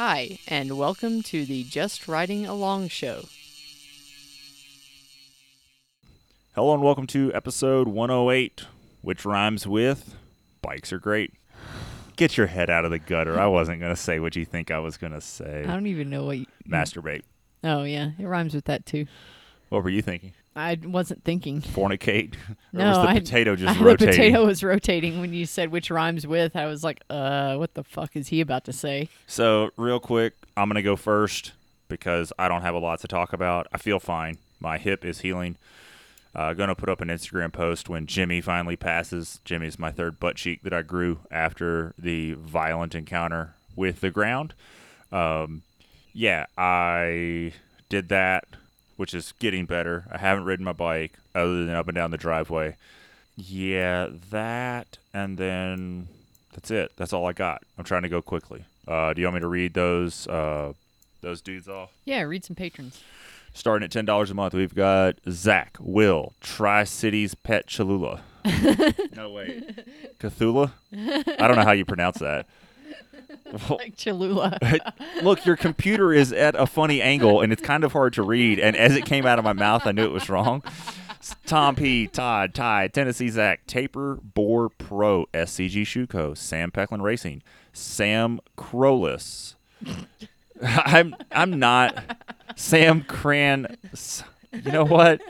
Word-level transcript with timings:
Hi, 0.00 0.38
and 0.46 0.78
welcome 0.78 1.24
to 1.24 1.44
the 1.44 1.64
Just 1.64 2.06
Riding 2.06 2.46
Along 2.46 2.86
show. 2.86 3.24
Hello 6.54 6.72
and 6.72 6.84
welcome 6.84 7.08
to 7.08 7.34
episode 7.34 7.88
108, 7.88 8.66
which 9.02 9.24
rhymes 9.24 9.66
with 9.66 10.14
bikes 10.62 10.92
are 10.92 11.00
great. 11.00 11.32
Get 12.14 12.36
your 12.36 12.46
head 12.46 12.70
out 12.70 12.84
of 12.84 12.92
the 12.92 13.00
gutter. 13.00 13.40
I 13.40 13.48
wasn't 13.48 13.80
going 13.80 13.92
to 13.92 14.00
say 14.00 14.20
what 14.20 14.36
you 14.36 14.44
think 14.44 14.70
I 14.70 14.78
was 14.78 14.98
going 14.98 15.14
to 15.14 15.20
say. 15.20 15.64
I 15.64 15.72
don't 15.72 15.88
even 15.88 16.10
know 16.10 16.26
what 16.26 16.38
you. 16.38 16.46
Masturbate. 16.64 17.22
Oh, 17.64 17.82
yeah, 17.82 18.12
it 18.20 18.24
rhymes 18.24 18.54
with 18.54 18.66
that 18.66 18.86
too. 18.86 19.06
What 19.68 19.82
were 19.82 19.90
you 19.90 20.02
thinking? 20.02 20.32
I 20.58 20.78
wasn't 20.82 21.24
thinking. 21.24 21.60
Fornicate? 21.62 22.34
or 22.48 22.56
No, 22.72 22.88
was 22.88 22.98
the 22.98 23.08
I- 23.08 23.18
potato 23.20 23.56
just 23.56 23.78
I- 23.80 23.84
rotating? 23.84 24.06
The 24.06 24.12
potato 24.16 24.46
was 24.46 24.62
rotating 24.64 25.20
when 25.20 25.32
you 25.32 25.46
said 25.46 25.70
which 25.70 25.90
rhymes 25.90 26.26
with. 26.26 26.56
I 26.56 26.66
was 26.66 26.82
like, 26.84 27.02
uh, 27.08 27.56
what 27.56 27.74
the 27.74 27.84
fuck 27.84 28.16
is 28.16 28.28
he 28.28 28.40
about 28.40 28.64
to 28.64 28.72
say? 28.72 29.08
So, 29.26 29.70
real 29.76 30.00
quick, 30.00 30.34
I'm 30.56 30.68
going 30.68 30.74
to 30.76 30.82
go 30.82 30.96
first 30.96 31.52
because 31.88 32.32
I 32.38 32.48
don't 32.48 32.62
have 32.62 32.74
a 32.74 32.78
lot 32.78 33.00
to 33.00 33.08
talk 33.08 33.32
about. 33.32 33.66
I 33.72 33.78
feel 33.78 33.98
fine. 34.00 34.38
My 34.60 34.76
hip 34.78 35.04
is 35.04 35.20
healing. 35.20 35.56
Uh, 36.34 36.52
going 36.52 36.68
to 36.68 36.74
put 36.74 36.88
up 36.90 37.00
an 37.00 37.08
Instagram 37.08 37.52
post 37.52 37.88
when 37.88 38.06
Jimmy 38.06 38.40
finally 38.40 38.76
passes. 38.76 39.40
Jimmy's 39.44 39.78
my 39.78 39.90
third 39.90 40.20
butt 40.20 40.36
cheek 40.36 40.62
that 40.62 40.72
I 40.74 40.82
grew 40.82 41.20
after 41.30 41.94
the 41.98 42.34
violent 42.34 42.94
encounter 42.94 43.54
with 43.74 44.00
the 44.02 44.10
ground. 44.10 44.54
Um, 45.10 45.62
yeah, 46.12 46.46
I 46.56 47.52
did 47.88 48.08
that, 48.10 48.44
which 48.98 49.14
is 49.14 49.32
getting 49.38 49.64
better. 49.64 50.04
I 50.10 50.18
haven't 50.18 50.44
ridden 50.44 50.64
my 50.64 50.72
bike 50.72 51.12
other 51.32 51.64
than 51.64 51.74
up 51.74 51.86
and 51.86 51.94
down 51.94 52.10
the 52.10 52.16
driveway. 52.16 52.74
Yeah, 53.36 54.08
that, 54.30 54.98
and 55.14 55.38
then 55.38 56.08
that's 56.52 56.72
it. 56.72 56.90
That's 56.96 57.12
all 57.12 57.24
I 57.24 57.32
got. 57.32 57.62
I'm 57.78 57.84
trying 57.84 58.02
to 58.02 58.08
go 58.08 58.20
quickly. 58.20 58.64
Uh, 58.88 59.14
do 59.14 59.20
you 59.20 59.26
want 59.28 59.36
me 59.36 59.40
to 59.42 59.46
read 59.46 59.74
those 59.74 60.26
uh, 60.26 60.72
those 61.20 61.40
dudes 61.40 61.68
off? 61.68 61.92
Yeah, 62.04 62.22
read 62.22 62.44
some 62.44 62.56
patrons. 62.56 63.00
Starting 63.54 63.84
at 63.84 63.92
ten 63.92 64.04
dollars 64.04 64.32
a 64.32 64.34
month, 64.34 64.52
we've 64.52 64.74
got 64.74 65.14
Zach, 65.30 65.76
Will, 65.78 66.32
Tri 66.40 66.82
Cities 66.82 67.36
Pet 67.36 67.68
Cholula. 67.68 68.22
no 69.14 69.30
way, 69.30 69.62
Cthulhu. 70.18 70.72
I 70.92 71.46
don't 71.46 71.56
know 71.56 71.64
how 71.64 71.72
you 71.72 71.84
pronounce 71.84 72.18
that. 72.18 72.46
Like 73.70 73.96
Cholula. 73.96 74.58
look, 75.22 75.46
your 75.46 75.56
computer 75.56 76.12
is 76.12 76.32
at 76.32 76.54
a 76.54 76.66
funny 76.66 77.00
angle, 77.00 77.40
and 77.40 77.52
it's 77.52 77.62
kind 77.62 77.82
of 77.82 77.92
hard 77.92 78.12
to 78.14 78.22
read. 78.22 78.58
And 78.58 78.76
as 78.76 78.94
it 78.94 79.04
came 79.06 79.26
out 79.26 79.38
of 79.38 79.44
my 79.44 79.52
mouth, 79.52 79.86
I 79.86 79.92
knew 79.92 80.04
it 80.04 80.12
was 80.12 80.28
wrong. 80.28 80.62
Tom 81.46 81.74
P, 81.74 82.06
Todd, 82.06 82.54
Ty, 82.54 82.88
Tennessee 82.88 83.28
Zach, 83.28 83.66
Taper, 83.66 84.16
Boar 84.22 84.68
Pro, 84.68 85.26
SCG 85.34 85.82
Shuko, 85.82 86.36
Sam 86.36 86.70
Pecklin 86.70 87.02
Racing, 87.02 87.42
Sam 87.72 88.40
Crowless. 88.56 89.56
I'm 90.62 91.14
I'm 91.32 91.58
not 91.58 92.18
Sam 92.56 93.02
Cran. 93.02 93.76
You 94.52 94.72
know 94.72 94.84
what? 94.84 95.20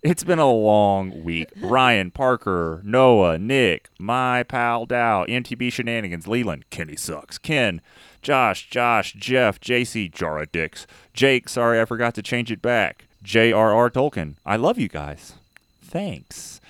It's 0.00 0.22
been 0.22 0.38
a 0.38 0.50
long 0.50 1.24
week. 1.24 1.48
Ryan, 1.60 2.12
Parker, 2.12 2.80
Noah, 2.84 3.36
Nick, 3.36 3.88
my 3.98 4.44
pal 4.44 4.86
Dow, 4.86 5.24
MTB 5.24 5.72
Shenanigans, 5.72 6.28
Leland, 6.28 6.70
Kenny 6.70 6.94
sucks, 6.94 7.36
Ken, 7.36 7.80
Josh, 8.22 8.70
Josh, 8.70 9.14
Jeff, 9.14 9.60
JC, 9.60 10.12
Jara 10.12 10.46
Dix, 10.46 10.86
Jake, 11.14 11.48
sorry 11.48 11.80
I 11.80 11.84
forgot 11.84 12.14
to 12.14 12.22
change 12.22 12.52
it 12.52 12.62
back, 12.62 13.06
J.R.R. 13.24 13.90
Tolkien. 13.90 14.36
I 14.46 14.54
love 14.54 14.78
you 14.78 14.86
guys. 14.86 15.32
Thanks. 15.82 16.60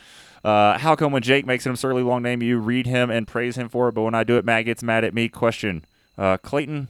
Uh, 0.43 0.79
how 0.79 0.97
come 0.97 1.13
when 1.13 1.23
Jake 1.23 1.45
makes 1.45 1.67
an 1.67 1.73
absurdly 1.73 2.03
long 2.03 2.23
name, 2.23 2.43
you 2.43 2.59
read 2.59 2.87
him 2.87 3.11
and 3.11 3.29
praise 3.29 3.59
him 3.59 3.69
for 3.69 3.89
it, 3.89 3.93
but 3.93 4.03
when 4.03 4.15
I 4.15 4.25
do 4.25 4.39
it, 4.39 4.45
Matt 4.47 4.65
gets 4.65 4.83
mad 4.83 5.05
at 5.05 5.13
me? 5.13 5.29
Question. 5.29 5.85
Uh, 6.17 6.39
Clayton, 6.39 6.89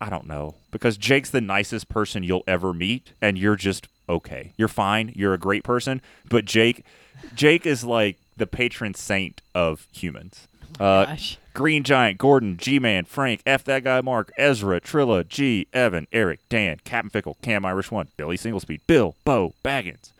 I 0.00 0.08
don't 0.08 0.28
know 0.28 0.54
because 0.70 0.96
Jake's 0.96 1.30
the 1.30 1.40
nicest 1.40 1.88
person 1.88 2.22
you'll 2.22 2.44
ever 2.46 2.72
meet, 2.72 3.12
and 3.20 3.36
you're 3.36 3.56
just 3.56 3.88
okay. 4.08 4.52
You're 4.56 4.68
fine. 4.68 5.12
You're 5.14 5.34
a 5.34 5.38
great 5.38 5.64
person, 5.64 6.00
but 6.28 6.44
Jake, 6.44 6.84
Jake 7.34 7.66
is 7.66 7.84
like 7.84 8.18
the 8.36 8.46
patron 8.46 8.94
saint 8.94 9.42
of 9.54 9.86
humans. 9.92 10.48
Uh, 10.78 11.06
Gosh. 11.06 11.38
Green 11.54 11.82
Giant, 11.82 12.18
Gordon, 12.18 12.56
G 12.56 12.78
Man, 12.78 13.04
Frank, 13.04 13.42
F 13.44 13.64
that 13.64 13.82
guy, 13.82 14.00
Mark, 14.00 14.30
Ezra, 14.38 14.80
Trilla, 14.80 15.26
G, 15.26 15.66
Evan, 15.72 16.06
Eric, 16.12 16.40
Dan, 16.48 16.78
Captain 16.84 17.10
Fickle, 17.10 17.36
Cam 17.42 17.64
Irish 17.64 17.90
One, 17.90 18.08
Billy 18.16 18.36
Singlespeed, 18.36 18.80
Bill, 18.86 19.16
Bo, 19.24 19.54
Baggins. 19.64 20.12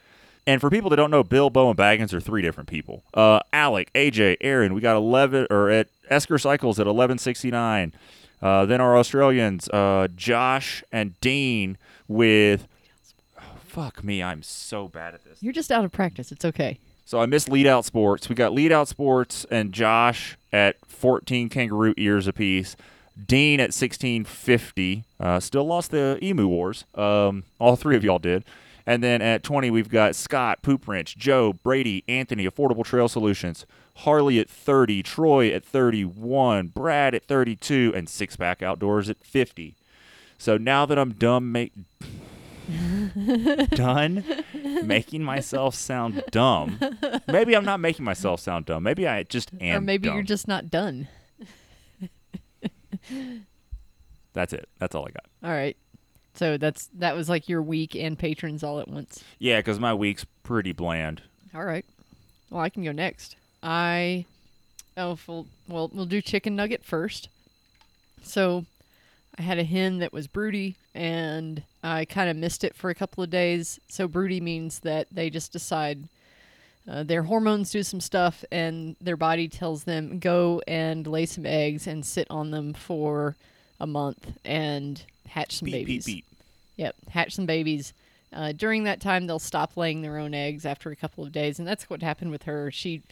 And 0.48 0.60
for 0.60 0.70
people 0.70 0.90
that 0.90 0.96
don't 0.96 1.10
know, 1.10 1.22
Bill, 1.22 1.50
Bo, 1.50 1.68
and 1.68 1.78
Baggins 1.78 2.12
are 2.12 2.20
three 2.20 2.42
different 2.42 2.68
people. 2.68 3.04
Uh, 3.14 3.40
Alec, 3.52 3.92
AJ, 3.92 4.38
Aaron, 4.40 4.74
we 4.74 4.80
got 4.80 4.96
11, 4.96 5.46
or 5.50 5.70
at 5.70 5.88
Esker 6.08 6.38
Cycles 6.38 6.80
at 6.80 6.86
1169. 6.86 7.92
Uh, 8.40 8.64
then 8.64 8.80
our 8.80 8.96
Australians, 8.96 9.68
uh, 9.68 10.08
Josh 10.16 10.82
and 10.90 11.20
Dean 11.20 11.76
with. 12.08 12.66
Fuck 13.68 14.02
me, 14.02 14.22
I'm 14.22 14.42
so 14.42 14.88
bad 14.88 15.14
at 15.14 15.24
this. 15.24 15.42
You're 15.42 15.52
just 15.52 15.70
out 15.70 15.84
of 15.84 15.92
practice. 15.92 16.32
It's 16.32 16.44
okay. 16.44 16.78
So 17.04 17.20
I 17.20 17.26
missed 17.26 17.48
lead 17.48 17.66
out 17.66 17.84
sports. 17.84 18.28
We 18.28 18.34
got 18.34 18.52
lead 18.52 18.70
out 18.70 18.88
sports 18.88 19.46
and 19.50 19.72
Josh 19.72 20.36
at 20.52 20.76
14 20.86 21.48
kangaroo 21.48 21.94
ears 21.96 22.26
apiece. 22.26 22.76
Dean 23.26 23.60
at 23.60 23.72
1650. 23.74 25.04
Uh, 25.18 25.40
still 25.40 25.64
lost 25.64 25.90
the 25.90 26.18
Emu 26.22 26.46
Wars. 26.46 26.84
Um, 26.94 27.44
all 27.58 27.76
three 27.76 27.96
of 27.96 28.04
y'all 28.04 28.18
did. 28.18 28.44
And 28.86 29.02
then 29.02 29.20
at 29.20 29.42
20, 29.42 29.70
we've 29.70 29.88
got 29.88 30.16
Scott, 30.16 30.62
Poop 30.62 30.88
Wrench, 30.88 31.16
Joe, 31.16 31.52
Brady, 31.52 32.04
Anthony, 32.08 32.46
Affordable 32.46 32.84
Trail 32.84 33.08
Solutions, 33.08 33.66
Harley 33.96 34.38
at 34.38 34.48
30, 34.48 35.02
Troy 35.02 35.48
at 35.48 35.64
31, 35.64 36.68
Brad 36.68 37.14
at 37.14 37.24
32, 37.24 37.92
and 37.94 38.08
Six 38.08 38.36
Pack 38.36 38.62
Outdoors 38.62 39.10
at 39.10 39.22
50. 39.22 39.74
So 40.38 40.56
now 40.56 40.86
that 40.86 40.98
I'm 40.98 41.12
done 41.12 41.50
make 41.52 41.72
done 43.70 44.24
making 44.84 45.22
myself 45.22 45.74
sound 45.74 46.22
dumb. 46.30 46.78
Maybe 47.26 47.56
I'm 47.56 47.64
not 47.64 47.80
making 47.80 48.04
myself 48.04 48.40
sound 48.40 48.66
dumb. 48.66 48.82
Maybe 48.82 49.06
I 49.06 49.22
just 49.22 49.50
am. 49.60 49.78
or 49.78 49.80
maybe 49.80 50.08
dumb. 50.08 50.16
you're 50.16 50.24
just 50.24 50.46
not 50.48 50.70
done. 50.70 51.08
That's 54.34 54.52
it. 54.52 54.68
That's 54.78 54.94
all 54.94 55.06
I 55.06 55.10
got. 55.10 55.24
All 55.42 55.50
right. 55.50 55.76
So 56.34 56.56
that's 56.56 56.88
that 56.94 57.16
was 57.16 57.28
like 57.28 57.48
your 57.48 57.62
week 57.62 57.96
and 57.96 58.18
patrons 58.18 58.62
all 58.62 58.78
at 58.78 58.88
once. 58.88 59.24
Yeah, 59.38 59.56
because 59.58 59.80
my 59.80 59.92
week's 59.94 60.24
pretty 60.44 60.72
bland. 60.72 61.22
All 61.54 61.64
right. 61.64 61.84
Well, 62.50 62.60
I 62.60 62.68
can 62.68 62.84
go 62.84 62.92
next. 62.92 63.36
I 63.62 64.26
oh 64.96 65.18
well, 65.26 65.46
well 65.68 65.90
we'll 65.92 66.06
do 66.06 66.20
chicken 66.20 66.54
nugget 66.54 66.84
first. 66.84 67.28
So 68.22 68.66
I 69.38 69.42
had 69.42 69.58
a 69.58 69.64
hen 69.64 69.98
that 69.98 70.12
was 70.12 70.26
broody 70.26 70.76
and 70.94 71.62
I 71.82 72.04
kind 72.04 72.28
of 72.28 72.36
missed 72.36 72.64
it 72.64 72.74
for 72.74 72.90
a 72.90 72.94
couple 72.94 73.22
of 73.22 73.30
days. 73.30 73.78
So 73.88 74.08
broody 74.08 74.40
means 74.40 74.80
that 74.80 75.06
they 75.12 75.30
just 75.30 75.52
decide 75.52 76.08
uh, 76.90 77.02
their 77.04 77.22
hormones 77.22 77.70
do 77.70 77.82
some 77.82 78.00
stuff 78.00 78.44
and 78.50 78.96
their 79.00 79.16
body 79.16 79.46
tells 79.46 79.84
them 79.84 80.18
go 80.18 80.60
and 80.66 81.06
lay 81.06 81.26
some 81.26 81.46
eggs 81.46 81.86
and 81.86 82.04
sit 82.04 82.26
on 82.30 82.50
them 82.50 82.72
for 82.74 83.36
a 83.78 83.86
month 83.86 84.38
and 84.44 85.02
hatch 85.28 85.58
some 85.58 85.66
Beep, 85.66 85.74
babies. 85.74 86.06
beep, 86.06 86.24
beep. 86.28 86.38
Yep, 86.76 86.96
hatch 87.10 87.34
some 87.34 87.46
babies. 87.46 87.92
Uh, 88.32 88.52
during 88.52 88.84
that 88.84 89.00
time, 89.00 89.26
they'll 89.26 89.38
stop 89.38 89.76
laying 89.76 90.02
their 90.02 90.18
own 90.18 90.34
eggs 90.34 90.66
after 90.66 90.90
a 90.90 90.96
couple 90.96 91.24
of 91.24 91.32
days, 91.32 91.58
and 91.58 91.66
that's 91.66 91.88
what 91.88 92.02
happened 92.02 92.30
with 92.30 92.42
her. 92.42 92.70
She 92.70 93.02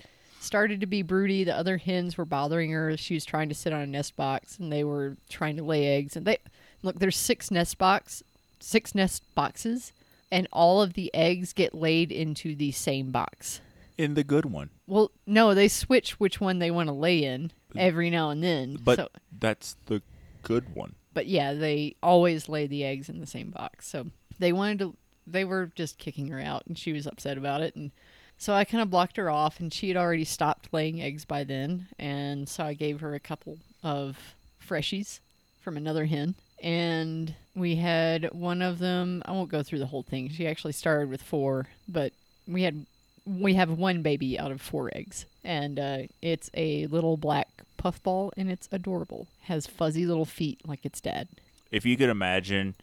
started 0.46 0.80
to 0.80 0.86
be 0.86 1.02
broody. 1.02 1.44
The 1.44 1.56
other 1.56 1.76
hens 1.76 2.16
were 2.16 2.24
bothering 2.24 2.70
her. 2.70 2.96
She 2.96 3.14
was 3.14 3.24
trying 3.24 3.48
to 3.48 3.54
sit 3.54 3.72
on 3.72 3.80
a 3.80 3.86
nest 3.86 4.16
box, 4.16 4.58
and 4.58 4.72
they 4.72 4.84
were 4.84 5.16
trying 5.28 5.56
to 5.56 5.64
lay 5.64 5.86
eggs. 5.86 6.16
And 6.16 6.24
they 6.26 6.38
look, 6.82 6.98
there's 6.98 7.16
six 7.16 7.50
nest 7.50 7.76
box, 7.78 8.22
six 8.60 8.94
nest 8.94 9.22
boxes, 9.34 9.92
and 10.30 10.48
all 10.52 10.80
of 10.82 10.94
the 10.94 11.12
eggs 11.14 11.52
get 11.52 11.74
laid 11.74 12.10
into 12.10 12.54
the 12.54 12.72
same 12.72 13.10
box. 13.10 13.60
In 13.98 14.14
the 14.14 14.24
good 14.24 14.44
one. 14.46 14.70
Well, 14.86 15.10
no, 15.26 15.54
they 15.54 15.68
switch 15.68 16.20
which 16.20 16.40
one 16.40 16.58
they 16.58 16.70
want 16.70 16.88
to 16.88 16.92
lay 16.94 17.24
in 17.24 17.50
every 17.76 18.10
now 18.10 18.30
and 18.30 18.42
then. 18.42 18.76
But 18.82 18.96
so, 18.96 19.08
that's 19.38 19.76
the 19.86 20.02
good 20.42 20.74
one. 20.74 20.94
but 21.14 21.26
yeah, 21.26 21.54
they 21.54 21.96
always 22.02 22.48
lay 22.48 22.66
the 22.66 22.84
eggs 22.84 23.08
in 23.08 23.20
the 23.20 23.26
same 23.26 23.50
box. 23.50 23.88
So 23.88 24.06
they 24.38 24.52
wanted 24.52 24.78
to, 24.80 24.96
they 25.26 25.44
were 25.46 25.72
just 25.74 25.96
kicking 25.98 26.28
her 26.28 26.40
out, 26.40 26.64
and 26.66 26.76
she 26.78 26.92
was 26.92 27.06
upset 27.06 27.38
about 27.38 27.62
it. 27.62 27.74
And 27.74 27.90
so 28.38 28.52
I 28.52 28.64
kind 28.64 28.82
of 28.82 28.90
blocked 28.90 29.16
her 29.16 29.30
off, 29.30 29.60
and 29.60 29.72
she 29.72 29.88
had 29.88 29.96
already 29.96 30.24
stopped 30.24 30.72
laying 30.72 31.00
eggs 31.00 31.24
by 31.24 31.44
then. 31.44 31.88
And 31.98 32.48
so 32.48 32.64
I 32.64 32.74
gave 32.74 33.00
her 33.00 33.14
a 33.14 33.20
couple 33.20 33.58
of 33.82 34.34
freshies 34.66 35.20
from 35.62 35.76
another 35.76 36.06
hen. 36.06 36.34
And 36.62 37.34
we 37.54 37.76
had 37.76 38.32
one 38.32 38.62
of 38.62 38.78
them, 38.78 39.22
I 39.26 39.32
won't 39.32 39.50
go 39.50 39.62
through 39.62 39.78
the 39.78 39.86
whole 39.86 40.02
thing. 40.02 40.30
She 40.30 40.46
actually 40.46 40.72
started 40.72 41.08
with 41.08 41.22
four, 41.22 41.66
but 41.88 42.12
we 42.46 42.62
had 42.62 42.86
we 43.26 43.54
have 43.54 43.70
one 43.70 44.02
baby 44.02 44.38
out 44.38 44.52
of 44.52 44.60
four 44.60 44.88
eggs, 44.94 45.26
and 45.42 45.80
uh, 45.80 45.98
it's 46.22 46.48
a 46.54 46.86
little 46.86 47.16
black 47.16 47.48
puffball, 47.76 48.32
and 48.36 48.50
it's 48.50 48.68
adorable. 48.70 49.26
Has 49.42 49.66
fuzzy 49.66 50.06
little 50.06 50.24
feet 50.24 50.60
like 50.66 50.86
its 50.86 51.00
dad. 51.00 51.26
If 51.72 51.84
you 51.84 51.96
could 51.96 52.08
imagine 52.08 52.76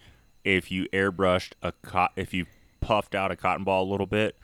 if 0.44 0.70
you 0.70 0.88
airbrushed 0.90 1.54
a 1.62 1.72
cot, 1.72 2.12
if 2.18 2.34
you 2.34 2.46
puffed 2.82 3.16
out 3.16 3.32
a 3.32 3.38
cotton 3.38 3.64
ball 3.64 3.84
a 3.84 3.90
little 3.90 4.06
bit, 4.06 4.36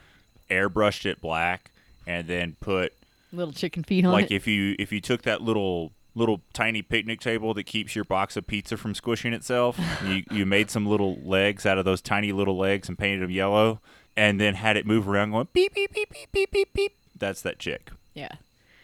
airbrushed 0.50 1.06
it 1.06 1.22
black, 1.22 1.72
and 2.08 2.28
then 2.28 2.56
put 2.60 2.94
Little 3.32 3.54
chicken 3.54 3.84
feet 3.84 4.06
on 4.06 4.12
it. 4.12 4.14
like 4.14 4.32
it. 4.32 4.36
if 4.36 4.48
you 4.48 4.76
if 4.80 4.92
you 4.92 5.00
took 5.02 5.22
that 5.24 5.42
little 5.42 5.92
little 6.16 6.42
tiny 6.54 6.82
picnic 6.82 7.22
table 7.22 7.54
that 7.54 7.64
keeps 7.64 7.96
your 7.96 8.04
box 8.04 8.36
of 8.36 8.46
pizza 8.48 8.76
from 8.76 8.96
squishing 8.96 9.34
itself. 9.34 9.80
you 10.06 10.24
you 10.32 10.46
made 10.46 10.70
some 10.72 10.86
little 10.86 11.18
legs 11.24 11.66
out 11.66 11.78
of 11.78 11.86
those 11.86 12.02
tiny 12.02 12.32
little 12.32 12.58
legs 12.58 12.90
and 12.90 12.98
painted 12.98 13.22
them 13.22 13.30
yellow, 13.32 13.80
and 14.18 14.40
then 14.42 14.56
had 14.56 14.76
it 14.78 14.86
move 14.86 15.08
around 15.08 15.32
going 15.32 15.48
beep 15.54 15.74
beep 15.76 15.94
beep 15.94 16.10
beep 16.10 16.32
beep 16.32 16.52
beep 16.52 16.74
beep. 16.74 16.96
That's 17.18 17.42
that 17.44 17.60
chick. 17.60 17.92
Yeah. 18.14 18.34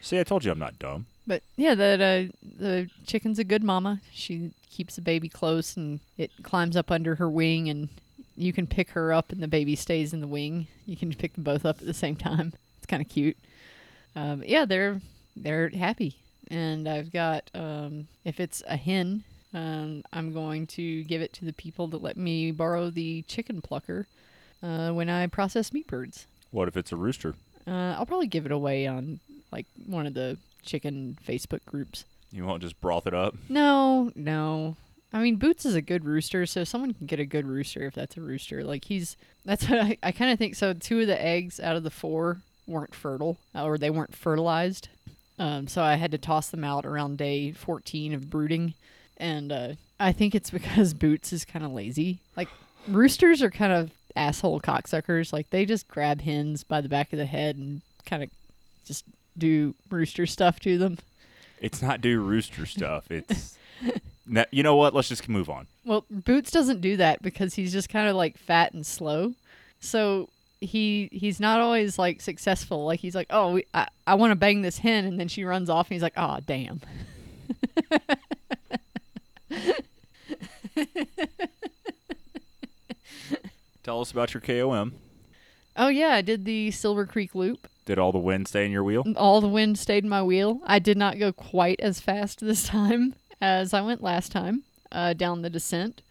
See, 0.00 0.20
I 0.20 0.22
told 0.22 0.44
you 0.44 0.52
I'm 0.52 0.58
not 0.58 0.78
dumb. 0.78 1.06
But 1.26 1.42
yeah, 1.56 1.74
that 1.74 2.00
uh, 2.00 2.32
the 2.58 2.88
chicken's 3.06 3.40
a 3.40 3.44
good 3.44 3.64
mama. 3.64 4.00
She 4.12 4.52
keeps 4.70 4.94
the 4.94 5.02
baby 5.02 5.28
close 5.28 5.76
and 5.76 5.98
it 6.16 6.30
climbs 6.44 6.76
up 6.76 6.90
under 6.92 7.16
her 7.16 7.28
wing 7.28 7.68
and 7.68 7.88
you 8.36 8.52
can 8.52 8.66
pick 8.66 8.90
her 8.90 9.12
up 9.12 9.32
and 9.32 9.42
the 9.42 9.48
baby 9.48 9.76
stays 9.76 10.12
in 10.12 10.20
the 10.20 10.26
wing. 10.26 10.66
You 10.86 10.96
can 10.96 11.12
pick 11.12 11.34
them 11.34 11.44
both 11.44 11.64
up 11.64 11.80
at 11.80 11.86
the 11.86 11.94
same 11.94 12.16
time. 12.28 12.52
It's 12.78 12.86
kind 12.86 13.02
of 13.02 13.08
cute. 13.08 13.36
Um, 14.14 14.42
yeah, 14.46 14.64
they're 14.64 15.00
they're 15.36 15.68
happy. 15.70 16.16
And 16.48 16.88
I've 16.88 17.12
got 17.12 17.50
um, 17.54 18.06
if 18.24 18.38
it's 18.38 18.62
a 18.68 18.76
hen, 18.76 19.24
um, 19.52 20.04
I'm 20.12 20.32
going 20.32 20.66
to 20.68 21.02
give 21.04 21.20
it 21.22 21.32
to 21.34 21.44
the 21.44 21.52
people 21.52 21.88
that 21.88 22.02
let 22.02 22.16
me 22.16 22.52
borrow 22.52 22.90
the 22.90 23.22
chicken 23.22 23.60
plucker 23.60 24.06
uh, 24.62 24.90
when 24.90 25.08
I 25.08 25.26
process 25.26 25.72
meat 25.72 25.86
birds. 25.86 26.26
What 26.50 26.68
if 26.68 26.76
it's 26.76 26.92
a 26.92 26.96
rooster? 26.96 27.34
Uh, 27.66 27.94
I'll 27.98 28.06
probably 28.06 28.28
give 28.28 28.46
it 28.46 28.52
away 28.52 28.86
on 28.86 29.20
like 29.50 29.66
one 29.86 30.06
of 30.06 30.14
the 30.14 30.38
chicken 30.62 31.18
Facebook 31.26 31.64
groups. 31.64 32.04
You 32.32 32.44
won't 32.44 32.62
just 32.62 32.80
broth 32.80 33.06
it 33.06 33.14
up. 33.14 33.34
No, 33.48 34.10
no. 34.14 34.76
I 35.12 35.20
mean, 35.20 35.36
Boots 35.36 35.64
is 35.64 35.74
a 35.74 35.82
good 35.82 36.04
rooster, 36.04 36.46
so 36.46 36.64
someone 36.64 36.92
can 36.92 37.06
get 37.06 37.20
a 37.20 37.24
good 37.24 37.46
rooster 37.46 37.86
if 37.86 37.94
that's 37.94 38.16
a 38.16 38.20
rooster. 38.20 38.64
Like 38.64 38.84
he's 38.86 39.16
that's 39.44 39.68
what 39.68 39.80
I, 39.80 39.98
I 40.02 40.12
kind 40.12 40.32
of 40.32 40.38
think. 40.38 40.54
So 40.56 40.72
two 40.72 41.02
of 41.02 41.06
the 41.06 41.20
eggs 41.20 41.60
out 41.60 41.76
of 41.76 41.84
the 41.84 41.90
four 41.90 42.38
weren't 42.66 42.94
fertile, 42.94 43.38
or 43.54 43.78
they 43.78 43.90
weren't 43.90 44.16
fertilized. 44.16 44.88
Um, 45.38 45.68
so 45.68 45.82
I 45.82 45.94
had 45.94 46.10
to 46.12 46.18
toss 46.18 46.48
them 46.48 46.64
out 46.64 46.86
around 46.86 47.18
day 47.18 47.52
14 47.52 48.14
of 48.14 48.30
brooding, 48.30 48.74
and 49.18 49.52
uh, 49.52 49.68
I 50.00 50.12
think 50.12 50.34
it's 50.34 50.50
because 50.50 50.94
Boots 50.94 51.32
is 51.32 51.44
kind 51.44 51.64
of 51.64 51.72
lazy. 51.72 52.18
Like 52.36 52.48
roosters 52.88 53.42
are 53.42 53.50
kind 53.50 53.72
of 53.72 53.90
asshole 54.16 54.60
cocksuckers. 54.60 55.32
Like 55.32 55.50
they 55.50 55.64
just 55.64 55.88
grab 55.88 56.20
hens 56.22 56.64
by 56.64 56.80
the 56.80 56.88
back 56.88 57.12
of 57.12 57.18
the 57.18 57.26
head 57.26 57.56
and 57.56 57.82
kind 58.06 58.22
of 58.22 58.30
just 58.84 59.04
do 59.38 59.74
rooster 59.90 60.26
stuff 60.26 60.58
to 60.60 60.78
them. 60.78 60.98
It's 61.60 61.82
not 61.82 62.00
do 62.00 62.20
rooster 62.20 62.66
stuff. 62.66 63.10
It's 63.10 63.56
You 64.50 64.62
know 64.62 64.76
what? 64.76 64.94
Let's 64.94 65.08
just 65.08 65.28
move 65.28 65.48
on. 65.48 65.66
Well, 65.84 66.04
Boots 66.10 66.50
doesn't 66.50 66.80
do 66.80 66.96
that 66.96 67.22
because 67.22 67.54
he's 67.54 67.72
just 67.72 67.88
kind 67.88 68.08
of 68.08 68.16
like 68.16 68.36
fat 68.36 68.74
and 68.74 68.84
slow. 68.84 69.34
So 69.78 70.30
he 70.60 71.08
he's 71.12 71.38
not 71.38 71.60
always 71.60 71.98
like 71.98 72.20
successful. 72.20 72.84
Like 72.86 73.00
he's 73.00 73.14
like, 73.14 73.28
"Oh, 73.30 73.52
we, 73.52 73.66
I 73.72 73.88
I 74.06 74.14
want 74.16 74.32
to 74.32 74.36
bang 74.36 74.62
this 74.62 74.78
hen," 74.78 75.04
and 75.04 75.20
then 75.20 75.28
she 75.28 75.44
runs 75.44 75.70
off, 75.70 75.88
and 75.88 75.94
he's 75.94 76.02
like, 76.02 76.14
"Oh, 76.16 76.38
damn." 76.44 76.80
Tell 83.84 84.00
us 84.00 84.10
about 84.10 84.34
your 84.34 84.40
KOM. 84.40 84.94
Oh 85.76 85.88
yeah, 85.88 86.14
I 86.14 86.22
did 86.22 86.44
the 86.44 86.72
Silver 86.72 87.06
Creek 87.06 87.34
Loop. 87.34 87.68
Did 87.84 87.98
all 88.00 88.10
the 88.10 88.18
wind 88.18 88.48
stay 88.48 88.66
in 88.66 88.72
your 88.72 88.82
wheel? 88.82 89.04
All 89.16 89.40
the 89.40 89.46
wind 89.46 89.78
stayed 89.78 90.02
in 90.02 90.10
my 90.10 90.22
wheel. 90.22 90.60
I 90.66 90.80
did 90.80 90.96
not 90.96 91.20
go 91.20 91.32
quite 91.32 91.78
as 91.80 92.00
fast 92.00 92.40
this 92.40 92.66
time 92.66 93.14
as 93.40 93.74
I 93.74 93.80
went 93.80 94.02
last 94.02 94.32
time 94.32 94.62
uh, 94.92 95.12
down 95.12 95.42
the 95.42 95.50
descent, 95.50 96.02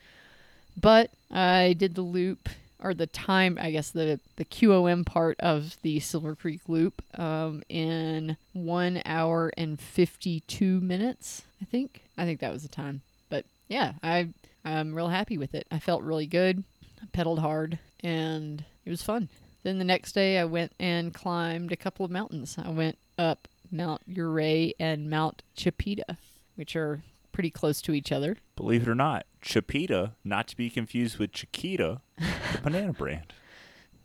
but 0.79 1.11
I 1.31 1.73
did 1.73 1.95
the 1.95 2.01
loop 2.01 2.49
or 2.81 2.93
the 2.93 3.07
time, 3.07 3.57
I 3.59 3.71
guess 3.71 3.89
the 3.89 4.19
the 4.35 4.45
QOM 4.45 5.05
part 5.05 5.39
of 5.39 5.77
the 5.81 5.99
Silver 5.99 6.35
Creek 6.35 6.61
Loop 6.67 7.01
um, 7.19 7.63
in 7.69 8.37
one 8.53 9.01
hour 9.05 9.51
and 9.57 9.79
fifty 9.79 10.41
two 10.41 10.79
minutes. 10.81 11.43
I 11.61 11.65
think. 11.65 12.03
I 12.17 12.25
think 12.25 12.39
that 12.41 12.53
was 12.53 12.63
the 12.63 12.69
time. 12.69 13.01
But 13.29 13.45
yeah, 13.67 13.93
I 14.03 14.29
I'm 14.63 14.93
real 14.93 15.09
happy 15.09 15.37
with 15.37 15.55
it. 15.55 15.67
I 15.71 15.79
felt 15.79 16.03
really 16.03 16.27
good. 16.27 16.63
I 17.01 17.05
pedaled 17.11 17.39
hard, 17.39 17.79
and 18.01 18.63
it 18.85 18.89
was 18.89 19.01
fun. 19.01 19.29
Then 19.63 19.79
the 19.79 19.83
next 19.83 20.11
day, 20.11 20.37
I 20.37 20.45
went 20.45 20.73
and 20.79 21.13
climbed 21.13 21.71
a 21.71 21.77
couple 21.77 22.05
of 22.05 22.11
mountains. 22.11 22.55
I 22.63 22.69
went 22.69 22.99
up 23.17 23.47
Mount 23.71 24.01
Ouray 24.15 24.73
and 24.79 25.09
Mount 25.09 25.41
Chipeta, 25.57 26.17
which 26.55 26.75
are 26.75 27.01
pretty 27.35 27.49
close 27.51 27.81
to 27.81 27.91
each 27.93 28.11
other. 28.11 28.37
Believe 28.55 28.83
it 28.83 28.87
or 28.87 28.95
not, 28.95 29.25
Chipeta, 29.43 30.11
not 30.23 30.47
to 30.47 30.57
be 30.57 30.69
confused 30.69 31.17
with 31.19 31.31
Chiquita, 31.33 31.99
the 32.17 32.61
banana 32.63 32.93
brand. 32.97 33.33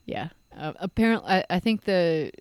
Yeah. 0.05 0.29
Uh, 0.57 0.73
apparently, 0.81 1.31
I, 1.31 1.45
I 1.49 1.61
think 1.61 1.85
the 1.85 2.33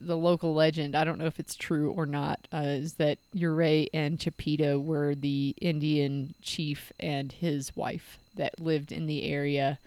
the 0.00 0.16
local 0.18 0.54
legend, 0.54 0.94
I 0.94 1.02
don't 1.04 1.18
know 1.18 1.24
if 1.24 1.40
it's 1.40 1.54
true 1.54 1.90
or 1.90 2.04
not, 2.04 2.46
uh, 2.52 2.58
is 2.66 2.94
that 2.94 3.16
Ouray 3.34 3.88
and 3.94 4.18
Chipeta 4.18 4.82
were 4.82 5.14
the 5.14 5.54
Indian 5.62 6.34
chief 6.42 6.92
and 7.00 7.32
his 7.32 7.74
wife 7.74 8.18
that 8.36 8.60
lived 8.60 8.92
in 8.92 9.06
the 9.06 9.22
area 9.24 9.78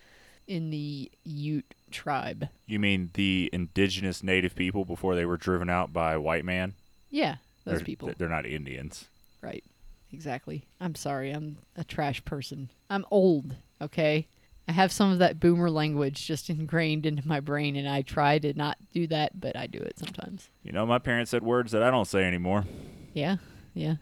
in 0.47 0.71
the 0.71 1.11
Ute 1.23 1.71
tribe. 1.91 2.47
You 2.65 2.79
mean 2.79 3.11
the 3.13 3.51
indigenous 3.53 4.23
native 4.23 4.55
people 4.55 4.85
before 4.85 5.13
they 5.13 5.25
were 5.25 5.37
driven 5.37 5.69
out 5.69 5.93
by 5.93 6.17
white 6.17 6.45
man? 6.45 6.73
Yeah, 7.11 7.35
those 7.63 7.75
They're- 7.77 7.85
people. 7.85 8.11
They're 8.17 8.27
not 8.27 8.47
Indians. 8.47 9.05
Right. 9.43 9.63
Exactly. 10.11 10.63
I'm 10.79 10.95
sorry. 10.95 11.31
I'm 11.31 11.57
a 11.75 11.83
trash 11.83 12.23
person. 12.25 12.69
I'm 12.89 13.05
old, 13.11 13.55
okay? 13.81 14.27
I 14.67 14.71
have 14.73 14.91
some 14.91 15.11
of 15.11 15.19
that 15.19 15.39
boomer 15.39 15.69
language 15.69 16.25
just 16.25 16.49
ingrained 16.49 17.05
into 17.05 17.27
my 17.27 17.39
brain, 17.39 17.75
and 17.75 17.87
I 17.87 18.01
try 18.01 18.37
to 18.39 18.53
not 18.53 18.77
do 18.93 19.07
that, 19.07 19.39
but 19.39 19.55
I 19.55 19.67
do 19.67 19.79
it 19.79 19.97
sometimes. 19.97 20.49
You 20.63 20.71
know, 20.73 20.85
my 20.85 20.99
parents 20.99 21.31
said 21.31 21.43
words 21.43 21.71
that 21.71 21.83
I 21.83 21.91
don't 21.91 22.07
say 22.07 22.23
anymore. 22.23 22.65
Yeah, 23.13 23.37
yeah. 23.73 23.95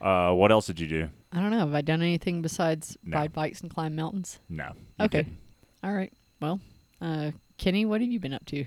Uh, 0.00 0.32
what 0.32 0.52
else 0.52 0.66
did 0.66 0.78
you 0.80 0.86
do? 0.86 1.08
I 1.32 1.40
don't 1.40 1.50
know. 1.50 1.58
Have 1.60 1.74
I 1.74 1.80
done 1.80 2.02
anything 2.02 2.42
besides 2.42 2.96
No. 3.02 3.16
ride 3.18 3.32
bikes 3.32 3.60
and 3.62 3.70
climb 3.72 3.96
mountains? 3.96 4.38
No. 4.48 4.72
Okay. 5.00 5.22
didn't. 5.22 5.38
All 5.82 5.92
right. 5.92 6.12
Well, 6.40 6.60
uh, 7.00 7.32
Kenny, 7.58 7.84
what 7.84 8.00
have 8.00 8.10
you 8.10 8.20
been 8.20 8.34
up 8.34 8.44
to? 8.46 8.66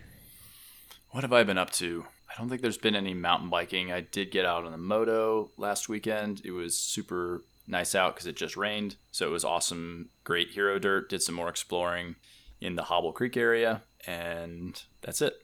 What 1.12 1.24
have 1.24 1.32
I 1.34 1.44
been 1.44 1.58
up 1.58 1.72
to? 1.72 2.06
I 2.30 2.34
don't 2.38 2.50
think 2.50 2.62
there's 2.62 2.78
been 2.78 2.96
any 2.96 3.14
mountain 3.14 3.50
biking. 3.50 3.92
I 3.92 4.02
did 4.02 4.32
get 4.32 4.46
out 4.46 4.66
on 4.66 4.72
the 4.72 4.78
moto 4.78 5.50
last 5.58 5.90
weekend. 5.90 6.42
It 6.44 6.52
was 6.52 6.78
super 6.78 7.42
nice 7.68 7.96
out 7.96 8.16
because 8.16 8.28
it 8.28 8.36
just 8.36 8.58
rained. 8.58 8.96
So 9.12 9.28
it 9.28 9.32
was 9.32 9.46
awesome. 9.46 10.10
Great 10.24 10.50
hero 10.50 10.80
dirt. 10.80 11.10
Did 11.10 11.22
some 11.22 11.36
more 11.36 11.50
exploring 11.50 12.16
in 12.62 12.76
the 12.76 12.84
Hobble 12.84 13.12
Creek 13.12 13.38
area. 13.38 13.82
And 14.06 14.82
that's 15.02 15.22
it. 15.22 15.42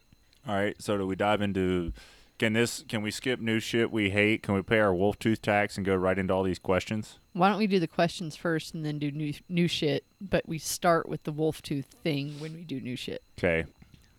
All 0.48 0.56
right. 0.56 0.76
So 0.82 0.98
do 0.98 1.08
we 1.08 1.16
dive 1.16 1.42
into? 1.42 1.94
Can 2.40 2.54
this? 2.54 2.84
Can 2.90 3.02
we 3.02 3.12
skip 3.12 3.40
new 3.40 3.60
shit 3.60 3.92
we 3.92 4.10
hate? 4.10 4.44
Can 4.44 4.56
we 4.56 4.62
pay 4.62 4.80
our 4.80 4.94
wolf 4.94 5.20
tooth 5.20 5.42
tax 5.42 5.78
and 5.78 5.86
go 5.86 5.96
right 5.96 6.18
into 6.18 6.34
all 6.34 6.44
these 6.44 6.60
questions? 6.60 7.20
Why 7.34 7.50
don't 7.50 7.60
we 7.60 7.68
do 7.68 7.80
the 7.80 7.88
questions 7.88 8.36
first 8.36 8.74
and 8.74 8.84
then 8.84 9.00
do 9.00 9.12
new 9.12 9.34
new 9.48 9.68
shit? 9.68 10.04
But 10.20 10.48
we 10.48 10.58
start 10.58 11.08
with 11.08 11.24
the 11.24 11.32
wolf 11.32 11.62
tooth 11.62 11.86
thing 12.04 12.40
when 12.40 12.54
we 12.54 12.64
do 12.64 12.82
new 12.82 12.96
shit. 12.96 13.24
Okay. 13.40 13.66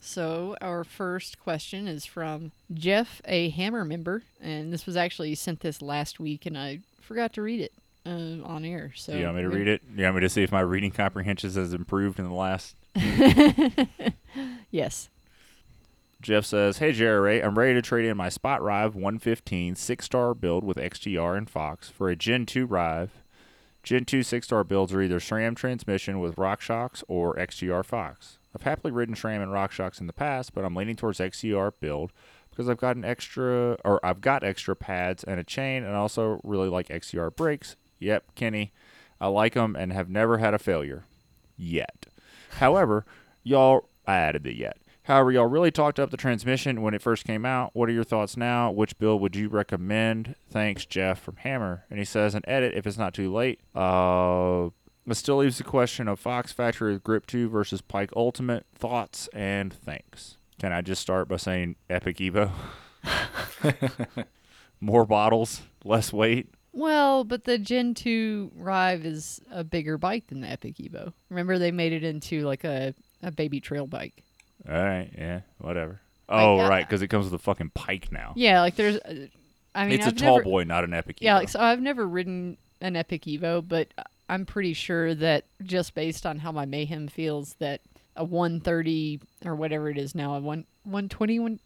So 0.04 0.54
our 0.60 0.84
first 0.84 1.40
question 1.40 1.88
is 1.88 2.04
from 2.04 2.52
Jeff, 2.72 3.22
a 3.24 3.48
Hammer 3.48 3.86
member, 3.86 4.22
and 4.38 4.70
this 4.70 4.84
was 4.84 4.98
actually 4.98 5.34
sent 5.34 5.60
this 5.60 5.80
last 5.80 6.20
week, 6.20 6.44
and 6.44 6.58
I 6.58 6.80
forgot 7.00 7.32
to 7.32 7.42
read 7.42 7.60
it 7.60 7.72
uh, 8.04 8.46
on 8.46 8.66
air. 8.66 8.92
So 8.94 9.14
Do 9.14 9.18
you 9.18 9.24
want 9.24 9.36
me 9.38 9.42
to 9.44 9.48
read 9.48 9.66
it? 9.66 9.80
You 9.96 10.04
want 10.04 10.16
me 10.16 10.20
to 10.20 10.28
see 10.28 10.42
if 10.42 10.52
my 10.52 10.60
reading 10.60 10.90
comprehension 10.90 11.50
has 11.52 11.72
improved 11.72 12.18
in 12.18 12.26
the 12.26 12.34
last? 12.34 12.76
Yes. 14.70 15.08
Jeff 16.20 16.44
says, 16.44 16.78
"Hey 16.78 16.90
Jerry, 16.90 17.20
Ray, 17.20 17.40
I'm 17.40 17.56
ready 17.56 17.74
to 17.74 17.82
trade 17.82 18.06
in 18.06 18.16
my 18.16 18.28
Spot 18.28 18.60
Rive 18.60 18.96
115 18.96 19.76
six-star 19.76 20.34
build 20.34 20.64
with 20.64 20.78
XTR 20.78 21.38
and 21.38 21.48
Fox 21.48 21.88
for 21.88 22.08
a 22.08 22.16
Gen 22.16 22.44
2 22.44 22.66
Rive. 22.66 23.10
Gen 23.84 24.04
2 24.04 24.24
six-star 24.24 24.64
builds 24.64 24.92
are 24.92 25.00
either 25.00 25.20
SRAM 25.20 25.54
transmission 25.54 26.18
with 26.18 26.34
RockShox 26.34 27.04
or 27.06 27.36
XTR 27.36 27.84
Fox. 27.84 28.38
I've 28.54 28.62
happily 28.62 28.92
ridden 28.92 29.14
SRAM 29.14 29.42
and 29.42 29.52
RockShox 29.52 30.00
in 30.00 30.06
the 30.06 30.12
past, 30.12 30.54
but 30.54 30.64
I'm 30.64 30.76
leaning 30.76 30.96
towards 30.96 31.18
XTR 31.18 31.72
build 31.80 32.12
because 32.50 32.68
I've 32.68 32.78
got 32.78 32.96
an 32.96 33.04
extra, 33.04 33.76
or 33.84 34.04
I've 34.04 34.20
got 34.20 34.44
extra 34.44 34.76
pads 34.76 35.24
and 35.24 35.40
a 35.40 35.44
chain, 35.44 35.82
and 35.82 35.94
also 35.96 36.40
really 36.44 36.68
like 36.68 36.88
XTR 36.88 37.34
brakes. 37.34 37.76
Yep, 37.98 38.34
Kenny, 38.34 38.72
I 39.20 39.26
like 39.26 39.54
them 39.54 39.74
and 39.74 39.92
have 39.92 40.08
never 40.08 40.38
had 40.38 40.54
a 40.54 40.58
failure 40.58 41.04
yet. 41.56 42.06
However, 42.58 43.04
y'all, 43.42 43.88
I 44.06 44.16
added 44.16 44.44
the 44.44 44.56
yet. 44.56 44.78
However, 45.04 45.32
y'all 45.32 45.46
really 45.46 45.70
talked 45.70 46.00
up 46.00 46.10
the 46.10 46.16
transmission 46.16 46.80
when 46.80 46.94
it 46.94 47.02
first 47.02 47.26
came 47.26 47.44
out. 47.44 47.70
What 47.74 47.88
are 47.90 47.92
your 47.92 48.04
thoughts 48.04 48.36
now? 48.36 48.70
Which 48.70 48.98
build 48.98 49.20
would 49.20 49.36
you 49.36 49.48
recommend? 49.48 50.34
Thanks, 50.48 50.86
Jeff 50.86 51.20
from 51.20 51.36
Hammer. 51.36 51.84
And 51.90 51.98
he 51.98 52.06
says, 52.06 52.34
an 52.34 52.42
edit 52.46 52.74
if 52.74 52.86
it's 52.86 52.96
not 52.96 53.12
too 53.12 53.32
late. 53.32 53.60
Uh, 53.74 54.70
it 55.06 55.14
still 55.14 55.38
leaves 55.38 55.58
the 55.58 55.64
question 55.64 56.08
of 56.08 56.18
Fox 56.18 56.52
Factory 56.52 56.98
Grip 56.98 57.26
2 57.26 57.48
versus 57.48 57.80
Pike 57.80 58.10
Ultimate. 58.16 58.66
Thoughts 58.74 59.28
and 59.32 59.72
thanks. 59.72 60.36
Can 60.58 60.72
I 60.72 60.80
just 60.80 61.02
start 61.02 61.28
by 61.28 61.36
saying 61.36 61.76
Epic 61.90 62.18
Evo? 62.18 62.50
More 64.80 65.04
bottles, 65.04 65.62
less 65.84 66.12
weight. 66.12 66.48
Well, 66.72 67.24
but 67.24 67.44
the 67.44 67.58
Gen 67.58 67.94
2 67.94 68.52
Rive 68.56 69.04
is 69.06 69.40
a 69.50 69.62
bigger 69.62 69.96
bike 69.96 70.26
than 70.26 70.40
the 70.40 70.48
Epic 70.48 70.76
Evo. 70.76 71.12
Remember, 71.28 71.58
they 71.58 71.70
made 71.70 71.92
it 71.92 72.02
into 72.04 72.42
like 72.44 72.64
a, 72.64 72.94
a 73.22 73.30
baby 73.30 73.60
trail 73.60 73.86
bike. 73.86 74.22
All 74.68 74.74
right, 74.74 75.10
yeah, 75.16 75.40
whatever. 75.58 76.00
Oh, 76.28 76.58
I- 76.58 76.68
right, 76.68 76.86
because 76.88 77.02
it 77.02 77.08
comes 77.08 77.26
with 77.26 77.34
a 77.34 77.42
fucking 77.42 77.70
Pike 77.74 78.10
now. 78.10 78.32
Yeah, 78.36 78.60
like 78.60 78.76
there's 78.76 78.96
uh, 78.96 79.26
I 79.74 79.84
mean, 79.84 79.94
it's 79.98 80.06
I've 80.06 80.14
a 80.14 80.16
tall 80.16 80.36
never, 80.38 80.44
boy, 80.44 80.64
not 80.64 80.84
an 80.84 80.94
epic. 80.94 81.18
Yeah, 81.20 81.34
Evo. 81.34 81.38
like, 81.40 81.48
so 81.50 81.60
I've 81.60 81.80
never 81.80 82.06
ridden 82.06 82.56
an 82.80 82.96
Epic 82.96 83.22
Evo, 83.22 83.66
but 83.66 83.88
I'm 84.28 84.46
pretty 84.46 84.72
sure 84.72 85.14
that 85.14 85.44
just 85.62 85.94
based 85.94 86.24
on 86.26 86.38
how 86.38 86.52
my 86.52 86.66
Mayhem 86.66 87.08
feels, 87.08 87.54
that 87.58 87.80
a 88.16 88.24
130 88.24 89.20
or 89.44 89.54
whatever 89.54 89.90
it 89.90 89.98
is 89.98 90.14
now, 90.14 90.34
a 90.34 90.40
one 90.40 90.64
120 90.84 91.38
one, 91.38 91.60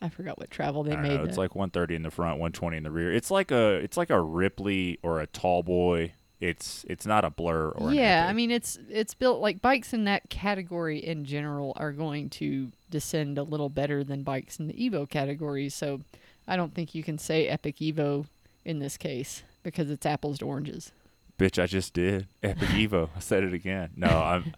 I 0.00 0.08
forgot 0.08 0.38
what 0.38 0.50
travel 0.50 0.82
they 0.82 0.96
made. 0.96 1.18
know, 1.18 1.24
it's 1.24 1.38
like 1.38 1.54
130 1.54 1.94
in 1.94 2.02
the 2.02 2.10
front, 2.10 2.34
120 2.38 2.76
in 2.76 2.82
the 2.82 2.90
rear. 2.90 3.12
It's 3.12 3.30
like 3.30 3.50
a 3.50 3.74
it's 3.76 3.96
like 3.96 4.10
a 4.10 4.20
Ripley 4.20 4.98
or 5.02 5.20
a 5.20 5.26
tall 5.26 5.62
boy. 5.62 6.12
It's 6.40 6.84
it's 6.88 7.06
not 7.06 7.24
a 7.24 7.30
blur 7.30 7.68
or 7.68 7.92
yeah. 7.92 8.26
I 8.28 8.32
mean 8.32 8.50
it's 8.50 8.78
it's 8.90 9.14
built 9.14 9.40
like 9.40 9.62
bikes 9.62 9.92
in 9.92 10.04
that 10.04 10.28
category 10.28 10.98
in 10.98 11.24
general 11.24 11.72
are 11.76 11.92
going 11.92 12.30
to 12.30 12.72
descend 12.90 13.38
a 13.38 13.44
little 13.44 13.68
better 13.68 14.02
than 14.02 14.24
bikes 14.24 14.58
in 14.58 14.66
the 14.66 14.74
Evo 14.74 15.08
category. 15.08 15.68
So 15.68 16.00
I 16.48 16.56
don't 16.56 16.74
think 16.74 16.94
you 16.96 17.04
can 17.04 17.16
say 17.16 17.46
Epic 17.46 17.76
Evo 17.76 18.26
in 18.64 18.80
this 18.80 18.96
case 18.96 19.44
because 19.62 19.88
it's 19.88 20.04
apples 20.04 20.38
to 20.38 20.46
oranges. 20.46 20.90
Bitch, 21.38 21.60
I 21.60 21.66
just 21.66 21.94
did. 21.94 22.28
Epic 22.42 22.68
Evo. 22.68 23.08
I 23.16 23.20
said 23.20 23.42
it 23.42 23.52
again. 23.52 23.90
No, 23.96 24.06
I'm. 24.08 24.54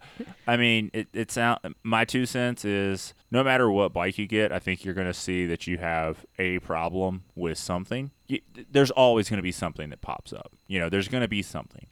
I 0.47 0.57
mean, 0.57 0.91
it. 0.93 1.07
It 1.13 1.31
sound. 1.31 1.59
My 1.83 2.05
two 2.05 2.25
cents 2.25 2.65
is 2.65 3.13
no 3.31 3.43
matter 3.43 3.69
what 3.71 3.93
bike 3.93 4.17
you 4.17 4.27
get, 4.27 4.51
I 4.51 4.59
think 4.59 4.83
you're 4.85 4.93
going 4.93 5.07
to 5.07 5.13
see 5.13 5.45
that 5.47 5.67
you 5.67 5.77
have 5.77 6.25
a 6.37 6.59
problem 6.59 7.23
with 7.33 7.57
something. 7.57 8.11
You, 8.27 8.41
there's 8.71 8.91
always 8.91 9.29
going 9.29 9.37
to 9.37 9.43
be 9.43 9.51
something 9.51 9.89
that 9.89 10.01
pops 10.01 10.33
up. 10.33 10.51
You 10.67 10.79
know, 10.79 10.89
there's 10.89 11.07
going 11.07 11.21
to 11.23 11.27
be 11.27 11.41
something. 11.41 11.87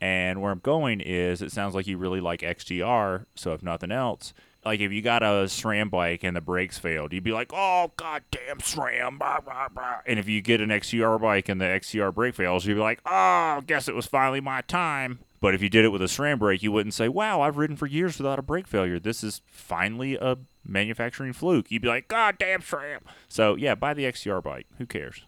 And 0.00 0.42
where 0.42 0.52
I'm 0.52 0.58
going 0.58 1.00
is, 1.00 1.40
it 1.40 1.52
sounds 1.52 1.74
like 1.74 1.86
you 1.86 1.96
really 1.96 2.20
like 2.20 2.40
XTR. 2.40 3.26
So 3.34 3.52
if 3.54 3.62
nothing 3.62 3.90
else, 3.90 4.34
like 4.64 4.80
if 4.80 4.92
you 4.92 5.02
got 5.02 5.22
a 5.22 5.46
SRAM 5.46 5.90
bike 5.90 6.24
and 6.24 6.36
the 6.36 6.40
brakes 6.40 6.78
failed, 6.78 7.12
you'd 7.12 7.24
be 7.24 7.32
like, 7.32 7.50
"Oh 7.52 7.92
goddamn 7.96 8.58
SRAM!" 8.58 9.18
Blah, 9.18 9.40
blah, 9.40 9.68
blah. 9.68 10.00
And 10.06 10.18
if 10.18 10.28
you 10.28 10.40
get 10.40 10.60
an 10.60 10.70
XTR 10.70 11.20
bike 11.20 11.48
and 11.48 11.60
the 11.60 11.66
XTR 11.66 12.14
brake 12.14 12.34
fails, 12.34 12.66
you'd 12.66 12.74
be 12.74 12.80
like, 12.80 13.00
"Oh, 13.06 13.62
guess 13.66 13.88
it 13.88 13.94
was 13.94 14.06
finally 14.06 14.40
my 14.40 14.60
time." 14.62 15.20
But 15.40 15.54
if 15.54 15.60
you 15.60 15.68
did 15.68 15.84
it 15.84 15.90
with 15.90 16.00
a 16.00 16.06
SRAM 16.06 16.38
brake, 16.38 16.62
you 16.62 16.72
wouldn't 16.72 16.94
say, 16.94 17.08
"Wow, 17.08 17.42
I've 17.42 17.58
ridden 17.58 17.76
for 17.76 17.86
years 17.86 18.16
without 18.18 18.38
a 18.38 18.42
brake 18.42 18.66
failure. 18.66 18.98
This 18.98 19.22
is 19.22 19.42
finally 19.46 20.16
a 20.16 20.38
manufacturing 20.64 21.32
fluke." 21.34 21.70
You'd 21.70 21.82
be 21.82 21.88
like, 21.88 22.08
"Goddamn 22.08 22.62
SRAM!" 22.62 23.00
So 23.28 23.54
yeah, 23.54 23.74
buy 23.74 23.92
the 23.94 24.04
XTR 24.04 24.42
bike. 24.42 24.66
Who 24.78 24.86
cares? 24.86 25.22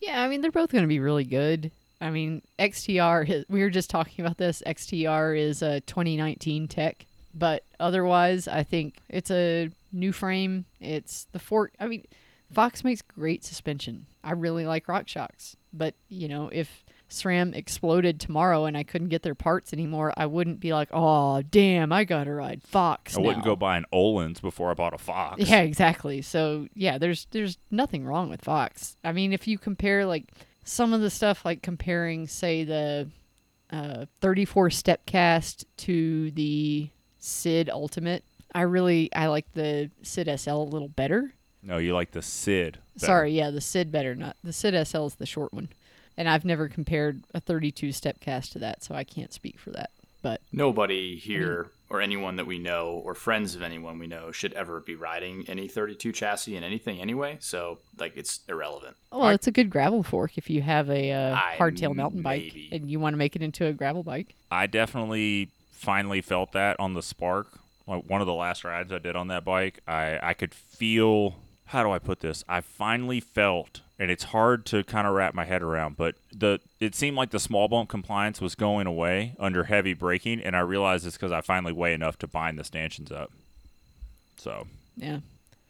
Yeah, 0.00 0.22
I 0.22 0.28
mean 0.28 0.40
they're 0.40 0.50
both 0.50 0.70
going 0.72 0.82
to 0.84 0.88
be 0.88 1.00
really 1.00 1.24
good. 1.24 1.70
I 2.00 2.10
mean 2.10 2.42
XTR. 2.58 3.44
We 3.48 3.60
were 3.62 3.70
just 3.70 3.90
talking 3.90 4.24
about 4.24 4.38
this. 4.38 4.62
XTR 4.66 5.38
is 5.38 5.62
a 5.62 5.80
2019 5.82 6.68
tech, 6.68 7.06
but 7.34 7.64
otherwise, 7.78 8.48
I 8.48 8.62
think 8.62 9.00
it's 9.08 9.30
a 9.30 9.70
new 9.92 10.12
frame. 10.12 10.64
It's 10.80 11.26
the 11.32 11.38
fork. 11.38 11.72
I 11.78 11.86
mean, 11.86 12.04
Fox 12.52 12.82
makes 12.84 13.02
great 13.02 13.44
suspension. 13.44 14.06
I 14.24 14.32
really 14.32 14.66
like 14.66 14.86
RockShox. 14.86 15.54
but 15.72 15.94
you 16.08 16.28
know 16.28 16.48
if 16.52 16.84
SRAM 17.10 17.54
exploded 17.54 18.20
tomorrow 18.20 18.66
and 18.66 18.76
I 18.76 18.82
couldn't 18.82 19.08
get 19.08 19.22
their 19.22 19.34
parts 19.34 19.72
anymore, 19.72 20.12
I 20.16 20.26
wouldn't 20.26 20.60
be 20.60 20.72
like, 20.74 20.88
oh 20.92 21.40
damn, 21.42 21.90
I 21.92 22.04
gotta 22.04 22.32
ride 22.32 22.62
Fox. 22.62 23.16
I 23.16 23.20
wouldn't 23.20 23.44
go 23.44 23.56
buy 23.56 23.78
an 23.78 23.86
Öhlins 23.92 24.42
before 24.42 24.70
I 24.70 24.74
bought 24.74 24.92
a 24.94 24.98
Fox. 24.98 25.42
Yeah, 25.48 25.60
exactly. 25.60 26.20
So 26.22 26.68
yeah, 26.74 26.98
there's 26.98 27.26
there's 27.30 27.58
nothing 27.70 28.04
wrong 28.04 28.28
with 28.28 28.42
Fox. 28.42 28.96
I 29.04 29.12
mean, 29.12 29.32
if 29.32 29.46
you 29.48 29.56
compare 29.58 30.04
like 30.04 30.24
some 30.64 30.92
of 30.92 31.00
the 31.00 31.08
stuff, 31.10 31.44
like 31.46 31.62
comparing, 31.62 32.26
say, 32.26 32.64
the 32.64 33.08
uh, 33.70 34.04
34 34.20 34.68
step 34.70 35.06
cast 35.06 35.64
to 35.78 36.30
the 36.32 36.90
Sid 37.20 37.70
Ultimate, 37.70 38.24
I 38.54 38.62
really 38.62 39.12
I 39.14 39.26
like 39.26 39.52
the 39.54 39.90
Sid 40.02 40.28
SL 40.40 40.50
a 40.50 40.62
little 40.62 40.88
better. 40.88 41.32
No, 41.62 41.78
you 41.78 41.94
like 41.94 42.12
the 42.12 42.22
Sid. 42.22 42.78
better. 42.96 43.06
Sorry, 43.06 43.32
yeah, 43.32 43.50
the 43.50 43.60
Sid 43.60 43.90
better, 43.92 44.14
not 44.14 44.36
the 44.42 44.52
Sid 44.52 44.86
SL 44.86 45.06
is 45.06 45.14
the 45.16 45.26
short 45.26 45.52
one. 45.52 45.68
And 46.16 46.28
I've 46.28 46.44
never 46.44 46.68
compared 46.68 47.22
a 47.32 47.40
32 47.40 47.92
step 47.92 48.18
cast 48.20 48.52
to 48.52 48.58
that, 48.60 48.82
so 48.82 48.94
I 48.94 49.04
can't 49.04 49.32
speak 49.32 49.58
for 49.58 49.70
that. 49.70 49.90
But 50.20 50.40
Nobody 50.52 51.16
here 51.16 51.68
or 51.90 52.00
anyone 52.00 52.36
that 52.36 52.46
we 52.46 52.58
know 52.58 53.00
or 53.04 53.14
friends 53.14 53.54
of 53.54 53.62
anyone 53.62 53.98
we 53.98 54.06
know 54.06 54.32
should 54.32 54.52
ever 54.54 54.80
be 54.80 54.94
riding 54.94 55.44
any 55.48 55.68
32 55.68 56.12
chassis 56.12 56.56
in 56.56 56.64
anything 56.64 57.00
anyway. 57.00 57.38
So 57.40 57.78
like 57.98 58.16
it's 58.16 58.40
irrelevant. 58.48 58.96
well, 59.12 59.28
it's 59.28 59.46
a 59.46 59.52
good 59.52 59.70
gravel 59.70 60.02
fork 60.02 60.36
if 60.36 60.50
you 60.50 60.60
have 60.62 60.90
a 60.90 61.12
uh, 61.12 61.36
hardtail 61.56 61.94
mountain 61.94 62.22
bike 62.22 62.42
maybe. 62.42 62.68
and 62.72 62.90
you 62.90 62.98
want 62.98 63.14
to 63.14 63.18
make 63.18 63.36
it 63.36 63.42
into 63.42 63.66
a 63.66 63.72
gravel 63.72 64.02
bike. 64.02 64.34
I 64.50 64.66
definitely 64.66 65.50
finally 65.78 66.20
felt 66.20 66.52
that 66.52 66.78
on 66.80 66.94
the 66.94 67.02
Spark. 67.02 67.58
Like 67.86 68.04
one 68.06 68.20
of 68.20 68.26
the 68.26 68.34
last 68.34 68.64
rides 68.64 68.92
I 68.92 68.98
did 68.98 69.16
on 69.16 69.28
that 69.28 69.44
bike, 69.44 69.80
I 69.88 70.18
I 70.22 70.34
could 70.34 70.52
feel 70.52 71.36
how 71.66 71.82
do 71.82 71.90
I 71.90 71.98
put 71.98 72.20
this? 72.20 72.44
I 72.48 72.60
finally 72.60 73.20
felt 73.20 73.80
and 73.98 74.10
it's 74.10 74.24
hard 74.24 74.64
to 74.66 74.84
kind 74.84 75.06
of 75.08 75.14
wrap 75.14 75.34
my 75.34 75.44
head 75.44 75.62
around, 75.62 75.96
but 75.96 76.14
the 76.34 76.60
it 76.80 76.94
seemed 76.94 77.16
like 77.16 77.30
the 77.30 77.40
small 77.40 77.66
bump 77.68 77.88
compliance 77.88 78.40
was 78.40 78.54
going 78.54 78.86
away 78.86 79.34
under 79.38 79.64
heavy 79.64 79.94
braking 79.94 80.40
and 80.40 80.54
I 80.56 80.60
realized 80.60 81.06
it's 81.06 81.16
cuz 81.18 81.32
I 81.32 81.40
finally 81.40 81.72
weigh 81.72 81.94
enough 81.94 82.18
to 82.18 82.26
bind 82.26 82.58
the 82.58 82.64
stanchions 82.64 83.10
up. 83.10 83.30
So, 84.36 84.66
Yeah. 84.96 85.20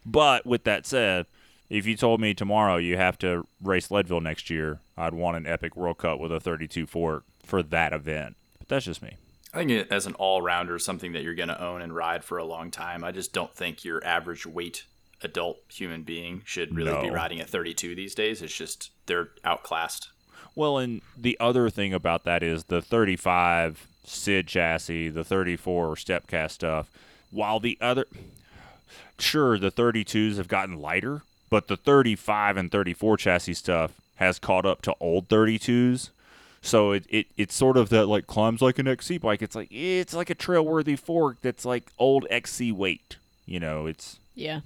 but 0.05 0.45
with 0.45 0.63
that 0.65 0.85
said, 0.85 1.25
if 1.69 1.85
you 1.85 1.95
told 1.95 2.19
me 2.19 2.33
tomorrow 2.33 2.77
you 2.77 2.97
have 2.97 3.17
to 3.19 3.45
race 3.61 3.89
Leadville 3.91 4.21
next 4.21 4.49
year, 4.49 4.79
I'd 4.97 5.13
want 5.13 5.37
an 5.37 5.47
epic 5.47 5.75
World 5.75 5.99
Cup 5.99 6.19
with 6.19 6.31
a 6.31 6.39
32 6.39 6.85
fork 6.85 7.23
for 7.43 7.61
that 7.63 7.93
event. 7.93 8.35
But 8.59 8.67
that's 8.67 8.85
just 8.85 9.01
me. 9.01 9.15
I 9.53 9.57
think 9.57 9.71
it, 9.71 9.87
as 9.91 10.05
an 10.05 10.13
all 10.15 10.41
rounder, 10.41 10.77
something 10.77 11.13
that 11.13 11.23
you're 11.23 11.35
going 11.35 11.49
to 11.49 11.61
own 11.61 11.81
and 11.81 11.93
ride 11.93 12.23
for 12.23 12.37
a 12.37 12.45
long 12.45 12.69
time. 12.69 13.03
I 13.03 13.11
just 13.11 13.33
don't 13.33 13.53
think 13.55 13.83
your 13.83 14.03
average 14.05 14.45
weight 14.45 14.83
adult 15.21 15.59
human 15.69 16.03
being 16.03 16.41
should 16.45 16.75
really 16.75 17.01
be 17.01 17.09
riding 17.09 17.41
a 17.41 17.45
32 17.45 17.95
these 17.95 18.15
days. 18.15 18.41
It's 18.41 18.55
just 18.55 18.91
they're 19.07 19.29
outclassed. 19.43 20.09
Well, 20.55 20.77
and 20.77 21.01
the 21.17 21.37
other 21.39 21.69
thing 21.69 21.93
about 21.93 22.23
that 22.25 22.43
is 22.43 22.65
the 22.65 22.81
35 22.81 23.87
SID 24.03 24.47
chassis, 24.47 25.09
the 25.09 25.23
34 25.23 25.95
Stepcast 25.95 26.51
stuff. 26.51 26.89
While 27.31 27.59
the 27.59 27.77
other, 27.79 28.05
sure, 29.17 29.57
the 29.57 29.71
32s 29.71 30.37
have 30.37 30.47
gotten 30.47 30.79
lighter, 30.79 31.21
but 31.49 31.67
the 31.67 31.77
35 31.77 32.57
and 32.57 32.71
34 32.71 33.17
chassis 33.17 33.53
stuff 33.55 33.93
has 34.15 34.39
caught 34.39 34.65
up 34.65 34.81
to 34.83 34.93
old 34.99 35.27
32s. 35.29 36.09
So 36.61 36.91
it, 36.91 37.05
it 37.09 37.27
it's 37.37 37.55
sort 37.55 37.77
of 37.77 37.89
that 37.89 38.07
like 38.07 38.27
climbs 38.27 38.61
like 38.61 38.79
an 38.79 38.87
XC 38.87 39.19
bike. 39.19 39.41
It's 39.41 39.55
like 39.55 39.69
it's 39.71 40.13
like 40.13 40.29
a 40.29 40.35
trail 40.35 40.65
worthy 40.65 40.95
fork 40.95 41.37
that's 41.41 41.65
like 41.65 41.91
old 41.97 42.25
XC 42.29 42.71
weight. 42.71 43.17
You 43.45 43.59
know, 43.59 43.85
it's 43.85 44.19
Yeah. 44.35 44.61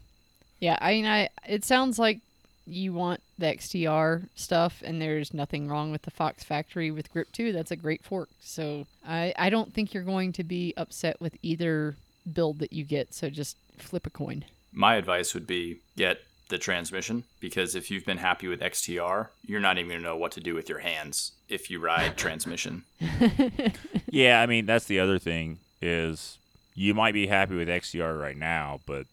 Yeah, 0.60 0.78
I 0.82 0.94
mean 0.94 1.06
I 1.06 1.30
it 1.48 1.64
sounds 1.64 2.00
like 2.00 2.20
you 2.66 2.94
want 2.94 3.22
the 3.38 3.48
XTR 3.48 4.30
stuff 4.36 4.82
and 4.86 5.02
there's 5.02 5.34
nothing 5.34 5.68
wrong 5.68 5.92
with 5.92 6.04
the 6.04 6.12
Fox 6.12 6.44
Factory 6.44 6.92
with 6.92 7.12
Grip 7.12 7.28
2. 7.34 7.52
That's 7.52 7.72
a 7.72 7.76
great 7.76 8.04
fork. 8.04 8.30
So 8.42 8.88
I 9.06 9.34
I 9.38 9.50
don't 9.50 9.74
think 9.74 9.94
you're 9.94 10.04
going 10.04 10.34
to 10.34 10.44
be 10.44 10.74
upset 10.78 11.20
with 11.20 11.38
either 11.42 11.96
build 12.32 12.60
that 12.60 12.74
you 12.74 12.84
get. 12.86 13.14
So 13.14 13.30
just 13.30 13.58
flip 13.78 14.08
a 14.08 14.10
coin. 14.10 14.46
My 14.72 14.96
advice 14.96 15.34
would 15.34 15.46
be 15.46 15.80
get 15.96 16.22
the 16.54 16.60
transmission 16.60 17.24
because 17.42 17.76
if 17.76 17.90
you've 17.92 18.06
been 18.06 18.20
happy 18.20 18.48
with 18.48 18.62
XTR, 18.62 19.28
you're 19.46 19.60
not 19.60 19.78
even 19.78 19.90
going 19.90 20.00
to 20.02 20.06
know 20.06 20.16
what 20.16 20.32
to 20.34 20.40
do 20.40 20.54
with 20.54 20.70
your 20.70 20.80
hands 20.80 21.32
if 21.50 21.70
you 21.70 21.80
ride 21.80 22.16
transmission. 22.26 22.84
Yeah, 24.10 24.42
I 24.42 24.46
mean 24.46 24.68
that's 24.68 24.86
the 24.86 25.00
other 25.00 25.18
thing 25.18 25.58
is 25.82 26.38
you 26.76 26.94
might 26.94 27.16
be 27.16 27.26
happy 27.26 27.56
with 27.56 27.68
XTR 27.68 28.20
right 28.22 28.38
now, 28.38 28.80
but 28.86 29.08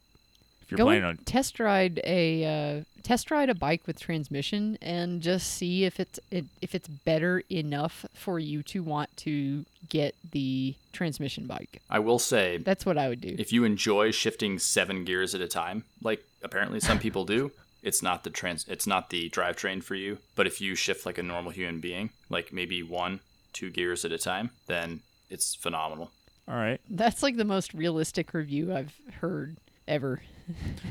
if 0.60 0.70
you're 0.70 0.76
Go 0.76 0.84
planning 0.84 1.04
on 1.04 1.16
test 1.24 1.58
ride 1.58 2.00
a 2.04 2.44
uh, 2.44 2.84
test 3.02 3.30
ride 3.30 3.48
a 3.48 3.54
bike 3.54 3.86
with 3.86 3.98
transmission 3.98 4.76
and 4.82 5.22
just 5.22 5.46
see 5.54 5.84
if 5.86 5.98
it's 5.98 6.20
it, 6.30 6.44
if 6.60 6.74
it's 6.74 6.86
better 6.86 7.42
enough 7.50 8.04
for 8.12 8.38
you 8.38 8.62
to 8.64 8.82
want 8.82 9.08
to 9.18 9.64
get 9.88 10.14
the 10.32 10.74
transmission 10.92 11.46
bike. 11.46 11.80
I 11.88 11.98
will 12.00 12.18
say 12.18 12.58
That's 12.58 12.84
what 12.84 12.98
I 12.98 13.08
would 13.08 13.22
do. 13.22 13.34
if 13.38 13.54
you 13.54 13.64
enjoy 13.64 14.10
shifting 14.10 14.58
seven 14.58 15.04
gears 15.04 15.34
at 15.34 15.40
a 15.40 15.48
time, 15.48 15.84
like 16.02 16.22
apparently 16.42 16.80
some 16.80 16.98
people 16.98 17.24
do, 17.24 17.52
it's 17.82 18.02
not 18.02 18.24
the 18.24 18.30
trans 18.30 18.66
it's 18.68 18.86
not 18.86 19.10
the 19.10 19.30
drivetrain 19.30 19.82
for 19.82 19.94
you. 19.94 20.18
But 20.34 20.46
if 20.46 20.60
you 20.60 20.74
shift 20.74 21.06
like 21.06 21.18
a 21.18 21.22
normal 21.22 21.52
human 21.52 21.80
being, 21.80 22.10
like 22.28 22.52
maybe 22.52 22.82
one, 22.82 23.20
two 23.52 23.70
gears 23.70 24.04
at 24.04 24.12
a 24.12 24.18
time, 24.18 24.50
then 24.66 25.00
it's 25.28 25.54
phenomenal. 25.54 26.10
all 26.48 26.56
right. 26.56 26.80
That's 26.88 27.22
like 27.22 27.36
the 27.36 27.44
most 27.44 27.72
realistic 27.74 28.34
review 28.34 28.74
I've 28.74 28.94
heard 29.20 29.56
ever. 29.88 30.20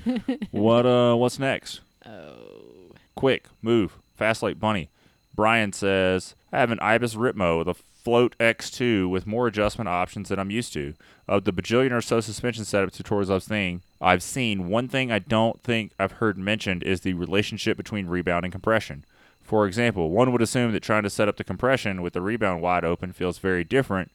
what 0.51 0.85
uh 0.85 1.15
what's 1.15 1.39
next? 1.39 1.81
Oh. 2.05 2.93
Quick, 3.15 3.47
move. 3.61 3.97
Fast 4.15 4.41
like 4.41 4.59
bunny. 4.59 4.89
Brian 5.35 5.73
says, 5.73 6.35
I 6.51 6.59
have 6.59 6.71
an 6.71 6.79
Ibis 6.79 7.15
Ripmo 7.15 7.57
with 7.59 7.67
a 7.67 7.75
Float 8.03 8.37
X2 8.39 9.09
with 9.09 9.27
more 9.27 9.47
adjustment 9.47 9.89
options 9.89 10.29
than 10.29 10.39
I'm 10.39 10.51
used 10.51 10.71
to. 10.73 10.93
Of 11.27 11.43
the 11.43 11.51
bajillion 11.51 11.91
or 11.91 12.01
so 12.01 12.21
suspension 12.21 12.63
setup 12.63 12.91
tutorials 12.91 13.29
I've 13.29 13.43
seen, 13.43 13.81
I've 13.99 14.23
seen 14.23 14.69
one 14.69 14.87
thing 14.87 15.11
I 15.11 15.19
don't 15.19 15.61
think 15.61 15.91
I've 15.99 16.13
heard 16.13 16.37
mentioned 16.37 16.81
is 16.83 17.01
the 17.01 17.13
relationship 17.13 17.75
between 17.75 18.07
rebound 18.07 18.45
and 18.45 18.51
compression. 18.51 19.03
For 19.43 19.67
example, 19.67 20.11
one 20.11 20.31
would 20.31 20.41
assume 20.41 20.71
that 20.71 20.83
trying 20.83 21.03
to 21.03 21.09
set 21.09 21.27
up 21.27 21.37
the 21.37 21.43
compression 21.43 22.01
with 22.01 22.13
the 22.13 22.21
rebound 22.21 22.61
wide 22.61 22.85
open 22.85 23.11
feels 23.11 23.37
very 23.37 23.63
different 23.63 24.11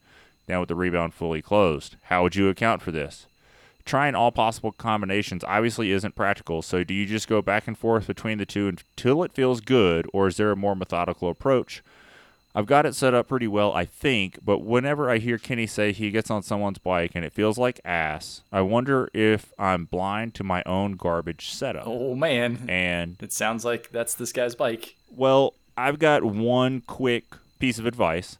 than 0.47 0.61
with 0.61 0.69
the 0.69 0.75
rebound 0.75 1.13
fully 1.13 1.43
closed. 1.43 1.97
How 2.05 2.23
would 2.23 2.37
you 2.37 2.49
account 2.49 2.81
for 2.81 2.91
this? 2.91 3.27
Trying 3.85 4.15
all 4.15 4.33
possible 4.33 4.73
combinations 4.73 5.45
obviously 5.45 5.91
isn't 5.91 6.15
practical, 6.15 6.63
so 6.63 6.85
do 6.85 6.95
you 6.95 7.05
just 7.05 7.29
go 7.29 7.43
back 7.43 7.69
and 7.69 7.77
forth 7.77 8.07
between 8.07 8.39
the 8.39 8.47
two 8.47 8.67
until 8.67 9.23
it 9.23 9.35
feels 9.35 9.61
good, 9.61 10.09
or 10.13 10.27
is 10.27 10.39
there 10.39 10.51
a 10.51 10.57
more 10.57 10.75
methodical 10.75 11.29
approach? 11.29 11.83
I've 12.55 12.67
got 12.67 12.87
it 12.87 12.95
set 12.95 13.15
up 13.15 13.27
pretty 13.27 13.49
well, 13.49 13.73
I 13.73 13.85
think, 13.85 14.39
but 14.45 14.59
whenever 14.61 15.11
I 15.11 15.19
hear 15.19 15.39
Kenny 15.39 15.67
say 15.67 15.91
he 15.93 16.13
gets 16.13 16.31
on 16.31 16.43
someone's 16.45 16.79
bike 16.79 17.13
and 17.17 17.25
it 17.25 17.33
feels 17.33 17.59
like 17.59 17.81
ass, 17.85 18.43
I 18.53 18.61
wonder 18.61 19.11
if 19.13 19.53
I'm 19.59 19.87
blind 19.87 20.35
to 20.35 20.45
my 20.45 20.63
own 20.65 20.93
garbage 20.93 21.49
setup. 21.51 21.83
Oh 21.87 22.15
man, 22.15 22.65
And 22.69 23.17
it 23.21 23.33
sounds 23.33 23.65
like 23.65 23.91
that's 23.91 24.15
this 24.15 24.33
guy's 24.33 24.55
bike. 24.55 24.95
well, 25.15 25.55
I've 25.77 25.99
got 25.99 26.23
one 26.23 26.83
quick 26.83 27.25
piece 27.59 27.81
of 27.81 27.87
advice. 27.87 28.39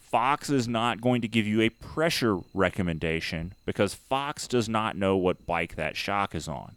Fox 0.00 0.48
is 0.50 0.68
not 0.68 1.00
going 1.00 1.20
to 1.20 1.26
give 1.28 1.46
you 1.46 1.60
a 1.60 1.68
pressure 1.70 2.38
recommendation 2.54 3.54
because 3.66 3.94
Fox 3.94 4.46
does 4.46 4.68
not 4.68 4.96
know 4.96 5.16
what 5.16 5.46
bike 5.46 5.74
that 5.74 5.96
shock 5.96 6.32
is 6.34 6.46
on. 6.46 6.76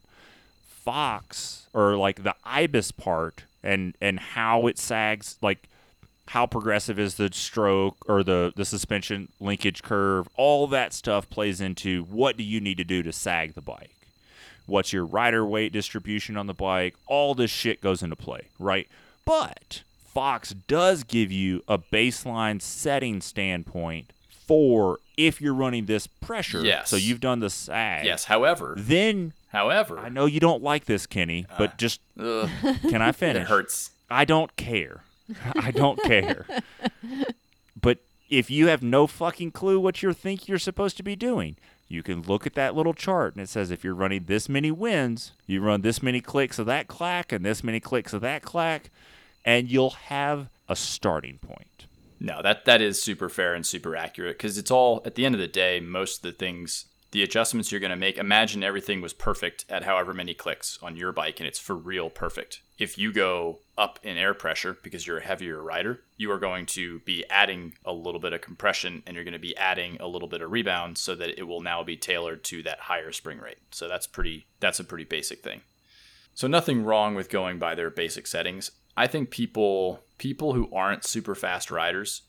Fox 0.65 1.67
or 1.73 1.95
like 1.95 2.23
the 2.23 2.35
ibis 2.43 2.91
part 2.91 3.43
and 3.63 3.95
and 4.01 4.19
how 4.19 4.67
it 4.67 4.77
sags 4.77 5.37
like 5.41 5.69
how 6.27 6.45
progressive 6.45 6.97
is 6.97 7.15
the 7.15 7.29
stroke 7.33 7.97
or 8.07 8.23
the 8.23 8.53
the 8.55 8.65
suspension 8.65 9.29
linkage 9.39 9.83
curve 9.83 10.27
all 10.35 10.67
that 10.67 10.93
stuff 10.93 11.29
plays 11.29 11.59
into 11.61 12.03
what 12.03 12.37
do 12.37 12.43
you 12.43 12.59
need 12.61 12.77
to 12.77 12.83
do 12.83 13.03
to 13.03 13.11
sag 13.11 13.53
the 13.55 13.61
bike 13.61 14.07
what's 14.65 14.93
your 14.93 15.05
rider 15.05 15.45
weight 15.45 15.73
distribution 15.73 16.37
on 16.37 16.47
the 16.47 16.53
bike 16.53 16.95
all 17.07 17.35
this 17.35 17.51
shit 17.51 17.81
goes 17.81 18.01
into 18.01 18.15
play 18.15 18.47
right 18.57 18.87
but 19.25 19.83
fox 20.05 20.53
does 20.67 21.03
give 21.03 21.31
you 21.31 21.61
a 21.67 21.77
baseline 21.77 22.61
setting 22.61 23.19
standpoint 23.19 24.11
for 24.29 24.99
if 25.17 25.41
you're 25.41 25.53
running 25.53 25.85
this 25.85 26.07
pressure 26.07 26.63
Yes. 26.63 26.89
so 26.89 26.95
you've 26.95 27.19
done 27.21 27.39
the 27.39 27.49
sag 27.49 28.05
Yes. 28.05 28.25
However, 28.25 28.75
then 28.77 29.33
however, 29.49 29.99
i 29.99 30.09
know 30.09 30.25
you 30.25 30.39
don't 30.39 30.63
like 30.63 30.85
this 30.85 31.05
kenny 31.05 31.45
but 31.57 31.71
uh, 31.71 31.73
just 31.77 31.99
ugh, 32.19 32.49
can 32.89 33.01
i 33.01 33.11
finish? 33.23 33.43
it 33.43 33.47
hurts. 33.47 33.91
I 34.09 34.25
don't 34.25 34.55
care. 34.57 35.03
I 35.55 35.71
don't 35.71 36.01
care. 36.03 36.45
But 37.79 37.99
if 38.29 38.49
you 38.49 38.67
have 38.67 38.81
no 38.83 39.07
fucking 39.07 39.51
clue 39.51 39.79
what 39.79 40.01
you 40.01 40.13
think 40.13 40.47
you're 40.47 40.59
supposed 40.59 40.97
to 40.97 41.03
be 41.03 41.15
doing, 41.15 41.55
you 41.87 42.01
can 42.01 42.21
look 42.21 42.47
at 42.47 42.55
that 42.55 42.75
little 42.75 42.93
chart 42.93 43.35
and 43.35 43.43
it 43.43 43.49
says 43.49 43.69
if 43.69 43.83
you're 43.83 43.93
running 43.93 44.23
this 44.25 44.49
many 44.49 44.71
wins, 44.71 45.33
you 45.45 45.61
run 45.61 45.81
this 45.81 46.01
many 46.01 46.21
clicks 46.21 46.57
of 46.57 46.65
that 46.65 46.87
clack 46.87 47.31
and 47.31 47.45
this 47.45 47.63
many 47.63 47.79
clicks 47.79 48.13
of 48.13 48.21
that 48.21 48.41
clack, 48.41 48.89
and 49.45 49.69
you'll 49.69 49.91
have 49.91 50.47
a 50.67 50.75
starting 50.75 51.37
point. 51.37 51.85
No, 52.19 52.41
that 52.41 52.65
that 52.65 52.81
is 52.81 53.01
super 53.01 53.27
fair 53.27 53.53
and 53.53 53.65
super 53.65 53.95
accurate 53.95 54.37
because 54.37 54.57
it's 54.57 54.71
all 54.71 55.01
at 55.05 55.15
the 55.15 55.25
end 55.25 55.35
of 55.35 55.41
the 55.41 55.47
day. 55.47 55.79
Most 55.81 56.17
of 56.17 56.31
the 56.31 56.37
things, 56.37 56.85
the 57.13 57.23
adjustments 57.23 57.71
you're 57.71 57.79
going 57.79 57.91
to 57.91 57.95
make. 57.95 58.17
Imagine 58.17 58.63
everything 58.63 58.99
was 58.99 59.13
perfect 59.13 59.65
at 59.69 59.83
however 59.83 60.15
many 60.15 60.33
clicks 60.33 60.79
on 60.81 60.95
your 60.95 61.11
bike, 61.11 61.39
and 61.39 61.45
it's 61.45 61.59
for 61.59 61.75
real 61.75 62.09
perfect. 62.09 62.61
If 62.79 62.97
you 62.97 63.13
go 63.13 63.59
up 63.77 63.99
in 64.01 64.17
air 64.17 64.33
pressure 64.33 64.75
because 64.81 65.05
you're 65.05 65.19
a 65.19 65.23
heavier 65.23 65.61
rider, 65.61 66.01
you 66.17 66.31
are 66.31 66.39
going 66.39 66.65
to 66.67 66.99
be 67.01 67.23
adding 67.29 67.75
a 67.85 67.93
little 67.93 68.19
bit 68.19 68.33
of 68.33 68.41
compression, 68.41 69.03
and 69.05 69.13
you're 69.13 69.23
going 69.23 69.33
to 69.33 69.39
be 69.39 69.55
adding 69.55 69.97
a 69.99 70.07
little 70.07 70.27
bit 70.27 70.41
of 70.41 70.51
rebound, 70.51 70.97
so 70.97 71.13
that 71.13 71.37
it 71.39 71.43
will 71.43 71.61
now 71.61 71.83
be 71.83 71.95
tailored 71.95 72.43
to 72.45 72.63
that 72.63 72.79
higher 72.79 73.11
spring 73.11 73.37
rate. 73.37 73.59
So 73.69 73.87
that's 73.87 74.07
pretty. 74.07 74.47
That's 74.59 74.79
a 74.79 74.83
pretty 74.83 75.05
basic 75.05 75.43
thing. 75.43 75.61
So 76.33 76.47
nothing 76.47 76.83
wrong 76.83 77.13
with 77.13 77.29
going 77.29 77.59
by 77.59 77.75
their 77.75 77.91
basic 77.91 78.25
settings. 78.25 78.71
I 78.97 79.05
think 79.05 79.29
people 79.29 79.99
people 80.17 80.53
who 80.53 80.67
aren't 80.73 81.05
super 81.05 81.35
fast 81.35 81.69
riders 81.69 82.23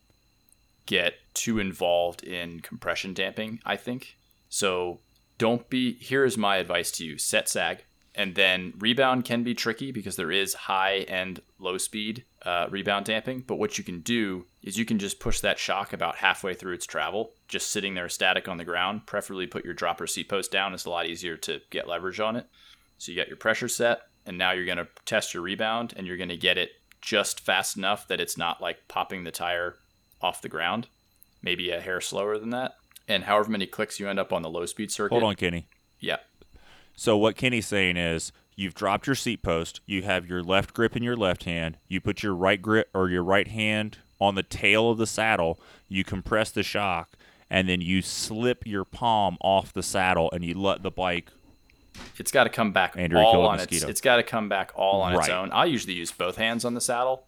get 0.85 1.15
too 1.33 1.59
involved 1.59 2.23
in 2.23 2.61
compression 2.61 3.15
damping, 3.15 3.61
I 3.65 3.77
think. 3.77 4.19
So 4.55 5.01
don't 5.37 5.69
be 5.69 5.95
here 5.95 6.25
is 6.25 6.39
my 6.39 6.59
advice 6.59 6.93
to 6.93 7.05
you. 7.05 7.19
Set 7.19 7.49
sag 7.49 7.87
and 8.15 8.37
then 8.37 8.73
rebound 8.79 9.25
can 9.25 9.43
be 9.43 9.53
tricky 9.53 9.91
because 9.91 10.15
there 10.15 10.31
is 10.31 10.55
high 10.55 11.05
and 11.09 11.41
low 11.59 11.77
speed 11.77 12.25
uh, 12.43 12.69
rebound 12.71 13.07
damping. 13.07 13.43
But 13.45 13.57
what 13.57 13.79
you 13.79 13.83
can 13.83 13.99
do 13.99 14.47
is 14.63 14.79
you 14.79 14.85
can 14.85 15.01
just 15.01 15.19
push 15.19 15.41
that 15.41 15.59
shock 15.59 15.93
about 15.93 16.15
halfway 16.15 16.55
through 16.55 16.75
its 16.75 16.87
travel, 16.87 17.33
just 17.49 17.73
sitting 17.73 17.95
there 17.95 18.09
static 18.09 18.47
on 18.47 18.57
the 18.57 18.65
ground. 18.65 19.07
Preferably 19.07 19.49
put 19.49 19.65
your 19.65 19.75
dropper 19.75 20.07
seat 20.07 20.29
post 20.29 20.53
down. 20.53 20.73
It's 20.73 20.85
a 20.85 20.91
lot 20.91 21.07
easier 21.07 21.37
to 21.39 21.61
get 21.71 21.89
leverage 21.89 22.21
on 22.21 22.37
it. 22.37 22.47
So 22.99 23.11
you 23.11 23.19
got 23.19 23.27
your 23.27 23.37
pressure 23.37 23.67
set, 23.67 24.03
and 24.25 24.39
now 24.39 24.53
you're 24.53 24.67
going 24.67 24.79
to 24.79 24.87
test 25.05 25.35
your 25.35 25.43
rebound, 25.43 25.95
and 25.97 26.07
you're 26.07 26.17
going 26.17 26.29
to 26.29 26.37
get 26.37 26.59
it 26.59 26.71
just 27.01 27.41
fast 27.41 27.77
enough 27.77 28.07
that 28.07 28.21
it's 28.21 28.39
not 28.39 28.61
like 28.61 28.87
popping 28.87 29.25
the 29.25 29.33
tire 29.33 29.75
off 30.23 30.43
the 30.43 30.49
ground. 30.49 30.87
Maybe 31.43 31.73
a 31.73 31.81
hair 31.81 32.01
slower 32.01 32.39
than 32.39 32.51
that. 32.51 32.77
And 33.07 33.25
however 33.25 33.51
many 33.51 33.67
clicks 33.67 34.01
you 34.01 34.09
end 34.09 34.19
up 34.19 34.33
on 34.33 34.43
the 34.43 34.49
low 34.51 34.67
speed 34.67 34.91
circuit. 34.91 35.15
Hold 35.15 35.25
on, 35.25 35.35
Kenny. 35.35 35.67
Yeah. 36.01 36.19
So 36.95 37.17
what 37.17 37.37
Kenny's 37.37 37.67
saying 37.67 37.97
is 37.97 38.33
you've 38.57 38.75
dropped 38.75 39.07
your 39.07 39.17
seat 39.17 39.43
post, 39.43 39.81
you 39.85 40.03
have 40.03 40.27
your 40.27 40.43
left 40.43 40.75
grip 40.75 40.97
in 40.97 41.03
your 41.03 41.17
left 41.17 41.45
hand, 41.45 41.79
you 41.89 42.01
put 42.01 42.23
your 42.23 42.35
right 42.35 42.61
grip 42.61 42.89
or 42.95 43.09
your 43.11 43.23
right 43.23 43.49
hand 43.49 43.99
on 44.21 44.37
the 44.37 44.43
tail 44.43 44.91
of 44.91 44.99
the 44.99 45.07
saddle, 45.07 45.59
you 45.89 46.05
compress 46.05 46.51
the 46.51 46.63
shock, 46.63 47.11
and 47.51 47.69
then 47.69 47.81
you 47.81 48.01
slip 48.01 48.67
your 48.67 48.85
palm 48.85 49.37
off 49.41 49.73
the 49.73 49.83
saddle 49.83 50.31
and 50.33 50.45
you 50.45 50.55
let 50.55 50.83
the 50.83 50.91
bike 50.91 51.31
It's 52.17 52.31
got 52.31 52.45
to 52.45 52.51
come 52.51 52.73
back 52.73 52.95
Andrea, 52.97 53.23
all 53.23 53.47
on 53.47 53.61
its. 53.61 53.83
It's 53.83 54.01
got 54.01 54.17
to 54.17 54.23
come 54.23 54.49
back 54.49 54.73
all 54.75 55.03
on 55.03 55.15
its 55.15 55.29
own. 55.29 55.51
I 55.53 55.67
usually 55.67 55.95
use 55.95 56.11
both 56.13 56.37
hands 56.37 56.65
on 56.65 56.75
the 56.75 56.81
saddle, 56.81 57.27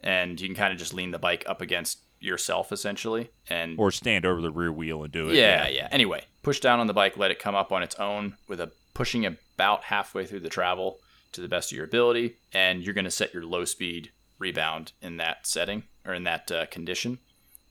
and 0.00 0.40
you 0.40 0.48
can 0.48 0.56
kind 0.56 0.72
of 0.72 0.78
just 0.78 0.94
lean 0.94 1.10
the 1.10 1.18
bike 1.18 1.44
up 1.46 1.60
against 1.60 1.98
yourself 2.20 2.72
essentially, 2.72 3.30
and 3.48 3.78
or 3.78 3.90
stand 3.90 4.24
over 4.26 4.40
the 4.40 4.50
rear 4.50 4.72
wheel 4.72 5.02
and 5.02 5.12
do 5.12 5.28
it. 5.28 5.34
yeah, 5.34 5.68
yeah. 5.68 5.88
Anyway, 5.90 6.24
push 6.42 6.60
down 6.60 6.80
on 6.80 6.86
the 6.86 6.94
bike, 6.94 7.16
let 7.16 7.30
it 7.30 7.38
come 7.38 7.54
up 7.54 7.72
on 7.72 7.82
its 7.82 7.94
own 7.96 8.36
with 8.48 8.60
a 8.60 8.70
pushing 8.94 9.24
about 9.26 9.84
halfway 9.84 10.26
through 10.26 10.40
the 10.40 10.48
travel 10.48 10.98
to 11.32 11.40
the 11.40 11.48
best 11.48 11.70
of 11.70 11.76
your 11.76 11.84
ability, 11.84 12.36
and 12.52 12.82
you're 12.82 12.94
going 12.94 13.04
to 13.04 13.10
set 13.10 13.32
your 13.34 13.44
low 13.44 13.64
speed 13.64 14.10
rebound 14.38 14.92
in 15.02 15.16
that 15.18 15.46
setting 15.46 15.82
or 16.04 16.14
in 16.14 16.24
that 16.24 16.50
uh, 16.50 16.66
condition. 16.66 17.18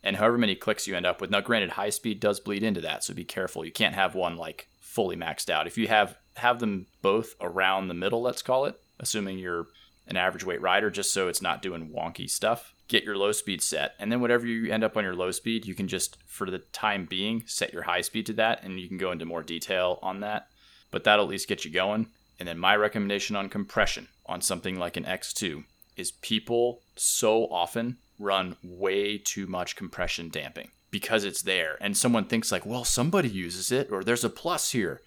And 0.04 0.16
however 0.16 0.38
many 0.38 0.56
clicks 0.56 0.88
you 0.88 0.96
end 0.96 1.06
up 1.06 1.20
with. 1.20 1.32
Now, 1.32 1.42
granted, 1.42 1.72
high 1.72 1.90
speed 1.90 2.20
does 2.20 2.40
bleed 2.40 2.64
into 2.64 2.82
that, 2.82 3.04
so 3.04 3.14
be 3.14 3.26
careful. 3.26 3.66
You 3.66 3.72
can't 3.72 3.96
have 3.96 4.16
one 4.16 4.38
like 4.38 4.70
fully 4.80 5.18
maxed 5.18 5.50
out. 5.50 5.68
If 5.68 5.78
you 5.78 5.88
have 5.88 6.18
have 6.36 6.60
them 6.60 6.86
both 7.02 7.36
around 7.42 7.88
the 7.88 7.94
middle, 7.94 8.22
let's 8.22 8.42
call 8.42 8.66
it, 8.66 8.80
assuming 9.00 9.40
you're 9.40 9.68
an 10.08 10.16
average 10.16 10.46
weight 10.46 10.62
rider, 10.62 10.90
just 10.90 11.14
so 11.14 11.28
it's 11.28 11.42
not 11.42 11.62
doing 11.62 11.90
wonky 11.90 12.30
stuff. 12.30 12.74
Get 12.88 13.04
your 13.04 13.18
low 13.18 13.32
speed 13.32 13.62
set, 13.62 13.96
and 14.00 14.12
then 14.12 14.22
whatever 14.22 14.46
you 14.46 14.72
end 14.72 14.84
up 14.84 14.96
on 14.96 15.04
your 15.04 15.16
low 15.16 15.32
speed, 15.32 15.66
you 15.66 15.76
can 15.76 15.88
just, 15.88 16.18
for 16.26 16.50
the 16.50 16.60
time 16.60 17.06
being, 17.06 17.44
set 17.46 17.74
your 17.74 17.84
high 17.84 18.02
speed 18.02 18.26
to 18.28 18.34
that, 18.34 18.64
and 18.64 18.80
you 18.80 18.88
can 18.88 18.98
go 18.98 19.12
into 19.12 19.26
more 19.26 19.44
detail 19.44 20.00
on 20.02 20.22
that. 20.22 20.48
But 20.90 21.04
that'll 21.04 21.26
at 21.26 21.32
least 21.32 21.50
get 21.50 21.66
you 21.66 21.72
going. 21.72 22.08
And 22.40 22.48
then 22.48 22.58
my 22.58 22.76
recommendation 22.76 23.36
on 23.36 23.50
compression 23.50 24.08
on 24.26 24.42
something 24.42 24.80
like 24.80 24.96
an 24.96 25.04
X2 25.04 25.64
is 25.98 26.12
people 26.12 26.82
so 26.96 27.46
often 27.46 27.98
run 28.20 28.56
way 28.64 29.18
too 29.18 29.48
much 29.48 29.76
compression 29.76 30.30
damping 30.30 30.70
because 30.90 31.26
it's 31.26 31.42
there, 31.42 31.78
and 31.82 31.98
someone 31.98 32.26
thinks 32.26 32.52
like, 32.52 32.66
well, 32.66 32.86
somebody 32.86 33.28
uses 33.28 33.72
it, 33.72 33.92
or 33.92 34.04
there's 34.04 34.24
a 34.24 34.30
plus 34.30 34.72
here 34.72 35.02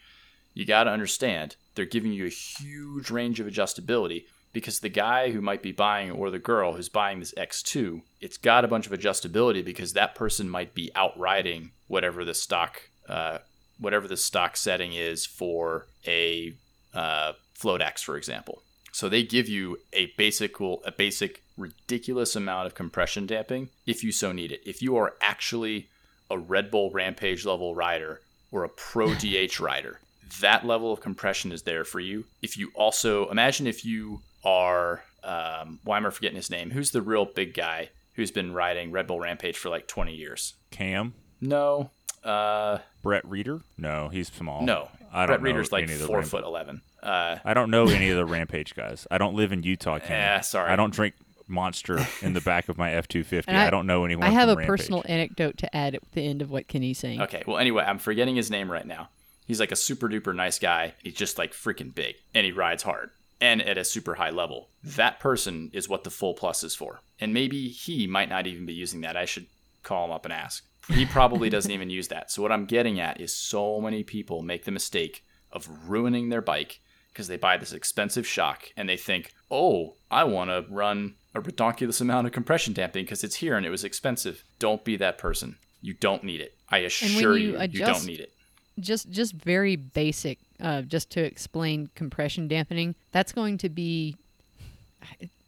you 0.54 0.64
got 0.64 0.84
to 0.84 0.90
understand 0.90 1.56
they're 1.74 1.84
giving 1.84 2.12
you 2.12 2.26
a 2.26 2.28
huge 2.28 3.10
range 3.10 3.40
of 3.40 3.46
adjustability 3.46 4.24
because 4.52 4.80
the 4.80 4.88
guy 4.88 5.30
who 5.30 5.40
might 5.40 5.62
be 5.62 5.72
buying 5.72 6.10
or 6.10 6.30
the 6.30 6.38
girl 6.38 6.74
who's 6.74 6.88
buying 6.88 7.20
this 7.20 7.34
X2, 7.34 8.02
it's 8.20 8.36
got 8.36 8.64
a 8.64 8.68
bunch 8.68 8.86
of 8.86 8.92
adjustability 8.92 9.64
because 9.64 9.92
that 9.92 10.14
person 10.14 10.48
might 10.48 10.74
be 10.74 10.90
outriding 10.94 11.70
whatever 11.86 12.24
the 12.24 12.34
stock 12.34 12.82
uh, 13.08 13.38
whatever 13.78 14.06
the 14.06 14.16
stock 14.16 14.56
setting 14.56 14.92
is 14.92 15.26
for 15.26 15.86
a 16.06 16.54
uh, 16.94 17.32
Float 17.54 17.80
X, 17.80 18.02
for 18.02 18.16
example. 18.16 18.62
So 18.92 19.08
they 19.08 19.22
give 19.22 19.48
you 19.48 19.78
a 19.92 20.12
basic 20.16 20.58
a 20.60 20.92
basic 20.96 21.42
ridiculous 21.56 22.34
amount 22.34 22.66
of 22.66 22.74
compression 22.74 23.26
damping 23.26 23.68
if 23.86 24.02
you 24.02 24.12
so 24.12 24.32
need 24.32 24.52
it. 24.52 24.62
If 24.64 24.82
you 24.82 24.96
are 24.96 25.14
actually 25.20 25.88
a 26.30 26.38
Red 26.38 26.70
Bull 26.70 26.90
Rampage 26.90 27.44
level 27.44 27.74
rider 27.74 28.20
or 28.50 28.64
a 28.64 28.68
pro 28.68 29.14
DH 29.14 29.60
rider, 29.60 30.00
that 30.40 30.66
level 30.66 30.92
of 30.92 31.00
compression 31.00 31.52
is 31.52 31.62
there 31.62 31.84
for 31.84 32.00
you. 32.00 32.24
If 32.42 32.56
you 32.56 32.70
also 32.74 33.28
imagine 33.30 33.66
if 33.66 33.84
you 33.84 34.20
are, 34.44 35.02
um, 35.22 35.80
why 35.84 35.96
am 35.96 36.06
I 36.06 36.10
forgetting 36.10 36.36
his 36.36 36.50
name? 36.50 36.70
Who's 36.70 36.90
the 36.90 37.02
real 37.02 37.24
big 37.24 37.54
guy 37.54 37.90
who's 38.14 38.30
been 38.30 38.52
riding 38.52 38.90
Red 38.90 39.06
Bull 39.06 39.20
Rampage 39.20 39.56
for 39.58 39.68
like 39.68 39.86
20 39.86 40.14
years? 40.14 40.54
Cam, 40.70 41.14
No, 41.40 41.90
uh, 42.24 42.78
Brett 43.02 43.24
Rheeder? 43.26 43.62
No, 43.78 44.08
he's 44.08 44.30
small. 44.32 44.62
no. 44.62 44.88
I 45.12 45.26
Brett 45.26 45.40
don't 45.42 45.44
Rheeder's 45.54 45.72
like 45.72 45.84
any 45.84 45.94
the 45.94 46.06
four 46.06 46.18
Ramp- 46.18 46.28
foot 46.28 46.44
11. 46.44 46.82
Uh, 47.02 47.38
I 47.44 47.52
don't 47.54 47.70
know 47.70 47.88
any 47.88 48.10
of 48.10 48.16
the 48.16 48.24
Rampage 48.26 48.74
guys. 48.76 49.06
I 49.10 49.18
don't 49.18 49.34
live 49.34 49.50
in 49.52 49.62
Utah, 49.64 49.98
Kenny. 49.98 50.10
Yeah, 50.20 50.40
sorry. 50.40 50.70
I 50.70 50.76
don't 50.76 50.92
drink 50.94 51.14
Monster 51.48 52.06
in 52.22 52.32
the 52.34 52.40
back 52.40 52.68
of 52.68 52.78
my 52.78 52.92
F 52.92 53.08
two 53.08 53.24
fifty. 53.24 53.50
I- 53.50 53.66
I 53.66 53.70
don't 53.70 53.86
know 53.88 54.04
anyone. 54.04 54.24
I 54.24 54.30
have 54.30 54.48
a 54.48 54.54
Rampage. 54.54 54.66
personal 54.68 55.02
anecdote 55.08 55.56
to 55.58 55.76
add 55.76 55.96
at 55.96 56.02
the 56.12 56.24
end 56.24 56.42
of 56.42 56.50
what 56.52 56.68
Kenny's 56.68 56.98
saying. 56.98 57.20
Okay, 57.22 57.42
well, 57.44 57.58
anyway, 57.58 57.82
I'm 57.84 57.98
forgetting 57.98 58.36
his 58.36 58.50
name 58.52 58.70
right 58.70 58.86
now. 58.86 59.08
He's 59.46 59.58
like 59.58 59.72
a 59.72 59.76
super 59.76 60.08
duper 60.08 60.32
nice 60.32 60.60
guy. 60.60 60.94
He's 61.02 61.14
just 61.14 61.38
like 61.38 61.52
freaking 61.52 61.92
big, 61.92 62.14
and 62.34 62.46
he 62.46 62.52
rides 62.52 62.84
hard 62.84 63.10
and 63.40 63.62
at 63.62 63.78
a 63.78 63.84
super 63.84 64.14
high 64.14 64.30
level. 64.30 64.68
That 64.82 65.20
person 65.20 65.70
is 65.72 65.88
what 65.88 66.04
the 66.04 66.10
full 66.10 66.34
plus 66.34 66.62
is 66.62 66.74
for. 66.74 67.00
And 67.18 67.32
maybe 67.34 67.68
he 67.68 68.06
might 68.06 68.28
not 68.28 68.46
even 68.46 68.66
be 68.66 68.72
using 68.74 69.00
that. 69.02 69.16
I 69.16 69.24
should 69.24 69.46
call 69.82 70.04
him 70.04 70.10
up 70.10 70.24
and 70.24 70.32
ask. 70.32 70.64
he 70.88 71.06
probably 71.06 71.48
doesn't 71.54 71.70
even 71.70 71.90
use 71.90 72.08
that. 72.08 72.30
So 72.30 72.42
what 72.42 72.52
I'm 72.52 72.66
getting 72.66 73.00
at 73.00 73.20
is 73.20 73.34
so 73.34 73.80
many 73.80 74.02
people 74.02 74.42
make 74.42 74.64
the 74.64 74.70
mistake 74.70 75.24
of 75.52 75.68
ruining 75.88 76.28
their 76.28 76.42
bike 76.42 76.80
because 77.12 77.28
they 77.28 77.36
buy 77.36 77.56
this 77.56 77.72
expensive 77.72 78.26
shock 78.26 78.68
and 78.76 78.88
they 78.88 78.96
think, 78.96 79.32
"Oh, 79.50 79.96
I 80.10 80.22
want 80.24 80.50
to 80.50 80.64
run 80.72 81.14
a 81.34 81.40
ridiculous 81.40 82.00
amount 82.00 82.26
of 82.28 82.32
compression 82.32 82.72
damping 82.72 83.04
because 83.04 83.24
it's 83.24 83.36
here 83.36 83.56
and 83.56 83.66
it 83.66 83.70
was 83.70 83.82
expensive." 83.84 84.44
Don't 84.60 84.84
be 84.84 84.96
that 84.96 85.18
person. 85.18 85.56
You 85.80 85.94
don't 85.94 86.22
need 86.24 86.40
it. 86.40 86.56
I 86.68 86.78
assure 86.78 87.36
you 87.36 87.46
you, 87.48 87.52
you 87.54 87.58
adjust- 87.58 88.00
don't 88.02 88.06
need 88.06 88.20
it. 88.20 88.32
Just 88.80 89.10
just 89.10 89.34
very 89.34 89.76
basic 89.76 90.38
uh, 90.60 90.82
just 90.82 91.10
to 91.10 91.20
explain 91.22 91.90
compression 91.94 92.48
dampening. 92.48 92.94
That's 93.12 93.32
going 93.32 93.58
to 93.58 93.68
be 93.68 94.16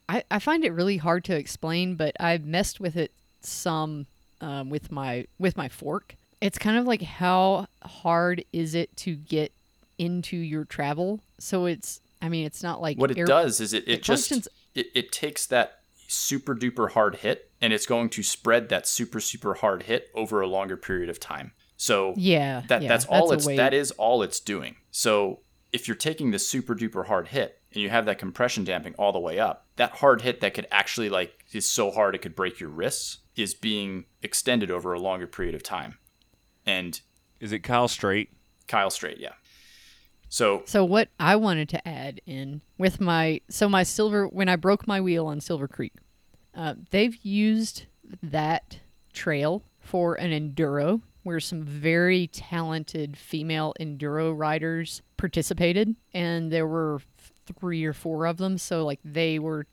I, 0.09 0.25
I 0.31 0.39
find 0.39 0.65
it 0.65 0.73
really 0.73 0.97
hard 0.97 1.25
to 1.25 1.37
explain 1.37 1.95
but 1.95 2.17
i've 2.19 2.45
messed 2.45 2.81
with 2.81 2.97
it 2.97 3.13
some 3.41 4.07
um, 4.41 4.71
with 4.71 4.91
my 4.91 5.27
with 5.39 5.57
my 5.57 5.69
fork. 5.69 6.15
It's 6.41 6.59
kind 6.59 6.77
of 6.77 6.87
like 6.87 7.03
how 7.03 7.67
hard 7.85 8.45
is 8.53 8.75
it 8.75 8.97
to 8.99 9.15
get 9.15 9.53
into 9.99 10.37
your 10.37 10.65
travel? 10.65 11.21
So 11.39 11.67
it's 11.67 12.01
i 12.21 12.29
mean 12.29 12.47
it's 12.47 12.63
not 12.63 12.81
like 12.81 12.99
What 12.99 13.11
it 13.11 13.19
air- 13.19 13.27
does 13.27 13.61
is 13.61 13.73
it, 13.73 13.85
it, 13.85 13.89
it 13.95 14.03
just 14.03 14.29
functions- 14.29 14.49
it, 14.75 14.87
it 14.95 15.13
takes 15.13 15.47
that 15.47 15.79
super 16.09 16.55
duper 16.55 16.91
hard 16.91 17.17
hit 17.17 17.51
and 17.61 17.73
it's 17.73 17.87
going 17.87 18.09
to 18.11 18.23
spread 18.23 18.69
that 18.69 18.87
super 18.87 19.21
super 19.21 19.55
hard 19.55 19.85
hit 19.85 20.11
over 20.15 20.41
a 20.41 20.47
longer 20.47 20.77
period 20.77 21.09
of 21.09 21.19
time. 21.21 21.53
So 21.83 22.15
yeah 22.17 22.63
that 22.69 22.83
yeah, 22.83 22.89
that's 22.89 23.07
all 23.07 23.33
a 23.33 23.35
it's 23.35 23.45
way- 23.45 23.57
that 23.57 23.75
is 23.75 23.91
all 23.93 24.23
it's 24.23 24.39
doing. 24.39 24.77
So 24.93 25.41
if 25.73 25.89
you're 25.89 25.97
taking 25.97 26.31
this 26.31 26.47
super 26.47 26.77
duper 26.77 27.07
hard 27.07 27.27
hit 27.29 27.61
and 27.73 27.83
you 27.83 27.91
have 27.91 28.05
that 28.05 28.21
compression 28.21 28.63
damping 28.63 28.95
all 28.99 29.11
the 29.11 29.19
way 29.19 29.41
up, 29.41 29.67
that 29.75 29.97
hard 29.97 30.23
hit 30.23 30.41
that 30.43 30.55
could 30.55 30.69
actually 30.71 31.09
like 31.09 31.45
is 31.53 31.69
so 31.69 31.91
hard 31.91 32.15
it 32.15 32.23
could 32.23 32.37
break 32.37 32.61
your 32.61 32.69
wrists 32.69 33.19
is 33.35 33.53
being 33.53 34.05
extended 34.23 34.71
over 34.71 34.93
a 34.93 35.01
longer 35.01 35.27
period 35.27 35.57
of 35.57 35.65
time. 35.65 35.99
And 36.65 37.01
Is 37.41 37.51
it 37.51 37.65
Kyle 37.65 37.89
Strait? 37.89 38.31
Kyle 38.69 38.91
Strait, 38.91 39.19
yeah. 39.19 39.33
So 40.29 40.63
So 40.67 40.85
what 40.85 41.09
I 41.19 41.35
wanted 41.35 41.69
to 41.71 41.89
add 41.89 42.21
in 42.27 42.61
with 42.79 43.01
my 43.01 43.41
so 43.49 43.69
my 43.69 43.83
silver 43.83 44.29
when 44.29 44.49
I 44.49 44.55
broke 44.55 44.87
my 44.87 45.01
wheel 45.01 45.27
on 45.27 45.41
Silver 45.41 45.67
Creek, 45.67 45.95
uh, 46.55 46.75
they've 46.91 47.17
used 47.25 47.87
that 48.23 48.79
trail 49.13 49.65
for 49.81 50.15
an 50.15 50.31
enduro 50.31 51.01
where 51.23 51.41
some 51.41 51.63
very 51.63 52.27
talented 52.27 53.17
female 53.17 53.75
enduro 53.81 54.37
riders 54.37 55.03
participated, 55.17 55.95
and 56.13 56.51
there 56.51 56.67
were 56.67 57.01
three 57.59 57.85
or 57.85 57.93
four 57.93 58.27
of 58.27 58.39
them. 58.39 58.59
So 58.59 58.85
like 58.85 59.01
they 59.05 59.39
were, 59.39 59.67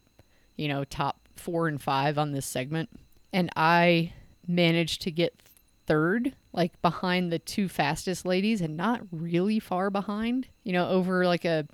you 0.56 0.68
know, 0.68 0.84
top 0.84 1.20
four 1.36 1.68
and 1.68 1.82
five 1.82 2.18
on 2.18 2.32
this 2.32 2.46
segment, 2.46 2.90
and 3.34 3.50
I 3.56 4.14
managed 4.48 5.02
to 5.04 5.12
get 5.12 5.42
third, 5.86 6.34
like 6.54 6.80
behind 6.82 7.32
the 7.32 7.40
two 7.40 7.68
fastest 7.68 8.26
ladies 8.26 8.62
and 8.62 8.78
not 8.78 9.02
really 9.12 9.60
far 9.60 9.90
behind. 9.90 10.48
You 10.64 10.74
know, 10.74 10.88
over 10.90 11.26
like 11.26 11.46
a 11.46 11.68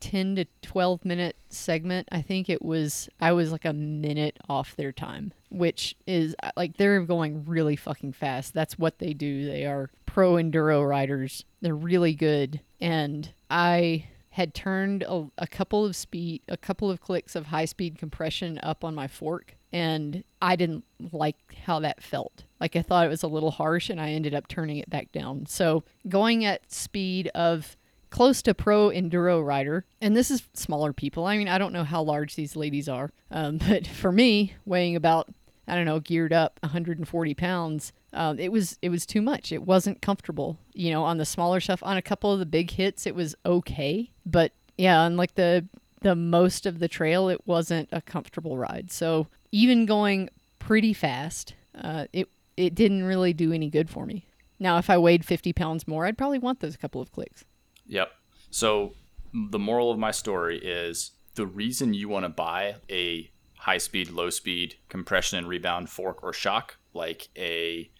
10 0.00 0.36
to 0.36 0.44
12 0.62 1.04
minute 1.04 1.36
segment, 1.48 2.08
I 2.10 2.22
think 2.22 2.48
it 2.48 2.62
was, 2.62 3.08
I 3.20 3.32
was 3.32 3.52
like 3.52 3.64
a 3.64 3.72
minute 3.72 4.38
off 4.48 4.76
their 4.76 4.92
time, 4.92 5.32
which 5.50 5.96
is 6.06 6.34
uh, 6.42 6.50
like 6.56 6.76
they're 6.76 7.02
going 7.02 7.44
really 7.46 7.76
fucking 7.76 8.12
fast. 8.12 8.54
That's 8.54 8.78
what 8.78 8.98
they 8.98 9.12
do. 9.12 9.46
They 9.46 9.66
are 9.66 9.90
pro 10.06 10.34
enduro 10.34 10.86
riders. 10.86 11.44
They're 11.60 11.74
really 11.74 12.14
good. 12.14 12.60
And 12.80 13.32
I 13.50 14.06
had 14.38 14.54
turned 14.54 15.02
a, 15.02 15.26
a 15.36 15.48
couple 15.48 15.84
of 15.84 15.96
speed, 15.96 16.42
a 16.48 16.56
couple 16.56 16.90
of 16.90 17.00
clicks 17.00 17.34
of 17.34 17.46
high 17.46 17.64
speed 17.64 17.98
compression 17.98 18.60
up 18.62 18.84
on 18.84 18.94
my 18.94 19.08
fork, 19.08 19.56
and 19.72 20.22
I 20.40 20.54
didn't 20.54 20.84
like 21.12 21.36
how 21.64 21.80
that 21.80 22.02
felt. 22.02 22.44
Like 22.60 22.76
I 22.76 22.82
thought 22.82 23.04
it 23.04 23.08
was 23.08 23.24
a 23.24 23.28
little 23.28 23.50
harsh, 23.50 23.90
and 23.90 24.00
I 24.00 24.10
ended 24.10 24.34
up 24.34 24.46
turning 24.46 24.76
it 24.76 24.88
back 24.88 25.10
down. 25.10 25.46
So 25.46 25.82
going 26.08 26.44
at 26.44 26.72
speed 26.72 27.28
of 27.34 27.76
close 28.10 28.42
to 28.42 28.54
pro 28.54 28.88
enduro 28.88 29.44
rider, 29.44 29.84
and 30.00 30.16
this 30.16 30.30
is 30.30 30.42
smaller 30.54 30.92
people. 30.92 31.26
I 31.26 31.36
mean, 31.36 31.48
I 31.48 31.58
don't 31.58 31.72
know 31.72 31.84
how 31.84 32.02
large 32.02 32.34
these 32.34 32.56
ladies 32.56 32.88
are, 32.88 33.10
um, 33.30 33.58
but 33.68 33.86
for 33.86 34.12
me, 34.12 34.54
weighing 34.64 34.96
about 34.96 35.28
I 35.68 35.74
don't 35.74 35.84
know, 35.84 36.00
geared 36.00 36.32
up 36.32 36.58
140 36.62 37.34
pounds. 37.34 37.92
Um, 38.14 38.38
it 38.38 38.50
was 38.50 38.78
it 38.80 38.88
was 38.88 39.04
too 39.04 39.20
much. 39.20 39.52
It 39.52 39.62
wasn't 39.62 40.00
comfortable. 40.00 40.58
You 40.72 40.90
know, 40.90 41.04
on 41.04 41.18
the 41.18 41.26
smaller 41.26 41.60
stuff, 41.60 41.82
on 41.82 41.96
a 41.96 42.02
couple 42.02 42.32
of 42.32 42.38
the 42.38 42.46
big 42.46 42.70
hits, 42.70 43.06
it 43.06 43.14
was 43.14 43.34
okay, 43.44 44.10
but 44.24 44.52
yeah, 44.78 45.00
on 45.00 45.16
like 45.16 45.34
the 45.34 45.66
the 46.00 46.14
most 46.14 46.64
of 46.64 46.78
the 46.78 46.88
trail, 46.88 47.28
it 47.28 47.46
wasn't 47.46 47.88
a 47.92 48.00
comfortable 48.00 48.56
ride. 48.56 48.90
So 48.90 49.26
even 49.52 49.84
going 49.84 50.30
pretty 50.58 50.94
fast, 50.94 51.54
uh, 51.74 52.06
it 52.12 52.28
it 52.56 52.74
didn't 52.74 53.04
really 53.04 53.34
do 53.34 53.52
any 53.52 53.68
good 53.68 53.90
for 53.90 54.06
me. 54.06 54.24
Now, 54.58 54.78
if 54.78 54.90
I 54.90 54.98
weighed 54.98 55.24
50 55.24 55.52
pounds 55.52 55.86
more, 55.86 56.06
I'd 56.06 56.18
probably 56.18 56.38
want 56.38 56.60
those 56.60 56.76
couple 56.76 57.00
of 57.00 57.12
clicks. 57.12 57.44
Yep. 57.88 58.12
So 58.50 58.94
the 59.34 59.58
moral 59.58 59.90
of 59.90 59.98
my 59.98 60.10
story 60.10 60.58
is 60.58 61.12
the 61.34 61.46
reason 61.46 61.94
you 61.94 62.08
want 62.08 62.24
to 62.24 62.30
buy 62.30 62.76
a 62.90 63.30
high 63.56 63.78
speed, 63.78 64.10
low 64.10 64.30
speed 64.30 64.76
compression 64.88 65.38
and 65.38 65.48
rebound 65.48 65.90
fork 65.90 66.22
or 66.22 66.32
shock, 66.32 66.76
like 66.94 67.28
a, 67.36 67.90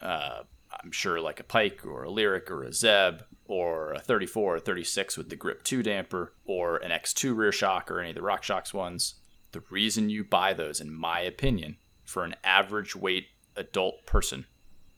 uh, 0.00 0.40
I'm 0.82 0.92
sure 0.92 1.20
like 1.20 1.40
a 1.40 1.44
Pike 1.44 1.84
or 1.84 2.04
a 2.04 2.08
Lyrik 2.08 2.50
or 2.50 2.64
a 2.64 2.72
Zeb 2.72 3.20
or 3.46 3.92
a 3.92 4.00
34 4.00 4.56
or 4.56 4.58
36 4.58 5.16
with 5.16 5.28
the 5.28 5.36
Grip 5.36 5.62
2 5.64 5.82
damper 5.82 6.32
or 6.44 6.78
an 6.78 6.90
X2 6.90 7.36
rear 7.36 7.52
shock 7.52 7.90
or 7.90 8.00
any 8.00 8.10
of 8.10 8.16
the 8.16 8.22
RockShox 8.22 8.72
ones. 8.72 9.14
The 9.52 9.62
reason 9.70 10.10
you 10.10 10.24
buy 10.24 10.52
those, 10.52 10.80
in 10.80 10.92
my 10.92 11.20
opinion, 11.20 11.76
for 12.04 12.24
an 12.24 12.34
average 12.42 12.96
weight 12.96 13.28
adult 13.56 14.04
person, 14.06 14.46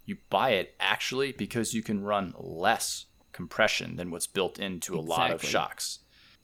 you 0.05 0.16
buy 0.31 0.51
it 0.51 0.75
actually 0.81 1.33
because 1.33 1.75
you 1.75 1.83
can 1.83 2.03
run 2.03 2.33
less 2.38 3.07
compression 3.37 3.96
than 3.96 4.11
what's 4.11 4.27
built 4.27 4.59
into 4.59 4.99
a 4.99 5.01
lot 5.01 5.31
of 5.31 5.44
shocks. 5.44 5.99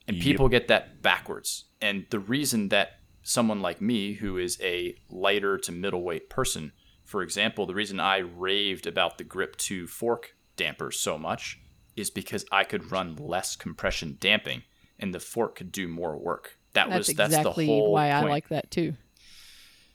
And 0.06 0.16
Yep. 0.18 0.24
people 0.24 0.48
get 0.48 0.68
that 0.68 1.00
backwards. 1.00 1.64
And 1.80 2.06
the 2.10 2.18
reason 2.20 2.68
that 2.68 2.98
someone 3.22 3.60
like 3.62 3.80
me, 3.80 4.12
who 4.14 4.36
is 4.36 4.60
a 4.60 4.94
lighter 5.08 5.56
to 5.58 5.72
middleweight 5.72 6.28
person, 6.28 6.72
for 7.02 7.22
example, 7.22 7.66
the 7.66 7.74
reason 7.74 7.98
I 7.98 8.18
raved 8.18 8.86
about 8.86 9.16
the 9.16 9.24
Grip 9.24 9.56
2 9.56 9.86
fork 9.86 10.36
damper 10.56 10.90
so 10.90 11.16
much 11.18 11.58
is 11.96 12.10
because 12.10 12.44
I 12.52 12.64
could 12.64 12.92
run 12.92 13.16
less 13.16 13.56
compression 13.56 14.18
damping 14.20 14.62
and 14.98 15.14
the 15.14 15.20
fork 15.20 15.56
could 15.56 15.72
do 15.72 15.88
more 15.88 16.16
work. 16.18 16.58
That 16.74 16.88
That's 16.90 17.08
was 17.08 17.16
that's 17.16 17.34
exactly 17.34 17.66
the 17.66 17.72
whole 17.72 17.92
why 17.92 18.10
I 18.10 18.20
like 18.22 18.48
that 18.48 18.70
too. 18.70 18.94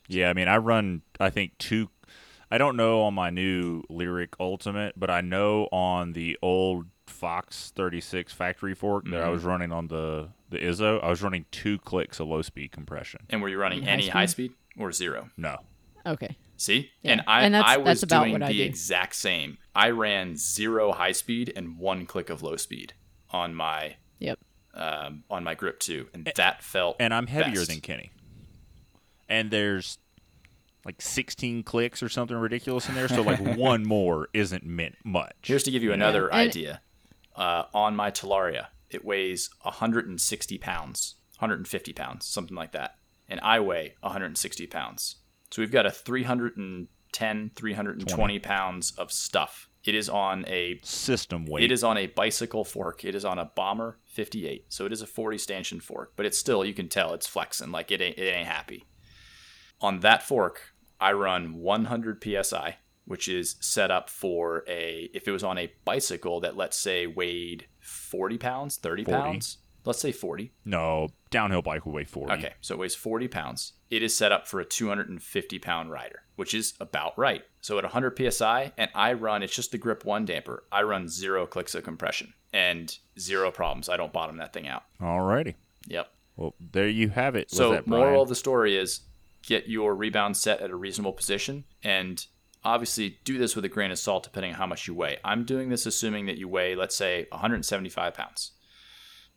Yeah, 0.08 0.30
I 0.30 0.34
mean, 0.34 0.48
I 0.48 0.58
run, 0.58 1.02
I 1.20 1.30
think, 1.30 1.58
two. 1.58 1.90
I 2.50 2.58
don't 2.58 2.76
know 2.78 3.02
on 3.02 3.14
my 3.14 3.30
new 3.30 3.84
Lyrik 3.90 4.34
Ultimate, 4.40 4.94
but 4.98 5.10
I 5.10 5.22
know 5.22 5.66
on 5.72 6.14
the 6.14 6.38
old 6.42 6.86
Fox 7.06 7.72
36 7.76 8.32
factory 8.34 8.74
fork 8.74 9.06
that 9.10 9.22
I 9.22 9.30
was 9.30 9.44
running 9.44 9.72
on 9.72 9.88
the, 9.88 10.30
the 10.50 10.58
Izzo, 10.58 11.04
I 11.04 11.10
was 11.10 11.22
running 11.22 11.46
two 11.52 11.78
clicks 11.80 12.20
of 12.20 12.28
low 12.28 12.42
speed 12.42 12.72
compression. 12.72 13.22
And 13.30 13.42
were 13.42 13.50
you 13.50 13.58
running 13.58 13.84
High 13.84 13.92
any 13.92 14.04
speed? 14.04 14.12
high 14.14 14.26
speed 14.28 14.52
or 14.78 14.92
zero? 14.92 15.30
No. 15.38 15.58
Okay. 16.06 16.38
See? 16.56 16.90
Yeah. 17.02 17.12
And 17.14 17.24
I, 17.28 17.42
And 17.44 17.54
that's- 17.54 17.72
I 17.72 17.78
was 17.78 17.86
that's 17.86 18.04
about 18.04 18.22
doing 18.24 18.34
what 18.34 18.44
I 18.44 18.48
the 18.48 18.58
do. 18.60 18.64
exact 18.64 19.16
same. 19.16 19.58
I 19.76 19.90
ran 19.90 20.36
zero 20.38 20.92
high 20.94 21.12
speed 21.12 21.52
and 21.56 21.78
one 21.78 22.06
click 22.06 22.30
of 22.30 22.42
low 22.42 22.56
speed 22.56 22.94
on 23.32 23.54
my 23.56 23.98
Yep. 24.20 24.40
um, 24.74 25.24
on 25.30 25.44
my 25.44 25.54
grip 25.54 25.80
two, 25.80 26.08
and 26.14 26.30
that 26.36 26.64
felt 26.64 26.96
And 27.00 27.14
I'm 27.14 27.28
heavier 27.28 27.56
best. 27.56 27.70
than 27.70 27.82
Kenny. 27.82 28.12
And 29.30 29.52
there's 29.52 29.98
like 30.88 31.02
16 31.02 31.64
clicks 31.64 32.02
or 32.02 32.08
something 32.10 32.36
ridiculous 32.38 32.88
in 32.90 32.96
there. 32.96 33.08
So, 33.10 33.22
like, 33.22 33.40
one 33.58 33.86
more 33.86 34.30
isn't 34.34 34.64
meant 34.66 34.96
much. 35.04 35.36
Here's 35.44 35.64
to 35.64 35.72
give 35.72 35.84
you 35.84 35.92
another 35.92 36.28
And- 36.32 36.50
idea. 36.50 36.82
Uh, 37.36 37.66
on 37.74 37.96
my 37.96 38.10
Talaria, 38.10 38.68
it 38.90 39.06
weighs 39.06 39.50
160 39.62 40.58
pounds, 40.58 41.16
150 41.38 41.94
pounds, 41.94 42.26
something 42.26 42.56
like 42.56 42.72
that, 42.72 42.96
and 43.30 43.40
I 43.42 43.60
weigh 43.60 43.94
160 44.00 44.66
pounds. 44.66 45.18
So 45.52 45.62
we've 45.62 45.72
got 45.72 45.86
a 45.86 45.92
310, 45.92 47.52
320 47.56 48.40
pounds 48.40 48.92
of 48.98 49.12
stuff. 49.12 49.70
It 49.84 49.94
is 49.94 50.10
on 50.10 50.46
a 50.48 50.80
System 50.84 51.46
weight. 51.46 51.64
It 51.66 51.72
is 51.72 51.84
on 51.84 51.98
a 51.98 52.08
bicycle 52.08 52.64
fork. 52.66 53.06
It 53.06 53.14
is 53.14 53.24
on 53.24 53.38
a 53.40 53.46
Bomber 53.46 54.00
58. 54.06 54.66
So 54.70 54.86
it 54.86 54.92
is 54.92 55.02
a 55.02 55.08
40 55.08 55.38
stanchion 55.38 55.80
fork, 55.80 56.14
but 56.16 56.26
it's 56.26 56.38
still 56.38 56.66
you 56.66 56.74
can 56.74 56.90
tell 56.90 57.14
it's 57.14 57.28
flexing 57.28 57.72
like 57.72 57.92
it 57.92 58.02
ain't 58.02 58.18
it 58.18 58.24
ain't 58.34 58.48
happy. 58.48 58.86
On 59.80 60.00
that 60.00 60.24
fork, 60.24 60.74
I 61.00 61.14
run 61.14 61.56
100 61.56 62.24
psi, 62.44 62.78
which 63.06 63.28
is 63.28 63.56
set 63.60 63.92
up 63.92 64.10
for 64.10 64.64
a 64.68 65.10
if 65.14 65.28
it 65.28 65.32
was 65.32 65.44
on 65.44 65.58
a 65.58 65.72
bicycle 65.86 66.40
that 66.42 66.58
let's 66.58 66.78
say 66.78 67.08
weighed 67.08 67.68
40 67.80 68.38
pounds, 68.38 68.78
30 68.78 69.04
40. 69.06 69.22
pounds, 69.22 69.58
let's 69.86 70.00
say 70.00 70.12
40. 70.12 70.52
No, 70.66 71.10
downhill 71.30 71.62
bike 71.62 71.86
will 71.86 71.94
weigh 71.94 72.04
40. 72.04 72.34
Okay, 72.34 72.54
so 72.62 72.76
it 72.76 72.80
weighs 72.80 72.96
40 72.96 73.28
pounds. 73.28 73.74
It 73.90 74.04
is 74.04 74.16
set 74.18 74.32
up 74.32 74.48
for 74.48 74.60
a 74.60 74.66
250 74.66 75.60
pound 75.60 75.92
rider, 75.92 76.24
which 76.36 76.54
is 76.54 76.74
about 76.80 77.18
right. 77.18 77.44
So 77.62 77.78
at 77.78 77.84
100 77.84 78.34
psi, 78.34 78.74
and 78.78 78.90
I 78.94 79.14
run, 79.14 79.44
it's 79.44 79.56
just 79.56 79.72
the 79.72 79.78
Grip 79.78 80.04
1 80.06 80.26
damper. 80.26 80.64
I 80.72 80.84
run 80.84 81.08
zero 81.08 81.46
clicks 81.46 81.76
of 81.76 81.84
compression 81.84 82.34
and 82.54 82.98
zero 83.20 83.52
problems. 83.52 83.90
I 83.90 83.98
don't 83.98 84.14
bottom 84.14 84.38
that 84.38 84.54
thing 84.54 84.68
out. 84.68 84.84
Alrighty. 85.02 85.56
Yep. 85.88 86.12
Well, 86.36 86.54
there 86.60 86.88
you 86.88 87.10
have 87.10 87.36
it. 87.36 87.48
Was 87.50 87.58
So, 87.58 87.72
that 87.72 87.88
moral 87.88 88.22
of 88.22 88.30
the 88.30 88.36
story 88.36 88.78
is 88.78 89.02
get 89.48 89.68
your 89.68 89.96
rebound 89.96 90.38
set 90.38 90.62
at 90.62 90.70
a 90.70 90.76
reasonable 90.76 91.14
position. 91.14 91.64
And 91.82 92.24
obviously 92.64 93.18
do 93.24 93.38
this 93.38 93.56
with 93.56 93.66
a 93.66 93.70
grain 93.70 93.92
of 93.92 93.98
salt 93.98 94.24
depending 94.24 94.52
on 94.52 94.58
how 94.58 94.68
much 94.68 94.88
you 94.88 94.94
weigh. 94.94 95.18
I'm 95.24 95.46
doing 95.46 95.70
this 95.70 95.86
assuming 95.86 96.28
that 96.28 96.38
you 96.38 96.48
weigh, 96.48 96.76
let's 96.76 96.96
say, 96.96 97.26
175 97.32 98.14
pounds. 98.14 98.52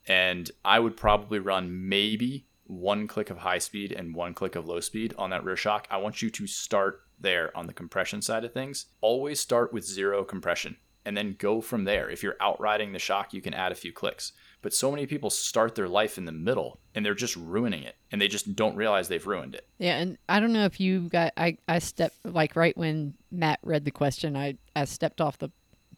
And 0.05 0.51
I 0.65 0.79
would 0.79 0.97
probably 0.97 1.39
run 1.39 1.87
maybe 1.87 2.47
one 2.65 3.07
click 3.07 3.29
of 3.29 3.39
high 3.39 3.57
speed 3.57 3.91
and 3.91 4.13
one 4.13 4.33
click 4.33 4.55
of 4.55 4.67
low 4.67 4.81
speed 4.81 5.13
on 5.17 5.29
that 5.29 5.43
rear 5.43 5.55
shock. 5.55 5.87
I 5.89 5.97
want 5.97 6.21
you 6.21 6.29
to 6.29 6.47
start 6.47 7.01
there 7.19 7.55
on 7.55 7.67
the 7.67 7.73
compression 7.73 8.21
side 8.21 8.43
of 8.43 8.53
things. 8.53 8.87
Always 8.99 9.39
start 9.39 9.71
with 9.71 9.85
zero 9.85 10.23
compression 10.23 10.77
and 11.05 11.15
then 11.15 11.35
go 11.39 11.61
from 11.61 11.85
there. 11.85 12.09
If 12.09 12.23
you're 12.23 12.37
outriding 12.41 12.91
the 12.91 12.99
shock, 12.99 13.33
you 13.33 13.41
can 13.41 13.53
add 13.53 13.71
a 13.71 13.75
few 13.75 13.93
clicks. 13.93 14.33
But 14.61 14.73
so 14.73 14.91
many 14.91 15.05
people 15.07 15.29
start 15.29 15.75
their 15.75 15.87
life 15.87 16.17
in 16.17 16.25
the 16.25 16.31
middle 16.31 16.79
and 16.93 17.03
they're 17.05 17.15
just 17.15 17.35
ruining 17.35 17.83
it 17.83 17.95
and 18.11 18.21
they 18.21 18.27
just 18.27 18.55
don't 18.55 18.75
realize 18.75 19.07
they've 19.07 19.25
ruined 19.25 19.55
it. 19.55 19.67
Yeah, 19.79 19.97
and 19.97 20.17
I 20.29 20.39
don't 20.39 20.53
know 20.53 20.65
if 20.65 20.79
you 20.79 21.09
got 21.09 21.33
I 21.37 21.57
I 21.67 21.79
stepped 21.79 22.17
like 22.25 22.55
right 22.55 22.77
when 22.77 23.15
Matt 23.31 23.59
read 23.63 23.85
the 23.85 23.91
question, 23.91 24.35
I 24.37 24.57
I 24.75 24.85
stepped 24.85 25.19
off 25.21 25.37
the 25.39 25.49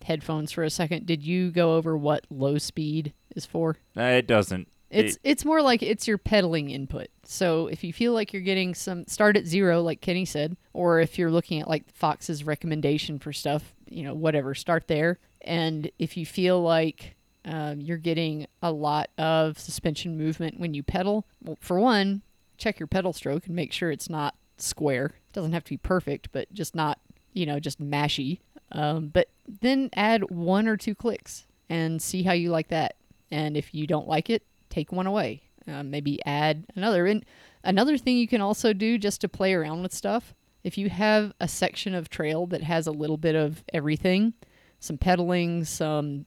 headphones 0.04 0.52
for 0.52 0.64
a 0.64 0.70
second. 0.70 1.06
Did 1.06 1.24
you 1.24 1.52
go 1.52 1.76
over 1.76 1.98
what 1.98 2.26
low 2.30 2.58
speed 2.58 3.14
is 3.36 3.46
for? 3.46 3.78
It 3.96 4.28
doesn't. 4.28 4.68
It's 4.90 5.16
It- 5.16 5.22
it's 5.24 5.46
more 5.46 5.62
like 5.62 5.82
it's 5.82 6.08
your 6.08 6.18
pedaling 6.18 6.70
input. 6.70 7.08
So 7.26 7.68
if 7.68 7.84
you 7.84 7.92
feel 7.94 8.14
like 8.14 8.32
you're 8.34 8.42
getting 8.42 8.76
some 8.76 9.06
start 9.08 9.36
at 9.38 9.46
zero, 9.46 9.82
like 9.82 10.02
Kenny 10.02 10.26
said, 10.26 10.56
or 10.74 11.00
if 11.00 11.18
you're 11.18 11.32
looking 11.32 11.60
at 11.62 11.68
like 11.68 11.90
Fox's 11.94 12.44
recommendation 12.44 13.18
for 13.20 13.34
stuff, 13.34 13.74
you 13.90 14.04
know, 14.04 14.14
whatever, 14.14 14.54
start 14.54 14.88
there. 14.88 15.20
And 15.42 15.90
if 16.00 16.16
you 16.18 16.26
feel 16.26 16.62
like 16.62 17.16
um, 17.46 17.82
you're 17.82 17.98
getting 17.98 18.48
a 18.62 18.72
lot 18.72 19.10
of 19.18 19.60
suspension 19.60 20.18
movement 20.18 20.60
when 20.60 20.74
you 20.74 20.84
pedal, 20.84 21.26
well, 21.42 21.58
for 21.60 21.80
one, 21.80 22.22
check 22.58 22.80
your 22.80 22.88
pedal 22.88 23.14
stroke 23.14 23.48
and 23.48 23.56
make 23.56 23.74
sure 23.74 23.92
it's 23.92 24.10
not 24.10 24.36
square. 24.58 25.08
It 25.08 25.34
doesn't 25.34 25.54
have 25.54 25.64
to 25.66 25.72
be 25.72 25.78
perfect, 25.78 26.30
but 26.32 26.52
just 26.54 26.76
not, 26.76 27.00
you 27.34 27.46
know, 27.46 27.60
just 27.60 27.82
mashy. 27.82 28.40
Um, 28.72 29.08
but 29.08 29.30
then 29.62 29.90
add 29.96 30.30
one 30.30 30.68
or 30.68 30.78
two 30.78 30.96
clicks 30.96 31.46
and 31.70 32.02
see 32.02 32.24
how 32.24 32.34
you 32.34 32.50
like 32.50 32.70
that. 32.70 32.96
And 33.32 33.58
if 33.58 33.74
you 33.74 33.88
don't 33.88 34.08
like 34.08 34.30
it, 34.30 34.44
take 34.70 34.92
one 34.92 35.08
away. 35.08 35.42
Uh, 35.68 35.84
maybe 35.84 36.20
add 36.26 36.66
another. 36.76 37.06
And 37.06 37.26
another 37.64 37.98
thing 37.98 38.18
you 38.18 38.28
can 38.28 38.42
also 38.42 38.74
do 38.74 38.98
just 38.98 39.22
to 39.22 39.30
play 39.30 39.54
around 39.54 39.82
with 39.82 39.94
stuff, 39.94 40.34
if 40.64 40.78
you 40.78 40.90
have 40.90 41.34
a 41.40 41.48
section 41.48 41.94
of 41.94 42.10
trail 42.10 42.46
that 42.48 42.64
has 42.64 42.88
a 42.88 42.92
little 42.92 43.18
bit 43.18 43.36
of 43.36 43.64
everything, 43.74 44.34
some 44.80 44.98
pedaling, 44.98 45.64
some 45.66 46.26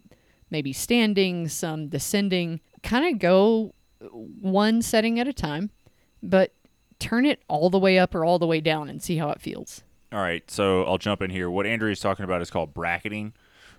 maybe 0.51 0.73
standing, 0.73 1.49
some 1.49 1.89
descending, 1.89 2.61
kind 2.83 3.13
of 3.15 3.19
go 3.19 3.75
one 4.01 4.83
setting 4.83 5.19
at 5.19 5.27
a 5.27 5.33
time, 5.33 5.71
but 6.23 6.53
turn 6.99 7.27
it 7.27 7.43
all 7.49 7.71
the 7.71 7.79
way 7.79 7.99
up 7.99 8.15
or 8.15 8.25
all 8.25 8.39
the 8.39 8.47
way 8.47 8.61
down 8.61 8.89
and 8.89 9.03
see 9.03 9.17
how 9.17 9.31
it 9.31 9.41
feels. 9.41 9.83
All 10.13 10.21
right, 10.21 10.49
so 10.51 10.85
I'll 10.85 10.99
jump 10.99 11.21
in 11.23 11.31
here. 11.31 11.51
What 11.51 11.67
Andrea 11.67 11.93
is 11.93 12.01
talking 12.01 12.25
about 12.25 12.41
is 12.41 12.51
called 12.51 12.73
bracketing, 12.73 13.33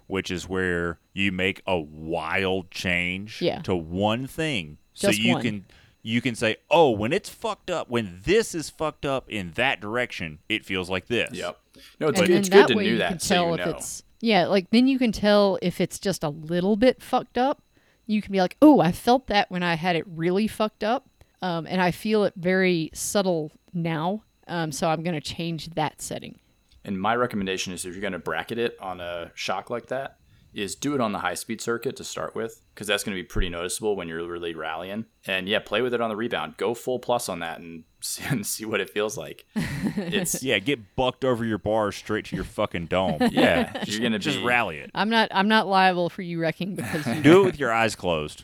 which 0.08 0.30
is 0.30 0.48
where 0.48 1.00
you 1.14 1.32
make 1.32 1.62
a 1.66 1.80
wild 1.80 2.70
change 2.72 3.42
Yeah. 3.42 3.62
to 3.62 3.76
one 3.76 4.28
thing, 4.28 4.78
so 4.94 5.10
you 5.10 5.34
one. 5.34 5.42
can 5.42 5.66
you 6.04 6.22
can 6.22 6.36
say, 6.36 6.56
"Oh, 6.70 6.92
when 6.92 7.12
it's 7.12 7.28
fucked 7.28 7.70
up, 7.70 7.90
when 7.90 8.22
this 8.24 8.56
is 8.56 8.70
fucked 8.70 9.06
up 9.06 9.30
in 9.30 9.52
that 9.56 9.82
direction, 9.82 10.40
it 10.48 10.64
feels 10.64 10.90
like 10.90 11.08
this." 11.08 11.32
Yep. 11.34 11.60
No, 12.00 12.08
it's, 12.08 12.20
and 12.20 12.28
good, 12.28 12.38
it's 12.38 12.50
good 12.50 12.68
to 12.70 12.76
way 12.76 12.84
know 12.86 12.90
you 12.92 12.98
that 13.00 13.10
can 13.10 13.20
so 13.20 13.36
tell 13.36 13.48
you 13.48 13.54
if 13.56 13.66
know. 13.66 13.72
Yeah, 14.20 14.48
like 14.48 14.70
then 14.72 14.88
you 14.88 14.98
can 15.00 15.12
tell 15.12 15.60
if 15.62 15.80
it's 15.80 16.00
just 16.00 16.24
a 16.24 16.30
little 16.30 16.76
bit 16.76 17.02
fucked 17.02 17.38
up. 17.38 17.62
You 18.06 18.22
can 18.22 18.32
be 18.32 18.40
like, 18.40 18.56
oh, 18.62 18.80
I 18.80 18.92
felt 18.92 19.28
that 19.28 19.52
when 19.52 19.64
I 19.64 19.76
had 19.76 19.96
it 19.96 20.06
really 20.08 20.48
fucked 20.48 20.84
up, 20.84 21.08
um, 21.42 21.68
and 21.68 21.82
I 21.82 21.92
feel 21.92 22.24
it 22.24 22.34
very 22.38 22.90
subtle 22.94 23.52
now. 23.74 24.24
Um, 24.48 24.72
so 24.72 24.88
I'm 24.88 25.04
gonna 25.04 25.22
change 25.22 25.72
that 25.72 26.02
setting. 26.02 26.40
And 26.88 27.00
my 27.00 27.16
recommendation 27.18 27.74
is 27.74 27.86
if 27.86 27.94
you're 27.94 28.02
going 28.02 28.14
to 28.14 28.20
bracket 28.20 28.58
it 28.58 28.78
on 28.80 29.02
a 29.02 29.30
shock 29.36 29.70
like 29.70 29.88
that, 29.88 30.16
is 30.58 30.76
do 30.76 30.96
it 30.96 31.02
on 31.02 31.12
the 31.12 31.20
high 31.20 31.36
speed 31.36 31.62
circuit 31.62 31.96
to 31.96 32.04
start 32.04 32.36
with, 32.36 32.62
because 32.74 32.88
that's 32.88 33.04
going 33.04 33.16
to 33.16 33.22
be 33.22 33.26
pretty 33.26 33.48
noticeable 33.48 33.96
when 33.96 34.08
you're 34.08 34.28
really 34.28 34.56
rallying. 34.56 35.06
And 35.26 35.48
yeah, 35.48 35.60
play 35.60 35.82
with 35.82 35.94
it 35.94 36.02
on 36.02 36.10
the 36.10 36.16
rebound. 36.16 36.58
Go 36.58 36.74
full 36.74 36.98
plus 36.98 37.30
on 37.30 37.40
that 37.40 37.60
and 37.60 37.84
see, 38.02 38.24
and 38.28 38.46
see 38.46 38.66
what 38.66 38.82
it 38.82 38.90
feels 38.90 39.18
like. 39.18 39.46
It's 39.56 40.42
Yeah, 40.48 40.58
get 40.60 40.96
bucked 40.96 41.24
over 41.24 41.46
your 41.46 41.60
bars 41.60 41.96
straight 41.96 42.26
to 42.26 42.36
your 42.36 42.46
fucking 42.46 42.88
dome. 42.88 43.20
yeah, 43.32 43.84
you're 43.86 44.00
going 44.00 44.14
to 44.14 44.20
just 44.20 44.40
be 44.40 44.44
rally 44.44 44.78
it. 44.78 44.90
I'm 44.96 45.10
not 45.10 45.30
I'm 45.32 45.48
not 45.48 45.68
liable 45.68 46.10
for 46.10 46.24
you 46.24 46.40
wrecking 46.42 46.76
because 46.76 47.06
you 47.06 47.22
Do 47.22 47.44
it 47.44 47.46
with 47.46 47.60
your 47.60 47.72
eyes 47.72 47.96
closed. 47.96 48.44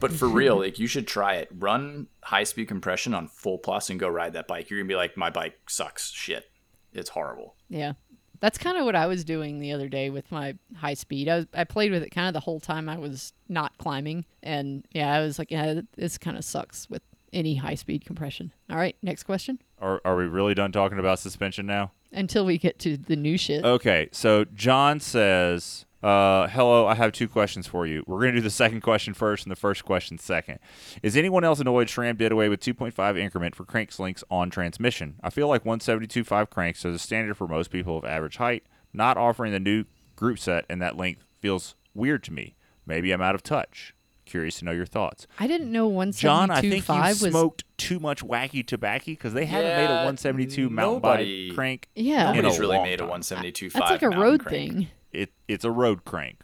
But 0.00 0.12
for 0.12 0.28
real, 0.28 0.58
like 0.58 0.78
you 0.78 0.86
should 0.86 1.06
try 1.06 1.36
it. 1.36 1.48
Run 1.56 2.08
high 2.22 2.44
speed 2.44 2.68
compression 2.68 3.14
on 3.14 3.28
full 3.28 3.58
plus 3.58 3.88
and 3.88 3.98
go 3.98 4.08
ride 4.08 4.34
that 4.34 4.46
bike. 4.48 4.68
You're 4.68 4.80
gonna 4.80 4.88
be 4.88 4.96
like, 4.96 5.16
my 5.16 5.30
bike 5.30 5.58
sucks. 5.68 6.10
Shit, 6.10 6.50
it's 6.92 7.10
horrible. 7.10 7.54
Yeah. 7.68 7.92
That's 8.40 8.58
kind 8.58 8.76
of 8.76 8.84
what 8.84 8.96
I 8.96 9.06
was 9.06 9.24
doing 9.24 9.60
the 9.60 9.72
other 9.72 9.88
day 9.88 10.10
with 10.10 10.30
my 10.30 10.54
high 10.76 10.94
speed. 10.94 11.28
I 11.28 11.36
was, 11.36 11.46
I 11.54 11.64
played 11.64 11.92
with 11.92 12.02
it 12.02 12.10
kind 12.10 12.28
of 12.28 12.34
the 12.34 12.40
whole 12.40 12.60
time 12.60 12.88
I 12.88 12.98
was 12.98 13.32
not 13.48 13.76
climbing, 13.78 14.24
and 14.42 14.84
yeah, 14.92 15.14
I 15.14 15.20
was 15.20 15.38
like, 15.38 15.50
yeah, 15.50 15.80
this 15.96 16.18
kind 16.18 16.36
of 16.36 16.44
sucks 16.44 16.88
with 16.90 17.02
any 17.32 17.56
high 17.56 17.74
speed 17.74 18.04
compression. 18.04 18.52
All 18.70 18.76
right, 18.76 18.96
next 19.02 19.22
question. 19.24 19.60
Are 19.80 20.00
are 20.04 20.16
we 20.16 20.24
really 20.24 20.54
done 20.54 20.72
talking 20.72 20.98
about 20.98 21.18
suspension 21.18 21.66
now? 21.66 21.92
Until 22.12 22.44
we 22.44 22.58
get 22.58 22.78
to 22.80 22.96
the 22.96 23.16
new 23.16 23.36
shit. 23.36 23.64
Okay, 23.64 24.08
so 24.12 24.44
John 24.44 25.00
says, 25.00 25.85
uh, 26.06 26.48
"Hello, 26.48 26.86
I 26.86 26.94
have 26.94 27.12
two 27.12 27.28
questions 27.28 27.66
for 27.66 27.86
you. 27.86 28.04
We're 28.06 28.20
going 28.20 28.32
to 28.34 28.38
do 28.38 28.42
the 28.42 28.50
second 28.50 28.80
question 28.82 29.12
first 29.14 29.44
and 29.44 29.50
the 29.50 29.56
first 29.56 29.84
question 29.84 30.18
second. 30.18 30.58
Is 31.02 31.16
anyone 31.16 31.42
else 31.44 31.58
annoyed 31.60 31.88
SRAM 31.88 32.16
did 32.18 32.32
away 32.32 32.48
with 32.48 32.60
2.5 32.60 33.18
increment 33.18 33.54
for 33.56 33.64
crank 33.64 33.98
links 33.98 34.22
on 34.30 34.48
transmission? 34.50 35.16
I 35.22 35.30
feel 35.30 35.48
like 35.48 35.64
172.5 35.64 36.50
cranks 36.50 36.84
is 36.84 36.94
a 36.94 36.98
standard 36.98 37.36
for 37.36 37.48
most 37.48 37.70
people 37.70 37.98
of 37.98 38.04
average 38.04 38.36
height. 38.36 38.64
Not 38.92 39.16
offering 39.16 39.52
the 39.52 39.60
new 39.60 39.84
group 40.14 40.38
set 40.38 40.64
and 40.70 40.80
that 40.80 40.96
length 40.96 41.24
feels 41.40 41.74
weird 41.94 42.22
to 42.24 42.32
me. 42.32 42.54
Maybe 42.86 43.10
I'm 43.12 43.20
out 43.22 43.34
of 43.34 43.42
touch. 43.42 43.92
Curious 44.24 44.58
to 44.60 44.64
know 44.64 44.72
your 44.72 44.86
thoughts." 44.86 45.26
I 45.38 45.46
didn't 45.46 45.70
know 45.72 45.88
172.5 45.88 46.18
John, 46.20 46.50
I 46.50 46.60
think 46.60 46.74
you 46.74 46.80
172.5 46.82 47.08
was. 47.08 47.30
smoked 47.30 47.64
too 47.78 47.98
much 48.00 48.24
wacky 48.24 48.66
tobacco 48.66 49.04
because 49.06 49.34
they 49.34 49.44
haven't 49.46 49.70
made 49.76 49.84
a 49.84 49.88
Yeah, 49.88 50.04
172 50.04 50.68
mountain 50.70 50.94
nobody- 50.94 51.48
bike 51.48 51.54
crank. 51.56 51.88
Yeah. 51.94 52.30
in 52.30 52.36
Nobody's 52.36 52.58
a 52.58 52.60
really 52.60 52.76
long 52.76 52.84
made 52.84 52.94
a 52.94 52.96
time. 52.98 53.08
172.5. 53.10 53.72
That's 53.72 53.90
like 53.90 54.02
a 54.02 54.10
road 54.10 54.40
crank. 54.44 54.72
thing. 54.72 54.88
It 55.16 55.32
it's 55.48 55.64
a 55.64 55.70
road 55.70 56.04
crank. 56.04 56.42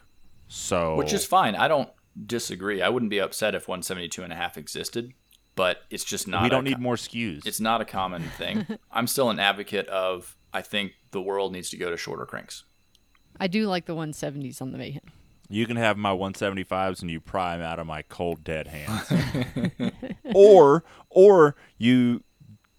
So 0.48 0.96
which 0.96 1.12
is 1.12 1.24
fine. 1.24 1.54
I 1.54 1.68
don't 1.68 1.88
disagree. 2.26 2.82
I 2.82 2.88
wouldn't 2.88 3.10
be 3.10 3.20
upset 3.20 3.54
if 3.54 3.68
172 3.68 4.22
and 4.22 4.32
a 4.32 4.36
half 4.36 4.58
existed, 4.58 5.12
but 5.54 5.82
it's 5.90 6.04
just 6.04 6.28
not. 6.28 6.42
we 6.42 6.48
don't 6.48 6.64
co- 6.64 6.70
need 6.70 6.78
more 6.78 6.96
SKUs. 6.96 7.46
It's 7.46 7.60
not 7.60 7.80
a 7.80 7.84
common 7.84 8.22
thing. 8.38 8.66
I'm 8.90 9.06
still 9.06 9.30
an 9.30 9.38
advocate 9.38 9.86
of. 9.88 10.36
I 10.54 10.60
think 10.60 10.92
the 11.12 11.22
world 11.22 11.52
needs 11.52 11.70
to 11.70 11.78
go 11.78 11.90
to 11.90 11.96
shorter 11.96 12.26
cranks. 12.26 12.64
I 13.40 13.46
do 13.46 13.66
like 13.66 13.86
the 13.86 13.94
170s 13.94 14.60
on 14.60 14.72
the 14.72 14.76
Mayhem. 14.76 15.00
You 15.48 15.66
can 15.66 15.76
have 15.76 15.96
my 15.96 16.10
175s 16.10 17.00
and 17.00 17.10
you 17.10 17.20
pry 17.20 17.56
them 17.56 17.64
out 17.64 17.78
of 17.78 17.86
my 17.86 18.02
cold 18.02 18.44
dead 18.44 18.68
hands. 18.68 19.10
or 20.34 20.84
or 21.08 21.56
you 21.78 22.22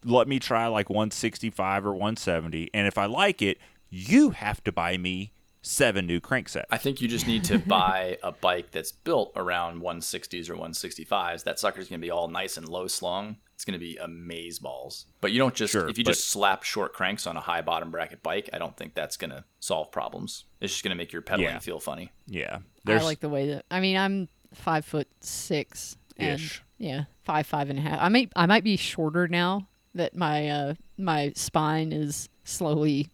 let 0.05 0.27
me 0.27 0.39
try 0.39 0.67
like 0.67 0.89
165 0.89 1.85
or 1.85 1.91
170 1.93 2.69
and 2.73 2.87
if 2.87 2.97
I 2.97 3.05
like 3.05 3.41
it, 3.41 3.57
you 3.89 4.31
have 4.31 4.63
to 4.63 4.71
buy 4.71 4.97
me 4.97 5.33
seven 5.63 6.05
new 6.05 6.19
cranksets. 6.21 6.65
I 6.69 6.77
think 6.77 7.01
you 7.01 7.07
just 7.07 7.25
need 7.25 7.43
to 7.45 7.57
buy 7.57 8.17
a 8.21 8.31
bike 8.31 8.69
that's 8.71 8.91
built 8.91 9.31
around 9.35 9.81
160s 9.81 10.49
or 10.49 10.55
165s. 10.55 11.43
That 11.45 11.57
sucker's 11.57 11.89
going 11.89 11.99
to 11.99 12.05
be 12.05 12.11
all 12.11 12.27
nice 12.27 12.57
and 12.57 12.67
low 12.67 12.85
slung. 12.87 13.37
It's 13.55 13.65
going 13.65 13.79
to 13.79 13.83
be 13.83 13.95
amaze 13.97 14.59
balls. 14.59 15.05
But 15.21 15.31
you 15.31 15.39
don't 15.39 15.55
just 15.55 15.71
Sure, 15.71 15.87
if 15.89 15.97
you 15.97 16.03
but- 16.03 16.11
just 16.11 16.27
slap 16.27 16.63
short 16.63 16.93
cranks 16.93 17.25
on 17.25 17.37
a 17.37 17.39
high 17.39 17.61
bottom 17.61 17.89
bracket 17.91 18.21
bike, 18.21 18.49
I 18.53 18.57
don't 18.59 18.75
think 18.77 18.93
that's 18.93 19.15
going 19.17 19.31
to 19.31 19.45
solve 19.59 19.91
problems. 19.91 20.43
It's 20.59 20.73
just 20.73 20.83
going 20.83 20.91
to 20.91 20.95
make 20.97 21.13
your 21.13 21.21
pedaling 21.21 21.53
Yeah. 21.53 21.59
feel 21.59 21.79
funny. 21.79 22.11
yeah. 22.27 22.59
I 22.85 22.97
like 22.97 23.21
the 23.21 23.29
way 23.29 23.47
that. 23.49 23.65
I 23.71 23.79
mean, 23.79 23.95
I'm 23.95 24.27
five 24.53 24.83
foot 24.85 25.07
six. 25.21 25.95
And, 26.17 26.39
Ish. 26.41 26.61
Yeah, 26.77 27.05
five, 27.23 27.47
five 27.47 27.69
and 27.69 27.79
a 27.79 27.81
half. 27.81 27.99
I 28.01 28.09
might, 28.09 28.31
I 28.35 28.45
might 28.45 28.63
be 28.65 28.75
shorter 28.75 29.27
now 29.29 29.67
that 29.95 30.15
my 30.15 30.49
uh, 30.49 30.73
my 30.97 31.31
spine 31.35 31.93
is 31.93 32.27
slowly 32.43 33.09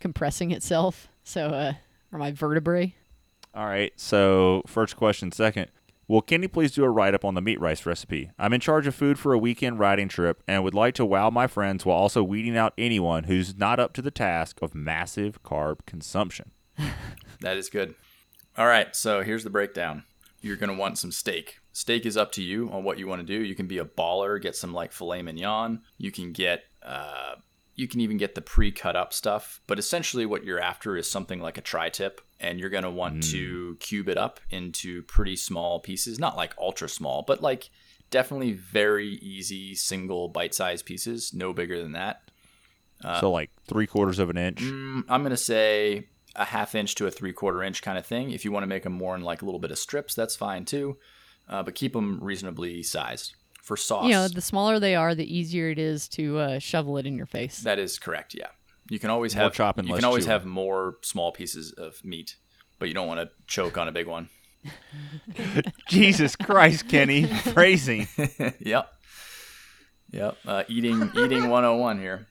compressing 0.00 0.50
itself. 0.50 1.08
So, 1.22 1.46
uh, 1.50 1.72
or 2.12 2.18
my 2.18 2.30
vertebrae. 2.32 2.94
All 3.54 3.66
right. 3.66 3.92
So, 3.96 4.62
first 4.66 4.96
question. 4.96 5.32
Second, 5.32 5.68
will 6.08 6.22
Kenny 6.22 6.48
please 6.48 6.72
do 6.72 6.84
a 6.84 6.90
write 6.90 7.14
up 7.14 7.24
on 7.24 7.34
the 7.34 7.42
meat 7.42 7.60
rice 7.60 7.84
recipe? 7.84 8.30
I'm 8.38 8.52
in 8.52 8.60
charge 8.60 8.86
of 8.86 8.94
food 8.94 9.18
for 9.18 9.32
a 9.32 9.38
weekend 9.38 9.78
riding 9.78 10.08
trip 10.08 10.42
and 10.46 10.62
would 10.64 10.74
like 10.74 10.94
to 10.94 11.04
wow 11.04 11.30
my 11.30 11.46
friends 11.46 11.84
while 11.84 11.96
also 11.96 12.22
weeding 12.22 12.56
out 12.56 12.74
anyone 12.78 13.24
who's 13.24 13.56
not 13.56 13.80
up 13.80 13.92
to 13.94 14.02
the 14.02 14.10
task 14.10 14.60
of 14.62 14.74
massive 14.74 15.42
carb 15.42 15.78
consumption. 15.86 16.52
That 17.40 17.56
is 17.56 17.68
good. 17.68 17.96
All 18.56 18.66
right, 18.68 18.94
so 18.94 19.22
here's 19.22 19.42
the 19.42 19.50
breakdown. 19.50 20.04
You're 20.42 20.56
going 20.56 20.70
to 20.70 20.78
want 20.78 20.96
some 20.96 21.10
steak. 21.10 21.58
Steak 21.72 22.06
is 22.06 22.16
up 22.16 22.30
to 22.32 22.42
you 22.42 22.70
on 22.70 22.84
what 22.84 22.98
you 22.98 23.08
want 23.08 23.20
to 23.20 23.26
do. 23.26 23.44
You 23.44 23.56
can 23.56 23.66
be 23.66 23.78
a 23.78 23.84
baller, 23.84 24.40
get 24.40 24.54
some 24.54 24.72
like 24.72 24.92
filet 24.92 25.22
mignon. 25.22 25.82
You 25.98 26.12
can 26.12 26.30
get, 26.32 26.62
uh, 26.84 27.34
you 27.74 27.88
can 27.88 28.00
even 28.00 28.18
get 28.18 28.34
the 28.34 28.42
pre-cut 28.42 28.96
up 28.96 29.12
stuff. 29.12 29.60
But 29.66 29.78
essentially, 29.78 30.26
what 30.26 30.44
you're 30.44 30.60
after 30.60 30.96
is 30.96 31.10
something 31.10 31.40
like 31.40 31.58
a 31.58 31.62
tri-tip, 31.62 32.20
and 32.38 32.58
you're 32.60 32.70
going 32.70 32.84
to 32.84 32.90
want 32.90 33.22
to 33.24 33.76
cube 33.80 34.08
it 34.08 34.18
up 34.18 34.40
into 34.50 35.02
pretty 35.04 35.36
small 35.36 35.80
pieces, 35.80 36.18
not 36.18 36.36
like 36.36 36.54
ultra 36.58 36.88
small, 36.88 37.24
but 37.26 37.42
like 37.42 37.70
definitely 38.10 38.52
very 38.52 39.14
easy 39.16 39.74
single 39.74 40.28
bite-sized 40.28 40.84
pieces, 40.84 41.32
no 41.32 41.52
bigger 41.52 41.80
than 41.80 41.92
that. 41.92 42.30
so 43.20 43.30
like 43.30 43.50
three 43.66 43.86
quarters 43.86 44.18
of 44.18 44.30
an 44.30 44.36
inch. 44.36 44.60
Mm, 44.60 45.04
I'm 45.08 45.22
gonna 45.22 45.36
say 45.36 46.08
a 46.36 46.44
half 46.44 46.74
inch 46.74 46.94
to 46.96 47.06
a 47.06 47.10
three 47.10 47.32
quarter 47.32 47.62
inch 47.62 47.82
kind 47.82 47.98
of 47.98 48.06
thing. 48.06 48.30
If 48.30 48.44
you 48.44 48.52
want 48.52 48.62
to 48.62 48.68
make 48.68 48.84
them 48.84 48.92
more 48.92 49.16
in 49.16 49.22
like 49.22 49.42
a 49.42 49.44
little 49.44 49.60
bit 49.60 49.70
of 49.70 49.78
strips, 49.78 50.14
that's 50.14 50.36
fine 50.36 50.64
too. 50.64 50.98
Uh, 51.48 51.62
but 51.62 51.74
keep 51.74 51.92
them 51.92 52.22
reasonably 52.22 52.82
sized 52.82 53.34
for 53.62 53.76
sauce. 53.76 54.04
You 54.04 54.10
know, 54.12 54.28
the 54.28 54.42
smaller 54.42 54.78
they 54.78 54.94
are, 54.94 55.14
the 55.14 55.24
easier 55.34 55.70
it 55.70 55.78
is 55.78 56.06
to 56.10 56.38
uh, 56.38 56.58
shovel 56.58 56.98
it 56.98 57.06
in 57.06 57.16
your 57.16 57.26
face. 57.26 57.60
that 57.60 57.78
is 57.78 57.98
correct. 57.98 58.34
Yeah, 58.34 58.48
you 58.90 58.98
can 58.98 59.08
always 59.08 59.34
More 59.34 59.44
have 59.44 59.54
chopping, 59.54 59.86
you 59.86 59.94
can 59.94 60.04
always 60.04 60.24
chewing. 60.24 60.32
have 60.32 60.44
more 60.44 60.96
small 61.02 61.32
pieces 61.32 61.72
of 61.72 62.04
meat, 62.04 62.36
but 62.78 62.88
you 62.88 62.94
don't 62.94 63.06
want 63.08 63.20
to 63.20 63.30
choke 63.46 63.78
on 63.78 63.88
a 63.88 63.92
big 63.92 64.06
one. 64.06 64.28
Jesus 65.88 66.36
Christ, 66.36 66.88
Kenny, 66.88 67.24
phrasing. 67.24 68.06
yep. 68.60 68.92
Yep. 70.10 70.36
Uh, 70.46 70.62
eating 70.68 71.10
eating 71.16 71.48
101 71.48 71.98
here. 71.98 72.26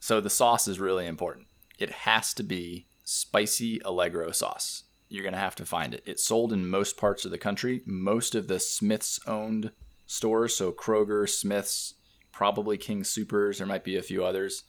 So 0.00 0.20
the 0.20 0.30
sauce 0.30 0.66
is 0.66 0.80
really 0.80 1.06
important. 1.06 1.46
It 1.78 1.90
has 1.90 2.34
to 2.34 2.42
be 2.42 2.86
spicy 3.04 3.80
Allegro 3.84 4.32
sauce. 4.32 4.84
You're 5.10 5.22
going 5.24 5.34
to 5.34 5.38
have 5.40 5.56
to 5.56 5.66
find 5.66 5.92
it. 5.92 6.02
It's 6.06 6.24
sold 6.24 6.52
in 6.52 6.66
most 6.70 6.96
parts 6.96 7.24
of 7.26 7.30
the 7.30 7.36
country. 7.38 7.82
Most 7.84 8.34
of 8.34 8.46
the 8.48 8.58
Smith's 8.60 9.20
owned 9.26 9.72
stores, 10.06 10.56
so 10.56 10.72
Kroger, 10.72 11.28
Smith's, 11.28 11.94
probably 12.32 12.78
King 12.78 13.04
Supers, 13.04 13.58
there 13.58 13.66
might 13.66 13.84
be 13.84 13.96
a 13.96 14.02
few 14.02 14.24
others. 14.24 14.62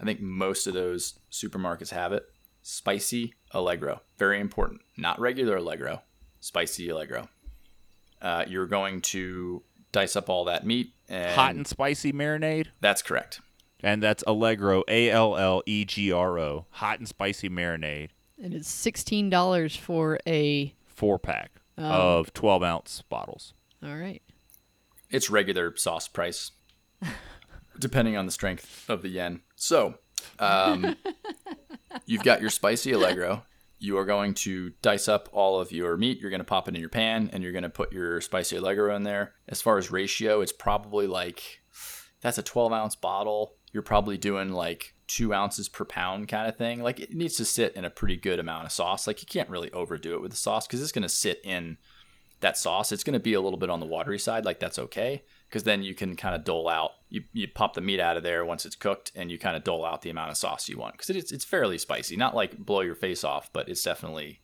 I 0.00 0.04
think 0.04 0.20
most 0.20 0.66
of 0.66 0.74
those 0.74 1.18
supermarkets 1.30 1.90
have 1.90 2.12
it. 2.12 2.24
Spicy 2.62 3.34
Allegro. 3.50 4.00
Very 4.16 4.40
important. 4.40 4.80
Not 4.96 5.18
regular 5.20 5.56
Allegro. 5.56 6.02
Spicy 6.40 6.88
Allegro. 6.88 7.28
Uh, 8.22 8.44
you're 8.46 8.66
going 8.66 9.00
to 9.00 9.62
dice 9.92 10.14
up 10.14 10.30
all 10.30 10.44
that 10.44 10.64
meat 10.64 10.92
and 11.08 11.34
Hot 11.34 11.54
and 11.54 11.66
spicy 11.66 12.12
marinade. 12.12 12.68
that's 12.80 13.02
correct. 13.02 13.40
And 13.82 14.02
that's 14.02 14.22
Allegro, 14.26 14.84
A 14.88 15.10
L 15.10 15.36
L 15.36 15.62
E 15.66 15.84
G 15.84 16.12
R 16.12 16.38
O. 16.38 16.66
Hot 16.70 16.98
and 16.98 17.08
spicy 17.08 17.48
marinade. 17.48 18.10
And 18.42 18.54
it's 18.54 18.68
sixteen 18.68 19.28
dollars 19.30 19.76
for 19.76 20.18
a. 20.26 20.74
Four 20.86 21.18
pack 21.18 21.50
Oh. 21.78 22.18
of 22.18 22.34
12 22.34 22.62
ounce 22.62 23.02
bottles. 23.08 23.54
All 23.82 23.96
right. 23.96 24.20
It's 25.08 25.30
regular 25.30 25.74
sauce 25.76 26.08
price, 26.08 26.50
depending 27.78 28.16
on 28.18 28.26
the 28.26 28.32
strength 28.32 28.84
of 28.90 29.00
the 29.00 29.08
yen. 29.08 29.40
So, 29.56 29.94
um, 30.38 30.96
you've 32.06 32.22
got 32.22 32.40
your 32.42 32.50
spicy 32.50 32.92
Allegro. 32.92 33.44
You 33.78 33.96
are 33.96 34.04
going 34.04 34.34
to 34.34 34.70
dice 34.82 35.08
up 35.08 35.30
all 35.32 35.58
of 35.58 35.72
your 35.72 35.96
meat. 35.96 36.20
You're 36.20 36.28
going 36.30 36.40
to 36.40 36.44
pop 36.44 36.68
it 36.68 36.74
in 36.74 36.80
your 36.80 36.90
pan, 36.90 37.30
and 37.32 37.42
you're 37.42 37.52
going 37.52 37.62
to 37.62 37.70
put 37.70 37.92
your 37.92 38.20
spicy 38.20 38.56
Allegro 38.56 38.94
in 38.94 39.04
there. 39.04 39.32
As 39.48 39.62
far 39.62 39.78
as 39.78 39.90
ratio, 39.90 40.42
it's 40.42 40.52
probably 40.52 41.06
like 41.06 41.62
that's 42.20 42.36
a 42.36 42.42
12 42.42 42.72
ounce 42.74 42.94
bottle. 42.94 43.54
You're 43.72 43.82
probably 43.82 44.18
doing 44.18 44.50
like 44.50 44.94
two 45.10 45.34
ounces 45.34 45.68
per 45.68 45.84
pound 45.84 46.28
kind 46.28 46.48
of 46.48 46.56
thing. 46.56 46.82
Like 46.82 47.00
it 47.00 47.12
needs 47.12 47.36
to 47.36 47.44
sit 47.44 47.74
in 47.74 47.84
a 47.84 47.90
pretty 47.90 48.16
good 48.16 48.38
amount 48.38 48.64
of 48.66 48.72
sauce. 48.72 49.08
Like 49.08 49.20
you 49.20 49.26
can't 49.26 49.50
really 49.50 49.70
overdo 49.72 50.14
it 50.14 50.22
with 50.22 50.30
the 50.30 50.36
sauce 50.36 50.66
because 50.68 50.80
it's 50.80 50.92
going 50.92 51.02
to 51.02 51.08
sit 51.08 51.40
in 51.42 51.78
that 52.38 52.56
sauce. 52.56 52.92
It's 52.92 53.02
going 53.02 53.14
to 53.14 53.20
be 53.20 53.34
a 53.34 53.40
little 53.40 53.58
bit 53.58 53.70
on 53.70 53.80
the 53.80 53.86
watery 53.86 54.20
side. 54.20 54.44
Like 54.44 54.60
that's 54.60 54.78
okay 54.78 55.24
because 55.48 55.64
then 55.64 55.82
you 55.82 55.94
can 55.96 56.14
kind 56.14 56.36
of 56.36 56.44
dole 56.44 56.68
out. 56.68 56.92
You, 57.08 57.24
you 57.32 57.48
pop 57.48 57.74
the 57.74 57.80
meat 57.80 57.98
out 57.98 58.16
of 58.16 58.22
there 58.22 58.44
once 58.44 58.64
it's 58.64 58.76
cooked 58.76 59.10
and 59.16 59.32
you 59.32 59.38
kind 59.38 59.56
of 59.56 59.64
dole 59.64 59.84
out 59.84 60.02
the 60.02 60.10
amount 60.10 60.30
of 60.30 60.36
sauce 60.36 60.68
you 60.68 60.78
want 60.78 60.94
because 60.94 61.10
it's 61.10 61.32
it's 61.32 61.44
fairly 61.44 61.76
spicy. 61.76 62.16
Not 62.16 62.36
like 62.36 62.56
blow 62.56 62.82
your 62.82 62.94
face 62.94 63.24
off, 63.24 63.52
but 63.52 63.68
it's 63.68 63.82
definitely 63.82 64.40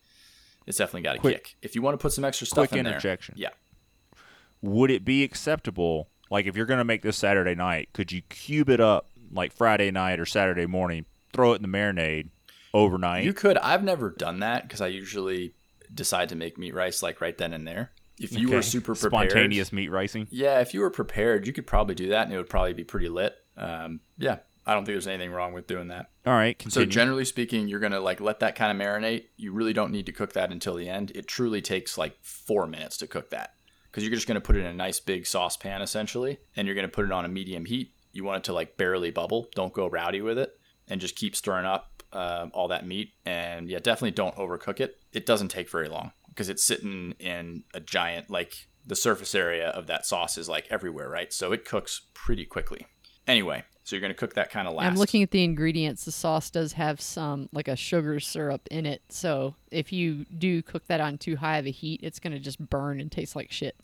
it's 0.66 0.78
definitely 0.78 1.02
got 1.02 1.16
a 1.16 1.20
Quick- 1.20 1.44
kick. 1.44 1.56
If 1.62 1.76
you 1.76 1.82
want 1.82 1.94
to 1.94 2.02
put 2.02 2.12
some 2.12 2.24
extra 2.24 2.46
stuff 2.48 2.68
quick 2.70 2.80
in 2.80 2.86
interjection. 2.88 3.36
there, 3.38 3.50
yeah. 3.52 4.18
Would 4.62 4.90
it 4.90 5.04
be 5.04 5.22
acceptable, 5.22 6.08
like 6.28 6.46
if 6.46 6.56
you're 6.56 6.66
going 6.66 6.78
to 6.78 6.84
make 6.84 7.02
this 7.02 7.16
Saturday 7.16 7.54
night, 7.54 7.90
could 7.92 8.10
you 8.10 8.22
cube 8.22 8.68
it 8.68 8.80
up 8.80 9.10
like 9.32 9.52
Friday 9.52 9.90
night 9.90 10.20
or 10.20 10.26
Saturday 10.26 10.66
morning, 10.66 11.04
throw 11.32 11.52
it 11.52 11.56
in 11.56 11.62
the 11.62 11.68
marinade 11.68 12.28
overnight? 12.72 13.24
You 13.24 13.32
could. 13.32 13.58
I've 13.58 13.84
never 13.84 14.10
done 14.10 14.40
that 14.40 14.62
because 14.62 14.80
I 14.80 14.88
usually 14.88 15.54
decide 15.92 16.28
to 16.30 16.34
make 16.36 16.58
meat 16.58 16.74
rice 16.74 17.02
like 17.02 17.20
right 17.20 17.36
then 17.36 17.52
and 17.52 17.66
there. 17.66 17.92
If 18.18 18.32
you 18.38 18.50
were 18.50 18.62
super 18.62 18.94
prepared, 18.94 19.30
Spontaneous 19.30 19.72
meat 19.72 19.88
ricing. 19.90 20.26
Yeah, 20.30 20.60
if 20.60 20.72
you 20.72 20.80
were 20.80 20.90
prepared, 20.90 21.46
you 21.46 21.52
could 21.52 21.66
probably 21.66 21.94
do 21.94 22.08
that, 22.08 22.24
and 22.26 22.32
it 22.32 22.38
would 22.38 22.48
probably 22.48 22.72
be 22.72 22.84
pretty 22.84 23.10
lit. 23.10 23.34
Um, 23.58 24.00
yeah, 24.16 24.38
I 24.66 24.72
don't 24.72 24.84
think 24.84 24.94
there's 24.94 25.06
anything 25.06 25.32
wrong 25.32 25.52
with 25.52 25.66
doing 25.66 25.88
that. 25.88 26.10
All 26.24 26.32
right, 26.32 26.60
So 26.68 26.84
generally 26.86 27.24
speaking, 27.24 27.68
you're 27.68 27.80
gonna 27.80 28.00
like 28.00 28.20
let 28.20 28.40
that 28.40 28.56
kind 28.56 28.72
of 28.72 28.84
marinate. 28.86 29.24
You 29.36 29.52
really 29.52 29.72
don't 29.74 29.92
need 29.92 30.06
to 30.06 30.12
cook 30.12 30.32
that 30.32 30.50
until 30.50 30.74
the 30.74 30.88
end. 30.88 31.12
It 31.14 31.26
truly 31.26 31.60
takes 31.60 31.98
like 31.98 32.16
four 32.22 32.66
minutes 32.66 32.96
to 32.98 33.06
cook 33.06 33.30
that 33.30 33.52
because 33.90 34.02
you're 34.02 34.14
just 34.14 34.26
gonna 34.26 34.40
put 34.40 34.56
it 34.56 34.60
in 34.60 34.66
a 34.66 34.74
nice 34.74 34.98
big 34.98 35.26
saucepan 35.26 35.82
essentially, 35.82 36.38
and 36.56 36.66
you're 36.66 36.74
gonna 36.74 36.88
put 36.88 37.04
it 37.04 37.12
on 37.12 37.24
a 37.24 37.28
medium 37.28 37.66
heat. 37.66 37.92
You 38.16 38.24
want 38.24 38.38
it 38.38 38.44
to 38.44 38.52
like 38.52 38.76
barely 38.76 39.10
bubble. 39.10 39.48
Don't 39.54 39.72
go 39.72 39.86
rowdy 39.86 40.22
with 40.22 40.38
it, 40.38 40.58
and 40.88 41.00
just 41.00 41.16
keep 41.16 41.36
stirring 41.36 41.66
up 41.66 42.02
um, 42.12 42.50
all 42.54 42.68
that 42.68 42.86
meat. 42.86 43.12
And 43.24 43.68
yeah, 43.68 43.78
definitely 43.78 44.12
don't 44.12 44.34
overcook 44.36 44.80
it. 44.80 44.98
It 45.12 45.26
doesn't 45.26 45.48
take 45.48 45.70
very 45.70 45.88
long 45.88 46.12
because 46.28 46.48
it's 46.48 46.64
sitting 46.64 47.14
in 47.18 47.64
a 47.74 47.80
giant 47.80 48.30
like 48.30 48.68
the 48.86 48.96
surface 48.96 49.34
area 49.34 49.68
of 49.68 49.86
that 49.88 50.06
sauce 50.06 50.38
is 50.38 50.48
like 50.48 50.66
everywhere, 50.70 51.08
right? 51.08 51.32
So 51.32 51.52
it 51.52 51.64
cooks 51.64 52.02
pretty 52.14 52.44
quickly. 52.44 52.86
Anyway, 53.26 53.64
so 53.82 53.96
you're 53.96 54.00
gonna 54.00 54.14
cook 54.14 54.34
that 54.34 54.50
kind 54.50 54.68
of 54.68 54.74
last. 54.74 54.86
I'm 54.86 54.96
looking 54.96 55.22
at 55.22 55.30
the 55.30 55.42
ingredients. 55.42 56.04
The 56.04 56.12
sauce 56.12 56.50
does 56.50 56.72
have 56.74 57.00
some 57.00 57.48
like 57.52 57.68
a 57.68 57.76
sugar 57.76 58.20
syrup 58.20 58.66
in 58.70 58.86
it. 58.86 59.02
So 59.08 59.56
if 59.70 59.92
you 59.92 60.24
do 60.38 60.62
cook 60.62 60.86
that 60.86 61.00
on 61.00 61.18
too 61.18 61.36
high 61.36 61.58
of 61.58 61.66
a 61.66 61.70
heat, 61.70 62.00
it's 62.02 62.18
gonna 62.18 62.38
just 62.38 62.58
burn 62.58 63.00
and 63.00 63.10
taste 63.10 63.34
like 63.36 63.50
shit. 63.50 63.76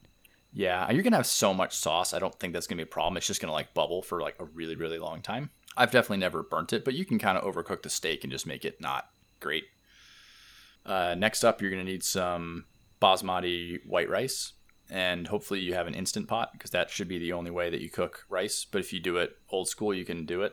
Yeah, 0.53 0.91
you're 0.91 1.03
gonna 1.03 1.17
have 1.17 1.27
so 1.27 1.55
much 1.55 1.75
sauce. 1.75 2.13
I 2.13 2.19
don't 2.19 2.39
think 2.39 2.53
that's 2.53 2.67
gonna 2.67 2.79
be 2.79 2.85
a 2.85 2.87
problem. 2.87 3.17
It's 3.17 3.27
just 3.27 3.41
gonna 3.41 3.53
like 3.53 3.75
bubble 3.75 4.03
for 4.03 4.21
like 4.21 4.37
a 4.39 4.45
really, 4.45 4.77
really 4.77 4.99
long 4.99 5.23
time. 5.23 5.51
I've 5.77 5.91
definitely 5.91 6.19
never 6.19 6.43
burnt 6.43 6.73
it, 6.73 6.85
but 6.85 6.95
you 6.95 7.07
can 7.07 7.19
kind 7.19 7.39
of 7.39 7.45
overcook 7.45 7.83
the 7.83 7.91
steak 7.91 8.25
and 8.25 8.31
just 8.31 8.47
make 8.47 8.65
it 8.65 8.81
not 8.81 9.09
great. 9.41 9.65
Uh, 10.85 11.15
next 11.17 11.45
up, 11.45 11.63
you're 11.63 11.71
gonna 11.71 11.85
need 11.85 12.05
some 12.05 12.67
basmati 13.01 13.79
white 13.87 14.11
rice, 14.11 14.53
and 14.91 15.27
hopefully 15.29 15.61
you 15.61 15.73
have 15.73 15.87
an 15.87 15.95
instant 15.95 16.29
pot 16.29 16.53
because 16.53 16.71
that 16.71 16.91
should 16.91 17.09
be 17.09 17.19
the 17.19 17.33
only 17.33 17.51
way 17.51 17.71
that 17.71 17.81
you 17.81 17.89
cook 17.89 18.27
rice. 18.29 18.67
But 18.71 18.81
if 18.81 18.93
you 18.93 19.01
do 19.01 19.17
it 19.17 19.37
old 19.49 19.69
school, 19.69 19.95
you 19.95 20.05
can 20.05 20.27
do 20.27 20.43
it. 20.43 20.53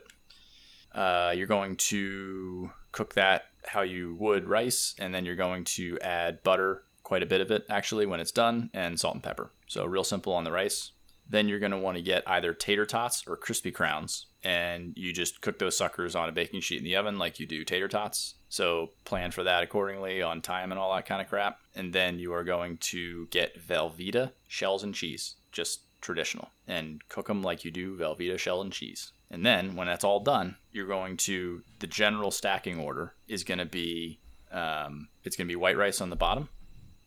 Uh, 0.94 1.34
you're 1.36 1.46
going 1.46 1.76
to 1.76 2.72
cook 2.92 3.14
that 3.14 3.44
how 3.66 3.82
you 3.82 4.16
would 4.16 4.48
rice, 4.48 4.96
and 4.98 5.14
then 5.14 5.26
you're 5.26 5.36
going 5.36 5.66
to 5.66 6.00
add 6.00 6.42
butter, 6.44 6.84
quite 7.04 7.22
a 7.22 7.28
bit 7.28 7.42
of 7.42 7.52
it 7.52 7.66
actually, 7.70 8.06
when 8.06 8.22
it's 8.22 8.32
done, 8.32 8.70
and 8.74 8.98
salt 8.98 9.16
and 9.16 9.24
pepper. 9.24 9.52
So, 9.70 9.86
real 9.86 10.04
simple 10.04 10.34
on 10.34 10.44
the 10.44 10.52
rice. 10.52 10.92
Then 11.30 11.48
you're 11.48 11.60
going 11.60 11.72
to 11.72 11.78
want 11.78 11.96
to 11.96 12.02
get 12.02 12.24
either 12.26 12.56
tater 12.56 12.88
tots 12.88 13.24
or 13.28 13.38
crispy 13.38 13.72
crowns, 13.72 14.26
and 14.44 14.94
you 14.98 15.14
just 15.14 15.42
cook 15.42 15.60
those 15.60 15.78
suckers 15.78 16.16
on 16.16 16.28
a 16.28 16.32
baking 16.32 16.62
sheet 16.62 16.80
in 16.80 16.84
the 16.84 16.96
oven 16.96 17.20
like 17.20 17.40
you 17.40 17.46
do 17.46 17.64
tater 17.64 17.88
tots. 17.88 18.34
So, 18.50 18.90
plan 19.06 19.30
for 19.30 19.44
that 19.44 19.64
accordingly 19.64 20.24
on 20.24 20.42
time 20.42 20.72
and 20.72 20.80
all 20.80 20.94
that 20.96 21.06
kind 21.06 21.22
of 21.22 21.30
crap. 21.30 21.60
And 21.76 21.94
then 21.94 22.18
you 22.18 22.34
are 22.34 22.44
going 22.44 22.78
to 22.78 23.28
get 23.28 23.66
Velveeta 23.66 24.32
shells 24.48 24.84
and 24.84 24.96
cheese, 24.96 25.36
just 25.52 25.82
traditional, 26.02 26.50
and 26.68 27.08
cook 27.08 27.28
them 27.28 27.44
like 27.44 27.64
you 27.64 27.70
do 27.70 27.96
Velveeta 27.96 28.40
shell 28.40 28.62
and 28.62 28.74
cheese. 28.74 29.12
And 29.30 29.46
then 29.46 29.76
when 29.76 29.86
that's 29.86 30.04
all 30.04 30.20
done, 30.20 30.56
you're 30.72 30.88
going 30.88 31.16
to 31.18 31.62
the 31.78 31.86
general 31.86 32.32
stacking 32.32 32.80
order 32.80 33.14
is 33.28 33.44
going 33.44 33.60
to 33.60 33.66
be 33.66 34.20
um, 34.52 35.10
it's 35.24 35.36
going 35.36 35.48
to 35.48 35.52
be 35.52 35.56
white 35.56 35.78
rice 35.78 36.02
on 36.02 36.10
the 36.10 36.16
bottom, 36.16 36.50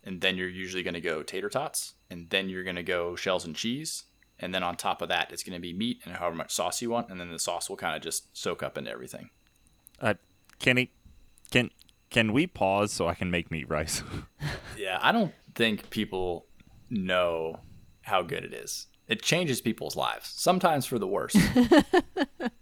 and 0.04 0.20
then 0.20 0.36
you're 0.36 0.48
usually 0.48 0.82
going 0.82 0.94
to 0.94 1.00
go 1.00 1.22
tater 1.22 1.48
tots, 1.48 1.94
and 2.10 2.30
then 2.30 2.48
you're 2.48 2.64
going 2.64 2.76
to 2.76 2.82
go 2.82 3.14
shells 3.16 3.44
and 3.44 3.54
cheese, 3.56 4.04
and 4.38 4.54
then 4.54 4.62
on 4.62 4.76
top 4.76 5.02
of 5.02 5.08
that, 5.08 5.30
it's 5.32 5.42
going 5.42 5.54
to 5.54 5.60
be 5.60 5.72
meat 5.72 6.00
and 6.04 6.16
however 6.16 6.36
much 6.36 6.52
sauce 6.52 6.82
you 6.82 6.90
want, 6.90 7.08
and 7.10 7.20
then 7.20 7.30
the 7.30 7.38
sauce 7.38 7.68
will 7.68 7.76
kind 7.76 7.94
of 7.96 8.02
just 8.02 8.36
soak 8.36 8.62
up 8.62 8.76
into 8.78 8.90
everything. 8.90 9.30
uh, 10.00 10.14
Kenny, 10.58 10.90
can 11.50 11.70
can 12.10 12.32
we 12.32 12.46
pause 12.46 12.92
so 12.92 13.08
I 13.08 13.14
can 13.14 13.31
make 13.31 13.50
meat 13.50 13.68
rice? 13.68 14.02
Yeah, 14.79 14.98
I 15.00 15.12
don't 15.12 15.33
think 15.54 15.90
people 15.90 16.46
know 16.90 17.60
how 18.02 18.22
good 18.22 18.44
it 18.44 18.52
is. 18.52 18.88
It 19.06 19.22
changes 19.22 19.60
people's 19.60 19.94
lives, 19.96 20.29
sometimes 20.35 20.87
for 20.87 20.98
the 20.98 21.06
worse. 21.06 21.37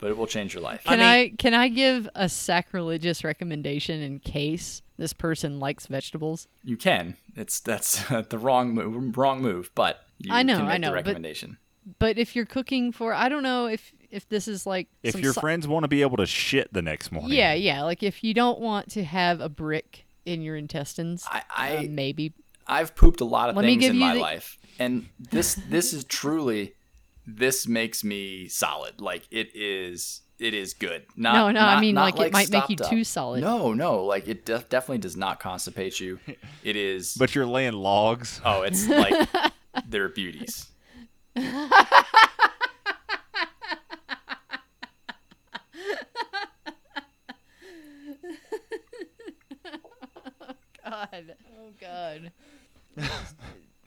but 0.00 0.10
it 0.10 0.16
will 0.16 0.26
change 0.26 0.54
your 0.54 0.62
life. 0.62 0.84
Can 0.84 0.98
mean- 0.98 1.06
I, 1.06 1.28
can 1.38 1.54
I 1.54 1.68
give 1.68 2.08
a 2.14 2.28
sacrilegious 2.28 3.24
recommendation 3.24 4.00
in 4.00 4.18
case 4.20 4.82
this 4.96 5.12
person 5.12 5.58
likes 5.60 5.86
vegetables? 5.86 6.48
You 6.64 6.76
can. 6.76 7.16
It's 7.36 7.60
that's 7.60 8.02
the 8.28 8.38
wrong 8.38 8.74
move, 8.74 9.16
wrong 9.16 9.40
move, 9.42 9.70
but 9.74 10.04
you 10.18 10.32
I 10.32 10.42
know, 10.42 10.56
can 10.56 10.66
make 10.66 10.74
I 10.74 10.78
know, 10.78 10.88
the 10.88 10.92
but- 10.92 11.06
recommendation. 11.06 11.58
But 11.98 12.18
if 12.18 12.36
you're 12.36 12.44
cooking 12.44 12.92
for, 12.92 13.14
I 13.14 13.30
don't 13.30 13.42
know 13.42 13.66
if 13.66 13.92
if 14.10 14.28
this 14.28 14.46
is 14.46 14.66
like 14.66 14.88
if 15.02 15.12
some 15.12 15.22
your 15.22 15.32
si- 15.32 15.40
friends 15.40 15.66
want 15.66 15.84
to 15.84 15.88
be 15.88 16.02
able 16.02 16.18
to 16.18 16.26
shit 16.26 16.70
the 16.70 16.82
next 16.82 17.10
morning, 17.10 17.32
yeah, 17.32 17.54
yeah, 17.54 17.82
like 17.82 18.02
if 18.02 18.22
you 18.22 18.34
don't 18.34 18.60
want 18.60 18.90
to 18.90 19.04
have 19.04 19.40
a 19.40 19.48
brick 19.48 20.04
in 20.26 20.42
your 20.42 20.54
intestines, 20.54 21.24
I, 21.30 21.42
I 21.56 21.76
uh, 21.78 21.82
maybe 21.88 22.34
I've 22.66 22.94
pooped 22.94 23.22
a 23.22 23.24
lot 23.24 23.48
of 23.48 23.56
Let 23.56 23.64
me 23.64 23.72
things 23.72 23.80
give 23.80 23.90
in 23.92 23.96
you 23.96 24.00
my 24.04 24.14
the- 24.16 24.20
life, 24.20 24.58
and 24.78 25.08
this 25.18 25.54
this 25.70 25.94
is 25.94 26.04
truly 26.04 26.74
this 27.28 27.68
makes 27.68 28.02
me 28.02 28.48
solid. 28.48 29.00
Like 29.00 29.28
it 29.30 29.54
is 29.54 30.22
it 30.38 30.54
is 30.54 30.72
good. 30.72 31.04
Not, 31.16 31.34
no, 31.34 31.46
no, 31.50 31.60
not, 31.60 31.76
I 31.76 31.80
mean 31.80 31.94
like, 31.94 32.16
like, 32.16 32.28
it 32.28 32.32
might 32.32 32.50
make 32.50 32.70
you 32.70 32.76
up. 32.82 32.90
too 32.90 33.04
solid. 33.04 33.42
No, 33.42 33.74
no, 33.74 34.04
like 34.04 34.26
it 34.26 34.46
de- 34.46 34.64
definitely 34.70 34.98
does 34.98 35.16
not 35.16 35.40
constipate 35.40 36.00
you. 36.00 36.18
It 36.64 36.76
is 36.76 37.14
But 37.14 37.34
you're 37.34 37.46
laying 37.46 37.74
logs. 37.74 38.40
Oh, 38.44 38.62
it's 38.62 38.88
like 38.88 39.28
they're 39.88 40.08
beauties. 40.08 40.68
God. 50.84 51.36
Oh 51.52 51.70
God. 51.78 52.32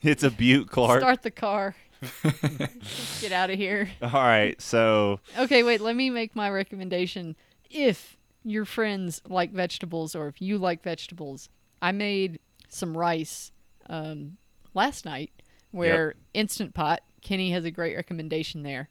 it's 0.03 0.23
a 0.23 0.29
butte, 0.29 0.69
Clark. 0.69 1.01
Start 1.01 1.23
the 1.23 1.31
car. 1.31 1.75
Let's 2.01 3.21
get 3.21 3.31
out 3.31 3.49
of 3.49 3.57
here. 3.57 3.89
All 4.01 4.09
right, 4.11 4.59
so 4.61 5.19
Okay, 5.37 5.63
wait, 5.63 5.81
let 5.81 5.95
me 5.95 6.09
make 6.09 6.35
my 6.35 6.49
recommendation. 6.49 7.35
If 7.69 8.17
your 8.43 8.65
friends 8.65 9.21
like 9.27 9.51
vegetables 9.51 10.15
or 10.15 10.27
if 10.27 10.41
you 10.41 10.57
like 10.57 10.83
vegetables, 10.83 11.49
I 11.81 11.91
made 11.91 12.39
some 12.69 12.97
rice 12.97 13.51
um, 13.89 14.37
last 14.73 15.05
night 15.05 15.31
where 15.71 16.15
Instant 16.33 16.73
Pot, 16.73 17.01
Kenny 17.21 17.51
has 17.51 17.65
a 17.65 17.71
great 17.71 17.95
recommendation 17.95 18.63
there. 18.63 18.89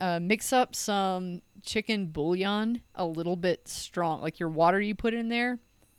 Uh, 0.00 0.18
mix 0.18 0.52
up 0.52 0.74
some 0.74 1.42
chicken 1.62 2.06
bouillon 2.06 2.80
a 2.94 3.04
little 3.04 3.36
bit 3.36 3.68
strong, 3.68 4.22
like 4.22 4.40
your 4.40 4.48
water 4.48 4.80
you 4.80 4.94
put 4.94 5.12
in 5.14 5.28
there. 5.28 5.58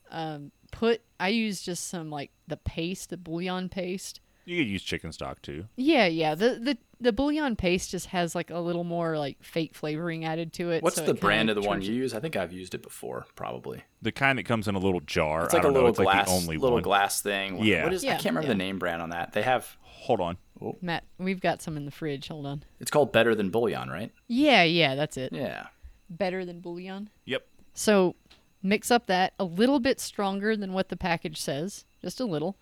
Um, 0.10 0.52
put, 0.72 1.02
I 1.20 1.30
use 1.30 1.62
just 1.62 1.88
some 1.88 2.10
like 2.10 2.32
the 2.48 2.58
paste, 2.58 3.10
the 3.12 3.18
bouillon 3.18 3.70
paste. 3.70 4.20
You 4.46 4.58
could 4.58 4.70
use 4.70 4.82
chicken 4.84 5.12
stock 5.12 5.42
too. 5.42 5.66
Yeah, 5.76 6.06
yeah. 6.08 6.36
The 6.36 6.60
the 6.62 6.78
the 7.00 7.12
bouillon 7.12 7.56
paste 7.56 7.92
just 7.92 8.08
has 8.08 8.36
like 8.36 8.50
a 8.50 8.60
little 8.60 8.84
more 8.84 9.18
like 9.18 9.42
fake 9.44 9.74
flavoring 9.76 10.24
added 10.26 10.54
to 10.54 10.72
it. 10.72 10.84
What's 10.84 10.98
so 10.98 11.04
the 11.06 11.12
it 11.12 11.20
brand 11.20 11.50
of 11.50 11.56
the 11.56 11.62
one 11.62 11.82
you 11.82 11.94
use? 11.94 12.14
I 12.14 12.20
think 12.20 12.36
I've 12.36 12.54
used 12.54 12.74
it 12.76 12.84
before, 12.84 13.26
probably. 13.36 13.84
The 14.02 14.12
kind 14.12 14.38
that 14.38 14.44
comes 14.46 14.68
in 14.68 14.76
a 14.76 14.80
little 14.80 15.00
jar. 15.02 15.46
It's 15.46 15.54
like 15.54 15.62
a 15.62 15.64
don't 15.64 15.74
know. 15.74 15.80
little 15.80 15.90
It's 15.90 16.00
glass, 16.00 16.28
like 16.28 16.36
only 16.36 16.58
little 16.58 16.76
one. 16.78 16.84
glass 16.84 17.22
thing. 17.22 17.58
What- 17.58 17.68
Yeah. 17.68 17.84
What 17.84 17.94
is? 17.94 18.04
I 18.04 18.10
can't 18.10 18.26
remember 18.26 18.44
yeah. 18.44 18.48
the 18.50 18.56
name 18.56 18.80
brand 18.80 19.02
on 19.02 19.10
that. 19.12 19.34
They 19.34 19.42
have. 19.42 19.78
Hold 19.82 20.22
on. 20.22 20.38
Oh. 20.64 20.78
Matt, 20.82 21.04
we've 21.18 21.40
got 21.42 21.62
some 21.62 21.78
in 21.78 21.86
the 21.86 21.92
fridge. 21.92 22.28
Hold 22.28 22.46
on. 22.46 22.64
It's 22.80 22.90
called 22.92 23.12
Better 23.12 23.34
Than 23.36 23.50
Bouillon, 23.50 23.90
right? 23.90 24.12
Yeah, 24.28 24.64
yeah, 24.64 24.96
that's 24.96 25.18
it. 25.18 25.32
Yeah. 25.34 25.68
Better 26.10 26.44
than 26.46 26.60
bouillon. 26.60 27.10
Yep. 27.26 27.46
So 27.74 28.16
mix 28.62 28.92
up 28.92 29.08
that 29.08 29.34
a 29.40 29.44
little 29.44 29.80
bit 29.80 30.00
stronger 30.00 30.56
than 30.58 30.74
what 30.74 30.90
the 30.90 30.98
package 30.98 31.40
says, 31.40 31.86
just 32.02 32.20
a 32.20 32.26
little. 32.26 32.58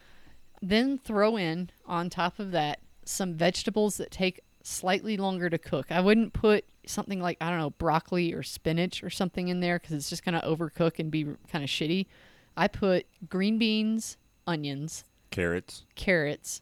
Then 0.62 0.98
throw 0.98 1.38
in 1.38 1.70
on 1.86 2.10
top 2.10 2.40
of 2.40 2.52
that 2.52 2.80
some 3.06 3.34
vegetables 3.34 3.98
that 3.98 4.12
take 4.12 4.42
slightly 4.64 5.18
longer 5.18 5.50
to 5.50 5.58
cook. 5.58 5.92
I 5.92 6.02
wouldn't 6.02 6.34
put 6.34 6.66
something 6.86 7.20
like 7.20 7.38
I 7.42 7.50
don't 7.50 7.60
know 7.60 7.72
broccoli 7.72 8.34
or 8.34 8.44
spinach 8.44 9.04
or 9.04 9.10
something 9.10 9.48
in 9.48 9.60
there 9.60 9.80
because 9.80 9.94
it's 9.94 10.10
just 10.10 10.24
gonna 10.24 10.42
overcook 10.46 11.00
and 11.00 11.12
be 11.12 11.24
kind 11.52 11.64
of 11.64 11.70
shitty. 11.70 12.08
I 12.58 12.68
put 12.68 13.06
green 13.30 13.58
beans, 13.58 14.18
onions, 14.46 15.06
Carrots 15.32 15.86
carrots, 15.96 16.62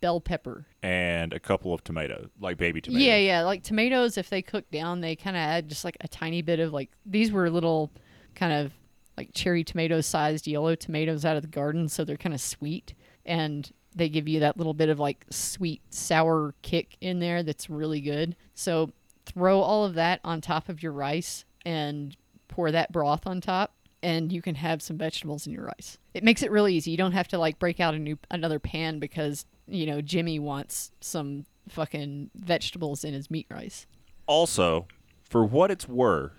bell 0.00 0.20
pepper, 0.20 0.66
and 0.82 1.32
a 1.32 1.38
couple 1.40 1.72
of 1.72 1.84
tomatoes, 1.84 2.28
like 2.40 2.56
baby 2.56 2.80
tomatoes. 2.80 3.06
Yeah, 3.06 3.16
yeah. 3.16 3.42
Like 3.42 3.62
tomatoes, 3.62 4.16
if 4.18 4.30
they 4.30 4.42
cook 4.42 4.70
down, 4.70 5.00
they 5.00 5.14
kind 5.14 5.36
of 5.36 5.40
add 5.40 5.68
just 5.68 5.84
like 5.84 5.96
a 6.00 6.08
tiny 6.08 6.42
bit 6.42 6.58
of 6.58 6.72
like 6.72 6.90
these 7.04 7.30
were 7.30 7.48
little 7.50 7.92
kind 8.34 8.52
of 8.52 8.72
like 9.16 9.30
cherry 9.34 9.64
tomato 9.64 10.00
sized 10.00 10.46
yellow 10.46 10.74
tomatoes 10.74 11.24
out 11.24 11.36
of 11.36 11.42
the 11.42 11.48
garden, 11.48 11.88
so 11.88 12.04
they're 12.04 12.16
kind 12.16 12.34
of 12.34 12.40
sweet 12.40 12.94
and 13.28 13.70
they 13.94 14.08
give 14.08 14.26
you 14.26 14.40
that 14.40 14.56
little 14.56 14.74
bit 14.74 14.88
of 14.88 14.98
like 14.98 15.24
sweet 15.30 15.82
sour 15.90 16.54
kick 16.62 16.96
in 17.00 17.20
there 17.20 17.42
that's 17.42 17.70
really 17.70 18.00
good. 18.00 18.34
So 18.54 18.90
throw 19.26 19.60
all 19.60 19.84
of 19.84 19.94
that 19.94 20.20
on 20.24 20.40
top 20.40 20.68
of 20.68 20.82
your 20.82 20.92
rice 20.92 21.44
and 21.64 22.16
pour 22.48 22.72
that 22.72 22.90
broth 22.90 23.26
on 23.26 23.40
top 23.40 23.74
and 24.02 24.32
you 24.32 24.40
can 24.40 24.54
have 24.54 24.80
some 24.80 24.96
vegetables 24.96 25.46
in 25.46 25.52
your 25.52 25.64
rice. 25.64 25.98
It 26.14 26.24
makes 26.24 26.42
it 26.42 26.50
really 26.50 26.74
easy. 26.74 26.90
You 26.90 26.96
don't 26.96 27.12
have 27.12 27.28
to 27.28 27.38
like 27.38 27.58
break 27.58 27.80
out 27.80 27.94
a 27.94 27.98
new 27.98 28.18
another 28.30 28.58
pan 28.58 28.98
because, 28.98 29.44
you 29.66 29.86
know, 29.86 30.00
Jimmy 30.00 30.38
wants 30.38 30.92
some 31.00 31.44
fucking 31.68 32.30
vegetables 32.34 33.04
in 33.04 33.12
his 33.12 33.30
meat 33.30 33.46
rice. 33.50 33.86
Also, 34.26 34.86
for 35.28 35.44
what 35.44 35.70
it's 35.70 35.88
worth, 35.88 36.32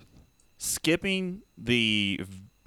skipping 0.58 1.42
the 1.56 2.20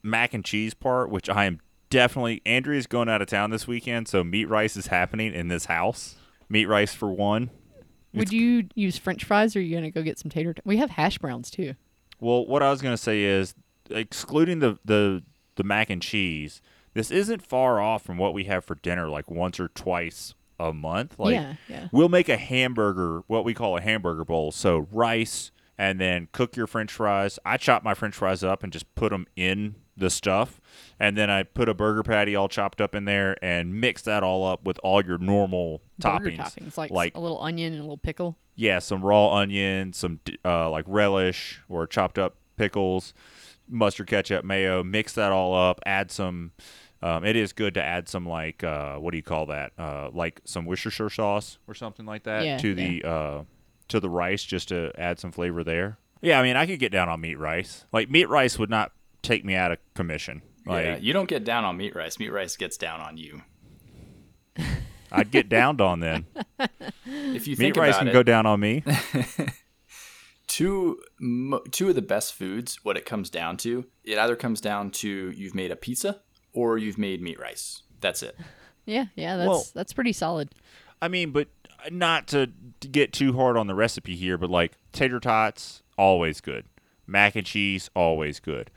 mac 0.04 0.34
and 0.34 0.46
cheese 0.46 0.74
part, 0.74 1.10
which 1.10 1.30
I 1.30 1.46
am 1.46 1.60
definitely 1.94 2.42
Andrea's 2.44 2.88
going 2.88 3.08
out 3.08 3.22
of 3.22 3.28
town 3.28 3.52
this 3.52 3.68
weekend, 3.68 4.08
so 4.08 4.24
meat 4.24 4.50
rice 4.50 4.76
is 4.76 4.88
happening 4.88 5.32
in 5.32 5.48
this 5.48 5.66
house. 5.66 6.16
Meat 6.50 6.66
rice 6.66 6.94
for 6.94 7.12
one. 7.12 7.52
Would 8.14 8.34
you 8.34 8.68
use 8.76 8.98
french 8.98 9.24
fries 9.24 9.56
or 9.56 9.60
are 9.60 9.62
you 9.62 9.72
going 9.72 9.84
to 9.84 9.92
go 9.92 10.02
get 10.02 10.20
some 10.20 10.30
tater 10.30 10.54
t- 10.54 10.62
We 10.66 10.78
have 10.78 10.92
hash 10.92 11.18
browns 11.18 11.50
too. 11.50 11.76
Well, 12.20 12.46
what 12.46 12.62
I 12.62 12.70
was 12.70 12.82
going 12.82 12.94
to 12.94 13.02
say 13.02 13.24
is, 13.24 13.56
excluding 13.90 14.60
the, 14.60 14.80
the 14.84 15.24
the 15.56 15.64
mac 15.64 15.90
and 15.90 16.02
cheese, 16.02 16.62
this 16.94 17.12
isn't 17.12 17.46
far 17.46 17.80
off 17.80 18.04
from 18.04 18.18
what 18.18 18.34
we 18.34 18.46
have 18.46 18.66
for 18.66 18.76
dinner, 18.76 19.08
like 19.08 19.30
once 19.30 19.60
or 19.60 19.68
twice 19.68 20.34
a 20.60 20.74
month. 20.74 21.20
Like, 21.20 21.34
yeah, 21.34 21.56
yeah. 21.68 21.88
we'll 21.92 22.10
make 22.10 22.30
a 22.30 22.38
hamburger, 22.38 23.24
what 23.28 23.46
we 23.46 23.54
call 23.54 23.78
a 23.78 23.82
hamburger 23.82 24.26
bowl. 24.26 24.52
So 24.52 24.88
rice, 24.92 25.52
and 25.78 26.00
then 26.00 26.28
cook 26.32 26.56
your 26.56 26.68
French 26.68 26.92
fries. 26.92 27.38
I 27.46 27.58
chop 27.58 27.84
my 27.84 27.94
French 27.94 28.16
fries 28.16 28.44
up 28.44 28.64
and 28.64 28.74
just 28.74 28.94
put 28.96 29.12
them 29.12 29.28
in 29.36 29.76
the 29.96 30.10
stuff, 30.10 30.60
and 31.00 31.16
then 31.18 31.30
I 31.30 31.44
put 31.44 31.70
a 31.70 31.74
burger 31.74 32.04
patty 32.04 32.36
all 32.36 32.48
chopped 32.48 32.82
up 32.82 32.96
in 32.96 33.06
there 33.06 33.38
and 33.44 33.80
mix 33.80 34.02
that 34.04 34.24
all 34.24 34.46
up 34.46 34.66
with 34.66 34.80
all 34.84 35.04
your 35.06 35.18
normal 35.18 35.82
Burger 36.00 36.32
toppings, 36.32 36.38
toppings 36.38 36.78
like, 36.78 36.92
like 36.92 37.16
a 37.16 37.20
little 37.20 37.42
onion 37.42 37.74
and 37.74 37.80
a 37.80 37.84
little 37.84 37.98
pickle. 37.98 38.38
yeah, 38.56 38.80
some 38.80 39.04
raw 39.04 39.34
onion, 39.36 39.94
some 39.94 40.20
uh, 40.44 40.70
like 40.70 40.86
relish 40.88 41.62
or 41.70 41.86
chopped 41.88 42.18
up 42.18 42.36
pickles, 42.58 43.14
mustard, 43.70 44.08
ketchup, 44.08 44.44
mayo. 44.44 44.84
Mix 44.84 45.14
that 45.14 45.32
all 45.32 45.56
up. 45.56 45.80
Add 45.86 46.12
some. 46.12 46.52
Um, 47.02 47.26
it 47.26 47.36
is 47.36 47.52
good 47.52 47.74
to 47.74 47.84
add 47.84 48.08
some 48.08 48.26
like 48.26 48.64
uh, 48.64 48.96
what 48.96 49.12
do 49.12 49.18
you 49.18 49.24
call 49.24 49.48
that? 49.48 49.74
Uh, 49.78 50.10
like 50.14 50.40
some 50.46 50.66
Worcestershire 50.66 51.10
sauce 51.10 51.58
or 51.68 51.74
something 51.74 52.06
like 52.06 52.24
that 52.24 52.46
Yeah, 52.46 52.58
to 52.60 52.74
the 52.74 53.04
uh, 53.04 53.44
to 53.90 54.00
the 54.00 54.10
rice 54.10 54.44
just 54.44 54.70
to 54.70 54.92
add 54.98 55.20
some 55.20 55.32
flavor 55.34 55.64
there. 55.64 55.98
Yeah, 56.22 56.40
I 56.40 56.44
mean 56.44 56.56
I 56.56 56.66
could 56.66 56.80
get 56.80 56.94
down 56.94 57.10
on 57.10 57.20
meat 57.20 57.38
rice. 57.38 57.86
Like 57.92 58.10
meat 58.10 58.30
rice 58.30 58.58
would 58.58 58.70
not 58.70 58.94
take 59.24 59.44
me 59.44 59.56
out 59.56 59.72
of 59.72 59.80
commission. 59.96 60.44
Like 60.66 60.86
yeah. 60.86 60.98
You 60.98 61.14
don't 61.14 61.28
get 61.28 61.44
down 61.44 61.66
on 61.66 61.76
meat 61.78 61.96
rice. 61.96 62.20
Meat 62.20 62.30
rice 62.30 62.56
gets 62.56 62.78
down 62.78 63.02
on 63.02 63.18
you. 63.18 63.42
I'd 65.12 65.32
get 65.32 65.50
downed 65.50 65.82
on 65.82 66.00
then. 66.00 66.26
If 67.06 67.48
you 67.48 67.52
meat 67.52 67.58
think 67.58 67.78
rice 67.78 67.92
about 67.96 68.00
can 68.00 68.08
it, 68.10 68.14
go 68.14 68.24
down 68.24 68.46
on 68.46 68.60
me. 68.60 68.84
two 70.48 71.00
two 71.72 71.90
of 71.90 71.96
the 71.96 72.02
best 72.02 72.34
foods. 72.34 72.80
What 72.84 72.98
it 72.98 73.06
comes 73.06 73.30
down 73.30 73.58
to, 73.58 73.86
it 74.04 74.18
either 74.18 74.36
comes 74.36 74.62
down 74.62 74.92
to 74.92 75.32
you've 75.32 75.54
made 75.56 75.72
a 75.72 75.76
pizza 75.76 76.22
or 76.54 76.78
you've 76.78 76.98
made 76.98 77.22
meat 77.22 77.40
rice. 77.40 77.84
That's 78.02 78.24
it. 78.24 78.38
Yeah, 78.86 79.06
yeah, 79.16 79.38
that's 79.38 79.48
Well- 79.50 79.66
that's 79.74 79.94
pretty 79.94 80.14
solid. 80.14 80.50
I 81.02 81.08
mean, 81.08 81.32
but 81.32 81.50
not 81.92 82.28
to, 82.28 82.50
to 82.80 82.88
get 82.88 83.12
too 83.12 83.34
hard 83.34 83.58
on 83.58 83.68
the 83.68 83.76
recipe 83.76 84.16
here, 84.16 84.38
but 84.38 84.50
like 84.50 84.78
tater 84.94 85.20
tots, 85.20 85.84
always 85.98 86.40
good. 86.40 86.66
Mac 87.06 87.36
and 87.36 87.46
cheese, 87.46 87.90
always 87.96 88.40
good. 88.40 88.72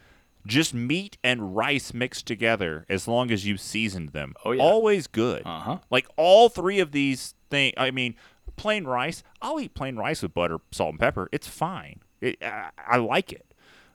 Just 0.46 0.72
meat 0.72 1.18
and 1.24 1.56
rice 1.56 1.92
mixed 1.92 2.26
together, 2.26 2.86
as 2.88 3.06
long 3.08 3.30
as 3.30 3.44
you 3.46 3.56
seasoned 3.56 4.10
them, 4.10 4.34
Oh, 4.44 4.52
yeah. 4.52 4.62
always 4.62 5.06
good. 5.06 5.42
Uh 5.44 5.60
huh. 5.60 5.78
Like 5.90 6.06
all 6.16 6.48
three 6.48 6.78
of 6.78 6.92
these 6.92 7.34
things. 7.50 7.74
I 7.76 7.90
mean, 7.90 8.14
plain 8.56 8.84
rice. 8.84 9.22
I'll 9.42 9.60
eat 9.60 9.74
plain 9.74 9.96
rice 9.96 10.22
with 10.22 10.32
butter, 10.34 10.58
salt, 10.70 10.90
and 10.92 11.00
pepper. 11.00 11.28
It's 11.32 11.48
fine. 11.48 12.00
It, 12.20 12.42
I, 12.42 12.70
I 12.86 12.96
like 12.98 13.32
it. 13.32 13.44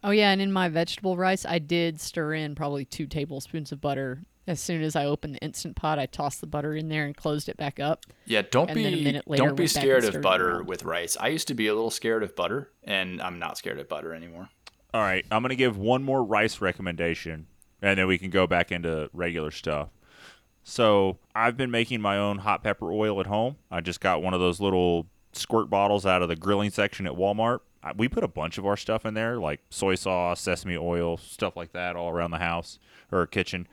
Oh 0.03 0.11
yeah, 0.11 0.31
and 0.31 0.41
in 0.41 0.51
my 0.51 0.67
vegetable 0.67 1.15
rice, 1.15 1.45
I 1.45 1.59
did 1.59 2.01
stir 2.01 2.33
in 2.33 2.55
probably 2.55 2.85
two 2.85 3.05
tablespoons 3.07 3.71
of 3.71 3.79
butter. 3.79 4.23
As 4.47 4.59
soon 4.59 4.81
as 4.81 4.95
I 4.95 5.05
opened 5.05 5.35
the 5.35 5.39
instant 5.39 5.75
pot, 5.75 5.99
I 5.99 6.07
tossed 6.07 6.41
the 6.41 6.47
butter 6.47 6.73
in 6.75 6.89
there 6.89 7.05
and 7.05 7.15
closed 7.15 7.47
it 7.47 7.57
back 7.57 7.79
up. 7.79 8.05
Yeah, 8.25 8.41
don't 8.41 8.69
And 8.69 8.75
be 8.75 8.83
then 8.83 8.93
a 8.95 9.01
minute 9.03 9.27
later 9.27 9.43
don't 9.45 9.55
be 9.55 9.67
scared 9.67 10.03
of 10.03 10.19
butter 10.21 10.63
with 10.63 10.83
rice. 10.83 11.15
I 11.19 11.27
used 11.27 11.47
to 11.49 11.53
be 11.53 11.67
a 11.67 11.75
little 11.75 11.91
scared 11.91 12.23
of 12.23 12.35
butter, 12.35 12.71
and 12.83 13.21
I'm 13.21 13.37
not 13.37 13.59
scared 13.59 13.77
of 13.79 13.87
butter 13.87 14.13
anymore. 14.15 14.49
All 14.93 15.01
right, 15.01 15.25
I'm 15.31 15.41
gonna 15.41 15.55
give 15.55 15.77
one 15.77 16.03
more 16.03 16.21
rice 16.23 16.59
recommendation, 16.59 17.47
and 17.81 17.97
then 17.97 18.07
we 18.07 18.17
can 18.17 18.29
go 18.29 18.45
back 18.45 18.71
into 18.73 19.09
regular 19.13 19.49
stuff. 19.49 19.89
So 20.63 21.17
I've 21.33 21.55
been 21.55 21.71
making 21.71 22.01
my 22.01 22.17
own 22.17 22.39
hot 22.39 22.61
pepper 22.63 22.91
oil 22.91 23.19
at 23.21 23.25
home. 23.25 23.55
I 23.71 23.79
just 23.81 24.01
got 24.01 24.21
one 24.21 24.33
of 24.33 24.41
those 24.41 24.59
little 24.59 25.07
squirt 25.31 25.69
bottles 25.69 26.05
out 26.05 26.21
of 26.21 26.27
the 26.27 26.35
grilling 26.35 26.71
section 26.71 27.07
at 27.07 27.13
Walmart. 27.13 27.59
I, 27.81 27.93
we 27.93 28.09
put 28.09 28.23
a 28.23 28.27
bunch 28.27 28.57
of 28.57 28.65
our 28.65 28.75
stuff 28.75 29.05
in 29.05 29.13
there, 29.13 29.37
like 29.37 29.61
soy 29.69 29.95
sauce, 29.95 30.41
sesame 30.41 30.75
oil, 30.77 31.15
stuff 31.17 31.55
like 31.55 31.71
that, 31.71 31.95
all 31.95 32.09
around 32.09 32.31
the 32.31 32.37
house 32.37 32.77
or 33.11 33.25
kitchen, 33.25 33.67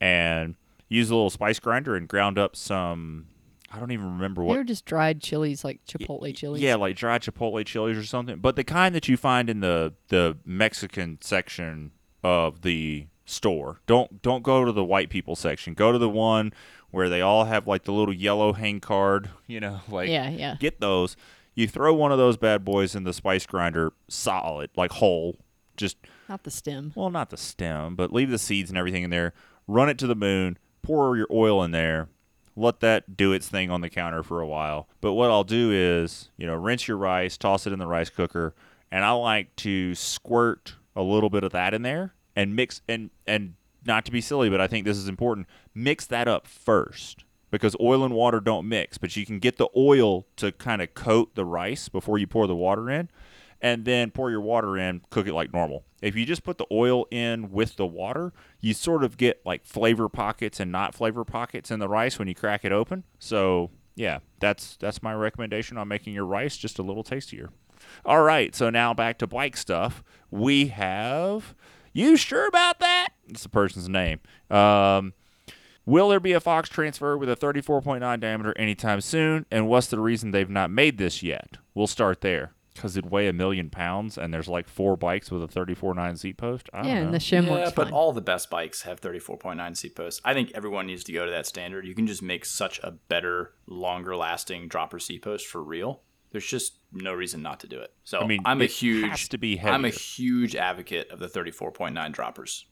and 0.00 0.56
use 0.88 1.10
a 1.10 1.14
little 1.14 1.30
spice 1.30 1.58
grinder 1.58 1.94
and 1.94 2.08
ground 2.08 2.38
up 2.38 2.56
some. 2.56 3.26
I 3.72 3.78
don't 3.80 3.90
even 3.92 4.06
remember 4.14 4.42
what 4.42 4.54
They're 4.54 4.64
just 4.64 4.84
dried 4.84 5.20
chilies, 5.20 5.64
like 5.64 5.80
chipotle 5.86 6.34
chilies. 6.34 6.60
yeah, 6.62 6.74
like 6.76 6.96
dried 6.96 7.22
chipotle 7.22 7.64
chilies 7.64 7.96
or 7.96 8.04
something. 8.04 8.38
But 8.38 8.56
the 8.56 8.64
kind 8.64 8.94
that 8.94 9.08
you 9.08 9.16
find 9.16 9.48
in 9.48 9.60
the 9.60 9.94
the 10.08 10.36
Mexican 10.44 11.18
section 11.22 11.92
of 12.22 12.62
the 12.62 13.06
store. 13.24 13.80
Don't 13.86 14.20
don't 14.22 14.42
go 14.42 14.64
to 14.64 14.72
the 14.72 14.84
white 14.84 15.08
people 15.10 15.36
section. 15.36 15.74
Go 15.74 15.92
to 15.92 15.98
the 15.98 16.08
one 16.08 16.52
where 16.90 17.08
they 17.08 17.20
all 17.22 17.44
have 17.44 17.66
like 17.66 17.84
the 17.84 17.92
little 17.92 18.12
yellow 18.14 18.52
hang 18.52 18.80
card, 18.80 19.30
you 19.46 19.60
know, 19.60 19.80
like 19.88 20.08
yeah, 20.08 20.28
yeah. 20.28 20.56
get 20.60 20.80
those. 20.80 21.16
You 21.54 21.68
throw 21.68 21.92
one 21.94 22.12
of 22.12 22.18
those 22.18 22.36
bad 22.36 22.64
boys 22.64 22.94
in 22.94 23.04
the 23.04 23.12
spice 23.12 23.46
grinder 23.46 23.92
solid, 24.08 24.70
like 24.76 24.92
whole. 24.92 25.36
Just 25.76 25.96
Not 26.28 26.44
the 26.44 26.50
stem. 26.50 26.92
well, 26.94 27.08
not 27.10 27.30
the 27.30 27.36
stem, 27.38 27.96
but 27.96 28.12
leave 28.12 28.30
the 28.30 28.38
seeds 28.38 28.68
and 28.70 28.78
everything 28.78 29.02
in 29.04 29.10
there. 29.10 29.32
Run 29.66 29.88
it 29.88 29.96
to 29.98 30.06
the 30.06 30.14
moon. 30.14 30.58
Pour 30.82 31.16
your 31.16 31.26
oil 31.30 31.62
in 31.62 31.70
there. 31.70 32.08
Let 32.54 32.80
that 32.80 33.16
do 33.16 33.32
its 33.32 33.48
thing 33.48 33.70
on 33.70 33.80
the 33.80 33.90
counter 33.90 34.22
for 34.22 34.40
a 34.40 34.46
while. 34.46 34.88
But 35.00 35.14
what 35.14 35.30
I'll 35.30 35.44
do 35.44 35.70
is, 35.72 36.30
you 36.36 36.46
know, 36.46 36.54
rinse 36.54 36.86
your 36.86 36.96
rice, 36.96 37.36
toss 37.36 37.66
it 37.66 37.72
in 37.72 37.78
the 37.78 37.86
rice 37.86 38.10
cooker, 38.10 38.54
and 38.90 39.04
I 39.04 39.12
like 39.12 39.54
to 39.56 39.94
squirt 39.94 40.74
a 40.94 41.02
little 41.02 41.30
bit 41.30 41.44
of 41.44 41.52
that 41.52 41.72
in 41.72 41.82
there 41.82 42.14
and 42.36 42.54
mix 42.54 42.82
and 42.88 43.10
and 43.26 43.54
not 43.84 44.04
to 44.04 44.12
be 44.12 44.20
silly, 44.20 44.48
but 44.48 44.60
I 44.60 44.66
think 44.66 44.84
this 44.84 44.98
is 44.98 45.08
important. 45.08 45.46
Mix 45.74 46.06
that 46.06 46.28
up 46.28 46.46
first 46.46 47.24
because 47.50 47.74
oil 47.80 48.04
and 48.04 48.14
water 48.14 48.40
don't 48.40 48.68
mix, 48.68 48.98
but 48.98 49.16
you 49.16 49.26
can 49.26 49.38
get 49.38 49.56
the 49.56 49.68
oil 49.76 50.26
to 50.36 50.52
kind 50.52 50.80
of 50.80 50.94
coat 50.94 51.34
the 51.34 51.44
rice 51.44 51.88
before 51.88 52.18
you 52.18 52.26
pour 52.26 52.46
the 52.46 52.54
water 52.54 52.90
in 52.90 53.08
and 53.62 53.84
then 53.84 54.10
pour 54.10 54.30
your 54.30 54.40
water 54.40 54.76
in, 54.76 55.00
cook 55.08 55.26
it 55.26 55.32
like 55.32 55.52
normal. 55.54 55.84
If 56.02 56.16
you 56.16 56.26
just 56.26 56.42
put 56.42 56.58
the 56.58 56.66
oil 56.70 57.06
in 57.10 57.52
with 57.52 57.76
the 57.76 57.86
water, 57.86 58.32
you 58.60 58.74
sort 58.74 59.04
of 59.04 59.16
get 59.16 59.40
like 59.46 59.64
flavor 59.64 60.08
pockets 60.08 60.58
and 60.60 60.72
not 60.72 60.94
flavor 60.94 61.24
pockets 61.24 61.70
in 61.70 61.78
the 61.78 61.88
rice 61.88 62.18
when 62.18 62.26
you 62.26 62.34
crack 62.34 62.64
it 62.64 62.72
open. 62.72 63.04
So, 63.20 63.70
yeah, 63.94 64.18
that's 64.40 64.76
that's 64.76 65.02
my 65.02 65.14
recommendation 65.14 65.78
on 65.78 65.88
making 65.88 66.12
your 66.12 66.26
rice 66.26 66.56
just 66.56 66.78
a 66.78 66.82
little 66.82 67.04
tastier. 67.04 67.50
All 68.04 68.22
right, 68.22 68.54
so 68.54 68.68
now 68.68 68.92
back 68.92 69.18
to 69.18 69.26
bike 69.26 69.56
stuff. 69.56 70.02
We 70.30 70.66
have 70.68 71.54
you 71.92 72.16
sure 72.16 72.46
about 72.46 72.80
that? 72.80 73.10
It's 73.28 73.44
the 73.44 73.48
person's 73.48 73.88
name. 73.88 74.20
Um, 74.50 75.14
Will 75.84 76.10
there 76.10 76.20
be 76.20 76.32
a 76.32 76.40
Fox 76.40 76.68
transfer 76.68 77.18
with 77.18 77.28
a 77.28 77.34
34.9 77.34 78.20
diameter 78.20 78.56
anytime 78.56 79.00
soon? 79.00 79.46
And 79.50 79.66
what's 79.66 79.88
the 79.88 79.98
reason 79.98 80.30
they've 80.30 80.48
not 80.48 80.70
made 80.70 80.96
this 80.96 81.24
yet? 81.24 81.56
We'll 81.74 81.88
start 81.88 82.20
there. 82.20 82.52
Because 82.74 82.96
it'd 82.96 83.10
weigh 83.10 83.28
a 83.28 83.32
million 83.34 83.68
pounds 83.68 84.16
and 84.16 84.32
there's 84.32 84.48
like 84.48 84.66
four 84.66 84.96
bikes 84.96 85.30
with 85.30 85.42
a 85.42 85.46
34.9 85.46 86.18
seat 86.18 86.36
post? 86.38 86.70
I 86.72 86.78
don't 86.82 86.88
Yeah, 86.90 86.94
know. 87.00 87.04
and 87.06 87.14
the 87.14 87.18
shim 87.18 87.44
yeah, 87.44 87.50
works 87.50 87.72
but 87.72 87.84
fine. 87.84 87.92
all 87.92 88.12
the 88.12 88.20
best 88.22 88.48
bikes 88.48 88.82
have 88.82 89.00
34.9 89.00 89.76
seat 89.76 89.94
posts. 89.94 90.20
I 90.24 90.32
think 90.32 90.52
everyone 90.54 90.86
needs 90.86 91.04
to 91.04 91.12
go 91.12 91.24
to 91.26 91.30
that 91.30 91.46
standard. 91.46 91.86
You 91.86 91.94
can 91.94 92.06
just 92.06 92.22
make 92.22 92.44
such 92.46 92.78
a 92.82 92.92
better, 92.92 93.52
longer 93.66 94.16
lasting 94.16 94.68
dropper 94.68 94.98
seat 94.98 95.22
post 95.22 95.46
for 95.46 95.62
real. 95.62 96.00
There's 96.30 96.46
just 96.46 96.78
no 96.92 97.12
reason 97.12 97.42
not 97.42 97.60
to 97.60 97.66
do 97.66 97.78
it. 97.78 97.92
So 98.04 98.20
I 98.20 98.26
mean, 98.26 98.40
I'm 98.46 98.62
a 98.62 98.64
it 98.64 98.70
huge 98.70 99.10
has 99.10 99.28
to 99.28 99.38
be 99.38 99.60
I'm 99.60 99.84
a 99.84 99.90
huge 99.90 100.56
advocate 100.56 101.10
of 101.10 101.18
the 101.18 101.28
34.9 101.28 102.10
droppers. 102.12 102.64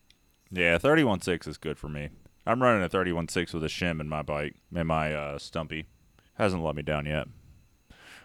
Yeah, 0.51 0.78
31.6 0.78 1.46
is 1.46 1.59
good 1.59 1.78
for 1.78 1.88
me. 1.90 2.09
I'm 2.46 2.62
running 2.62 2.82
a 2.82 2.88
31.6 2.88 3.53
with 3.53 3.62
a 3.62 3.68
shim 3.68 4.01
in 4.01 4.09
my 4.09 4.22
bike, 4.22 4.57
in 4.74 4.86
my 4.86 5.12
uh, 5.14 5.38
Stumpy. 5.38 5.84
Hasn't 6.34 6.64
let 6.64 6.74
me 6.74 6.80
down 6.82 7.05
yet. 7.05 7.26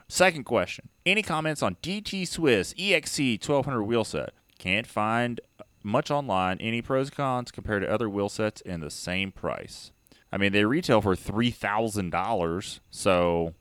Second 0.08 0.44
question. 0.44 0.90
Any 1.06 1.22
comments 1.22 1.64
on 1.64 1.76
DT 1.82 2.28
Swiss 2.28 2.74
EXC 2.76 3.34
1200 3.48 3.84
wheel 3.84 4.04
set? 4.04 4.34
Can't 4.60 4.88
find 4.88 5.42
much 5.84 6.12
online. 6.12 6.58
Any 6.60 6.82
pros 6.82 7.08
and 7.08 7.16
cons 7.18 7.52
compared 7.52 7.82
to 7.84 7.92
other 7.92 8.10
wheel 8.10 8.30
sets 8.30 8.62
in 8.62 8.82
the 8.82 8.92
same 8.92 9.32
price? 9.32 9.92
I 10.32 10.38
mean, 10.38 10.52
they 10.52 10.66
retail 10.66 11.02
for 11.02 11.16
$3,000, 11.16 12.80
so 12.92 13.54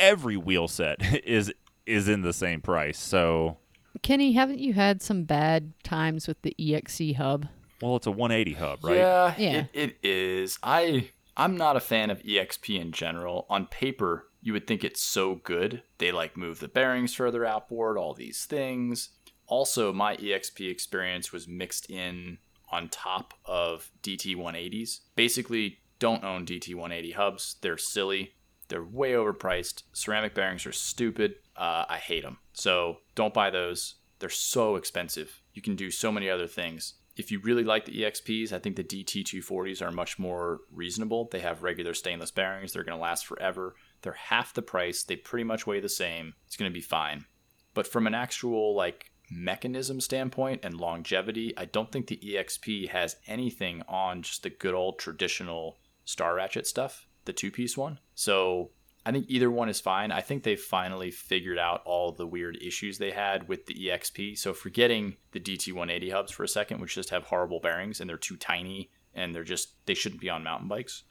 every 0.00 0.36
wheel 0.36 0.68
set 0.68 0.96
is 1.24 1.52
is 1.86 2.06
in 2.06 2.20
the 2.20 2.34
same 2.34 2.60
price. 2.60 2.98
So, 2.98 3.56
Kenny, 4.02 4.32
haven't 4.32 4.58
you 4.58 4.74
had 4.74 5.00
some 5.00 5.24
bad 5.24 5.72
times 5.82 6.28
with 6.28 6.42
the 6.42 6.54
EXC 6.60 7.16
hub? 7.16 7.48
well, 7.80 7.96
it's 7.96 8.06
a 8.06 8.10
180 8.10 8.54
hub, 8.58 8.84
right? 8.84 8.96
Yeah, 8.96 9.34
Yeah. 9.38 9.64
It, 9.72 9.96
it 10.02 10.08
is. 10.08 10.58
I 10.62 11.10
I'm 11.36 11.56
not 11.56 11.76
a 11.76 11.80
fan 11.80 12.10
of 12.10 12.20
EXP 12.22 12.80
in 12.80 12.92
general. 12.92 13.46
On 13.48 13.66
paper, 13.66 14.27
you 14.40 14.52
would 14.52 14.66
think 14.66 14.84
it's 14.84 15.02
so 15.02 15.36
good. 15.36 15.82
They 15.98 16.12
like 16.12 16.36
move 16.36 16.60
the 16.60 16.68
bearings 16.68 17.14
further 17.14 17.44
outboard, 17.44 17.98
all 17.98 18.14
these 18.14 18.44
things. 18.44 19.10
Also, 19.46 19.92
my 19.92 20.16
EXP 20.16 20.70
experience 20.70 21.32
was 21.32 21.48
mixed 21.48 21.90
in 21.90 22.38
on 22.70 22.88
top 22.88 23.34
of 23.44 23.90
DT 24.02 24.36
180s. 24.36 25.00
Basically, 25.16 25.78
don't 25.98 26.24
own 26.24 26.44
DT 26.44 26.74
180 26.74 27.12
hubs. 27.12 27.56
They're 27.62 27.78
silly. 27.78 28.34
They're 28.68 28.84
way 28.84 29.12
overpriced. 29.12 29.84
Ceramic 29.92 30.34
bearings 30.34 30.66
are 30.66 30.72
stupid. 30.72 31.36
Uh, 31.56 31.84
I 31.88 31.96
hate 31.96 32.22
them. 32.22 32.38
So 32.52 32.98
don't 33.14 33.34
buy 33.34 33.50
those. 33.50 33.94
They're 34.18 34.28
so 34.28 34.76
expensive. 34.76 35.40
You 35.54 35.62
can 35.62 35.76
do 35.76 35.90
so 35.90 36.12
many 36.12 36.28
other 36.28 36.46
things. 36.46 36.94
If 37.16 37.32
you 37.32 37.40
really 37.40 37.64
like 37.64 37.84
the 37.84 38.02
EXPs, 38.02 38.52
I 38.52 38.58
think 38.58 38.76
the 38.76 38.84
DT240s 38.84 39.82
are 39.82 39.90
much 39.90 40.18
more 40.18 40.60
reasonable. 40.72 41.28
They 41.32 41.40
have 41.40 41.62
regular 41.62 41.94
stainless 41.94 42.30
bearings. 42.30 42.72
They're 42.72 42.84
going 42.84 42.96
to 42.96 43.02
last 43.02 43.26
forever. 43.26 43.74
They're 44.02 44.12
half 44.12 44.54
the 44.54 44.62
price. 44.62 45.02
They 45.02 45.16
pretty 45.16 45.44
much 45.44 45.66
weigh 45.66 45.80
the 45.80 45.88
same. 45.88 46.34
It's 46.46 46.56
going 46.56 46.70
to 46.70 46.74
be 46.74 46.80
fine. 46.80 47.26
But 47.74 47.86
from 47.86 48.06
an 48.06 48.14
actual 48.14 48.74
like 48.74 49.10
mechanism 49.30 50.00
standpoint 50.00 50.60
and 50.64 50.74
longevity, 50.74 51.52
I 51.56 51.66
don't 51.66 51.92
think 51.92 52.06
the 52.06 52.20
EXP 52.24 52.88
has 52.90 53.16
anything 53.26 53.82
on 53.88 54.22
just 54.22 54.42
the 54.42 54.50
good 54.50 54.74
old 54.74 54.98
traditional 54.98 55.78
Star 56.04 56.34
Ratchet 56.34 56.66
stuff, 56.66 57.06
the 57.24 57.32
two 57.32 57.50
piece 57.50 57.76
one. 57.76 57.98
So 58.14 58.70
I 59.04 59.12
think 59.12 59.26
either 59.28 59.50
one 59.50 59.68
is 59.68 59.80
fine. 59.80 60.10
I 60.12 60.20
think 60.20 60.42
they've 60.42 60.60
finally 60.60 61.10
figured 61.10 61.58
out 61.58 61.82
all 61.84 62.12
the 62.12 62.26
weird 62.26 62.58
issues 62.60 62.98
they 62.98 63.10
had 63.10 63.48
with 63.48 63.66
the 63.66 63.74
EXP. 63.74 64.38
So 64.38 64.52
forgetting 64.52 65.16
the 65.32 65.40
DT180 65.40 66.12
hubs 66.12 66.32
for 66.32 66.44
a 66.44 66.48
second, 66.48 66.80
which 66.80 66.94
just 66.94 67.10
have 67.10 67.24
horrible 67.24 67.60
bearings 67.60 68.00
and 68.00 68.08
they're 68.08 68.16
too 68.16 68.36
tiny 68.36 68.90
and 69.14 69.34
they're 69.34 69.44
just 69.44 69.84
they 69.86 69.94
shouldn't 69.94 70.20
be 70.20 70.30
on 70.30 70.42
mountain 70.42 70.68
bikes. 70.68 71.04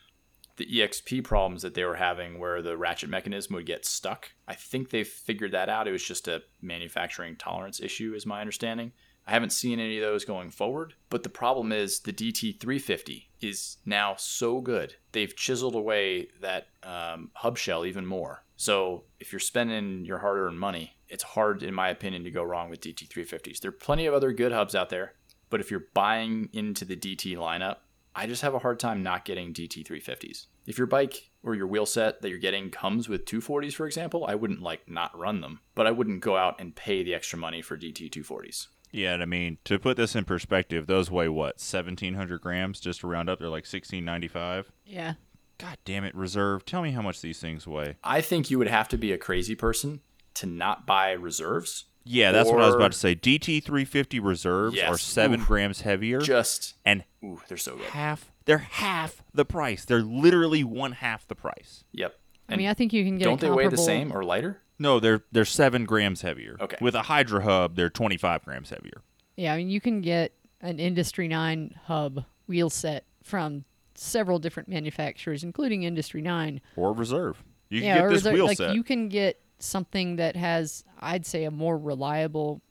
The 0.57 0.65
EXP 0.65 1.23
problems 1.23 1.61
that 1.61 1.73
they 1.73 1.85
were 1.85 1.95
having 1.95 2.39
where 2.39 2.61
the 2.61 2.77
ratchet 2.77 3.09
mechanism 3.09 3.55
would 3.55 3.65
get 3.65 3.85
stuck, 3.85 4.31
I 4.47 4.55
think 4.55 4.89
they've 4.89 5.07
figured 5.07 5.51
that 5.51 5.69
out. 5.69 5.87
It 5.87 5.91
was 5.91 6.03
just 6.03 6.27
a 6.27 6.43
manufacturing 6.61 7.35
tolerance 7.35 7.79
issue, 7.79 8.13
is 8.15 8.25
my 8.25 8.41
understanding. 8.41 8.91
I 9.27 9.31
haven't 9.31 9.51
seen 9.51 9.79
any 9.79 9.97
of 9.97 10.03
those 10.03 10.23
going 10.23 10.51
forward, 10.51 10.93
but 11.09 11.23
the 11.23 11.29
problem 11.29 11.73
is 11.73 11.99
the 11.99 12.13
DT350 12.13 13.25
is 13.41 13.77
now 13.85 14.15
so 14.17 14.61
good. 14.61 14.95
They've 15.11 15.35
chiseled 15.35 15.75
away 15.75 16.29
that 16.41 16.67
um, 16.81 17.31
hub 17.33 17.57
shell 17.57 17.85
even 17.85 18.05
more. 18.05 18.43
So 18.55 19.03
if 19.19 19.33
you're 19.33 19.39
spending 19.39 20.05
your 20.05 20.19
hard 20.19 20.37
earned 20.37 20.59
money, 20.59 20.95
it's 21.09 21.23
hard, 21.23 21.61
in 21.61 21.73
my 21.73 21.89
opinion, 21.89 22.23
to 22.23 22.31
go 22.31 22.41
wrong 22.41 22.69
with 22.69 22.81
DT350s. 22.81 23.59
There 23.59 23.69
are 23.69 23.73
plenty 23.73 24.05
of 24.05 24.13
other 24.13 24.31
good 24.31 24.53
hubs 24.53 24.75
out 24.75 24.89
there, 24.89 25.13
but 25.49 25.59
if 25.59 25.71
you're 25.71 25.87
buying 25.93 26.49
into 26.53 26.85
the 26.85 26.95
DT 26.95 27.35
lineup, 27.35 27.77
I 28.17 28.25
just 28.25 28.41
have 28.41 28.55
a 28.55 28.59
hard 28.59 28.79
time 28.79 29.03
not 29.03 29.25
getting 29.25 29.53
DT350s. 29.53 30.47
If 30.65 30.79
your 30.79 30.87
bike 30.87 31.29
or 31.43 31.53
your 31.53 31.67
wheel 31.67 31.85
set 31.85 32.21
that 32.21 32.29
you're 32.29 32.39
getting 32.39 32.71
comes 32.71 33.07
with 33.07 33.25
240s, 33.25 33.73
for 33.73 33.85
example, 33.85 34.25
I 34.27 34.33
wouldn't 34.33 34.63
like 34.63 34.89
not 34.89 35.17
run 35.17 35.41
them, 35.41 35.61
but 35.75 35.85
I 35.85 35.91
wouldn't 35.91 36.21
go 36.21 36.35
out 36.35 36.59
and 36.59 36.75
pay 36.75 37.03
the 37.03 37.13
extra 37.13 37.37
money 37.37 37.61
for 37.61 37.77
DT240s. 37.77 38.67
Yeah, 38.91 39.13
and 39.13 39.21
I 39.21 39.27
mean 39.27 39.59
to 39.65 39.77
put 39.77 39.97
this 39.97 40.15
in 40.15 40.25
perspective, 40.25 40.87
those 40.87 41.11
weigh 41.11 41.29
what 41.29 41.59
seventeen 41.59 42.15
hundred 42.15 42.41
grams, 42.41 42.79
just 42.79 43.01
to 43.01 43.07
round 43.07 43.29
up. 43.29 43.37
They're 43.37 43.49
like 43.49 43.65
sixteen 43.65 44.05
ninety 44.05 44.27
five. 44.27 44.71
Yeah. 44.85 45.15
God 45.59 45.77
damn 45.85 46.03
it, 46.03 46.15
reserve! 46.15 46.65
Tell 46.65 46.81
me 46.81 46.91
how 46.91 47.01
much 47.01 47.21
these 47.21 47.39
things 47.39 47.67
weigh. 47.67 47.95
I 48.03 48.21
think 48.21 48.49
you 48.49 48.57
would 48.59 48.67
have 48.67 48.87
to 48.89 48.97
be 48.97 49.11
a 49.11 49.17
crazy 49.17 49.55
person 49.55 50.01
to 50.35 50.45
not 50.45 50.85
buy 50.85 51.11
reserves. 51.11 51.85
Yeah, 52.07 52.31
that's 52.31 52.49
what 52.49 52.61
I 52.61 52.65
was 52.65 52.75
about 52.75 52.91
to 52.93 52.97
say. 52.97 53.15
DT 53.15 53.63
three 53.63 53.85
fifty 53.85 54.19
reserves 54.19 54.75
Yes. 54.75 54.89
are 54.89 54.97
seven 54.97 55.41
Oof. 55.41 55.47
grams 55.47 55.81
heavier, 55.81 56.19
Just, 56.19 56.75
and 56.85 57.03
ooh, 57.23 57.41
they're 57.47 57.57
so 57.57 57.75
good. 57.75 57.85
half. 57.87 58.31
They're 58.45 58.57
half 58.59 59.23
the 59.33 59.45
price. 59.45 59.83
They're 59.85 60.01
literally 60.01 60.63
one 60.63 60.93
half 60.93 61.27
the 61.27 61.35
price. 61.35 61.83
Yep. 61.91 62.17
I 62.49 62.55
mean, 62.55 62.67
I 62.69 62.73
think 62.73 62.93
you 62.93 63.03
can 63.03 63.17
get. 63.17 63.25
don't 63.25 63.41
they 63.41 63.49
weigh 63.49 63.65
the 63.65 63.71
comparable- 63.77 63.83
same 63.85 64.11
or 64.13 64.23
lighter? 64.23 64.61
No, 64.79 64.99
they're 64.99 65.23
they're 65.31 65.43
seven 65.45 65.85
grams 65.85 66.21
heavier. 66.21 66.55
Okay. 66.61 66.77
With 66.79 66.95
a 66.95 67.03
Hydra 67.03 67.43
hub, 67.43 67.75
they're 67.75 67.89
twenty 67.89 68.15
five 68.17 68.43
grams 68.45 68.69
heavier. 68.69 69.01
Yeah, 69.35 69.53
I 69.53 69.57
mean, 69.57 69.69
you 69.69 69.81
can 69.81 70.01
get 70.01 70.33
an 70.61 70.79
Industry 70.79 71.27
9 71.27 71.75
hub 71.85 72.25
wheel 72.47 72.69
set 72.71 73.05
from 73.21 73.65
several 73.93 74.39
different 74.39 74.67
manufacturers, 74.69 75.43
including 75.43 75.83
Industry 75.83 76.21
9. 76.21 76.59
Or 76.75 76.91
reserve. 76.93 77.43
You 77.69 77.81
can 77.81 77.87
yeah, 77.87 77.95
get 77.97 78.03
or 78.05 78.09
this 78.13 78.23
there- 78.23 78.33
wheel 78.33 78.45
like 78.47 78.57
set. 78.57 78.73
you 78.73 78.83
can 78.83 79.09
get 79.09 79.39
something 79.59 80.17
that 80.17 80.35
has, 80.35 80.83
I'd 80.99 81.25
say, 81.25 81.43
a 81.45 81.51
more 81.51 81.77
reliable 81.77 82.61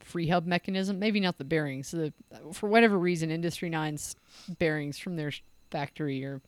free 0.00 0.28
hub 0.28 0.46
mechanism. 0.46 0.98
Maybe 0.98 1.20
not 1.20 1.38
the 1.38 1.44
bearings. 1.44 1.90
The, 1.90 2.12
for 2.52 2.68
whatever 2.68 2.98
reason, 2.98 3.30
Industry 3.30 3.70
9's 3.70 4.16
bearings 4.58 4.98
from 4.98 5.16
their 5.16 5.32
factory 5.70 6.24
are 6.24 6.40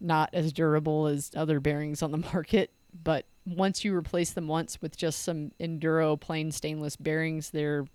not 0.00 0.30
as 0.32 0.52
durable 0.52 1.06
as 1.06 1.30
other 1.36 1.60
bearings 1.60 2.02
on 2.02 2.10
the 2.10 2.18
market. 2.32 2.70
But 3.04 3.26
once 3.46 3.84
you 3.84 3.94
replace 3.94 4.32
them 4.32 4.48
once 4.48 4.80
with 4.80 4.96
just 4.96 5.22
some 5.22 5.52
enduro 5.60 6.18
plain 6.18 6.52
stainless 6.52 6.96
bearings, 6.96 7.50
they're 7.50 7.86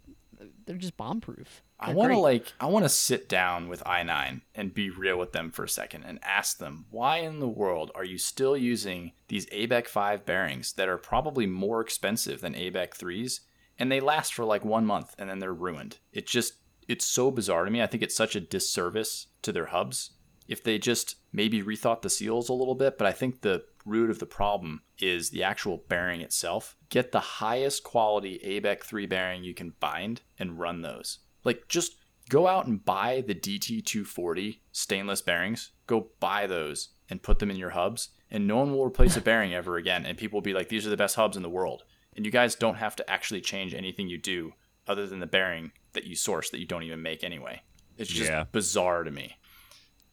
they're 0.65 0.77
just 0.77 0.97
bomb 0.97 1.21
proof. 1.21 1.63
I 1.79 1.93
want 1.93 2.11
to 2.11 2.19
like 2.19 2.53
I 2.59 2.65
want 2.67 2.85
to 2.85 2.89
sit 2.89 3.29
down 3.29 3.69
with 3.69 3.83
i9 3.83 4.41
and 4.55 4.73
be 4.73 4.89
real 4.89 5.17
with 5.17 5.31
them 5.31 5.51
for 5.51 5.63
a 5.63 5.69
second 5.69 6.03
and 6.03 6.19
ask 6.23 6.57
them 6.57 6.85
why 6.89 7.17
in 7.17 7.39
the 7.39 7.47
world 7.47 7.91
are 7.95 8.05
you 8.05 8.17
still 8.17 8.57
using 8.57 9.13
these 9.27 9.45
ABEC 9.47 9.87
5 9.87 10.25
bearings 10.25 10.73
that 10.73 10.89
are 10.89 10.97
probably 10.97 11.45
more 11.45 11.81
expensive 11.81 12.41
than 12.41 12.53
ABEC 12.53 12.97
3s 12.97 13.41
and 13.77 13.91
they 13.91 13.99
last 13.99 14.33
for 14.33 14.45
like 14.45 14.65
1 14.65 14.85
month 14.85 15.15
and 15.17 15.29
then 15.29 15.39
they're 15.39 15.53
ruined. 15.53 15.97
It 16.11 16.27
just 16.27 16.53
it's 16.87 17.05
so 17.05 17.31
bizarre 17.31 17.65
to 17.65 17.71
me. 17.71 17.81
I 17.81 17.87
think 17.87 18.01
it's 18.01 18.15
such 18.15 18.35
a 18.35 18.41
disservice 18.41 19.27
to 19.41 19.51
their 19.51 19.67
hubs. 19.67 20.11
If 20.47 20.63
they 20.63 20.77
just 20.77 21.15
maybe 21.33 21.61
rethought 21.61 22.01
the 22.01 22.09
seals 22.09 22.47
a 22.47 22.53
little 22.53 22.75
bit, 22.75 22.97
but 22.97 23.05
I 23.05 23.11
think 23.11 23.41
the 23.41 23.65
root 23.85 24.09
of 24.09 24.19
the 24.19 24.25
problem 24.25 24.81
is 24.97 25.29
the 25.29 25.43
actual 25.43 25.83
bearing 25.89 26.21
itself. 26.21 26.76
Get 26.89 27.11
the 27.11 27.19
highest 27.19 27.83
quality 27.83 28.39
ABEC 28.45 28.83
3 28.83 29.05
bearing 29.07 29.43
you 29.43 29.53
can 29.53 29.73
bind 29.79 30.21
and 30.39 30.59
run 30.59 30.81
those. 30.81 31.19
Like 31.43 31.67
just 31.67 31.95
go 32.29 32.47
out 32.47 32.65
and 32.67 32.83
buy 32.83 33.21
the 33.25 33.35
DT240 33.35 34.59
stainless 34.71 35.21
bearings. 35.21 35.71
Go 35.85 36.09
buy 36.19 36.47
those 36.47 36.89
and 37.09 37.21
put 37.23 37.39
them 37.39 37.49
in 37.51 37.57
your 37.57 37.71
hubs 37.71 38.09
and 38.29 38.47
no 38.47 38.57
one 38.57 38.71
will 38.71 38.85
replace 38.85 39.15
a 39.17 39.21
bearing 39.21 39.53
ever 39.53 39.77
again 39.77 40.05
and 40.05 40.17
people 40.17 40.37
will 40.37 40.41
be 40.43 40.53
like 40.53 40.69
these 40.69 40.85
are 40.85 40.89
the 40.89 40.97
best 40.97 41.15
hubs 41.15 41.37
in 41.37 41.43
the 41.43 41.49
world. 41.49 41.83
And 42.15 42.25
you 42.25 42.31
guys 42.31 42.55
don't 42.55 42.75
have 42.75 42.95
to 42.97 43.09
actually 43.09 43.41
change 43.41 43.73
anything 43.73 44.07
you 44.09 44.17
do 44.17 44.53
other 44.87 45.05
than 45.07 45.19
the 45.19 45.27
bearing 45.27 45.71
that 45.93 46.05
you 46.05 46.15
source 46.15 46.49
that 46.49 46.59
you 46.59 46.65
don't 46.65 46.83
even 46.83 47.01
make 47.01 47.23
anyway. 47.23 47.61
It's 47.97 48.09
just 48.09 48.29
Yeah. 48.29 48.45
bizarre 48.51 49.03
to 49.03 49.11
me. 49.11 49.37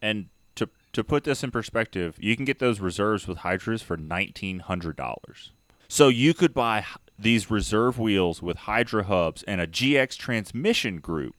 and 0.03 0.29
to 0.57 0.68
to 0.93 1.03
put 1.03 1.25
this 1.25 1.43
in 1.43 1.51
perspective, 1.51 2.16
you 2.20 2.37
can 2.37 2.45
get 2.45 2.59
those 2.61 2.79
reserves 2.79 3.27
with 3.27 3.39
Hydras 3.39 3.83
for 3.83 3.97
nineteen 3.97 4.61
hundred 4.61 4.97
dollars. 4.97 5.53
So 5.95 6.09
you 6.09 6.34
could 6.34 6.53
buy 6.53 6.84
these 7.16 7.53
reserve 7.53 8.01
wheels 8.01 8.42
with 8.42 8.57
Hydra 8.57 9.05
hubs 9.05 9.45
and 9.45 9.61
a 9.61 9.66
GX 9.68 10.16
transmission 10.16 10.99
group, 10.99 11.36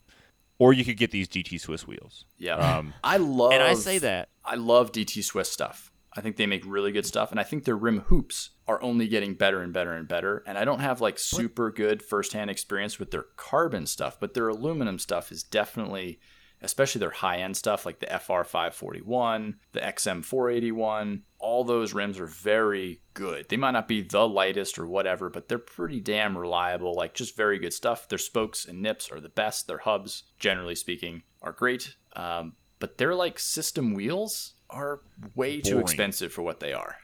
or 0.58 0.72
you 0.72 0.86
could 0.86 0.96
get 0.96 1.12
these 1.12 1.28
DT 1.28 1.60
Swiss 1.60 1.86
wheels. 1.86 2.24
Yeah. 2.38 2.56
Um, 2.56 2.94
I 3.04 3.18
love 3.18 3.52
and 3.52 3.62
I 3.62 3.74
say 3.74 3.98
that 3.98 4.30
I 4.46 4.56
love 4.56 4.94
DT 4.94 5.26
Swiss 5.26 5.52
stuff. 5.52 5.92
I 6.16 6.22
think 6.22 6.38
they 6.38 6.46
make 6.46 6.64
really 6.66 6.94
good 6.94 7.06
stuff, 7.06 7.32
and 7.32 7.40
I 7.42 7.44
think 7.44 7.66
their 7.66 7.76
rim 7.76 8.06
hoops 8.08 8.52
are 8.66 8.82
only 8.82 9.10
getting 9.10 9.34
better 9.34 9.62
and 9.62 9.74
better 9.74 9.92
and 9.92 10.08
better. 10.08 10.42
And 10.48 10.58
I 10.58 10.64
don't 10.64 10.80
have 10.80 11.02
like 11.02 11.20
super 11.20 11.70
good 11.70 12.02
firsthand 12.02 12.50
experience 12.50 12.98
with 12.98 13.12
their 13.12 13.26
carbon 13.36 13.86
stuff, 13.86 14.18
but 14.22 14.36
their 14.36 14.48
aluminum 14.48 15.00
stuff 15.00 15.34
is 15.34 15.44
definitely, 15.44 16.18
especially 16.66 17.00
their 17.00 17.12
high 17.12 17.38
end 17.38 17.56
stuff 17.56 17.86
like 17.86 18.00
the 18.00 18.08
FR 18.08 18.44
541, 18.44 19.56
the 19.72 19.80
XM 19.80 20.26
481. 20.26 21.24
All 21.40 21.64
those 21.64 21.94
rims 21.94 22.20
are 22.20 22.26
very 22.26 23.02
good. 23.14 23.48
They 23.50 23.58
might 23.58 23.72
not 23.72 23.88
be 23.88 24.02
the 24.02 24.28
lightest 24.28 24.78
or 24.80 24.88
whatever, 24.88 25.30
but 25.30 25.48
they're 25.48 25.58
pretty 25.60 26.00
damn 26.00 26.38
reliable. 26.38 26.94
Like 26.94 27.14
just 27.14 27.38
very 27.38 27.60
good 27.60 27.74
stuff. 27.74 28.10
Their 28.10 28.18
spokes 28.18 28.66
and 28.66 28.82
nips 28.82 29.12
are 29.12 29.20
the 29.20 29.30
best. 29.30 29.68
Their 29.68 29.78
hubs, 29.78 30.24
generally 30.40 30.76
speaking, 30.76 31.24
are 31.42 31.52
great. 31.52 31.96
Um, 32.16 32.54
but 32.80 32.98
their 32.98 33.16
like 33.16 33.40
system 33.40 33.94
wheels 33.94 34.56
are 34.70 35.02
way 35.36 35.62
too 35.62 35.80
expensive 35.80 36.34
for 36.34 36.42
what 36.42 36.60
they 36.60 36.74
are. 36.74 36.98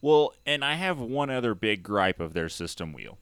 Well, 0.00 0.34
and 0.44 0.64
I 0.64 0.74
have 0.74 1.00
one 1.00 1.30
other 1.30 1.54
big 1.54 1.82
gripe 1.82 2.20
of 2.20 2.34
their 2.34 2.48
system 2.48 2.92
wheel, 2.92 3.18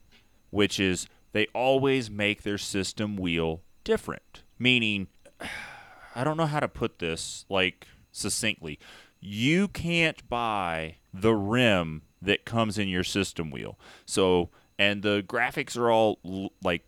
which 0.49 0.79
is 0.79 1.07
they 1.31 1.47
always 1.53 2.09
make 2.09 2.43
their 2.43 2.57
system 2.57 3.15
wheel 3.15 3.61
different. 3.83 4.43
Meaning, 4.59 5.07
I 6.15 6.23
don't 6.23 6.37
know 6.37 6.45
how 6.45 6.59
to 6.59 6.67
put 6.67 6.99
this 6.99 7.45
like 7.49 7.87
succinctly. 8.11 8.79
You 9.19 9.67
can't 9.67 10.27
buy 10.29 10.97
the 11.13 11.33
rim 11.33 12.03
that 12.21 12.45
comes 12.45 12.77
in 12.77 12.87
your 12.87 13.03
system 13.03 13.51
wheel. 13.51 13.77
So, 14.05 14.49
and 14.77 15.01
the 15.03 15.23
graphics 15.25 15.77
are 15.77 15.91
all 15.91 16.19
like 16.63 16.83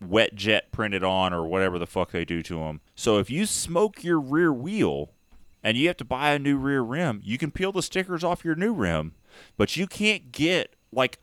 wet 0.00 0.34
jet 0.34 0.70
printed 0.72 1.02
on 1.02 1.32
or 1.32 1.46
whatever 1.46 1.78
the 1.78 1.86
fuck 1.86 2.12
they 2.12 2.24
do 2.24 2.42
to 2.42 2.58
them. 2.58 2.80
So 2.94 3.18
if 3.18 3.30
you 3.30 3.46
smoke 3.46 4.04
your 4.04 4.20
rear 4.20 4.52
wheel 4.52 5.10
and 5.62 5.76
you 5.76 5.88
have 5.88 5.96
to 5.98 6.04
buy 6.04 6.32
a 6.32 6.38
new 6.38 6.56
rear 6.56 6.82
rim, 6.82 7.20
you 7.24 7.38
can 7.38 7.50
peel 7.50 7.72
the 7.72 7.82
stickers 7.82 8.22
off 8.22 8.44
your 8.44 8.54
new 8.54 8.72
rim, 8.72 9.14
but 9.56 9.76
you 9.76 9.86
can't 9.86 10.30
get 10.32 10.74
like 10.92 11.18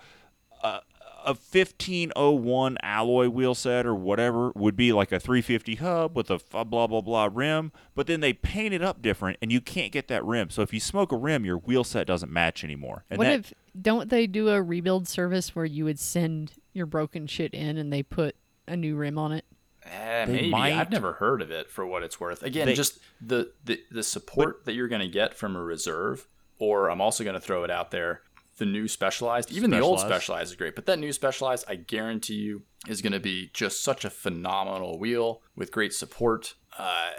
a, 1.25 1.31
a 1.31 1.33
1501 1.33 2.77
alloy 2.81 3.29
wheel 3.29 3.55
set 3.55 3.85
or 3.85 3.95
whatever 3.95 4.51
would 4.55 4.75
be 4.75 4.91
like 4.93 5.11
a 5.11 5.19
350 5.19 5.75
hub 5.75 6.15
with 6.15 6.29
a 6.29 6.35
f- 6.35 6.49
blah 6.67 6.87
blah 6.87 7.01
blah 7.01 7.29
rim, 7.31 7.71
but 7.93 8.07
then 8.07 8.19
they 8.19 8.33
paint 8.33 8.73
it 8.73 8.81
up 8.83 9.01
different 9.01 9.37
and 9.41 9.51
you 9.51 9.61
can't 9.61 9.91
get 9.91 10.07
that 10.07 10.23
rim. 10.25 10.49
So 10.49 10.61
if 10.61 10.73
you 10.73 10.79
smoke 10.79 11.11
a 11.11 11.17
rim, 11.17 11.45
your 11.45 11.57
wheel 11.57 11.83
set 11.83 12.07
doesn't 12.07 12.31
match 12.31 12.63
anymore. 12.63 13.05
And 13.09 13.17
what 13.17 13.25
that, 13.25 13.39
if 13.39 13.53
don't 13.81 14.09
they 14.09 14.27
do 14.27 14.49
a 14.49 14.61
rebuild 14.61 15.07
service 15.07 15.55
where 15.55 15.65
you 15.65 15.85
would 15.85 15.99
send 15.99 16.53
your 16.73 16.85
broken 16.85 17.27
shit 17.27 17.53
in 17.53 17.77
and 17.77 17.91
they 17.91 18.03
put 18.03 18.35
a 18.67 18.75
new 18.75 18.95
rim 18.95 19.17
on 19.17 19.31
it? 19.31 19.45
Eh, 19.83 20.25
maybe 20.25 20.49
might- 20.49 20.73
I've 20.73 20.89
never 20.91 21.13
heard 21.13 21.41
of 21.41 21.51
it 21.51 21.69
for 21.69 21.85
what 21.85 22.01
it's 22.01 22.19
worth. 22.19 22.41
Again, 22.43 22.65
They- 22.65 22.73
just 22.73 22.99
the, 23.21 23.51
the 23.63 23.79
the 23.91 24.03
support 24.03 24.65
that 24.65 24.73
you're 24.73 24.87
going 24.87 25.01
to 25.01 25.07
get 25.07 25.35
from 25.35 25.55
a 25.55 25.61
reserve, 25.61 26.27
or 26.57 26.89
I'm 26.89 27.01
also 27.01 27.23
going 27.23 27.35
to 27.35 27.39
throw 27.39 27.63
it 27.63 27.69
out 27.69 27.91
there. 27.91 28.21
The 28.57 28.65
new 28.65 28.87
specialized, 28.87 29.51
even 29.51 29.69
the 29.69 29.79
old 29.79 29.99
Specialized. 29.99 30.23
specialized 30.23 30.51
is 30.51 30.55
great, 30.55 30.75
but 30.75 30.85
that 30.85 30.97
new 30.99 31.11
specialized, 31.11 31.65
I 31.67 31.75
guarantee 31.75 32.35
you, 32.35 32.63
is 32.87 33.01
going 33.01 33.11
to 33.13 33.19
be 33.19 33.49
just 33.53 33.83
such 33.83 34.05
a 34.05 34.09
phenomenal 34.09 34.97
wheel 34.97 35.41
with 35.55 35.71
great 35.71 35.93
support. 35.93 36.55
Uh, 36.77 37.11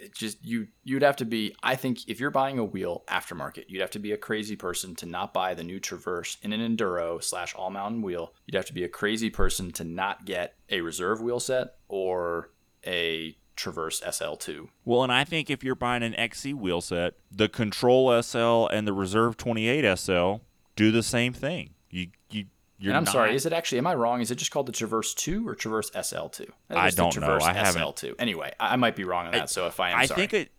it 0.00 0.14
just 0.14 0.42
you 0.44 0.68
you'd 0.84 1.02
have 1.02 1.16
to 1.16 1.24
be. 1.24 1.54
I 1.62 1.74
think 1.74 2.08
if 2.08 2.20
you're 2.20 2.30
buying 2.30 2.58
a 2.58 2.64
wheel 2.64 3.02
aftermarket, 3.08 3.64
you'd 3.68 3.80
have 3.80 3.90
to 3.90 3.98
be 3.98 4.12
a 4.12 4.16
crazy 4.16 4.56
person 4.56 4.94
to 4.96 5.06
not 5.06 5.34
buy 5.34 5.54
the 5.54 5.64
new 5.64 5.78
Traverse 5.80 6.38
in 6.40 6.52
an 6.52 6.60
enduro 6.76 7.22
slash 7.22 7.54
all 7.54 7.68
mountain 7.70 8.00
wheel. 8.00 8.32
You'd 8.46 8.54
have 8.56 8.66
to 8.66 8.74
be 8.74 8.84
a 8.84 8.88
crazy 8.88 9.28
person 9.28 9.72
to 9.72 9.84
not 9.84 10.24
get 10.24 10.54
a 10.70 10.80
reserve 10.80 11.20
wheel 11.20 11.40
set 11.40 11.74
or 11.88 12.50
a 12.86 13.36
Traverse 13.56 14.00
SL2. 14.00 14.68
Well, 14.84 15.02
and 15.02 15.12
I 15.12 15.24
think 15.24 15.50
if 15.50 15.64
you're 15.64 15.74
buying 15.74 16.04
an 16.04 16.14
XC 16.14 16.54
wheel 16.54 16.80
set, 16.80 17.14
the 17.30 17.48
Control 17.48 18.22
SL 18.22 18.66
and 18.66 18.86
the 18.86 18.92
Reserve 18.92 19.36
28 19.36 19.98
SL 19.98 20.34
do 20.78 20.90
the 20.90 21.02
same 21.02 21.32
thing. 21.32 21.74
You 21.90 22.08
you 22.30 22.46
you're 22.78 22.92
and 22.92 22.96
I'm 22.98 23.04
not, 23.04 23.12
sorry, 23.12 23.34
is 23.34 23.44
it 23.44 23.52
actually? 23.52 23.78
Am 23.78 23.86
I 23.88 23.94
wrong? 23.94 24.20
Is 24.20 24.30
it 24.30 24.36
just 24.36 24.50
called 24.52 24.66
the 24.66 24.72
Traverse 24.72 25.12
2 25.14 25.46
or 25.48 25.54
Traverse 25.56 25.90
SL2? 25.90 26.48
I 26.70 26.90
don't 26.90 27.16
know. 27.16 27.26
Traverse 27.26 27.42
I 27.44 27.52
haven't- 27.52 27.82
SL2. 27.82 28.14
Anyway, 28.20 28.52
I 28.60 28.74
I 28.74 28.76
might 28.76 28.94
be 28.96 29.04
wrong 29.04 29.26
on 29.26 29.32
that. 29.32 29.50
so 29.50 29.66
if 29.66 29.80
I 29.80 29.90
am 29.90 29.98
I 29.98 30.06
sorry, 30.06 30.20
think 30.20 30.34
it. 30.34 30.50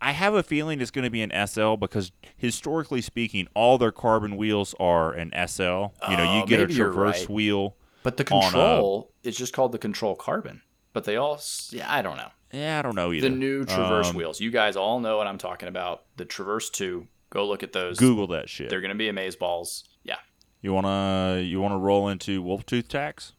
I 0.00 0.12
have 0.12 0.34
a 0.34 0.42
feeling 0.42 0.80
it's 0.80 0.90
going 0.90 1.04
to 1.04 1.10
be 1.10 1.22
an 1.22 1.30
SL 1.46 1.74
because 1.76 2.12
historically 2.36 3.00
speaking, 3.00 3.48
all 3.54 3.78
their 3.78 3.92
carbon 3.92 4.36
wheels 4.36 4.74
are 4.78 5.12
an 5.12 5.30
SL. 5.46 5.62
You 6.10 6.16
know, 6.18 6.34
you 6.36 6.42
Oh, 6.42 6.46
get 6.46 6.60
a 6.60 6.66
Traverse 6.66 7.20
right. 7.20 7.28
wheel. 7.30 7.76
but 8.02 8.16
the 8.18 8.24
on 8.30 8.38
a- 8.38 8.42
control 8.50 9.12
is 9.22 9.36
just 9.36 9.52
called 9.52 9.72
the 9.72 9.78
Control 9.78 10.14
Carbon. 10.14 10.62
But 10.92 11.04
they 11.04 11.16
all, 11.16 11.40
yeah, 11.70 11.92
I 11.92 12.00
don't 12.02 12.16
know. 12.16 12.28
Yeah, 12.52 12.78
I 12.78 12.82
don't 12.82 12.94
know 12.94 13.12
either. 13.12 13.28
The 13.28 13.34
new 13.34 13.64
Traverse 13.64 14.10
Um, 14.10 14.16
wheels. 14.16 14.40
You 14.40 14.50
guys 14.50 14.76
all 14.76 15.00
know 15.00 15.16
what 15.18 15.26
I'm 15.26 15.38
talking 15.38 15.68
about. 15.68 16.04
The 16.16 16.24
Traverse 16.24 16.70
2. 16.70 17.06
Go 17.30 17.46
look 17.46 17.62
at 17.62 17.72
those. 17.72 17.98
Google 17.98 18.26
that 18.28 18.48
shit. 18.48 18.68
They're 18.70 18.80
going 18.80 18.90
to 18.90 18.96
be 18.96 19.08
amaze 19.08 19.36
balls. 19.36 19.84
Yeah. 20.04 20.16
You 20.62 20.72
wanna 20.72 21.40
you 21.44 21.60
wanna 21.60 21.78
roll 21.78 22.08
into 22.08 22.40
wolf 22.42 22.64
tooth 22.66 22.88
tax? 22.88 23.32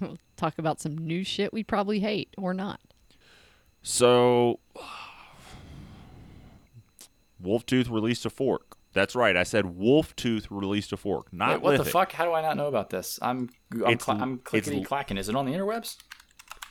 We'll 0.00 0.16
talk 0.36 0.58
about 0.58 0.80
some 0.80 0.96
new 0.98 1.22
shit 1.22 1.52
we 1.52 1.62
probably 1.62 2.00
hate 2.00 2.34
or 2.38 2.54
not. 2.54 2.80
So, 3.82 4.58
Wolftooth 7.42 7.90
released 7.90 8.24
a 8.24 8.30
fork. 8.30 8.76
That's 8.92 9.14
right. 9.14 9.36
I 9.36 9.42
said 9.42 9.64
Wolftooth 9.64 10.46
released 10.50 10.92
a 10.92 10.96
fork, 10.96 11.32
not 11.32 11.54
Wait, 11.54 11.62
what 11.62 11.70
the 11.72 11.78
Lithic. 11.84 11.92
fuck? 11.92 12.12
How 12.12 12.24
do 12.24 12.32
I 12.32 12.40
not 12.42 12.56
know 12.56 12.68
about 12.68 12.90
this? 12.90 13.18
I'm 13.20 13.50
I'm, 13.72 13.80
It's- 13.82 14.04
cla- 14.04 14.14
I'm 14.14 14.34
it's- 14.34 14.44
clickety 14.44 14.84
clacking. 14.84 15.18
Is 15.18 15.28
it 15.28 15.34
on 15.36 15.44
the 15.46 15.52
interwebs? 15.52 15.96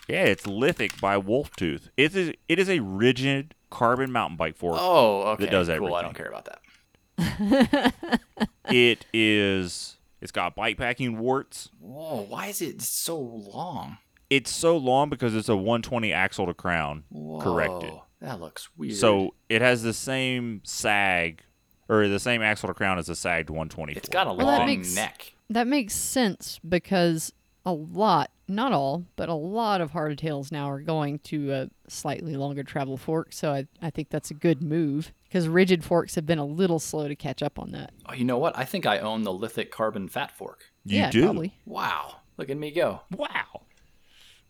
Yeah, 0.07 0.23
it's 0.25 0.45
Lithic 0.45 0.99
by 0.99 1.17
Wolftooth. 1.17 1.89
It 1.95 2.15
is 2.15 2.33
it 2.49 2.59
is 2.59 2.69
a 2.69 2.79
rigid 2.79 3.55
carbon 3.73 4.11
mountain 4.11 4.37
bike 4.37 4.55
fork. 4.55 4.77
Oh, 4.79 5.23
okay. 5.33 5.47
does 5.47 5.67
cool. 5.67 5.93
I 5.95 6.01
don't 6.03 6.15
care 6.15 6.27
about 6.27 6.45
that. 6.45 7.93
It 8.69 9.05
is. 9.13 9.97
It's 10.21 10.31
got 10.31 10.55
bike 10.55 10.77
packing 10.77 11.19
warts. 11.19 11.69
Whoa, 11.79 12.25
why 12.29 12.47
is 12.47 12.61
it 12.61 12.81
so 12.81 13.19
long? 13.19 13.97
It's 14.29 14.49
so 14.49 14.77
long 14.77 15.09
because 15.09 15.35
it's 15.35 15.49
a 15.49 15.55
120 15.55 16.13
axle 16.13 16.45
to 16.45 16.53
crown 16.53 17.03
corrected. 17.41 17.91
That 18.21 18.39
looks 18.39 18.69
weird. 18.77 18.95
So 18.95 19.35
it 19.49 19.61
has 19.61 19.83
the 19.83 19.93
same 19.93 20.61
sag, 20.63 21.43
or 21.89 22.07
the 22.07 22.19
same 22.19 22.41
axle 22.41 22.67
to 22.67 22.73
crown 22.73 22.97
as 22.97 23.09
a 23.09 23.15
sagged 23.15 23.49
120. 23.49 23.93
It's 23.93 24.07
got 24.07 24.27
a 24.27 24.33
Well, 24.33 24.47
that 24.47 24.59
long 24.59 24.65
makes- 24.67 24.95
neck. 24.95 25.33
That 25.49 25.67
makes 25.67 25.93
sense 25.93 26.59
because 26.67 27.33
a 27.65 27.71
lot, 27.71 28.31
not 28.47 28.73
all, 28.73 29.05
but 29.15 29.29
a 29.29 29.33
lot 29.33 29.79
of 29.81 29.91
hardtails 29.91 30.51
now 30.51 30.69
are 30.69 30.81
going 30.81 31.19
to 31.19 31.51
a 31.51 31.69
slightly 31.87 32.35
longer 32.35 32.63
travel 32.63 32.97
fork. 32.97 33.31
So 33.31 33.53
I, 33.53 33.67
I 33.81 33.89
think 33.89 34.09
that's 34.09 34.31
a 34.31 34.33
good 34.33 34.61
move 34.61 35.13
because 35.23 35.47
rigid 35.47 35.83
forks 35.83 36.15
have 36.15 36.25
been 36.25 36.39
a 36.39 36.45
little 36.45 36.79
slow 36.79 37.07
to 37.07 37.15
catch 37.15 37.41
up 37.41 37.57
on 37.57 37.71
that. 37.71 37.93
Oh, 38.07 38.13
you 38.13 38.25
know 38.25 38.37
what? 38.37 38.57
I 38.57 38.65
think 38.65 38.85
I 38.85 38.99
own 38.99 39.23
the 39.23 39.33
lithic 39.33 39.71
carbon 39.71 40.09
fat 40.09 40.35
fork. 40.35 40.65
You 40.83 40.99
yeah, 40.99 41.11
do. 41.11 41.23
probably. 41.23 41.53
Wow, 41.65 42.17
look 42.37 42.49
at 42.49 42.57
me 42.57 42.71
go. 42.71 43.01
Wow. 43.11 43.61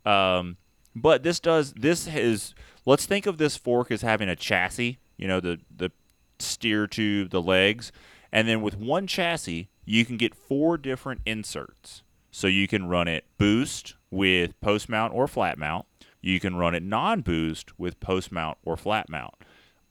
Um, 0.06 0.58
but 0.96 1.24
this 1.24 1.40
does 1.40 1.74
this 1.74 2.08
is 2.08 2.54
let's 2.86 3.06
think 3.06 3.26
of 3.26 3.38
this 3.38 3.58
fork 3.58 3.92
as 3.92 4.02
having 4.02 4.30
a 4.30 4.36
chassis. 4.36 4.98
You 5.18 5.28
know 5.28 5.40
the 5.40 5.60
the 5.74 5.92
steer 6.40 6.88
tube, 6.88 7.30
the 7.30 7.42
legs, 7.42 7.92
and 8.32 8.48
then 8.48 8.62
with 8.62 8.76
one 8.76 9.08
chassis 9.08 9.70
you 9.86 10.06
can 10.06 10.18
get 10.18 10.34
four 10.34 10.78
different 10.78 11.22
inserts. 11.26 12.04
So 12.36 12.48
you 12.48 12.68
can 12.68 12.88
run 12.88 13.08
it 13.08 13.26
boost 13.38 13.94
with 14.10 14.60
post 14.60 14.90
mount 14.90 15.14
or 15.14 15.28
flat 15.28 15.60
mount. 15.60 15.86
You 16.20 16.40
can 16.40 16.56
run 16.56 16.74
it 16.74 16.82
non 16.82 17.22
boost 17.22 17.80
with 17.80 18.00
post 18.00 18.32
mount 18.32 18.58
or 18.66 18.76
flat 18.76 19.08
mount. 19.08 19.36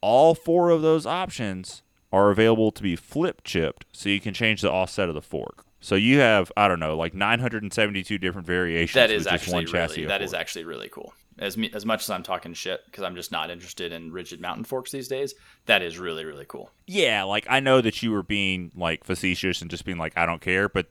All 0.01 0.35
four 0.35 0.69
of 0.69 0.81
those 0.81 1.05
options 1.05 1.83
are 2.11 2.31
available 2.31 2.69
to 2.73 2.83
be 2.83 2.97
flip 2.97 3.45
chipped, 3.45 3.85
so 3.93 4.09
you 4.09 4.19
can 4.19 4.33
change 4.33 4.61
the 4.61 4.69
offset 4.69 5.07
of 5.07 5.15
the 5.15 5.21
fork. 5.21 5.65
So 5.79 5.95
you 5.95 6.19
have 6.19 6.51
I 6.57 6.67
don't 6.67 6.81
know 6.81 6.97
like 6.97 7.13
972 7.13 8.17
different 8.17 8.45
variations. 8.45 8.93
That 8.93 9.09
is 9.09 9.23
with 9.23 9.31
just 9.31 9.33
actually 9.33 9.53
one 9.53 9.65
chassis. 9.67 10.01
really 10.01 10.07
that 10.09 10.21
is 10.21 10.33
actually 10.33 10.65
really 10.65 10.89
cool. 10.89 11.13
As 11.39 11.57
me, 11.57 11.71
as 11.73 11.85
much 11.85 12.03
as 12.03 12.09
I'm 12.09 12.23
talking 12.23 12.53
shit 12.53 12.81
because 12.85 13.05
I'm 13.05 13.15
just 13.15 13.31
not 13.31 13.51
interested 13.51 13.93
in 13.93 14.11
rigid 14.11 14.41
mountain 14.41 14.65
forks 14.65 14.91
these 14.91 15.07
days, 15.07 15.33
that 15.65 15.81
is 15.81 15.97
really 15.97 16.25
really 16.25 16.45
cool. 16.45 16.71
yeah. 16.87 17.23
Like 17.23 17.47
I 17.49 17.61
know 17.61 17.79
that 17.79 18.03
you 18.03 18.11
were 18.11 18.21
being 18.21 18.73
like 18.75 19.05
facetious 19.05 19.61
and 19.61 19.71
just 19.71 19.85
being 19.85 19.97
like 19.97 20.17
I 20.17 20.25
don't 20.25 20.41
care, 20.41 20.67
but 20.67 20.87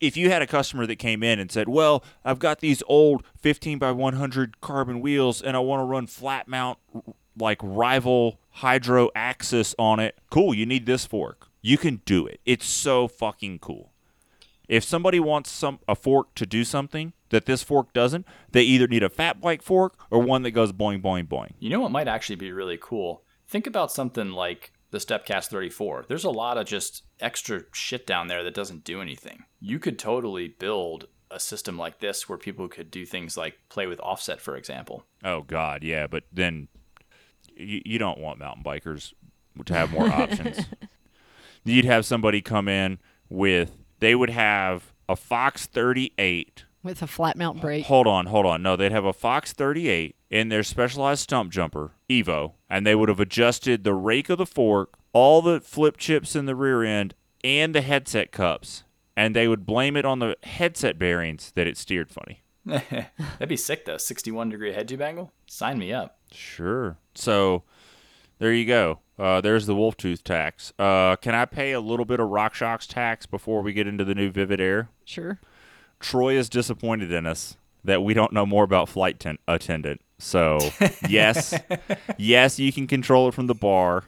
if 0.00 0.16
you 0.16 0.30
had 0.30 0.42
a 0.42 0.46
customer 0.46 0.86
that 0.86 0.96
came 0.96 1.22
in 1.22 1.38
and 1.38 1.50
said, 1.50 1.68
"Well, 1.68 2.04
I've 2.24 2.38
got 2.38 2.60
these 2.60 2.82
old 2.86 3.24
15 3.38 3.78
by 3.78 3.92
100 3.92 4.60
carbon 4.60 5.00
wheels 5.00 5.42
and 5.42 5.56
I 5.56 5.60
want 5.60 5.80
to 5.80 5.84
run 5.84 6.06
flat 6.06 6.48
mount 6.48 6.78
like 7.36 7.58
rival 7.62 8.40
hydro 8.50 9.10
axis 9.14 9.74
on 9.78 10.00
it," 10.00 10.18
cool. 10.30 10.54
You 10.54 10.66
need 10.66 10.86
this 10.86 11.06
fork. 11.06 11.48
You 11.62 11.78
can 11.78 12.00
do 12.04 12.26
it. 12.26 12.40
It's 12.44 12.66
so 12.66 13.08
fucking 13.08 13.58
cool. 13.58 13.92
If 14.68 14.84
somebody 14.84 15.18
wants 15.18 15.50
some 15.50 15.80
a 15.88 15.94
fork 15.94 16.34
to 16.36 16.46
do 16.46 16.64
something 16.64 17.12
that 17.30 17.46
this 17.46 17.62
fork 17.62 17.92
doesn't, 17.92 18.26
they 18.52 18.62
either 18.62 18.86
need 18.86 19.02
a 19.02 19.08
fat 19.08 19.40
bike 19.40 19.62
fork 19.62 19.98
or 20.10 20.20
one 20.20 20.42
that 20.42 20.52
goes 20.52 20.72
boing 20.72 21.02
boing 21.02 21.26
boing. 21.28 21.52
You 21.58 21.70
know 21.70 21.80
what 21.80 21.90
might 21.90 22.08
actually 22.08 22.36
be 22.36 22.52
really 22.52 22.78
cool? 22.80 23.24
think 23.50 23.66
about 23.66 23.90
something 23.90 24.30
like 24.30 24.72
the 24.90 24.98
Stepcast 24.98 25.48
34. 25.48 26.06
There's 26.08 26.24
a 26.24 26.30
lot 26.30 26.58
of 26.58 26.66
just 26.66 27.02
extra 27.20 27.62
shit 27.72 28.06
down 28.06 28.28
there 28.28 28.42
that 28.44 28.54
doesn't 28.54 28.84
do 28.84 29.00
anything. 29.00 29.44
You 29.60 29.78
could 29.78 29.98
totally 29.98 30.48
build 30.48 31.06
a 31.30 31.38
system 31.38 31.78
like 31.78 32.00
this 32.00 32.28
where 32.28 32.38
people 32.38 32.68
could 32.68 32.90
do 32.90 33.06
things 33.06 33.36
like 33.36 33.58
play 33.68 33.86
with 33.86 34.00
offset, 34.00 34.40
for 34.40 34.56
example. 34.56 35.04
Oh 35.24 35.42
God, 35.42 35.84
yeah, 35.84 36.06
but 36.06 36.24
then 36.32 36.68
you, 37.54 37.80
you 37.84 37.98
don't 37.98 38.18
want 38.18 38.38
mountain 38.40 38.64
bikers 38.64 39.12
to 39.64 39.74
have 39.74 39.92
more 39.92 40.08
options. 40.08 40.66
You'd 41.64 41.84
have 41.84 42.04
somebody 42.04 42.40
come 42.40 42.68
in 42.68 42.98
with 43.28 43.72
they 44.00 44.14
would 44.14 44.30
have 44.30 44.92
a 45.08 45.14
Fox 45.14 45.66
38. 45.66 46.64
with 46.82 47.02
a 47.02 47.06
flat 47.06 47.36
mount 47.36 47.60
brake. 47.60 47.84
Hold 47.86 48.06
on, 48.06 48.26
hold 48.26 48.46
on. 48.46 48.62
No, 48.62 48.76
they'd 48.76 48.92
have 48.92 49.04
a 49.04 49.12
Fox 49.12 49.52
38 49.52 50.16
in 50.30 50.48
their 50.48 50.62
specialized 50.62 51.28
Stumpjumper 51.28 51.90
Evo, 52.08 52.52
and 52.68 52.86
they 52.86 52.94
would 52.94 53.08
have 53.08 53.20
adjusted 53.20 53.84
the 53.84 53.94
rake 53.94 54.30
of 54.30 54.38
the 54.38 54.46
fork, 54.46 54.94
all 55.12 55.42
the 55.42 55.60
flip 55.60 55.96
chips 55.96 56.36
in 56.36 56.46
the 56.46 56.54
rear 56.54 56.82
end, 56.84 57.14
and 57.42 57.74
the 57.74 57.80
headset 57.80 58.30
cups, 58.32 58.84
and 59.16 59.34
they 59.34 59.48
would 59.48 59.66
blame 59.66 59.96
it 59.96 60.04
on 60.04 60.18
the 60.20 60.36
headset 60.44 60.98
bearings 60.98 61.52
that 61.56 61.66
it 61.66 61.76
steered 61.76 62.10
funny. 62.10 62.42
That'd 62.66 63.48
be 63.48 63.56
sick 63.56 63.84
though. 63.86 63.96
61 63.96 64.50
degree 64.50 64.72
head 64.72 64.86
tube 64.88 65.00
angle. 65.02 65.32
Sign 65.46 65.78
me 65.78 65.92
up. 65.92 66.18
Sure. 66.30 66.98
So 67.14 67.64
there 68.38 68.52
you 68.52 68.66
go. 68.66 69.00
Uh, 69.18 69.40
there's 69.40 69.66
the 69.66 69.74
wolf 69.74 69.96
tooth 69.96 70.22
tax. 70.22 70.72
Uh, 70.78 71.16
can 71.16 71.34
I 71.34 71.44
pay 71.44 71.72
a 71.72 71.80
little 71.80 72.04
bit 72.06 72.20
of 72.20 72.28
RockShox 72.28 72.86
tax 72.86 73.26
before 73.26 73.62
we 73.62 73.72
get 73.72 73.86
into 73.86 74.04
the 74.04 74.14
new 74.14 74.30
Vivid 74.30 74.60
Air? 74.60 74.88
Sure. 75.04 75.40
Troy 75.98 76.36
is 76.36 76.48
disappointed 76.48 77.12
in 77.12 77.26
us 77.26 77.56
that 77.84 78.02
we 78.02 78.14
don't 78.14 78.32
know 78.32 78.46
more 78.46 78.64
about 78.64 78.88
flight 78.88 79.18
ten- 79.18 79.38
attendant. 79.48 80.00
So 80.20 80.58
yes, 81.08 81.54
yes, 82.18 82.58
you 82.58 82.72
can 82.72 82.86
control 82.86 83.28
it 83.28 83.34
from 83.34 83.46
the 83.46 83.54
bar. 83.54 84.04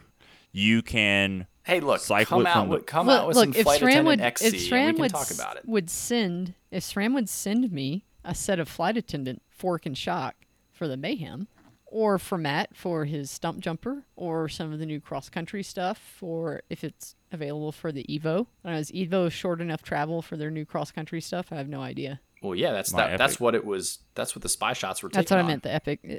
You 0.52 0.82
can. 0.82 1.46
Hey, 1.64 1.80
look, 1.80 2.00
Cycle 2.00 2.38
come 2.38 2.46
it 2.46 2.50
out 2.50 2.64
the- 2.64 2.70
with 2.70 2.86
come 2.86 3.06
look, 3.06 3.20
out 3.20 3.26
with 3.28 3.36
look 3.36 3.44
some 3.46 3.54
if 3.54 3.62
flight 3.64 3.80
SRAM 3.80 3.86
attendant 3.88 4.06
would 4.06 4.20
XC, 4.20 4.46
if 4.46 4.54
SRAM 4.54 4.88
and 4.88 4.96
we 4.96 5.00
would 5.02 5.12
can 5.12 5.20
talk 5.20 5.30
about 5.30 5.56
it. 5.56 5.62
would 5.66 5.90
send 5.90 6.54
if 6.70 6.82
SRAM 6.84 7.14
would 7.14 7.28
send 7.28 7.70
me 7.72 8.04
a 8.24 8.34
set 8.34 8.58
of 8.58 8.68
flight 8.68 8.96
attendant 8.96 9.42
fork 9.48 9.86
and 9.86 9.96
shock 9.96 10.34
for 10.70 10.88
the 10.88 10.96
mayhem, 10.96 11.46
or 11.86 12.18
for 12.18 12.36
Matt 12.36 12.74
for 12.76 13.04
his 13.04 13.30
Stumpjumper, 13.30 14.02
or 14.16 14.48
some 14.48 14.72
of 14.72 14.78
the 14.80 14.86
new 14.86 15.00
cross 15.00 15.28
country 15.28 15.62
stuff, 15.62 16.18
or 16.20 16.62
if 16.68 16.82
it's 16.84 17.14
available 17.30 17.70
for 17.72 17.92
the 17.92 18.04
Evo. 18.04 18.46
I 18.64 18.68
don't 18.68 18.74
know, 18.74 18.78
is 18.78 18.90
Evo 18.90 19.30
short 19.30 19.60
enough 19.60 19.82
travel 19.82 20.20
for 20.20 20.36
their 20.36 20.50
new 20.50 20.64
cross 20.64 20.90
country 20.90 21.20
stuff? 21.20 21.52
I 21.52 21.56
have 21.56 21.68
no 21.68 21.80
idea. 21.80 22.20
Well, 22.42 22.54
yeah, 22.54 22.72
that's 22.72 22.92
that, 22.92 23.18
that's 23.18 23.38
what 23.40 23.54
it 23.54 23.64
was. 23.64 23.98
That's 24.14 24.34
what 24.34 24.42
the 24.42 24.48
spy 24.48 24.72
shots 24.72 25.02
were. 25.02 25.08
That's 25.08 25.30
taking 25.30 25.42
what 25.42 25.44
I 25.44 25.48
meant. 25.48 25.62
The 25.62 25.72
epic, 25.72 26.00
uh, 26.04 26.14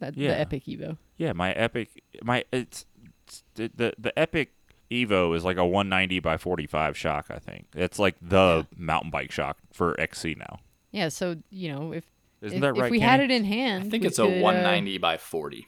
that, 0.00 0.16
Yeah. 0.16 0.30
the 0.30 0.40
epic 0.40 0.64
Evo. 0.64 0.98
Yeah, 1.16 1.32
my 1.32 1.52
epic. 1.52 2.02
My 2.22 2.44
it's, 2.52 2.84
it's 3.26 3.44
the, 3.54 3.70
the 3.74 3.92
the 3.98 4.18
epic 4.18 4.52
Evo 4.90 5.34
is 5.36 5.44
like 5.44 5.56
a 5.56 5.64
190 5.64 6.18
by 6.20 6.36
45 6.36 6.96
shock. 6.96 7.26
I 7.30 7.38
think 7.38 7.66
it's 7.74 7.98
like 7.98 8.16
the 8.20 8.66
mountain 8.76 9.10
bike 9.10 9.30
shock 9.30 9.58
for 9.72 9.98
XC 10.00 10.34
now. 10.38 10.58
Yeah, 10.90 11.08
so 11.08 11.36
you 11.50 11.72
know 11.72 11.92
if 11.92 12.04
Isn't 12.42 12.56
if, 12.56 12.62
that 12.62 12.72
right? 12.74 12.86
if 12.86 12.90
we 12.90 12.98
Kenny? 12.98 13.10
had 13.10 13.20
it 13.20 13.30
in 13.30 13.44
hand, 13.44 13.84
I 13.84 13.88
think 13.90 14.04
it's 14.04 14.16
could, 14.18 14.28
a 14.28 14.38
uh, 14.38 14.42
190 14.42 14.98
by 14.98 15.16
40. 15.16 15.66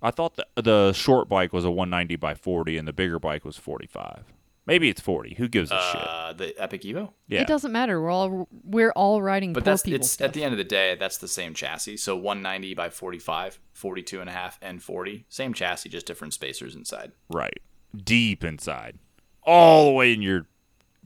I 0.00 0.10
thought 0.10 0.36
the 0.36 0.46
the 0.62 0.92
short 0.94 1.28
bike 1.28 1.52
was 1.52 1.64
a 1.66 1.70
190 1.70 2.16
by 2.16 2.34
40 2.34 2.78
and 2.78 2.88
the 2.88 2.92
bigger 2.94 3.18
bike 3.18 3.44
was 3.44 3.58
45. 3.58 4.32
Maybe 4.66 4.88
it's 4.88 5.00
40. 5.00 5.34
Who 5.36 5.46
gives 5.46 5.70
a 5.70 5.80
shit? 5.80 6.00
Uh, 6.00 6.32
the 6.32 6.52
Epic 6.60 6.82
Evo. 6.82 7.12
Yeah. 7.28 7.42
It 7.42 7.46
doesn't 7.46 7.70
matter. 7.70 8.00
We're 8.02 8.10
all 8.10 8.48
we're 8.64 8.90
all 8.92 9.22
riding 9.22 9.52
But 9.52 9.62
poor 9.62 9.72
that's 9.72 9.82
people 9.84 10.00
it's 10.00 10.10
stuff. 10.10 10.26
at 10.26 10.34
the 10.34 10.42
end 10.42 10.52
of 10.52 10.58
the 10.58 10.64
day, 10.64 10.96
that's 10.98 11.18
the 11.18 11.28
same 11.28 11.54
chassis. 11.54 11.98
So 11.98 12.16
190 12.16 12.74
by 12.74 12.90
45, 12.90 13.60
42 13.72 14.20
and 14.20 14.28
a 14.28 14.32
half, 14.32 14.58
and 14.60 14.82
40. 14.82 15.24
Same 15.28 15.54
chassis, 15.54 15.88
just 15.88 16.04
different 16.06 16.34
spacers 16.34 16.74
inside. 16.74 17.12
Right. 17.30 17.60
Deep 17.96 18.42
inside. 18.42 18.98
All 19.44 19.84
the 19.86 19.92
way 19.92 20.12
in 20.12 20.20
your 20.20 20.46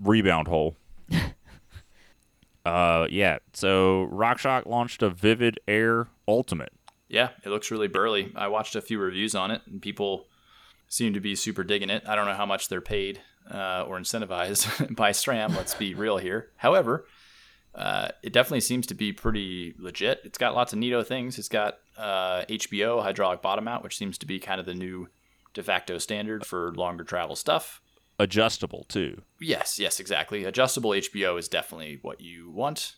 rebound 0.02 0.48
hole. 0.48 0.76
uh 2.64 3.06
yeah. 3.10 3.38
So 3.52 4.08
RockShox 4.10 4.64
launched 4.66 5.02
a 5.02 5.10
Vivid 5.10 5.60
Air 5.68 6.08
Ultimate. 6.26 6.72
Yeah, 7.08 7.30
it 7.44 7.48
looks 7.50 7.70
really 7.70 7.88
burly. 7.88 8.32
I 8.36 8.48
watched 8.48 8.76
a 8.76 8.80
few 8.80 8.98
reviews 8.98 9.34
on 9.34 9.50
it, 9.50 9.62
and 9.66 9.82
people 9.82 10.28
seem 10.88 11.12
to 11.12 11.20
be 11.20 11.34
super 11.34 11.64
digging 11.64 11.90
it. 11.90 12.04
I 12.06 12.14
don't 12.14 12.26
know 12.26 12.34
how 12.34 12.46
much 12.46 12.68
they're 12.68 12.80
paid 12.80 13.20
uh, 13.48 13.84
or 13.86 13.98
incentivized 13.98 14.94
by 14.96 15.10
SRAM. 15.12 15.56
Let's 15.56 15.74
be 15.74 15.94
real 15.94 16.18
here. 16.18 16.50
However, 16.56 17.06
uh, 17.74 18.08
it 18.22 18.32
definitely 18.32 18.60
seems 18.62 18.86
to 18.88 18.94
be 18.94 19.12
pretty 19.12 19.74
legit. 19.78 20.20
It's 20.24 20.38
got 20.38 20.54
lots 20.54 20.72
of 20.72 20.78
neato 20.78 21.06
things. 21.06 21.38
It's 21.38 21.48
got 21.48 21.78
uh, 21.96 22.42
HBO 22.48 23.02
hydraulic 23.02 23.42
bottom 23.42 23.68
out, 23.68 23.82
which 23.84 23.96
seems 23.96 24.18
to 24.18 24.26
be 24.26 24.38
kind 24.40 24.58
of 24.60 24.66
the 24.66 24.74
new 24.74 25.08
de 25.54 25.62
facto 25.62 25.98
standard 25.98 26.44
for 26.46 26.72
longer 26.74 27.04
travel 27.04 27.36
stuff. 27.36 27.80
Adjustable 28.18 28.84
too. 28.88 29.22
Yes, 29.40 29.78
yes, 29.78 29.98
exactly. 30.00 30.44
Adjustable 30.44 30.90
HBO 30.90 31.38
is 31.38 31.48
definitely 31.48 31.98
what 32.02 32.20
you 32.20 32.50
want. 32.50 32.96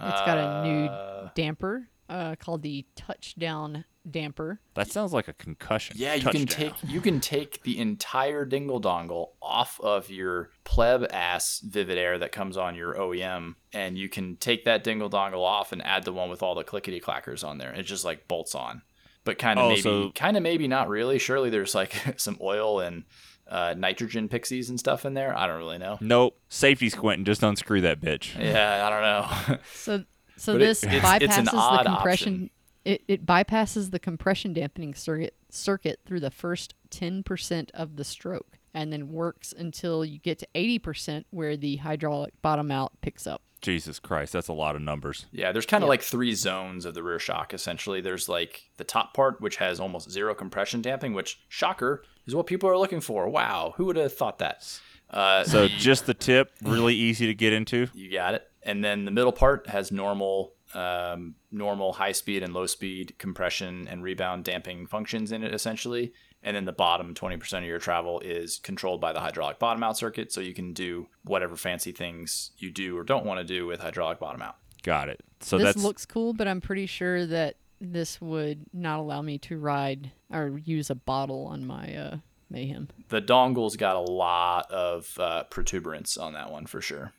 It's 0.00 0.20
got 0.22 0.38
a 0.38 0.40
Uh, 0.40 0.62
new 0.64 1.30
damper 1.34 1.88
uh, 2.08 2.34
called 2.36 2.62
the 2.62 2.86
Touchdown 2.96 3.84
damper. 4.10 4.60
That 4.74 4.90
sounds 4.90 5.12
like 5.12 5.28
a 5.28 5.32
concussion. 5.32 5.96
Yeah, 5.98 6.14
you 6.14 6.28
can 6.28 6.46
take 6.46 6.74
you 6.86 7.00
can 7.00 7.20
take 7.20 7.62
the 7.62 7.78
entire 7.78 8.44
dingle 8.44 8.80
dongle 8.80 9.28
off 9.40 9.78
of 9.80 10.10
your 10.10 10.50
pleb 10.64 11.06
ass 11.12 11.60
Vivid 11.64 11.98
Air 11.98 12.18
that 12.18 12.32
comes 12.32 12.56
on 12.56 12.74
your 12.74 12.94
OEM, 12.94 13.54
and 13.72 13.96
you 13.96 14.08
can 14.08 14.36
take 14.36 14.64
that 14.64 14.82
dingle 14.84 15.08
dongle 15.10 15.42
off 15.44 15.72
and 15.72 15.82
add 15.84 16.04
the 16.04 16.12
one 16.12 16.28
with 16.30 16.42
all 16.42 16.54
the 16.54 16.64
clickety 16.64 17.00
clackers 17.00 17.46
on 17.46 17.58
there. 17.58 17.72
It 17.72 17.82
just 17.84 18.04
like 18.04 18.26
bolts 18.28 18.54
on, 18.54 18.82
but 19.24 19.38
kind 19.38 19.58
of 19.58 19.64
Oh, 19.66 19.68
maybe, 19.70 19.80
so- 19.82 20.10
kind 20.14 20.36
of 20.36 20.42
maybe 20.42 20.66
not 20.68 20.88
really. 20.88 21.18
Surely 21.18 21.50
there's 21.50 21.74
like 21.74 21.94
some 22.18 22.38
oil 22.40 22.80
and 22.80 23.04
uh, 23.48 23.74
nitrogen 23.76 24.28
pixies 24.28 24.70
and 24.70 24.78
stuff 24.80 25.04
in 25.04 25.14
there. 25.14 25.36
I 25.36 25.46
don't 25.46 25.58
really 25.58 25.78
know. 25.78 25.98
Nope. 26.00 26.38
Safety 26.48 26.88
squinting. 26.88 27.24
Just 27.24 27.42
unscrew 27.42 27.82
that 27.82 28.00
bitch. 28.00 28.38
Yeah, 28.38 28.86
I 28.86 28.90
don't 28.90 29.02
know. 29.02 29.58
So 29.74 30.04
so 30.36 30.54
But 30.54 30.62
it- 30.62 30.64
this 30.66 30.82
it's- 30.84 31.02
bypasses 31.02 31.22
it's 31.22 31.36
an 31.38 31.44
the 31.44 31.82
compression. 31.84 32.32
option. 32.34 32.50
It, 32.84 33.02
it 33.06 33.24
bypasses 33.26 33.90
the 33.90 33.98
compression 33.98 34.52
dampening 34.52 34.94
circuit 34.94 35.34
circuit 35.50 36.00
through 36.06 36.20
the 36.20 36.30
first 36.30 36.74
ten 36.90 37.22
percent 37.22 37.70
of 37.74 37.96
the 37.96 38.04
stroke, 38.04 38.58
and 38.74 38.92
then 38.92 39.12
works 39.12 39.54
until 39.56 40.04
you 40.04 40.18
get 40.18 40.38
to 40.40 40.48
eighty 40.54 40.78
percent, 40.78 41.26
where 41.30 41.56
the 41.56 41.76
hydraulic 41.76 42.34
bottom 42.42 42.70
out 42.70 42.92
picks 43.00 43.26
up. 43.26 43.42
Jesus 43.60 44.00
Christ, 44.00 44.32
that's 44.32 44.48
a 44.48 44.52
lot 44.52 44.74
of 44.74 44.82
numbers. 44.82 45.26
Yeah, 45.30 45.52
there's 45.52 45.66
kind 45.66 45.84
of 45.84 45.88
like 45.88 46.02
three 46.02 46.34
zones 46.34 46.84
of 46.84 46.94
the 46.94 47.02
rear 47.04 47.20
shock 47.20 47.54
essentially. 47.54 48.00
There's 48.00 48.28
like 48.28 48.64
the 48.76 48.82
top 48.84 49.14
part, 49.14 49.40
which 49.40 49.56
has 49.58 49.78
almost 49.78 50.10
zero 50.10 50.34
compression 50.34 50.82
damping, 50.82 51.14
which, 51.14 51.38
shocker, 51.48 52.02
is 52.26 52.34
what 52.34 52.48
people 52.48 52.68
are 52.68 52.76
looking 52.76 53.00
for. 53.00 53.28
Wow, 53.28 53.74
who 53.76 53.84
would 53.84 53.94
have 53.94 54.12
thought 54.12 54.40
that? 54.40 54.68
Uh, 55.08 55.44
So 55.44 55.68
just 55.68 56.06
the 56.06 56.14
tip, 56.14 56.50
really 56.64 56.96
easy 56.96 57.26
to 57.26 57.34
get 57.34 57.52
into. 57.52 57.86
you 57.94 58.10
got 58.10 58.34
it. 58.34 58.48
And 58.64 58.82
then 58.84 59.04
the 59.04 59.10
middle 59.12 59.30
part 59.32 59.68
has 59.68 59.92
normal, 59.92 60.54
um, 60.74 61.34
normal 61.50 61.92
high 61.92 62.12
speed 62.12 62.42
and 62.42 62.52
low 62.52 62.66
speed 62.66 63.14
compression 63.18 63.86
and 63.88 64.02
rebound 64.02 64.44
damping 64.44 64.86
functions 64.86 65.32
in 65.32 65.42
it 65.42 65.54
essentially. 65.54 66.12
And 66.44 66.56
then 66.56 66.64
the 66.64 66.72
bottom 66.72 67.14
20% 67.14 67.58
of 67.58 67.64
your 67.64 67.78
travel 67.78 68.18
is 68.20 68.58
controlled 68.58 69.00
by 69.00 69.12
the 69.12 69.20
hydraulic 69.20 69.60
bottom 69.60 69.82
out 69.84 69.96
circuit, 69.96 70.32
so 70.32 70.40
you 70.40 70.54
can 70.54 70.72
do 70.72 71.06
whatever 71.24 71.54
fancy 71.54 71.92
things 71.92 72.50
you 72.58 72.70
do 72.72 72.98
or 72.98 73.04
don't 73.04 73.24
want 73.24 73.38
to 73.38 73.44
do 73.44 73.66
with 73.66 73.80
hydraulic 73.80 74.18
bottom 74.18 74.42
out. 74.42 74.56
Got 74.82 75.08
it. 75.08 75.20
So 75.40 75.58
this 75.58 75.66
that's 75.66 75.84
looks 75.84 76.04
cool, 76.04 76.32
but 76.32 76.48
I'm 76.48 76.60
pretty 76.60 76.86
sure 76.86 77.26
that 77.26 77.56
this 77.80 78.20
would 78.20 78.64
not 78.72 78.98
allow 78.98 79.22
me 79.22 79.38
to 79.38 79.58
ride 79.58 80.10
or 80.32 80.60
use 80.64 80.90
a 80.90 80.94
bottle 80.96 81.46
on 81.46 81.64
my 81.64 81.94
uh, 81.94 82.16
Mayhem. 82.50 82.88
the 83.08 83.20
dongle's 83.20 83.76
got 83.76 83.96
a 83.96 84.00
lot 84.00 84.70
of 84.70 85.16
uh, 85.18 85.44
protuberance 85.44 86.16
on 86.16 86.34
that 86.34 86.50
one 86.50 86.66
for 86.66 86.80
sure. 86.80 87.12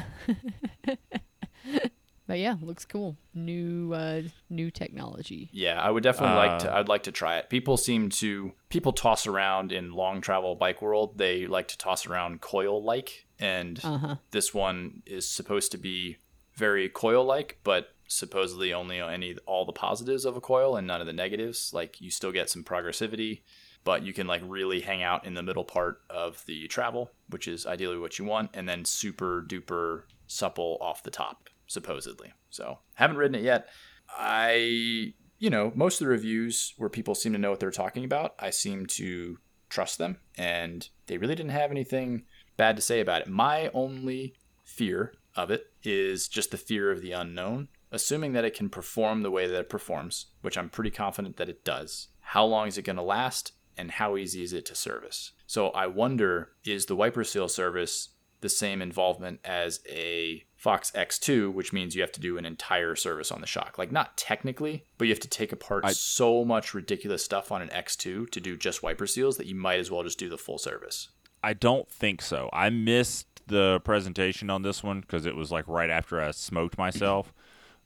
But 2.31 2.39
yeah, 2.39 2.55
looks 2.61 2.85
cool. 2.85 3.17
New 3.33 3.91
uh, 3.93 4.21
new 4.49 4.71
technology. 4.71 5.49
Yeah, 5.51 5.81
I 5.81 5.91
would 5.91 6.01
definitely 6.01 6.37
like 6.37 6.51
Uh, 6.51 6.59
to. 6.59 6.75
I'd 6.77 6.87
like 6.87 7.03
to 7.03 7.11
try 7.11 7.37
it. 7.39 7.49
People 7.49 7.75
seem 7.75 8.07
to 8.21 8.53
people 8.69 8.93
toss 8.93 9.27
around 9.27 9.73
in 9.73 9.91
long 9.91 10.21
travel 10.21 10.55
bike 10.55 10.81
world. 10.81 11.17
They 11.17 11.45
like 11.45 11.67
to 11.67 11.77
toss 11.77 12.05
around 12.07 12.39
coil 12.39 12.81
like, 12.81 13.25
and 13.37 13.81
Uh 13.83 13.97
huh. 13.97 14.15
this 14.31 14.53
one 14.53 15.03
is 15.05 15.27
supposed 15.27 15.73
to 15.73 15.77
be 15.77 16.19
very 16.55 16.87
coil 16.87 17.25
like, 17.25 17.59
but 17.65 17.89
supposedly 18.07 18.71
only 18.73 19.01
any 19.01 19.35
all 19.45 19.65
the 19.65 19.73
positives 19.73 20.23
of 20.23 20.37
a 20.37 20.41
coil 20.41 20.77
and 20.77 20.87
none 20.87 21.01
of 21.01 21.07
the 21.07 21.11
negatives. 21.13 21.73
Like 21.73 21.99
you 21.99 22.09
still 22.09 22.31
get 22.31 22.49
some 22.49 22.63
progressivity, 22.63 23.41
but 23.83 24.03
you 24.03 24.13
can 24.13 24.25
like 24.25 24.41
really 24.45 24.79
hang 24.79 25.03
out 25.03 25.25
in 25.25 25.33
the 25.33 25.43
middle 25.43 25.65
part 25.65 25.99
of 26.09 26.45
the 26.45 26.67
travel, 26.69 27.11
which 27.29 27.45
is 27.45 27.65
ideally 27.65 27.97
what 27.97 28.17
you 28.19 28.23
want, 28.23 28.51
and 28.53 28.69
then 28.69 28.85
super 28.85 29.43
duper 29.45 30.03
supple 30.27 30.77
off 30.79 31.03
the 31.03 31.11
top, 31.11 31.49
supposedly. 31.71 32.33
So 32.49 32.79
haven't 32.95 33.17
ridden 33.17 33.35
it 33.35 33.43
yet. 33.43 33.67
I 34.09 35.13
you 35.39 35.49
know, 35.49 35.71
most 35.73 35.99
of 35.99 36.05
the 36.05 36.11
reviews 36.11 36.75
where 36.77 36.89
people 36.89 37.15
seem 37.15 37.33
to 37.33 37.39
know 37.39 37.49
what 37.49 37.59
they're 37.59 37.71
talking 37.71 38.05
about, 38.05 38.35
I 38.37 38.51
seem 38.51 38.85
to 38.87 39.39
trust 39.69 39.97
them 39.97 40.17
and 40.37 40.87
they 41.07 41.17
really 41.17 41.33
didn't 41.33 41.51
have 41.51 41.71
anything 41.71 42.25
bad 42.57 42.75
to 42.75 42.81
say 42.81 42.99
about 42.99 43.21
it. 43.21 43.27
My 43.27 43.69
only 43.73 44.35
fear 44.63 45.13
of 45.35 45.49
it 45.49 45.71
is 45.83 46.27
just 46.27 46.51
the 46.51 46.57
fear 46.57 46.91
of 46.91 47.01
the 47.01 47.13
unknown. 47.13 47.69
Assuming 47.93 48.31
that 48.33 48.45
it 48.45 48.53
can 48.53 48.69
perform 48.69 49.21
the 49.21 49.31
way 49.31 49.47
that 49.47 49.59
it 49.59 49.69
performs, 49.69 50.27
which 50.41 50.57
I'm 50.57 50.69
pretty 50.69 50.91
confident 50.91 51.35
that 51.37 51.49
it 51.49 51.65
does. 51.65 52.07
How 52.21 52.45
long 52.45 52.67
is 52.67 52.77
it 52.77 52.85
going 52.85 52.95
to 52.95 53.01
last? 53.01 53.51
and 53.77 53.91
how 53.91 54.17
easy 54.17 54.43
is 54.43 54.53
it 54.53 54.65
to 54.65 54.75
service? 54.75 55.31
So 55.47 55.69
I 55.69 55.87
wonder 55.87 56.51
is 56.63 56.85
the 56.85 56.95
wiper 56.95 57.23
seal 57.23 57.47
service 57.47 58.09
the 58.41 58.49
same 58.49 58.81
involvement 58.81 59.39
as 59.45 59.79
a 59.89 60.43
Fox 60.55 60.91
X2, 60.91 61.51
which 61.53 61.71
means 61.73 61.95
you 61.95 62.01
have 62.01 62.11
to 62.11 62.19
do 62.19 62.37
an 62.37 62.45
entire 62.45 62.95
service 62.95 63.31
on 63.31 63.41
the 63.41 63.47
shock. 63.47 63.77
Like 63.77 63.91
not 63.91 64.17
technically, 64.17 64.85
but 64.97 65.07
you 65.07 65.13
have 65.13 65.19
to 65.21 65.27
take 65.27 65.51
apart 65.51 65.85
I- 65.85 65.93
so 65.93 66.43
much 66.45 66.73
ridiculous 66.73 67.23
stuff 67.23 67.51
on 67.51 67.61
an 67.61 67.69
X2 67.69 68.29
to 68.29 68.39
do 68.39 68.57
just 68.57 68.83
wiper 68.83 69.07
seals 69.07 69.37
that 69.37 69.47
you 69.47 69.55
might 69.55 69.79
as 69.79 69.89
well 69.89 70.03
just 70.03 70.19
do 70.19 70.29
the 70.29 70.37
full 70.37 70.57
service. 70.57 71.09
I 71.43 71.53
don't 71.53 71.89
think 71.89 72.21
so. 72.21 72.49
I 72.53 72.69
missed 72.69 73.27
the 73.47 73.79
presentation 73.83 74.49
on 74.51 74.61
this 74.61 74.83
one 74.83 75.01
because 75.01 75.25
it 75.25 75.35
was 75.35 75.51
like 75.51 75.67
right 75.67 75.89
after 75.89 76.21
I 76.21 76.31
smoked 76.31 76.77
myself. 76.77 77.33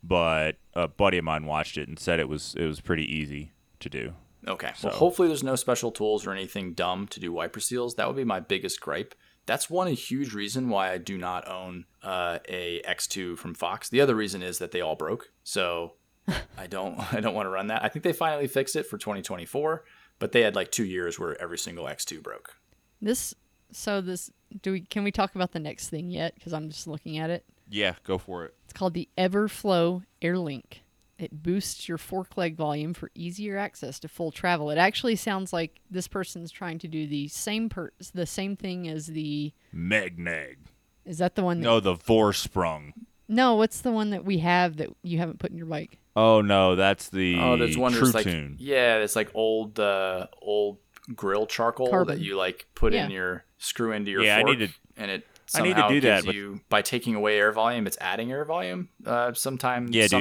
But 0.08 0.58
a 0.76 0.88
buddy 0.88 1.18
of 1.18 1.24
mine 1.24 1.48
watched 1.48 1.80
it 1.80 1.88
and 1.88 1.98
said 1.98 2.20
it 2.20 2.30
was 2.30 2.54
it 2.56 2.66
was 2.66 2.80
pretty 2.80 3.12
easy 3.12 3.54
to 3.80 3.90
do. 3.90 4.14
Okay. 4.48 4.72
So- 4.76 4.90
Well, 4.90 4.98
hopefully 4.98 5.28
there's 5.28 5.42
no 5.44 5.56
special 5.56 5.92
tools 5.92 6.28
or 6.28 6.32
anything 6.32 6.74
dumb 6.74 7.08
to 7.08 7.20
do 7.20 7.32
wiper 7.32 7.60
seals. 7.60 7.96
That 7.96 8.06
would 8.08 8.16
be 8.16 8.24
my 8.24 8.40
biggest 8.40 8.80
gripe. 8.80 9.16
That's 9.46 9.70
one 9.70 9.88
huge 9.88 10.34
reason 10.34 10.70
why 10.70 10.92
I 10.92 10.98
do 10.98 11.18
not 11.18 11.48
own 11.48 11.86
uh, 12.04 12.40
a 12.48 12.82
X2 12.88 13.38
from 13.38 13.54
Fox. 13.54 13.90
The 13.90 14.02
other 14.02 14.16
reason 14.16 14.42
is 14.42 14.58
that 14.58 14.72
they 14.72 14.82
all 14.82 14.96
broke. 14.96 15.32
So 15.44 15.94
I 16.58 16.68
don't 16.68 17.00
I 17.14 17.20
don't 17.20 17.34
want 17.34 17.46
to 17.46 17.52
run 17.52 17.68
that. 17.68 17.84
I 17.84 17.90
think 17.90 18.04
they 18.04 18.14
finally 18.14 18.48
fixed 18.48 18.76
it 18.76 18.88
for 18.88 18.98
2024, 18.98 19.84
but 20.20 20.32
they 20.32 20.42
had 20.42 20.56
like 20.56 20.72
2 20.72 20.86
years 20.86 21.20
where 21.20 21.40
every 21.42 21.58
single 21.58 21.86
X2 21.86 22.22
broke. 22.22 22.56
This 23.02 23.34
so 23.72 24.02
this 24.02 24.32
do 24.62 24.72
we 24.72 24.82
can 24.82 25.04
we 25.04 25.12
talk 25.12 25.36
about 25.36 25.52
the 25.52 25.60
next 25.60 25.90
thing 25.90 26.10
yet 26.10 26.34
cuz 26.42 26.54
I'm 26.54 26.70
just 26.70 26.88
looking 26.88 27.18
at 27.18 27.30
it. 27.30 27.46
Yeah, 27.70 27.96
go 28.04 28.18
for 28.18 28.46
it. 28.46 28.54
It's 28.66 28.74
called 28.74 28.94
the 28.94 29.10
Everflow 29.18 30.04
AirLink. 30.22 30.82
It 31.18 31.44
boosts 31.44 31.88
your 31.88 31.98
fork 31.98 32.36
leg 32.36 32.56
volume 32.58 32.94
for 32.94 33.10
easier 33.16 33.58
access 33.58 34.00
to 34.02 34.08
full 34.10 34.32
travel. 34.32 34.70
It 34.70 34.78
actually 34.78 35.16
sounds 35.16 35.54
like 35.54 35.80
this 35.90 36.08
person's 36.10 36.52
trying 36.52 36.78
to 36.80 36.88
do 36.90 37.08
the 37.08 37.30
same 37.30 37.70
per- 37.70 37.92
the 38.14 38.26
same 38.26 38.56
thing 38.58 38.88
as 38.90 39.08
the 39.08 39.54
Megneg. 39.74 40.58
is 41.06 41.20
that 41.20 41.36
the 41.36 41.44
one 41.44 41.62
that, 41.62 41.66
No, 41.66 41.80
the 41.80 41.96
Vorsprung. 41.96 42.92
No, 43.30 43.56
what's 43.56 43.82
the 43.82 43.92
one 43.92 44.10
that 44.10 44.26
we 44.26 44.40
have 44.40 44.78
that 44.78 44.90
you 45.04 45.18
haven't 45.18 45.40
put 45.40 45.52
in 45.52 45.58
your 45.58 45.66
bike? 45.68 46.00
Oh 46.18 46.42
no, 46.42 46.76
that's 46.76 47.10
the 47.10 47.38
Oh, 47.40 47.56
there's 47.58 47.78
one 47.78 47.92
True 47.94 48.02
that's 48.08 48.14
like 48.16 48.26
Tune. 48.26 48.58
yeah, 48.60 48.98
it's 48.98 49.16
like 49.16 49.32
old 49.34 49.80
uh, 49.80 50.28
old 50.42 50.78
grill 51.16 51.46
charcoal 51.48 51.90
Carbon. 51.90 52.18
that 52.18 52.24
you 52.24 52.36
like 52.36 52.68
put 52.76 52.94
in 52.94 53.10
your 53.10 53.46
screw 53.58 53.92
into 53.94 54.12
your 54.12 54.22
Yeah, 54.24 54.38
I 54.38 54.42
fork, 54.42 54.58
need 54.60 54.68
to- 54.68 54.74
and 54.98 55.12
it 55.12 55.28
I 55.54 55.62
need 55.62 55.70
to 55.70 55.76
somehow 55.76 55.88
do 55.90 56.02
that, 56.02 56.16
gives 56.18 56.26
but- 56.26 56.36
you 56.36 56.60
by 56.70 56.82
taking 56.82 57.16
away 57.16 57.38
air 57.40 57.52
volume, 57.54 57.88
it's 57.88 57.98
adding 58.02 58.32
air 58.32 58.44
volume. 58.46 58.90
Uh, 59.06 59.34
sometime 59.34 59.88
Yeah, 59.92 60.08
dude. 60.08 60.12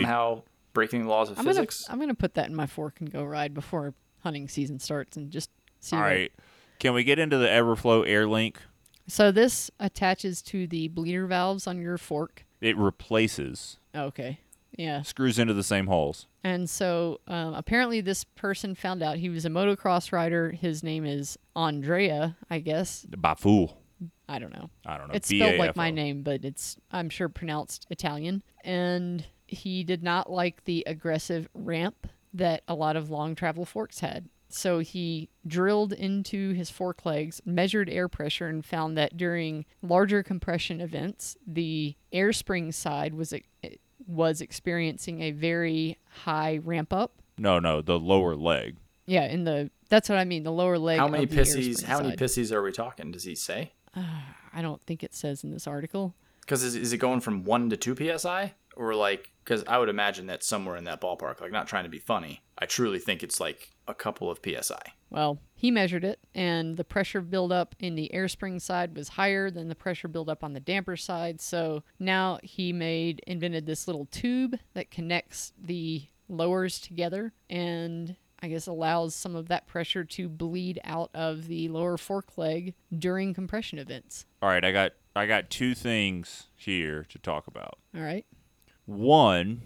Breaking 0.75 1.05
the 1.05 1.09
laws 1.09 1.31
of 1.31 1.39
I'm 1.39 1.45
gonna 1.45 1.55
physics. 1.55 1.87
I'm 1.89 1.99
gonna 1.99 2.15
put 2.15 2.35
that 2.35 2.49
in 2.49 2.55
my 2.55 2.67
fork 2.67 3.01
and 3.01 3.11
go 3.11 3.25
ride 3.25 3.55
before 3.55 3.95
hunting 4.23 4.49
season 4.49 4.79
starts 4.79 5.17
and 5.17 5.31
just 5.31 5.49
see. 5.81 5.97
All 5.97 6.03
what- 6.03 6.09
right. 6.09 6.33
Can 6.81 6.93
we 6.93 7.05
get 7.05 7.19
into 7.19 7.39
the 7.39 7.47
Everflow 7.47 8.07
Air 8.07 8.27
Link? 8.27 8.59
So 9.07 9.31
this 9.31 9.71
attaches 9.81 10.43
to 10.43 10.67
the 10.67 10.89
bleeder 10.89 11.27
valves 11.27 11.67
on 11.67 11.81
your 11.81 11.97
fork. 11.99 12.45
It 12.61 12.77
replaces, 12.77 13.79
Okay. 13.95 14.41
Yeah. 14.77 15.03
screws 15.03 15.39
into 15.39 15.55
the 15.55 15.63
same 15.63 15.87
holes. 15.87 16.27
And 16.43 16.69
so 16.69 17.21
um, 17.29 17.55
apparently, 17.55 18.01
this 18.01 18.25
person 18.25 18.75
found 18.75 19.03
out 19.03 19.19
he 19.19 19.29
was 19.29 19.45
a 19.45 19.51
motocross 19.51 20.11
rider. 20.11 20.51
His 20.51 20.83
name 20.83 21.05
is 21.07 21.39
Andrea, 21.55 22.37
I 22.51 22.59
guess. 22.59 23.07
Bafu. 23.11 23.73
I 24.29 24.39
don't 24.39 24.53
know. 24.53 24.71
I 24.87 24.97
don't 24.97 25.09
know. 25.09 25.15
It's 25.15 25.29
spelled 25.29 25.59
like 25.59 25.77
my 25.77 25.91
name, 25.91 26.23
but 26.23 26.45
it's, 26.45 26.77
I'm 26.91 27.09
sure, 27.11 27.29
pronounced 27.29 27.87
Italian. 27.91 28.43
And 28.65 29.25
he 29.55 29.85
did 29.85 30.03
not 30.03 30.31
like 30.31 30.65
the 30.65 30.85
aggressive 30.87 31.49
ramp 31.55 32.07
that 32.33 32.63
a 32.69 32.75
lot 32.75 32.97
of 32.97 33.11
long 33.11 33.35
travel 33.35 33.65
forks 33.65 34.01
had. 34.01 34.29
So 34.49 34.79
he 34.79 35.31
drilled 35.47 35.93
into 35.93 36.53
his 36.53 36.71
fork 36.71 37.05
legs, 37.05 37.41
measured 37.45 37.89
air 37.89 38.09
pressure, 38.09 38.47
and 38.47 38.65
found 38.65 38.97
that 38.97 39.17
during 39.17 39.65
larger 39.83 40.23
compression 40.23 40.81
events, 40.81 41.37
the 41.47 41.97
air 42.13 42.33
spring 42.33 42.71
side 42.71 43.15
was 43.15 43.35
was 44.07 44.41
experiencing 44.41 45.23
a 45.23 45.31
very 45.31 45.99
high 46.25 46.61
ramp 46.63 46.93
up. 46.93 47.23
No, 47.39 47.59
no, 47.59 47.83
the 47.83 47.99
lower 47.99 48.37
leg. 48.37 48.77
Yeah, 49.07 49.25
in 49.25 49.45
the 49.45 49.71
that's 49.89 50.09
what 50.09 50.19
I 50.19 50.25
mean. 50.25 50.45
The 50.45 50.53
lower 50.53 50.79
leg. 50.79 50.99
how 50.99 51.09
many 51.09 51.25
of 51.25 51.31
the 51.31 51.37
pissies? 51.37 51.83
How 51.83 51.99
many 51.99 52.11
side. 52.11 52.19
pissies 52.19 52.53
are 52.53 52.63
we 52.63 52.73
talking? 52.73 53.11
Does 53.11 53.25
he 53.25 53.35
say? 53.35 53.73
Uh, 53.97 54.03
I 54.53 54.63
don't 54.63 54.81
think 54.87 55.03
it 55.03 55.15
says 55.15 55.43
in 55.43 55.51
this 55.51 55.67
article. 55.67 56.15
Because 56.41 56.63
is, 56.63 56.77
is 56.77 56.93
it 56.93 56.99
going 56.99 57.21
from 57.21 57.45
one 57.45 57.71
to 57.71 57.77
two 57.77 57.97
psi, 57.97 58.55
or 58.77 58.95
like? 58.95 59.31
Because 59.45 59.65
I 59.69 59.79
would 59.79 59.89
imagine 59.89 60.27
that 60.27 60.43
somewhere 60.43 60.77
in 60.77 60.85
that 60.85 61.01
ballpark. 61.01 61.41
Like, 61.41 61.53
not 61.53 61.67
trying 61.67 61.85
to 61.85 61.91
be 61.91 61.99
funny. 61.99 62.43
I 62.59 62.67
truly 62.67 62.99
think 62.99 63.23
it's 63.23 63.41
like 63.41 63.71
a 63.87 63.95
couple 63.95 64.31
of 64.31 64.41
psi. 64.43 64.79
Well, 65.11 65.39
he 65.55 65.71
measured 65.71 66.05
it, 66.05 66.19
and 66.35 66.77
the 66.77 66.85
pressure 66.85 67.21
buildup 67.21 67.75
in 67.79 67.95
the 67.95 68.13
air 68.13 68.27
spring 68.27 68.59
side 68.59 68.97
was 68.97 69.11
higher 69.11 69.51
than 69.51 69.69
the 69.69 69.75
pressure 69.75 70.09
buildup 70.09 70.43
on 70.43 70.55
the 70.55 70.61
damper 70.61 70.97
side. 70.97 71.41
So 71.41 71.85
now 71.99 72.39
he 72.43 72.73
made 72.73 73.23
invented 73.27 73.67
this 73.67 73.87
little 73.87 74.07
tube 74.07 74.59
that 74.73 74.91
connects 74.91 75.53
the 75.61 76.09
lowers 76.29 76.81
together, 76.81 77.33
and 77.49 78.17
I 78.43 78.49
guess 78.49 78.67
allows 78.67 79.15
some 79.15 79.37
of 79.37 79.49
that 79.49 79.67
pressure 79.67 80.05
to 80.05 80.29
bleed 80.29 80.81
out 80.85 81.11
of 81.15 81.47
the 81.47 81.69
lower 81.69 81.97
fork 81.97 82.37
leg 82.37 82.75
during 82.97 83.35
compression 83.35 83.79
events. 83.79 84.27
All 84.43 84.49
right, 84.49 84.65
I 84.65 84.73
got 84.73 84.93
I 85.17 85.27
got 85.27 85.49
two 85.49 85.75
things 85.75 86.49
here 86.57 87.07
to 87.11 87.19
talk 87.19 87.47
about. 87.47 87.79
All 87.97 88.03
right. 88.03 88.27
One, 88.87 89.63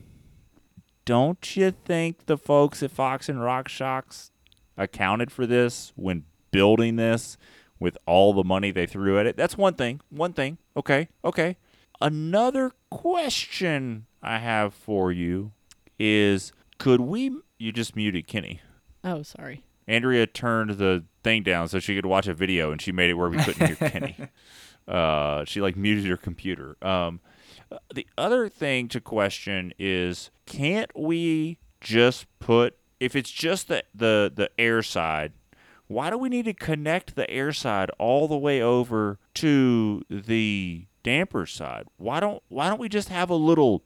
don't 1.04 1.56
you 1.56 1.70
think 1.70 2.26
the 2.26 2.36
folks 2.36 2.82
at 2.82 2.90
Fox 2.90 3.28
and 3.28 3.38
RockShox 3.38 4.30
accounted 4.76 5.32
for 5.32 5.46
this 5.46 5.92
when 5.96 6.24
building 6.50 6.96
this 6.96 7.36
with 7.80 7.96
all 8.06 8.32
the 8.32 8.44
money 8.44 8.70
they 8.70 8.86
threw 8.86 9.18
at 9.18 9.26
it? 9.26 9.36
That's 9.36 9.56
one 9.56 9.74
thing. 9.74 10.00
One 10.10 10.32
thing. 10.32 10.58
Okay. 10.76 11.08
Okay. 11.24 11.56
Another 12.00 12.72
question 12.90 14.06
I 14.22 14.38
have 14.38 14.72
for 14.72 15.10
you 15.10 15.52
is 15.98 16.52
could 16.78 17.00
we 17.00 17.32
you 17.58 17.72
just 17.72 17.96
muted 17.96 18.26
Kenny. 18.26 18.60
Oh, 19.02 19.22
sorry. 19.22 19.62
Andrea 19.88 20.26
turned 20.26 20.72
the 20.72 21.04
thing 21.24 21.42
down 21.42 21.68
so 21.68 21.80
she 21.80 21.94
could 21.96 22.06
watch 22.06 22.28
a 22.28 22.34
video, 22.34 22.70
and 22.70 22.80
she 22.80 22.92
made 22.92 23.10
it 23.10 23.14
where 23.14 23.30
we 23.30 23.38
couldn't 23.38 23.66
hear 23.66 23.90
Kenny. 23.90 24.16
Uh, 24.86 25.44
she 25.44 25.60
like 25.60 25.76
muted 25.76 26.06
her 26.06 26.16
computer. 26.16 26.74
Um, 26.80 27.20
the 27.92 28.06
other 28.16 28.48
thing 28.48 28.88
to 28.88 29.00
question 29.00 29.72
is, 29.78 30.30
can't 30.46 30.90
we 30.96 31.58
just 31.80 32.26
put 32.38 32.76
if 33.00 33.14
it's 33.14 33.30
just 33.30 33.68
the 33.68 33.84
the 33.94 34.32
the 34.34 34.50
air 34.58 34.82
side? 34.82 35.32
Why 35.86 36.10
do 36.10 36.18
we 36.18 36.28
need 36.28 36.44
to 36.44 36.54
connect 36.54 37.14
the 37.14 37.28
air 37.30 37.52
side 37.52 37.90
all 37.98 38.28
the 38.28 38.36
way 38.36 38.60
over 38.60 39.18
to 39.34 40.02
the 40.10 40.86
damper 41.02 41.46
side? 41.46 41.86
Why 41.96 42.20
don't 42.20 42.42
Why 42.48 42.68
don't 42.68 42.80
we 42.80 42.88
just 42.88 43.08
have 43.08 43.30
a 43.30 43.34
little 43.34 43.84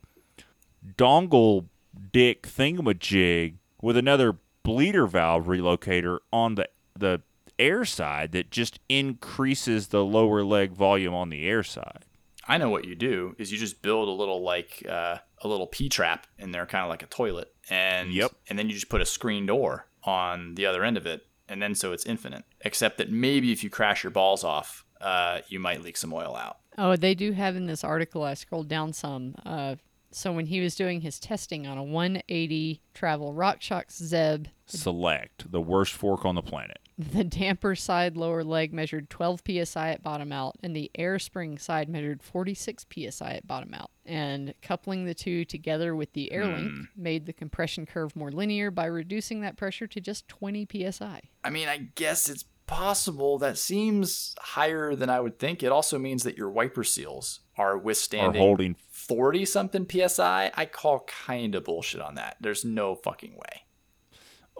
dongle 0.96 1.66
dick 2.12 2.42
thingamajig 2.42 3.54
with 3.80 3.96
another 3.96 4.36
bleeder 4.62 5.06
valve 5.06 5.46
relocator 5.46 6.18
on 6.32 6.56
the 6.56 6.68
the 6.98 7.22
air 7.58 7.84
side 7.84 8.32
that 8.32 8.50
just 8.50 8.80
increases 8.88 9.88
the 9.88 10.04
lower 10.04 10.42
leg 10.42 10.72
volume 10.72 11.14
on 11.14 11.30
the 11.30 11.46
air 11.46 11.62
side. 11.62 12.04
I 12.48 12.58
know 12.58 12.70
what 12.70 12.84
you 12.84 12.94
do 12.94 13.34
is 13.38 13.52
you 13.52 13.58
just 13.58 13.82
build 13.82 14.08
a 14.08 14.12
little 14.12 14.42
like 14.42 14.84
uh, 14.88 15.18
a 15.42 15.48
little 15.48 15.66
P 15.66 15.88
trap 15.88 16.26
in 16.38 16.50
there, 16.52 16.66
kind 16.66 16.82
of 16.84 16.90
like 16.90 17.02
a 17.02 17.06
toilet, 17.06 17.52
and 17.70 18.12
Yep. 18.12 18.32
and 18.48 18.58
then 18.58 18.68
you 18.68 18.74
just 18.74 18.88
put 18.88 19.00
a 19.00 19.06
screen 19.06 19.46
door 19.46 19.86
on 20.04 20.54
the 20.56 20.66
other 20.66 20.82
end 20.84 20.96
of 20.96 21.06
it, 21.06 21.26
and 21.48 21.62
then 21.62 21.74
so 21.74 21.92
it's 21.92 22.04
infinite. 22.06 22.44
Except 22.62 22.98
that 22.98 23.10
maybe 23.10 23.52
if 23.52 23.62
you 23.62 23.70
crash 23.70 24.02
your 24.02 24.10
balls 24.10 24.42
off, 24.44 24.84
uh, 25.00 25.40
you 25.48 25.58
might 25.60 25.82
leak 25.82 25.96
some 25.96 26.12
oil 26.12 26.34
out. 26.36 26.58
Oh, 26.78 26.96
they 26.96 27.14
do 27.14 27.32
have 27.32 27.54
in 27.54 27.66
this 27.66 27.84
article. 27.84 28.22
I 28.24 28.34
scrolled 28.34 28.68
down 28.68 28.92
some. 28.92 29.34
Uh, 29.44 29.76
so 30.10 30.32
when 30.32 30.46
he 30.46 30.60
was 30.60 30.74
doing 30.74 31.00
his 31.02 31.18
testing 31.18 31.66
on 31.66 31.78
a 31.78 31.82
180 31.82 32.80
travel 32.94 33.32
RockShox 33.34 33.92
Zeb, 34.02 34.46
Select 34.66 35.50
the 35.50 35.60
worst 35.60 35.92
fork 35.92 36.24
on 36.24 36.34
the 36.34 36.42
planet. 36.42 36.78
The 36.98 37.24
damper 37.24 37.74
side 37.74 38.16
lower 38.16 38.44
leg 38.44 38.72
measured 38.72 39.10
12 39.10 39.42
psi 39.46 39.90
at 39.90 40.02
bottom 40.02 40.32
out, 40.32 40.56
and 40.62 40.74
the 40.76 40.90
air 40.94 41.18
spring 41.18 41.58
side 41.58 41.88
measured 41.88 42.22
46 42.22 42.86
psi 42.90 43.32
at 43.32 43.46
bottom 43.46 43.74
out. 43.74 43.90
And 44.04 44.54
coupling 44.62 45.04
the 45.04 45.14
two 45.14 45.44
together 45.44 45.94
with 45.94 46.12
the 46.12 46.32
air 46.32 46.44
hmm. 46.44 46.52
link 46.52 46.72
made 46.96 47.26
the 47.26 47.32
compression 47.32 47.86
curve 47.86 48.14
more 48.16 48.30
linear 48.30 48.70
by 48.70 48.86
reducing 48.86 49.40
that 49.40 49.56
pressure 49.56 49.86
to 49.86 50.00
just 50.00 50.28
20 50.28 50.66
psi. 50.70 51.20
I 51.44 51.50
mean, 51.50 51.68
I 51.68 51.88
guess 51.94 52.28
it's 52.28 52.44
possible. 52.66 53.38
That 53.38 53.58
seems 53.58 54.34
higher 54.38 54.94
than 54.94 55.10
I 55.10 55.20
would 55.20 55.38
think. 55.38 55.62
It 55.62 55.72
also 55.72 55.98
means 55.98 56.22
that 56.24 56.36
your 56.36 56.50
wiper 56.50 56.84
seals 56.84 57.40
are 57.56 57.72
Are 57.72 57.78
withstanding 57.78 58.40
holding 58.40 58.76
40 58.90 59.44
something 59.44 59.86
psi. 59.88 60.50
I 60.54 60.64
call 60.66 61.00
kind 61.00 61.54
of 61.54 61.64
bullshit 61.64 62.00
on 62.00 62.14
that. 62.16 62.36
There's 62.40 62.64
no 62.64 62.94
fucking 62.94 63.34
way. 63.34 63.64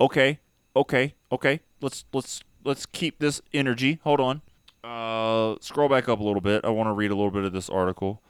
okay, 0.00 0.40
okay, 0.76 1.14
okay. 1.30 1.60
Let's 1.82 2.04
let's 2.12 2.40
let's 2.64 2.86
keep 2.86 3.18
this 3.18 3.40
energy. 3.52 4.00
Hold 4.04 4.20
on. 4.20 4.42
Uh, 4.84 5.56
scroll 5.60 5.88
back 5.88 6.08
up 6.08 6.20
a 6.20 6.22
little 6.22 6.40
bit. 6.40 6.64
I 6.64 6.70
want 6.70 6.88
to 6.88 6.92
read 6.92 7.10
a 7.10 7.14
little 7.14 7.30
bit 7.30 7.44
of 7.44 7.52
this 7.52 7.68
article. 7.68 8.22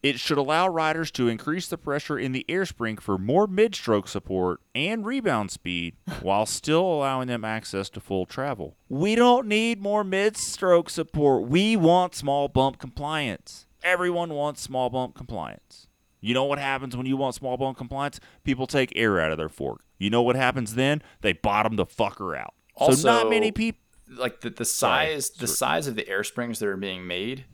It 0.00 0.20
should 0.20 0.38
allow 0.38 0.68
riders 0.68 1.10
to 1.12 1.26
increase 1.26 1.66
the 1.66 1.76
pressure 1.76 2.16
in 2.16 2.30
the 2.30 2.46
air 2.48 2.64
spring 2.64 2.98
for 2.98 3.18
more 3.18 3.48
mid 3.48 3.74
stroke 3.74 4.06
support 4.06 4.60
and 4.74 5.04
rebound 5.04 5.50
speed 5.50 5.96
while 6.22 6.46
still 6.46 6.82
allowing 6.82 7.26
them 7.26 7.44
access 7.44 7.90
to 7.90 8.00
full 8.00 8.24
travel. 8.24 8.76
We 8.88 9.16
don't 9.16 9.48
need 9.48 9.80
more 9.80 10.04
mid 10.04 10.36
stroke 10.36 10.88
support. 10.88 11.48
We 11.48 11.74
want 11.74 12.14
small 12.14 12.46
bump 12.46 12.78
compliance. 12.78 13.66
Everyone 13.82 14.30
wants 14.34 14.60
small 14.60 14.88
bump 14.88 15.16
compliance. 15.16 15.88
You 16.20 16.34
know 16.34 16.44
what 16.44 16.58
happens 16.58 16.96
when 16.96 17.06
you 17.06 17.16
want 17.16 17.34
small 17.34 17.56
bump 17.56 17.78
compliance? 17.78 18.20
People 18.44 18.66
take 18.66 18.92
air 18.94 19.20
out 19.20 19.32
of 19.32 19.38
their 19.38 19.48
fork. 19.48 19.82
You 19.98 20.10
know 20.10 20.22
what 20.22 20.36
happens 20.36 20.74
then? 20.74 21.02
They 21.22 21.32
bottom 21.32 21.76
the 21.76 21.86
fucker 21.86 22.36
out. 22.36 22.54
So 22.78 23.08
not 23.08 23.28
many 23.30 23.52
people. 23.52 23.80
like 24.16 24.40
the, 24.40 24.50
the 24.50 24.64
Sorry. 24.64 25.14
size 25.14 25.30
the 25.30 25.46
size 25.46 25.86
of 25.86 25.94
the 25.96 26.08
air 26.08 26.24
springs 26.24 26.58
that 26.60 26.68
are 26.68 26.76
being 26.76 27.06
made 27.06 27.44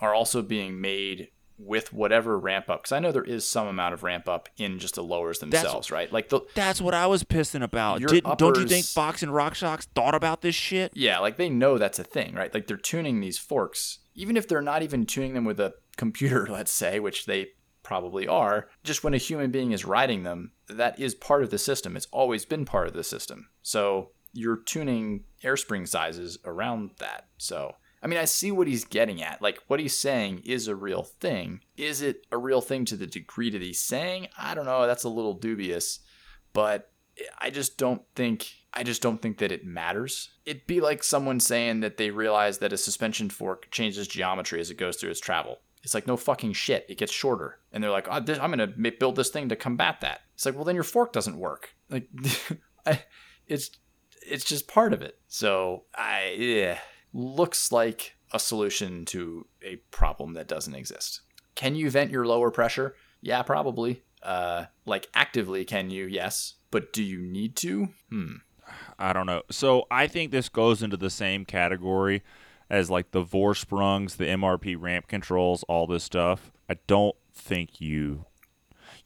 are 0.00 0.14
also 0.14 0.42
being 0.42 0.80
made 0.80 1.28
with 1.56 1.92
whatever 1.92 2.36
ramp 2.36 2.68
up 2.68 2.82
because 2.82 2.90
i 2.92 2.98
know 2.98 3.12
there 3.12 3.22
is 3.22 3.46
some 3.46 3.68
amount 3.68 3.94
of 3.94 4.02
ramp 4.02 4.28
up 4.28 4.48
in 4.56 4.78
just 4.80 4.96
the 4.96 5.02
lowers 5.02 5.38
themselves 5.38 5.90
right 5.90 6.12
like 6.12 6.28
the 6.28 6.40
That's 6.56 6.80
what 6.80 6.94
I 6.94 7.06
was 7.06 7.22
pissing 7.22 7.62
about. 7.62 8.00
Didn't, 8.00 8.38
don't 8.38 8.58
you 8.58 8.66
think 8.66 8.84
Fox 8.86 9.22
and 9.22 9.30
RockShox 9.30 9.84
thought 9.94 10.16
about 10.16 10.42
this 10.42 10.56
shit? 10.56 10.90
yeah 10.94 11.20
like 11.20 11.36
they 11.36 11.48
know 11.48 11.78
that's 11.78 11.98
a 12.00 12.04
thing 12.04 12.34
right 12.34 12.52
like 12.52 12.66
they're 12.66 12.76
tuning 12.76 13.20
these 13.20 13.38
forks 13.38 14.00
even 14.16 14.36
if 14.36 14.48
they're 14.48 14.60
not 14.60 14.82
even 14.82 15.06
tuning 15.06 15.34
them 15.34 15.44
with 15.44 15.60
a 15.60 15.74
computer 15.96 16.46
let's 16.50 16.72
say 16.72 16.98
which 16.98 17.24
they 17.26 17.46
probably 17.84 18.26
are 18.26 18.68
just 18.82 19.04
when 19.04 19.14
a 19.14 19.18
human 19.18 19.50
being 19.52 19.70
is 19.70 19.84
riding 19.84 20.24
them 20.24 20.50
that 20.68 20.98
is 20.98 21.14
part 21.14 21.42
of 21.44 21.50
the 21.50 21.58
system 21.58 21.96
it's 21.96 22.08
always 22.10 22.44
been 22.44 22.64
part 22.64 22.88
of 22.88 22.94
the 22.94 23.04
system 23.04 23.48
so 23.62 24.10
you're 24.34 24.58
tuning 24.58 25.24
air 25.42 25.56
spring 25.56 25.86
sizes 25.86 26.38
around 26.44 26.90
that 26.98 27.28
so 27.38 27.74
i 28.02 28.06
mean 28.06 28.18
i 28.18 28.24
see 28.24 28.52
what 28.52 28.68
he's 28.68 28.84
getting 28.84 29.22
at 29.22 29.40
like 29.40 29.58
what 29.66 29.80
he's 29.80 29.96
saying 29.96 30.42
is 30.44 30.68
a 30.68 30.76
real 30.76 31.02
thing 31.02 31.60
is 31.76 32.02
it 32.02 32.26
a 32.30 32.36
real 32.36 32.60
thing 32.60 32.84
to 32.84 32.96
the 32.96 33.06
degree 33.06 33.50
that 33.50 33.62
he's 33.62 33.80
saying 33.80 34.28
i 34.38 34.54
don't 34.54 34.66
know 34.66 34.86
that's 34.86 35.04
a 35.04 35.08
little 35.08 35.34
dubious 35.34 36.00
but 36.52 36.90
I 37.38 37.50
just 37.50 37.78
don't 37.78 38.02
think 38.14 38.48
I 38.72 38.82
just 38.82 39.02
don't 39.02 39.22
think 39.22 39.38
that 39.38 39.52
it 39.52 39.64
matters. 39.64 40.30
It'd 40.44 40.66
be 40.66 40.80
like 40.80 41.04
someone 41.04 41.38
saying 41.38 41.80
that 41.80 41.96
they 41.96 42.10
realize 42.10 42.58
that 42.58 42.72
a 42.72 42.76
suspension 42.76 43.30
fork 43.30 43.70
changes 43.70 44.08
geometry 44.08 44.60
as 44.60 44.70
it 44.70 44.78
goes 44.78 44.96
through 44.96 45.10
its 45.10 45.20
travel. 45.20 45.60
It's 45.82 45.94
like 45.94 46.06
no 46.06 46.16
fucking 46.16 46.54
shit. 46.54 46.86
It 46.88 46.98
gets 46.98 47.12
shorter, 47.12 47.58
and 47.70 47.84
they're 47.84 47.90
like, 47.90 48.08
oh, 48.10 48.18
this, 48.18 48.38
"I'm 48.38 48.50
gonna 48.50 48.66
build 48.66 49.16
this 49.16 49.28
thing 49.28 49.48
to 49.50 49.56
combat 49.56 50.00
that." 50.00 50.22
It's 50.34 50.46
like, 50.46 50.54
well, 50.54 50.64
then 50.64 50.74
your 50.74 50.84
fork 50.84 51.12
doesn't 51.12 51.38
work. 51.38 51.74
Like, 51.90 52.08
I, 52.86 53.02
it's 53.46 53.70
it's 54.26 54.44
just 54.44 54.68
part 54.68 54.92
of 54.92 55.02
it. 55.02 55.18
So 55.28 55.84
I 55.94 56.34
yeah, 56.38 56.78
looks 57.12 57.72
like 57.72 58.16
a 58.32 58.38
solution 58.38 59.04
to 59.06 59.46
a 59.62 59.76
problem 59.90 60.34
that 60.34 60.48
doesn't 60.48 60.74
exist. 60.74 61.20
Can 61.54 61.74
you 61.74 61.90
vent 61.90 62.10
your 62.10 62.26
lower 62.26 62.50
pressure? 62.50 62.96
Yeah, 63.20 63.42
probably. 63.42 64.02
Uh, 64.22 64.66
like 64.86 65.08
actively, 65.14 65.64
can 65.64 65.90
you? 65.90 66.06
Yes, 66.06 66.54
but 66.70 66.92
do 66.92 67.02
you 67.02 67.20
need 67.20 67.56
to? 67.56 67.88
Hmm. 68.10 68.32
I 68.98 69.12
don't 69.12 69.26
know. 69.26 69.42
So 69.50 69.86
I 69.90 70.06
think 70.06 70.30
this 70.30 70.48
goes 70.48 70.82
into 70.82 70.96
the 70.96 71.10
same 71.10 71.44
category 71.44 72.22
as 72.70 72.90
like 72.90 73.10
the 73.10 73.24
Vorsprungs, 73.24 74.16
the 74.16 74.24
MRP 74.24 74.76
ramp 74.78 75.06
controls, 75.06 75.62
all 75.64 75.86
this 75.86 76.04
stuff. 76.04 76.50
I 76.68 76.78
don't 76.86 77.16
think 77.32 77.80
you 77.80 78.24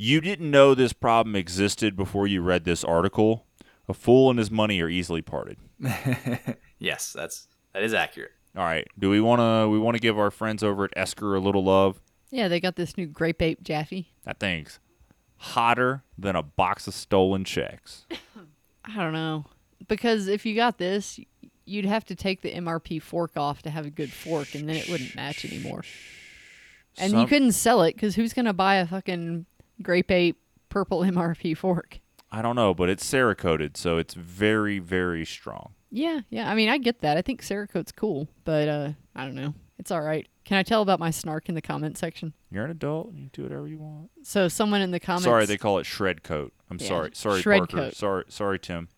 you 0.00 0.20
didn't 0.20 0.50
know 0.50 0.74
this 0.74 0.92
problem 0.92 1.34
existed 1.34 1.96
before 1.96 2.26
you 2.26 2.40
read 2.40 2.64
this 2.64 2.84
article. 2.84 3.46
A 3.88 3.94
fool 3.94 4.30
and 4.30 4.38
his 4.38 4.50
money 4.50 4.80
are 4.82 4.88
easily 4.88 5.22
parted. 5.22 5.56
yes, 6.78 7.12
that's 7.12 7.48
that 7.72 7.82
is 7.82 7.94
accurate. 7.94 8.32
All 8.56 8.64
right. 8.64 8.86
Do 8.98 9.10
we 9.10 9.20
want 9.20 9.40
to 9.40 9.68
we 9.68 9.78
want 9.78 9.96
to 9.96 10.00
give 10.00 10.18
our 10.18 10.30
friends 10.30 10.62
over 10.62 10.84
at 10.84 10.90
Esker 10.96 11.34
a 11.34 11.40
little 11.40 11.64
love? 11.64 12.00
Yeah, 12.30 12.48
they 12.48 12.60
got 12.60 12.76
this 12.76 12.96
new 12.96 13.06
grape 13.06 13.40
ape 13.40 13.62
Japhy. 13.62 14.06
That 14.24 14.38
thing's 14.38 14.78
hotter 15.38 16.02
than 16.18 16.36
a 16.36 16.42
box 16.42 16.86
of 16.86 16.94
stolen 16.94 17.44
checks. 17.44 18.06
I 18.84 18.96
don't 18.96 19.12
know. 19.12 19.46
Because 19.86 20.26
if 20.26 20.44
you 20.44 20.54
got 20.54 20.78
this, 20.78 21.20
you'd 21.64 21.84
have 21.84 22.04
to 22.06 22.14
take 22.14 22.42
the 22.42 22.52
MRP 22.52 23.00
fork 23.00 23.36
off 23.36 23.62
to 23.62 23.70
have 23.70 23.86
a 23.86 23.90
good 23.90 24.12
fork, 24.12 24.54
and 24.54 24.68
then 24.68 24.76
it 24.76 24.88
wouldn't 24.88 25.14
match 25.14 25.44
anymore. 25.44 25.84
And 26.98 27.12
you 27.12 27.26
couldn't 27.26 27.52
sell 27.52 27.82
it 27.82 27.94
because 27.94 28.16
who's 28.16 28.32
going 28.32 28.46
to 28.46 28.52
buy 28.52 28.76
a 28.76 28.86
fucking 28.86 29.46
grape 29.82 30.10
ape 30.10 30.36
purple 30.68 31.00
MRP 31.02 31.56
fork? 31.56 32.00
I 32.30 32.42
don't 32.42 32.56
know, 32.56 32.74
but 32.74 32.88
it's 32.88 33.04
Cerakoted, 33.04 33.76
so 33.76 33.96
it's 33.98 34.14
very 34.14 34.78
very 34.78 35.24
strong. 35.24 35.72
Yeah, 35.90 36.20
yeah. 36.28 36.50
I 36.50 36.54
mean, 36.54 36.68
I 36.68 36.76
get 36.78 37.00
that. 37.00 37.16
I 37.16 37.22
think 37.22 37.42
Cerakote's 37.42 37.92
cool, 37.92 38.28
but 38.44 38.68
uh, 38.68 38.90
I 39.16 39.24
don't 39.24 39.34
know. 39.34 39.54
It's 39.78 39.90
all 39.90 40.02
right. 40.02 40.26
Can 40.44 40.58
I 40.58 40.62
tell 40.62 40.82
about 40.82 40.98
my 41.00 41.10
snark 41.10 41.48
in 41.48 41.54
the 41.54 41.62
comment 41.62 41.96
section? 41.96 42.34
You're 42.50 42.64
an 42.64 42.70
adult. 42.70 43.12
You 43.14 43.20
can 43.20 43.30
do 43.32 43.42
whatever 43.44 43.66
you 43.68 43.78
want. 43.78 44.10
So 44.22 44.48
someone 44.48 44.80
in 44.82 44.90
the 44.90 45.00
comments. 45.00 45.24
Sorry, 45.24 45.46
they 45.46 45.56
call 45.56 45.78
it 45.78 45.86
shred 45.86 46.22
coat. 46.22 46.52
I'm 46.70 46.78
Yeah, 46.80 46.88
sorry. 46.88 47.10
Sorry, 47.14 47.40
shred 47.40 47.58
Parker. 47.60 47.76
coat. 47.76 47.94
Sorry, 47.96 48.24
sorry, 48.28 48.58
Tim. 48.58 48.88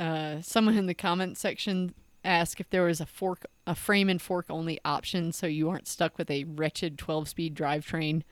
uh, 0.00 0.40
someone 0.42 0.76
in 0.76 0.86
the 0.86 0.94
comment 0.94 1.38
section 1.38 1.94
asked 2.24 2.58
if 2.60 2.68
there 2.70 2.82
was 2.82 3.00
a 3.00 3.06
fork, 3.06 3.44
a 3.66 3.74
frame 3.76 4.08
and 4.08 4.20
fork 4.20 4.46
only 4.48 4.80
option, 4.84 5.30
so 5.32 5.46
you 5.46 5.68
aren't 5.68 5.86
stuck 5.86 6.18
with 6.18 6.30
a 6.30 6.42
wretched 6.44 6.96
12-speed 6.98 7.54
drivetrain. 7.54 8.22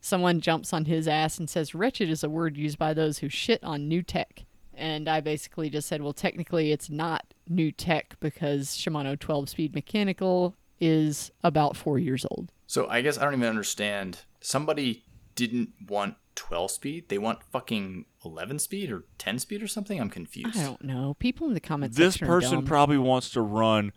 Someone 0.00 0.40
jumps 0.40 0.72
on 0.72 0.84
his 0.84 1.08
ass 1.08 1.38
and 1.38 1.50
says, 1.50 1.74
"Wretched 1.74 2.08
is 2.08 2.22
a 2.22 2.28
word 2.28 2.56
used 2.56 2.78
by 2.78 2.94
those 2.94 3.18
who 3.18 3.28
shit 3.28 3.62
on 3.64 3.88
new 3.88 4.02
tech." 4.02 4.44
And 4.74 5.08
I 5.08 5.20
basically 5.20 5.70
just 5.70 5.88
said, 5.88 6.02
"Well, 6.02 6.12
technically, 6.12 6.70
it's 6.70 6.88
not 6.88 7.34
new 7.48 7.72
tech 7.72 8.16
because 8.20 8.76
Shimano 8.76 9.18
12-speed 9.18 9.74
mechanical 9.74 10.54
is 10.80 11.32
about 11.42 11.76
four 11.76 11.98
years 11.98 12.24
old." 12.30 12.52
So 12.66 12.86
I 12.88 13.00
guess 13.00 13.18
I 13.18 13.24
don't 13.24 13.34
even 13.34 13.48
understand. 13.48 14.20
Somebody 14.40 15.04
didn't 15.34 15.70
want 15.88 16.14
12 16.36 16.70
speed. 16.70 17.08
They 17.08 17.18
want 17.18 17.42
fucking 17.42 18.04
11 18.24 18.60
speed 18.60 18.92
or 18.92 19.04
10 19.18 19.40
speed 19.40 19.62
or 19.62 19.66
something. 19.66 20.00
I'm 20.00 20.10
confused. 20.10 20.56
I 20.56 20.62
don't 20.62 20.84
know. 20.84 21.14
People 21.18 21.48
in 21.48 21.54
the 21.54 21.60
comments. 21.60 21.96
This 21.96 22.14
section 22.14 22.28
are 22.28 22.40
person 22.40 22.54
dumb. 22.58 22.64
probably 22.64 22.98
wants 22.98 23.30
to 23.30 23.40
run 23.40 23.92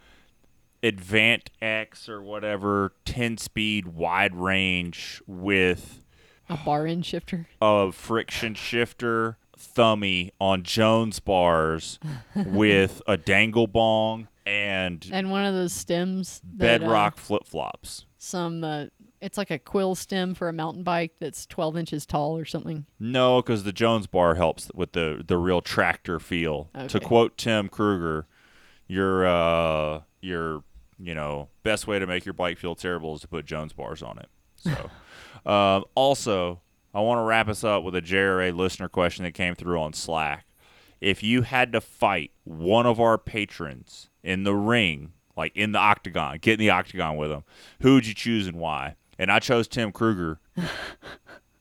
Advent 0.83 1.49
X 1.61 2.09
or 2.09 2.21
whatever 2.21 2.93
10 3.05 3.37
speed 3.37 3.87
wide 3.87 4.35
range 4.35 5.21
with 5.27 6.03
a 6.49 6.57
bar 6.57 6.85
end 6.87 7.05
shifter. 7.05 7.47
a 7.61 7.91
friction 7.91 8.55
shifter 8.55 9.37
thummy 9.57 10.31
on 10.39 10.63
Jones 10.63 11.19
bars 11.19 11.99
with 12.35 13.01
a 13.07 13.15
dangle 13.15 13.67
bong 13.67 14.27
and 14.45 15.07
And 15.11 15.29
one 15.31 15.45
of 15.45 15.53
those 15.53 15.71
stems. 15.71 16.41
that, 16.57 16.81
uh, 16.81 16.85
bedrock 16.85 17.17
flip 17.17 17.45
flops. 17.45 18.05
some 18.17 18.63
uh, 18.63 18.85
it's 19.21 19.37
like 19.37 19.51
a 19.51 19.59
quill 19.59 19.93
stem 19.93 20.33
for 20.33 20.49
a 20.49 20.53
mountain 20.53 20.81
bike 20.81 21.13
that's 21.19 21.45
12 21.45 21.77
inches 21.77 22.05
tall 22.07 22.35
or 22.35 22.43
something 22.43 22.85
No, 22.99 23.39
because 23.43 23.63
the 23.63 23.71
Jones 23.71 24.07
bar 24.07 24.33
helps 24.33 24.71
with 24.73 24.93
the 24.93 25.23
the 25.25 25.37
real 25.37 25.61
tractor 25.61 26.19
feel. 26.19 26.71
To 26.87 26.99
quote 26.99 27.37
Tim 27.37 27.69
Kruger, 27.69 28.25
your 28.87 29.27
uh 29.27 30.01
your 30.21 30.63
you 31.01 31.15
know 31.15 31.49
best 31.63 31.87
way 31.87 31.99
to 31.99 32.07
make 32.07 32.25
your 32.25 32.33
bike 32.33 32.57
feel 32.57 32.75
terrible 32.75 33.15
is 33.15 33.21
to 33.21 33.27
put 33.27 33.45
Jones 33.45 33.73
bars 33.73 34.01
on 34.01 34.19
it. 34.19 34.29
So, 34.55 34.89
um, 35.51 35.85
also, 35.95 36.61
I 36.93 37.01
want 37.01 37.19
to 37.19 37.23
wrap 37.23 37.47
us 37.47 37.63
up 37.63 37.83
with 37.83 37.95
a 37.95 38.01
JRA 38.01 38.55
listener 38.55 38.87
question 38.87 39.25
that 39.25 39.33
came 39.33 39.55
through 39.55 39.79
on 39.79 39.93
Slack. 39.93 40.45
If 40.99 41.23
you 41.23 41.41
had 41.41 41.71
to 41.71 41.81
fight 41.81 42.31
one 42.43 42.85
of 42.85 42.99
our 42.99 43.17
patrons 43.17 44.09
in 44.23 44.43
the 44.43 44.53
ring, 44.53 45.13
like 45.35 45.55
in 45.55 45.71
the 45.71 45.79
octagon, 45.79 46.37
get 46.39 46.53
in 46.53 46.59
the 46.59 46.69
octagon 46.69 47.17
with 47.17 47.31
them, 47.31 47.43
who 47.81 47.95
would 47.95 48.05
you 48.05 48.13
choose 48.13 48.45
and 48.45 48.57
why? 48.57 48.95
And 49.17 49.31
I 49.31 49.39
chose 49.39 49.67
Tim 49.67 49.91
Kruger 49.91 50.39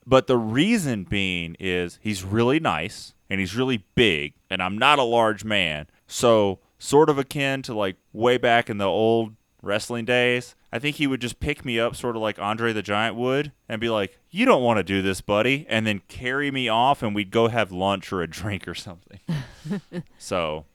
but 0.05 0.27
the 0.27 0.37
reason 0.37 1.03
being 1.03 1.55
is 1.59 1.99
he's 2.01 2.23
really 2.23 2.59
nice 2.59 3.13
and 3.29 3.39
he's 3.39 3.55
really 3.55 3.85
big, 3.95 4.33
and 4.49 4.61
I'm 4.61 4.77
not 4.77 4.99
a 4.99 5.03
large 5.03 5.45
man. 5.45 5.87
So, 6.07 6.59
sort 6.81 7.09
of 7.09 7.17
akin 7.17 7.61
to 7.61 7.73
like 7.73 7.95
way 8.11 8.37
back 8.37 8.69
in 8.69 8.77
the 8.77 8.85
old 8.85 9.35
wrestling 9.61 10.05
days, 10.05 10.55
I 10.71 10.79
think 10.79 10.95
he 10.95 11.05
would 11.05 11.21
just 11.21 11.39
pick 11.39 11.63
me 11.63 11.79
up, 11.79 11.95
sort 11.95 12.15
of 12.15 12.21
like 12.21 12.39
Andre 12.39 12.73
the 12.73 12.81
Giant 12.81 13.15
would, 13.15 13.51
and 13.69 13.79
be 13.79 13.89
like, 13.89 14.17
You 14.29 14.45
don't 14.45 14.63
want 14.63 14.77
to 14.77 14.83
do 14.83 15.01
this, 15.01 15.21
buddy. 15.21 15.65
And 15.69 15.85
then 15.85 16.01
carry 16.07 16.49
me 16.49 16.67
off, 16.67 17.03
and 17.03 17.13
we'd 17.13 17.31
go 17.31 17.47
have 17.47 17.71
lunch 17.71 18.11
or 18.11 18.21
a 18.21 18.27
drink 18.27 18.67
or 18.67 18.73
something. 18.73 19.19
so, 20.17 20.65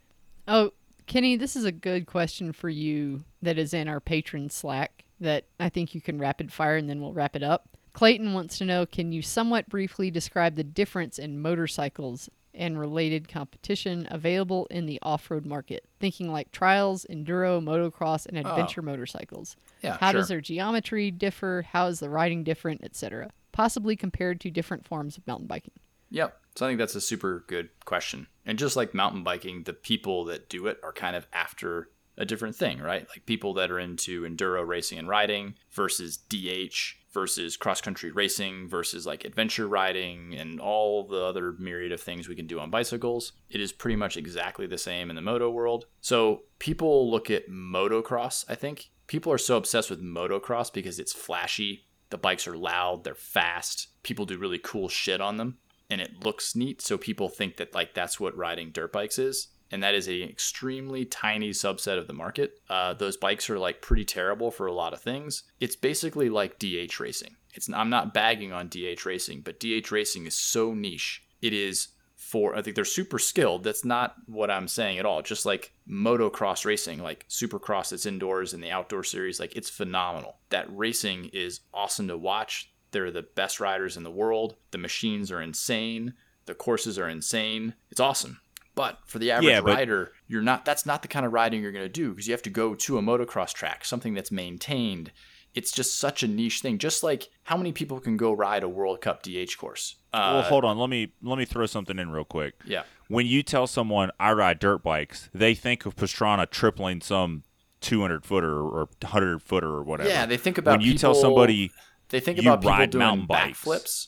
oh 0.48 0.72
kenny 1.06 1.36
this 1.36 1.56
is 1.56 1.64
a 1.64 1.72
good 1.72 2.06
question 2.06 2.52
for 2.52 2.68
you 2.68 3.24
that 3.42 3.58
is 3.58 3.72
in 3.72 3.88
our 3.88 4.00
patron 4.00 4.50
slack 4.50 5.04
that 5.20 5.44
i 5.60 5.68
think 5.68 5.94
you 5.94 6.00
can 6.00 6.18
rapid 6.18 6.52
fire 6.52 6.76
and 6.76 6.90
then 6.90 7.00
we'll 7.00 7.12
wrap 7.12 7.36
it 7.36 7.42
up 7.42 7.68
clayton 7.92 8.34
wants 8.34 8.58
to 8.58 8.64
know 8.64 8.84
can 8.84 9.12
you 9.12 9.22
somewhat 9.22 9.68
briefly 9.68 10.10
describe 10.10 10.56
the 10.56 10.64
difference 10.64 11.18
in 11.18 11.40
motorcycles 11.40 12.28
and 12.56 12.78
related 12.78 13.28
competition 13.28 14.08
available 14.10 14.66
in 14.70 14.86
the 14.86 14.98
off-road 15.02 15.46
market 15.46 15.84
thinking 16.00 16.30
like 16.32 16.50
trials 16.52 17.06
enduro 17.10 17.62
motocross 17.62 18.26
and 18.26 18.36
oh. 18.38 18.48
adventure 18.50 18.82
motorcycles 18.82 19.56
Yeah, 19.82 19.96
how 20.00 20.10
sure. 20.10 20.20
does 20.20 20.28
their 20.28 20.40
geometry 20.40 21.10
differ 21.10 21.66
how 21.70 21.86
is 21.86 22.00
the 22.00 22.10
riding 22.10 22.44
different 22.44 22.82
etc 22.82 23.30
possibly 23.52 23.96
compared 23.96 24.40
to 24.40 24.50
different 24.50 24.86
forms 24.86 25.16
of 25.16 25.26
mountain 25.26 25.46
biking 25.46 25.72
Yep. 26.10 26.40
So 26.54 26.66
I 26.66 26.70
think 26.70 26.78
that's 26.78 26.94
a 26.94 27.00
super 27.00 27.44
good 27.46 27.68
question. 27.84 28.26
And 28.44 28.58
just 28.58 28.76
like 28.76 28.94
mountain 28.94 29.22
biking, 29.22 29.64
the 29.64 29.72
people 29.72 30.24
that 30.26 30.48
do 30.48 30.66
it 30.66 30.78
are 30.82 30.92
kind 30.92 31.16
of 31.16 31.26
after 31.32 31.90
a 32.16 32.24
different 32.24 32.56
thing, 32.56 32.80
right? 32.80 33.06
Like 33.08 33.26
people 33.26 33.54
that 33.54 33.70
are 33.70 33.78
into 33.78 34.22
enduro 34.22 34.66
racing 34.66 34.98
and 34.98 35.08
riding 35.08 35.54
versus 35.70 36.16
DH 36.16 36.96
versus 37.16 37.56
cross 37.56 37.80
country 37.80 38.10
racing 38.10 38.68
versus 38.68 39.06
like 39.06 39.24
adventure 39.24 39.66
riding 39.66 40.36
and 40.36 40.60
all 40.60 41.08
the 41.08 41.22
other 41.22 41.52
myriad 41.58 41.90
of 41.90 41.98
things 41.98 42.28
we 42.28 42.36
can 42.36 42.46
do 42.46 42.60
on 42.60 42.68
bicycles. 42.68 43.32
It 43.48 43.58
is 43.58 43.72
pretty 43.72 43.96
much 43.96 44.18
exactly 44.18 44.66
the 44.66 44.76
same 44.76 45.08
in 45.08 45.16
the 45.16 45.22
moto 45.22 45.48
world. 45.48 45.86
So 46.02 46.42
people 46.58 47.10
look 47.10 47.30
at 47.30 47.48
motocross, 47.48 48.44
I 48.50 48.54
think. 48.54 48.90
People 49.06 49.32
are 49.32 49.38
so 49.38 49.56
obsessed 49.56 49.88
with 49.88 50.02
motocross 50.02 50.70
because 50.70 50.98
it's 50.98 51.14
flashy, 51.14 51.86
the 52.10 52.18
bikes 52.18 52.46
are 52.46 52.58
loud, 52.58 53.04
they're 53.04 53.14
fast, 53.14 53.88
people 54.02 54.26
do 54.26 54.36
really 54.36 54.58
cool 54.58 54.90
shit 54.90 55.22
on 55.22 55.38
them, 55.38 55.56
and 55.88 56.02
it 56.02 56.22
looks 56.22 56.54
neat. 56.54 56.82
So 56.82 56.98
people 56.98 57.30
think 57.30 57.56
that 57.56 57.74
like 57.74 57.94
that's 57.94 58.20
what 58.20 58.36
riding 58.36 58.72
dirt 58.72 58.92
bikes 58.92 59.18
is 59.18 59.48
and 59.70 59.82
that 59.82 59.94
is 59.94 60.08
an 60.08 60.22
extremely 60.22 61.04
tiny 61.04 61.50
subset 61.50 61.98
of 61.98 62.06
the 62.06 62.12
market. 62.12 62.60
Uh, 62.68 62.94
those 62.94 63.16
bikes 63.16 63.50
are 63.50 63.58
like 63.58 63.82
pretty 63.82 64.04
terrible 64.04 64.50
for 64.50 64.66
a 64.66 64.72
lot 64.72 64.92
of 64.92 65.00
things. 65.00 65.44
It's 65.60 65.76
basically 65.76 66.28
like 66.28 66.58
DH 66.58 67.00
racing. 67.00 67.36
It's 67.54 67.70
I'm 67.72 67.90
not 67.90 68.14
bagging 68.14 68.52
on 68.52 68.68
DH 68.68 69.04
racing, 69.04 69.40
but 69.40 69.60
DH 69.60 69.90
racing 69.90 70.26
is 70.26 70.34
so 70.34 70.74
niche. 70.74 71.24
It 71.42 71.52
is 71.52 71.88
for 72.16 72.56
I 72.56 72.62
think 72.62 72.76
they're 72.76 72.84
super 72.84 73.18
skilled. 73.18 73.64
That's 73.64 73.84
not 73.84 74.16
what 74.26 74.50
I'm 74.50 74.68
saying 74.68 74.98
at 74.98 75.06
all. 75.06 75.22
Just 75.22 75.46
like 75.46 75.72
motocross 75.88 76.64
racing, 76.64 77.02
like 77.02 77.26
supercross 77.28 77.90
that's 77.90 78.06
indoors 78.06 78.52
and 78.52 78.62
the 78.62 78.70
outdoor 78.70 79.04
series, 79.04 79.40
like 79.40 79.56
it's 79.56 79.70
phenomenal. 79.70 80.38
That 80.50 80.66
racing 80.70 81.30
is 81.32 81.60
awesome 81.72 82.08
to 82.08 82.18
watch. 82.18 82.72
They're 82.90 83.10
the 83.10 83.22
best 83.22 83.60
riders 83.60 83.96
in 83.96 84.02
the 84.02 84.10
world. 84.10 84.56
The 84.70 84.78
machines 84.78 85.30
are 85.30 85.42
insane. 85.42 86.14
The 86.46 86.54
courses 86.54 86.98
are 86.98 87.08
insane. 87.08 87.74
It's 87.90 88.00
awesome. 88.00 88.40
But 88.76 88.98
for 89.06 89.18
the 89.18 89.32
average 89.32 89.48
Yeah, 89.50 89.60
but- 89.62 89.74
rider, 89.74 90.12
you're 90.28 90.42
not. 90.42 90.64
That's 90.64 90.86
not 90.86 91.02
the 91.02 91.08
kind 91.08 91.26
of 91.26 91.32
riding 91.32 91.60
you're 91.62 91.72
going 91.72 91.84
to 91.84 91.88
do 91.88 92.10
because 92.10 92.28
you 92.28 92.32
have 92.32 92.42
to 92.42 92.50
go 92.50 92.74
to 92.76 92.98
a 92.98 93.02
motocross 93.02 93.52
track, 93.52 93.84
something 93.84 94.14
that's 94.14 94.30
maintained. 94.30 95.10
It's 95.54 95.72
just 95.72 95.98
such 95.98 96.22
a 96.22 96.28
niche 96.28 96.60
thing. 96.60 96.76
Just 96.78 97.02
like 97.02 97.28
how 97.44 97.56
many 97.56 97.72
people 97.72 97.98
can 97.98 98.16
go 98.18 98.32
ride 98.34 98.62
a 98.62 98.68
World 98.68 99.00
Cup 99.00 99.22
DH 99.22 99.56
course? 99.58 99.96
Uh, 100.12 100.32
well, 100.34 100.42
hold 100.42 100.64
on. 100.66 100.78
Let 100.78 100.90
me 100.90 101.12
let 101.22 101.38
me 101.38 101.46
throw 101.46 101.64
something 101.66 101.98
in 101.98 102.10
real 102.10 102.24
quick. 102.26 102.54
yeah, 102.66 102.82
When 103.08 103.24
you 103.26 103.42
tell 103.42 103.66
someone 103.66 104.10
I 104.20 104.32
ride 104.32 104.58
dirt 104.58 104.82
bikes, 104.82 105.30
they 105.34 105.54
think 105.54 105.86
of 105.86 105.96
Pastrana 105.96 106.48
tripling 106.50 107.00
some 107.00 107.42
200 107.80 108.24
footer 108.26 108.52
or 108.60 108.88
100 109.00 109.40
footer 109.42 109.68
or 109.68 109.82
whatever. 109.82 110.10
yeah. 110.10 110.26
They 110.26 110.36
think 110.36 110.58
about 110.58 110.80
when 110.80 110.86
you 110.86 110.98
tell 110.98 111.14
somebody 111.14 111.70
they 112.10 112.20
think 112.20 112.36
you 112.36 112.42
about 112.50 112.60
people 112.60 112.70
ride 112.72 112.90
doing 112.90 112.98
mountain 113.04 113.26
bikes. 113.26 113.64
backflips, 113.64 114.06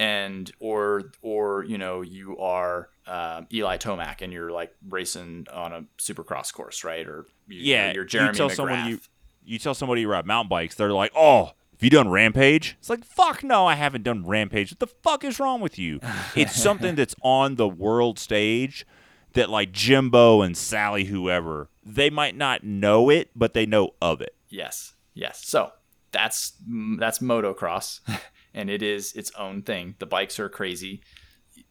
and 0.00 0.50
or 0.58 1.12
or 1.22 1.64
you 1.64 1.78
know 1.78 2.00
you 2.02 2.36
are 2.38 2.88
um, 3.08 3.46
Eli 3.52 3.78
Tomac 3.78 4.22
and 4.22 4.32
you're 4.32 4.50
like 4.50 4.74
racing 4.88 5.46
on 5.52 5.72
a 5.72 5.84
supercross 5.98 6.52
course, 6.52 6.84
right? 6.84 7.06
Or 7.06 7.26
you, 7.48 7.60
yeah, 7.60 7.92
you're 7.92 8.04
Jeremy 8.04 8.30
you 8.30 8.34
tell 8.34 8.48
McGrath. 8.48 8.54
someone 8.56 8.88
you 8.88 9.00
you 9.44 9.58
tell 9.58 9.74
somebody 9.74 10.02
you 10.02 10.08
ride 10.08 10.26
mountain 10.26 10.48
bikes, 10.48 10.74
they're 10.74 10.92
like, 10.92 11.12
"Oh, 11.16 11.46
have 11.46 11.82
you 11.82 11.90
done 11.90 12.10
Rampage?" 12.10 12.76
It's 12.78 12.90
like, 12.90 13.04
"Fuck 13.04 13.42
no, 13.42 13.66
I 13.66 13.74
haven't 13.74 14.02
done 14.02 14.26
Rampage. 14.26 14.72
What 14.72 14.78
the 14.78 14.86
fuck 14.86 15.24
is 15.24 15.40
wrong 15.40 15.60
with 15.60 15.78
you?" 15.78 16.00
it's 16.36 16.54
something 16.54 16.94
that's 16.94 17.14
on 17.22 17.56
the 17.56 17.68
world 17.68 18.18
stage 18.18 18.86
that 19.32 19.48
like 19.50 19.72
Jimbo 19.72 20.42
and 20.42 20.56
Sally 20.56 21.04
whoever, 21.04 21.70
they 21.84 22.10
might 22.10 22.36
not 22.36 22.64
know 22.64 23.08
it, 23.10 23.30
but 23.34 23.54
they 23.54 23.66
know 23.66 23.94
of 24.02 24.20
it. 24.20 24.34
Yes, 24.48 24.94
yes. 25.14 25.44
So 25.46 25.72
that's 26.12 26.52
that's 26.98 27.20
motocross, 27.20 28.00
and 28.54 28.68
it 28.68 28.82
is 28.82 29.12
its 29.14 29.30
own 29.38 29.62
thing. 29.62 29.94
The 29.98 30.06
bikes 30.06 30.38
are 30.38 30.48
crazy. 30.48 31.00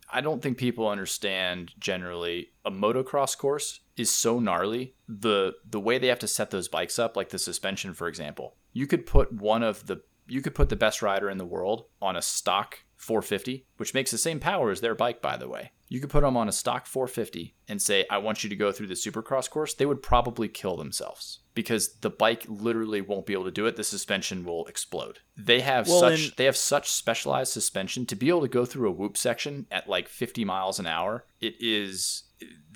I 0.10 0.22
don't 0.22 0.41
think 0.41 0.58
people 0.58 0.88
understand 0.88 1.74
generally 1.80 2.51
a 2.64 2.72
motocross 2.72 3.38
course 3.38 3.82
is 3.97 4.10
so 4.10 4.39
gnarly. 4.39 4.95
The 5.08 5.55
the 5.70 5.80
way 5.80 5.97
they 5.97 6.08
have 6.08 6.20
to 6.20 6.28
set 6.28 6.51
those 6.51 6.68
bikes 6.68 6.97
up, 6.97 7.18
like 7.18 7.30
the 7.30 7.39
suspension, 7.39 7.93
for 7.93 8.08
example, 8.08 8.55
you 8.74 8.88
could 8.88 9.05
put 9.05 9.32
one 9.32 9.64
of 9.64 9.88
the 9.88 10.01
you 10.28 10.41
could 10.41 10.55
put 10.55 10.70
the 10.70 10.76
best 10.76 11.01
rider 11.01 11.30
in 11.30 11.38
the 11.38 11.45
world 11.45 11.86
on 12.01 12.16
a 12.16 12.22
stock 12.22 12.80
450, 12.95 13.66
which 13.78 13.93
makes 13.93 14.12
the 14.12 14.18
same 14.18 14.39
power 14.39 14.72
as 14.72 14.82
their 14.82 14.95
bike, 14.95 15.22
by 15.22 15.38
the 15.38 15.47
way. 15.47 15.72
You 15.90 16.00
could 16.00 16.10
put 16.10 16.22
them 16.22 16.36
on 16.36 16.50
a 16.50 16.52
stock 16.52 16.86
450 16.86 17.56
and 17.68 17.82
say, 17.82 18.06
I 18.10 18.18
want 18.18 18.44
you 18.44 18.50
to 18.50 18.56
go 18.56 18.72
through 18.72 18.88
the 18.88 18.94
supercross 18.94 19.50
course. 19.50 19.74
They 19.74 19.86
would 19.86 20.04
probably 20.04 20.48
kill 20.48 20.76
themselves 20.76 21.40
because 21.54 21.96
the 22.02 22.10
bike 22.10 22.46
literally 22.48 23.02
won't 23.02 23.26
be 23.26 23.34
able 23.34 23.46
to 23.46 23.52
do 23.52 23.66
it. 23.68 23.76
The 23.78 23.84
suspension 23.84 24.44
will 24.44 24.66
explode. 24.66 25.20
They 25.38 25.62
have 25.62 25.88
Well, 25.88 26.00
such 26.00 26.36
they 26.36 26.46
have 26.46 26.58
such 26.58 26.92
specialized 26.92 27.54
suspension 27.54 28.06
to 28.08 28.16
be 28.16 28.30
able 28.30 28.42
to 28.42 28.48
go 28.48 28.66
through 28.66 28.90
a 28.90 28.92
whoop 28.92 29.16
section 29.18 29.66
at 29.72 29.88
like 29.88 30.08
50 30.10 30.44
miles 30.46 30.80
an 30.80 30.88
hour. 30.88 31.26
It 31.40 31.56
is 31.60 32.24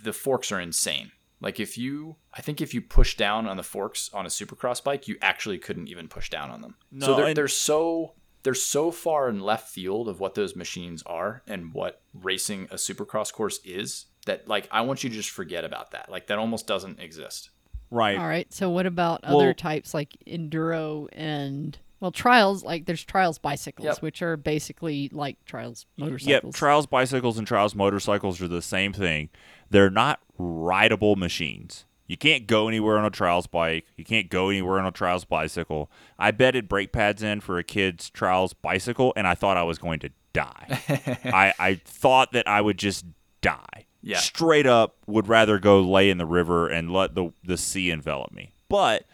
the 0.01 0.13
forks 0.13 0.51
are 0.51 0.59
insane. 0.59 1.11
Like 1.41 1.59
if 1.59 1.77
you, 1.77 2.17
I 2.33 2.41
think 2.41 2.61
if 2.61 2.73
you 2.73 2.81
push 2.81 3.17
down 3.17 3.47
on 3.47 3.57
the 3.57 3.63
forks 3.63 4.11
on 4.13 4.25
a 4.27 4.29
supercross 4.29 4.83
bike, 4.83 5.07
you 5.07 5.17
actually 5.23 5.57
couldn't 5.57 5.87
even 5.87 6.07
push 6.07 6.29
down 6.29 6.51
on 6.51 6.61
them. 6.61 6.75
so 6.99 7.15
they're, 7.15 7.33
they're 7.33 7.47
so 7.47 8.13
they're 8.43 8.53
so 8.53 8.91
far 8.91 9.29
in 9.29 9.39
left 9.39 9.69
field 9.69 10.07
of 10.09 10.19
what 10.19 10.35
those 10.35 10.55
machines 10.55 11.03
are 11.05 11.41
and 11.47 11.73
what 11.73 12.01
racing 12.13 12.67
a 12.71 12.75
supercross 12.75 13.31
course 13.31 13.59
is 13.63 14.05
that 14.25 14.47
like 14.47 14.67
I 14.71 14.81
want 14.81 15.03
you 15.03 15.09
to 15.09 15.15
just 15.15 15.29
forget 15.29 15.63
about 15.65 15.91
that. 15.91 16.09
Like 16.09 16.27
that 16.27 16.37
almost 16.39 16.67
doesn't 16.67 16.99
exist. 16.99 17.49
Right. 17.89 18.17
All 18.17 18.27
right. 18.27 18.51
So 18.53 18.69
what 18.69 18.85
about 18.85 19.21
Well- 19.23 19.37
other 19.39 19.53
types 19.53 19.93
like 19.93 20.15
enduro 20.27 21.07
and 21.11 21.77
well 21.99 22.11
trials? 22.11 22.63
Like 22.63 22.85
there's 22.85 23.03
trials 23.03 23.37
bicycles, 23.37 23.85
Yep. 23.85 24.01
which 24.01 24.21
are 24.21 24.37
basically 24.37 25.09
like 25.11 25.43
trials 25.45 25.85
Yep, 25.97 26.05
motorcycles. 26.05 26.55
trials 26.55 26.85
bicycles 26.87 27.37
and 27.37 27.45
trials 27.47 27.75
motorcycles 27.75 28.41
are 28.41 28.47
the 28.47 28.61
same 28.61 28.93
thing. 28.93 29.29
They're 29.69 29.89
not 29.89 30.19
rideable 30.37 31.15
machines. 31.15 31.85
You 32.11 32.17
can't 32.17 32.45
go 32.45 32.67
anywhere 32.67 32.97
on 32.97 33.05
a 33.05 33.09
trials 33.09 33.47
bike. 33.47 33.85
You 33.95 34.03
can't 34.03 34.29
go 34.29 34.49
anywhere 34.49 34.77
on 34.77 34.85
a 34.85 34.91
trials 34.91 35.23
bicycle. 35.23 35.89
I 36.19 36.31
betted 36.31 36.67
brake 36.67 36.91
pads 36.91 37.23
in 37.23 37.39
for 37.39 37.57
a 37.57 37.63
kid's 37.63 38.09
trials 38.09 38.51
bicycle, 38.51 39.13
and 39.15 39.25
I 39.25 39.33
thought 39.33 39.55
I 39.55 39.63
was 39.63 39.77
going 39.77 40.01
to 40.01 40.09
die. 40.33 40.81
I, 41.23 41.53
I 41.57 41.75
thought 41.85 42.33
that 42.33 42.49
I 42.49 42.59
would 42.59 42.77
just 42.77 43.05
die. 43.39 43.85
Yeah. 44.01 44.17
Straight 44.17 44.67
up, 44.67 44.97
would 45.07 45.29
rather 45.29 45.57
go 45.57 45.79
lay 45.79 46.09
in 46.09 46.17
the 46.17 46.25
river 46.25 46.67
and 46.67 46.91
let 46.91 47.15
the 47.15 47.31
the 47.45 47.55
sea 47.55 47.89
envelop 47.89 48.33
me. 48.33 48.51
But 48.67 49.05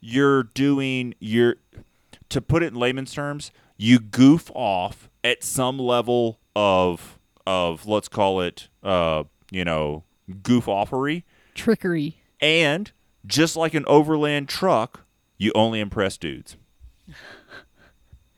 you're 0.00 0.44
doing 0.44 1.16
you're 1.18 1.56
to 2.30 2.40
put 2.40 2.62
it 2.62 2.68
in 2.68 2.74
layman's 2.74 3.12
terms, 3.12 3.50
you 3.76 3.98
goof 3.98 4.50
off 4.54 5.10
at 5.22 5.44
some 5.44 5.78
level 5.78 6.40
of 6.56 7.18
of 7.46 7.86
let's 7.86 8.08
call 8.08 8.40
it 8.40 8.68
uh 8.82 9.24
you 9.50 9.66
know 9.66 10.04
goof 10.42 10.64
offery 10.64 11.24
Trickery. 11.54 12.19
And 12.40 12.90
just 13.26 13.56
like 13.56 13.74
an 13.74 13.84
overland 13.86 14.48
truck 14.48 15.04
you 15.38 15.52
only 15.54 15.80
impress 15.80 16.16
dudes 16.16 16.56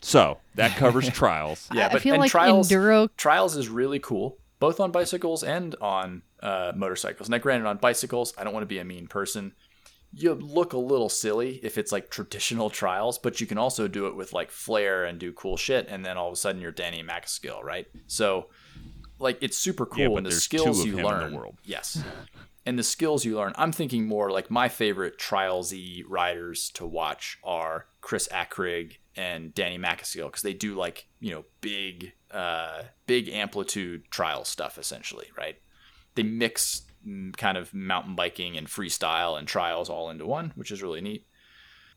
so 0.01 0.39
that 0.57 0.77
covers 0.77 1.09
trials 1.13 1.69
Yeah, 1.73 1.87
I 1.87 1.93
but 1.93 2.03
feel 2.03 2.15
and 2.15 2.21
like 2.21 2.31
trials 2.31 2.69
enduro. 2.71 3.09
trials 3.17 3.57
is 3.57 3.69
really 3.69 3.99
cool, 4.01 4.39
both 4.59 4.81
on 4.81 4.91
bicycles 4.91 5.43
and 5.45 5.75
on 5.81 6.23
uh, 6.43 6.73
motorcycles. 6.75 7.29
Now, 7.29 7.39
granted, 7.39 7.67
on 7.69 7.77
bicycles, 7.77 8.35
I 8.37 8.43
don't 8.45 8.53
want 8.53 8.63
to 8.65 8.69
be 8.69 8.79
a 8.79 8.85
mean 8.85 9.07
person. 9.07 9.53
You 10.15 10.35
look 10.35 10.73
a 10.73 10.79
little 10.79 11.09
silly 11.09 11.61
if 11.63 11.79
it's 11.79 11.93
like 11.93 12.11
traditional 12.11 12.69
trials, 12.69 13.19
but 13.19 13.41
you 13.41 13.47
can 13.47 13.59
also 13.59 13.87
do 13.89 14.07
it 14.09 14.17
with 14.17 14.33
like 14.33 14.51
flair 14.51 15.05
and 15.05 15.19
do 15.19 15.33
cool 15.33 15.57
shit, 15.57 15.87
and 15.89 16.05
then 16.05 16.17
all 16.19 16.27
of 16.29 16.33
a 16.33 16.37
sudden 16.37 16.61
you're 16.61 16.73
Danny 16.73 17.03
MacAskill, 17.03 17.63
right? 17.63 17.87
So, 18.09 18.49
like, 19.19 19.39
it's 19.41 19.57
super 19.57 19.87
cool, 19.87 20.03
Yeah, 20.03 20.09
but 20.09 20.17
and 20.17 20.27
the 20.27 20.31
there's 20.31 20.43
skills 20.43 20.77
two 20.79 20.83
of 20.83 20.87
you 20.89 20.93
him 20.99 20.99
in 20.99 21.05
the 21.05 21.09
learn. 21.27 21.33
world. 21.35 21.57
Yes. 21.65 22.03
And 22.65 22.79
the 22.79 22.85
skills 22.85 23.25
you 23.25 23.37
learn, 23.37 23.53
I'm 23.57 23.73
thinking 23.73 24.07
more 24.07 24.31
like 24.31 24.51
my 24.51 24.69
favorite 24.69 25.19
trialsy 25.19 26.05
riders 26.09 26.71
to 26.75 26.87
watch 26.87 27.39
are 27.43 27.87
Chris 28.01 28.29
Akrigg 28.29 28.99
and 29.17 29.53
Danny 29.53 29.79
MacAskill 29.79 30.27
because 30.27 30.43
they 30.43 30.55
do 30.55 30.75
like 30.75 31.09
you 31.19 31.33
know 31.33 31.45
big, 31.61 32.13
uh, 32.31 32.83
big 33.07 33.29
amplitude 33.29 34.05
trial 34.11 34.45
stuff 34.45 34.79
essentially, 34.79 35.27
right? 35.37 35.57
They 36.15 36.23
mix 36.23 36.83
mm, 37.07 37.37
kind 37.37 37.57
of 37.57 37.75
mountain 37.75 38.15
biking 38.15 38.57
and 38.57 38.69
freestyle 38.69 39.37
and 39.37 39.49
trials 39.49 39.91
all 39.91 40.09
into 40.09 40.27
one, 40.27 40.53
which 40.55 40.71
is 40.71 40.83
really 40.83 41.01
neat. 41.01 41.27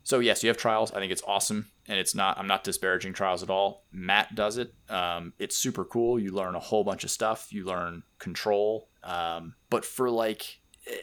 So 0.05 0.19
yes, 0.19 0.43
you 0.43 0.49
have 0.49 0.57
trials. 0.57 0.91
I 0.93 0.99
think 0.99 1.11
it's 1.11 1.23
awesome, 1.27 1.71
and 1.87 1.99
it's 1.99 2.13
not. 2.15 2.37
I'm 2.37 2.47
not 2.47 2.63
disparaging 2.63 3.13
trials 3.13 3.41
at 3.43 3.49
all. 3.49 3.85
Matt 3.91 4.35
does 4.35 4.57
it. 4.57 4.73
Um, 4.87 5.33
it's 5.39 5.57
super 5.57 5.83
cool. 5.83 6.19
You 6.19 6.31
learn 6.31 6.55
a 6.55 6.59
whole 6.59 6.83
bunch 6.83 7.03
of 7.03 7.09
stuff. 7.11 7.47
You 7.51 7.65
learn 7.65 8.03
control. 8.19 8.87
Um, 9.03 9.55
but 9.71 9.83
for 9.83 10.09
like, 10.11 10.59
eh, 10.87 10.93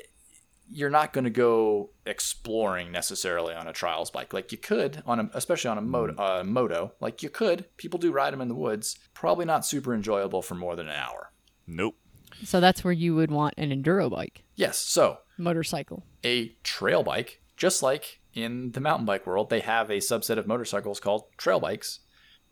you're 0.70 0.88
not 0.88 1.12
going 1.12 1.24
to 1.24 1.30
go 1.30 1.90
exploring 2.06 2.92
necessarily 2.92 3.54
on 3.54 3.66
a 3.66 3.72
trials 3.72 4.10
bike. 4.10 4.32
Like 4.32 4.52
you 4.52 4.58
could 4.58 5.02
on 5.04 5.18
a, 5.18 5.30
especially 5.34 5.70
on 5.70 5.78
a 5.78 5.82
moto, 5.82 6.14
uh, 6.16 6.44
moto. 6.44 6.92
Like 7.00 7.22
you 7.24 7.28
could. 7.28 7.66
People 7.76 7.98
do 7.98 8.12
ride 8.12 8.32
them 8.32 8.40
in 8.40 8.48
the 8.48 8.54
woods. 8.54 8.96
Probably 9.14 9.44
not 9.44 9.66
super 9.66 9.92
enjoyable 9.94 10.42
for 10.42 10.54
more 10.54 10.76
than 10.76 10.86
an 10.88 10.94
hour. 10.96 11.32
nope 11.66 11.96
So 12.44 12.60
that's 12.60 12.84
where 12.84 12.92
you 12.92 13.14
would 13.16 13.30
want 13.32 13.54
an 13.58 13.70
enduro 13.70 14.08
bike, 14.08 14.44
Yes. 14.54 14.78
So 14.78 15.18
motorcycle. 15.36 16.04
a 16.24 16.50
trail 16.62 17.02
bike, 17.02 17.42
just 17.56 17.82
like 17.82 18.20
in 18.34 18.72
the 18.72 18.80
mountain 18.80 19.06
bike 19.06 19.26
world, 19.26 19.50
they 19.50 19.60
have 19.60 19.90
a 19.90 19.98
subset 19.98 20.38
of 20.38 20.46
motorcycles 20.46 21.00
called 21.00 21.24
trail 21.36 21.60
bikes, 21.60 22.00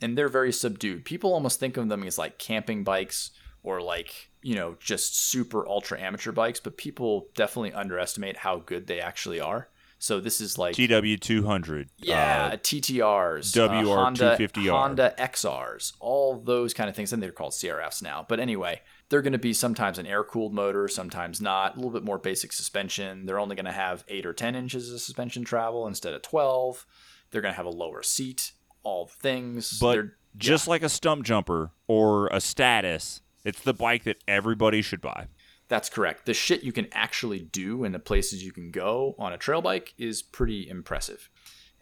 and 0.01 0.17
they're 0.17 0.29
very 0.29 0.53
subdued. 0.53 1.05
People 1.05 1.33
almost 1.33 1.61
think 1.61 1.77
of 1.77 1.89
them 1.89 2.03
as 2.05 2.19
like 2.19 2.39
camping 2.39 2.85
bikes 2.85 3.31
or 3.63 3.81
like, 3.83 4.31
you 4.43 4.55
know, 4.55 4.77
just 4.81 5.17
super 5.17 5.67
ultra 5.67 6.01
amateur 6.01 6.33
bikes, 6.33 6.61
but 6.61 6.77
people 6.77 7.29
definitely 7.35 7.73
underestimate 7.73 8.39
how 8.39 8.59
good 8.59 8.87
they 8.87 9.01
actually 9.01 9.41
are. 9.41 9.69
So 10.03 10.19
this 10.19 10.41
is 10.41 10.57
like 10.57 10.75
TW 10.77 11.21
two 11.21 11.45
hundred, 11.45 11.91
yeah, 11.99 12.57
TTRs, 12.57 13.55
uh, 13.55 13.69
WR 13.69 13.97
Honda, 13.97 14.37
250R. 14.39 14.71
Honda 14.71 15.15
XRs, 15.19 15.93
all 16.01 16.41
those 16.41 16.73
kind 16.73 16.89
of 16.89 16.97
things. 16.97 17.13
And 17.13 17.23
they're 17.23 17.33
called 17.33 17.53
CRFs 17.53 18.03
now. 18.03 18.25
But 18.27 18.41
anyway, 18.41 18.81
they're 19.11 19.23
going 19.23 19.33
to 19.35 19.39
be 19.39 19.53
sometimes 19.53 19.99
an 19.99 20.07
air 20.07 20.25
cooled 20.25 20.55
motor, 20.55 20.89
sometimes 20.89 21.41
not. 21.41 21.75
A 21.75 21.77
little 21.77 21.91
bit 21.91 22.05
more 22.05 22.19
basic 22.19 22.53
suspension. 22.53 23.27
They're 23.27 23.39
only 23.41 23.57
going 23.57 23.67
to 23.67 23.73
have 23.73 24.05
eight 24.09 24.25
or 24.25 24.33
10 24.33 24.55
inches 24.55 24.91
of 24.93 25.01
suspension 25.01 25.45
travel 25.45 25.87
instead 25.87 26.15
of 26.15 26.23
12. 26.23 26.87
They're 27.31 27.43
going 27.43 27.53
to 27.53 27.57
have 27.57 27.67
a 27.67 27.71
lower 27.71 28.03
seat, 28.03 28.53
all 28.83 29.07
the 29.07 29.13
things. 29.21 29.79
But 29.79 29.93
They're- 29.93 30.17
just 30.37 30.69
like 30.69 30.83
a 30.83 30.87
Stumpjumper 30.87 31.71
or 31.89 32.29
a 32.29 32.41
status, 32.41 33.21
it's 33.45 33.61
the 33.61 33.75
bike 33.75 34.05
that 34.05 34.23
everybody 34.29 34.81
should 34.81 35.01
buy. 35.01 35.27
That's 35.67 35.89
correct. 35.89 36.27
The 36.27 36.35
shit 36.35 36.63
you 36.65 36.73
can 36.73 36.87
actually 36.93 37.41
do 37.41 37.85
and 37.85 37.95
the 37.95 37.99
places 38.01 38.45
you 38.45 38.53
can 38.53 38.71
go 38.71 39.15
on 39.19 39.33
a 39.33 39.39
trail 39.39 39.61
bike 39.63 39.95
is 39.99 40.23
pretty 40.23 40.69
impressive. 40.69 41.29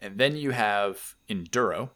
And 0.01 0.17
then 0.17 0.35
you 0.35 0.51
have 0.51 1.15
Enduro. 1.29 1.89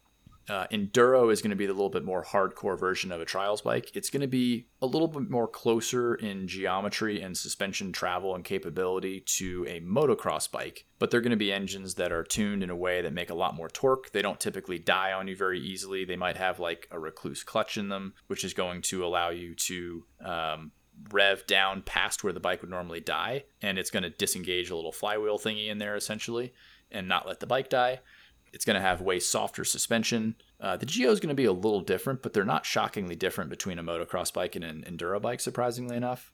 Uh, 0.49 0.67
Enduro 0.67 1.31
is 1.31 1.41
going 1.41 1.51
to 1.51 1.55
be 1.55 1.65
the 1.65 1.73
little 1.73 1.89
bit 1.89 2.03
more 2.03 2.23
hardcore 2.23 2.77
version 2.77 3.11
of 3.11 3.21
a 3.21 3.25
trials 3.25 3.61
bike. 3.61 3.95
It's 3.95 4.09
going 4.09 4.21
to 4.21 4.27
be 4.27 4.67
a 4.81 4.85
little 4.85 5.07
bit 5.07 5.29
more 5.29 5.47
closer 5.47 6.15
in 6.15 6.47
geometry 6.47 7.21
and 7.21 7.37
suspension 7.37 7.93
travel 7.93 8.35
and 8.35 8.43
capability 8.43 9.21
to 9.37 9.65
a 9.69 9.79
motocross 9.79 10.51
bike, 10.51 10.85
but 10.99 11.11
they're 11.11 11.21
going 11.21 11.31
to 11.31 11.37
be 11.37 11.53
engines 11.53 11.95
that 11.95 12.11
are 12.11 12.23
tuned 12.23 12.61
in 12.61 12.69
a 12.69 12.75
way 12.75 13.01
that 13.01 13.13
make 13.13 13.29
a 13.29 13.35
lot 13.35 13.55
more 13.55 13.69
torque. 13.69 14.11
They 14.11 14.21
don't 14.21 14.39
typically 14.39 14.79
die 14.79 15.13
on 15.13 15.27
you 15.27 15.35
very 15.35 15.61
easily. 15.61 16.03
They 16.03 16.17
might 16.17 16.37
have 16.37 16.59
like 16.59 16.89
a 16.91 16.97
Rekluse 16.97 17.45
clutch 17.45 17.77
in 17.77 17.87
them, 17.87 18.13
which 18.27 18.43
is 18.43 18.53
going 18.53 18.81
to 18.83 19.05
allow 19.05 19.29
you 19.29 19.55
to 19.55 20.05
um, 20.25 20.71
rev 21.11 21.47
down 21.47 21.81
past 21.83 22.23
where 22.23 22.33
the 22.33 22.39
bike 22.39 22.61
would 22.61 22.69
normally 22.69 22.99
die, 22.99 23.45
and 23.61 23.77
it's 23.77 23.89
going 23.89 24.03
to 24.03 24.09
disengage 24.09 24.69
a 24.69 24.75
little 24.75 24.91
flywheel 24.91 25.39
thingy 25.39 25.69
in 25.69 25.77
there 25.77 25.95
essentially, 25.95 26.53
and 26.91 27.07
not 27.07 27.27
let 27.27 27.39
the 27.39 27.47
bike 27.47 27.69
die. 27.69 27.99
It's 28.53 28.65
going 28.65 28.75
to 28.75 28.81
have 28.81 29.01
way 29.01 29.19
softer 29.19 29.63
suspension. 29.63 30.35
Uh, 30.61 30.77
the 30.77 30.85
Geo 30.85 31.11
is 31.11 31.19
going 31.19 31.29
to 31.29 31.35
be 31.35 31.45
a 31.45 31.51
little 31.51 31.81
different, 31.81 32.21
but 32.21 32.33
they're 32.33 32.45
not 32.45 32.65
shockingly 32.65 33.15
different 33.15 33.49
between 33.49 33.79
a 33.79 33.83
motocross 33.83 34.31
bike 34.31 34.55
and 34.55 34.63
an 34.63 34.85
enduro 34.87 35.21
bike, 35.21 35.39
surprisingly 35.39 35.97
enough. 35.97 36.31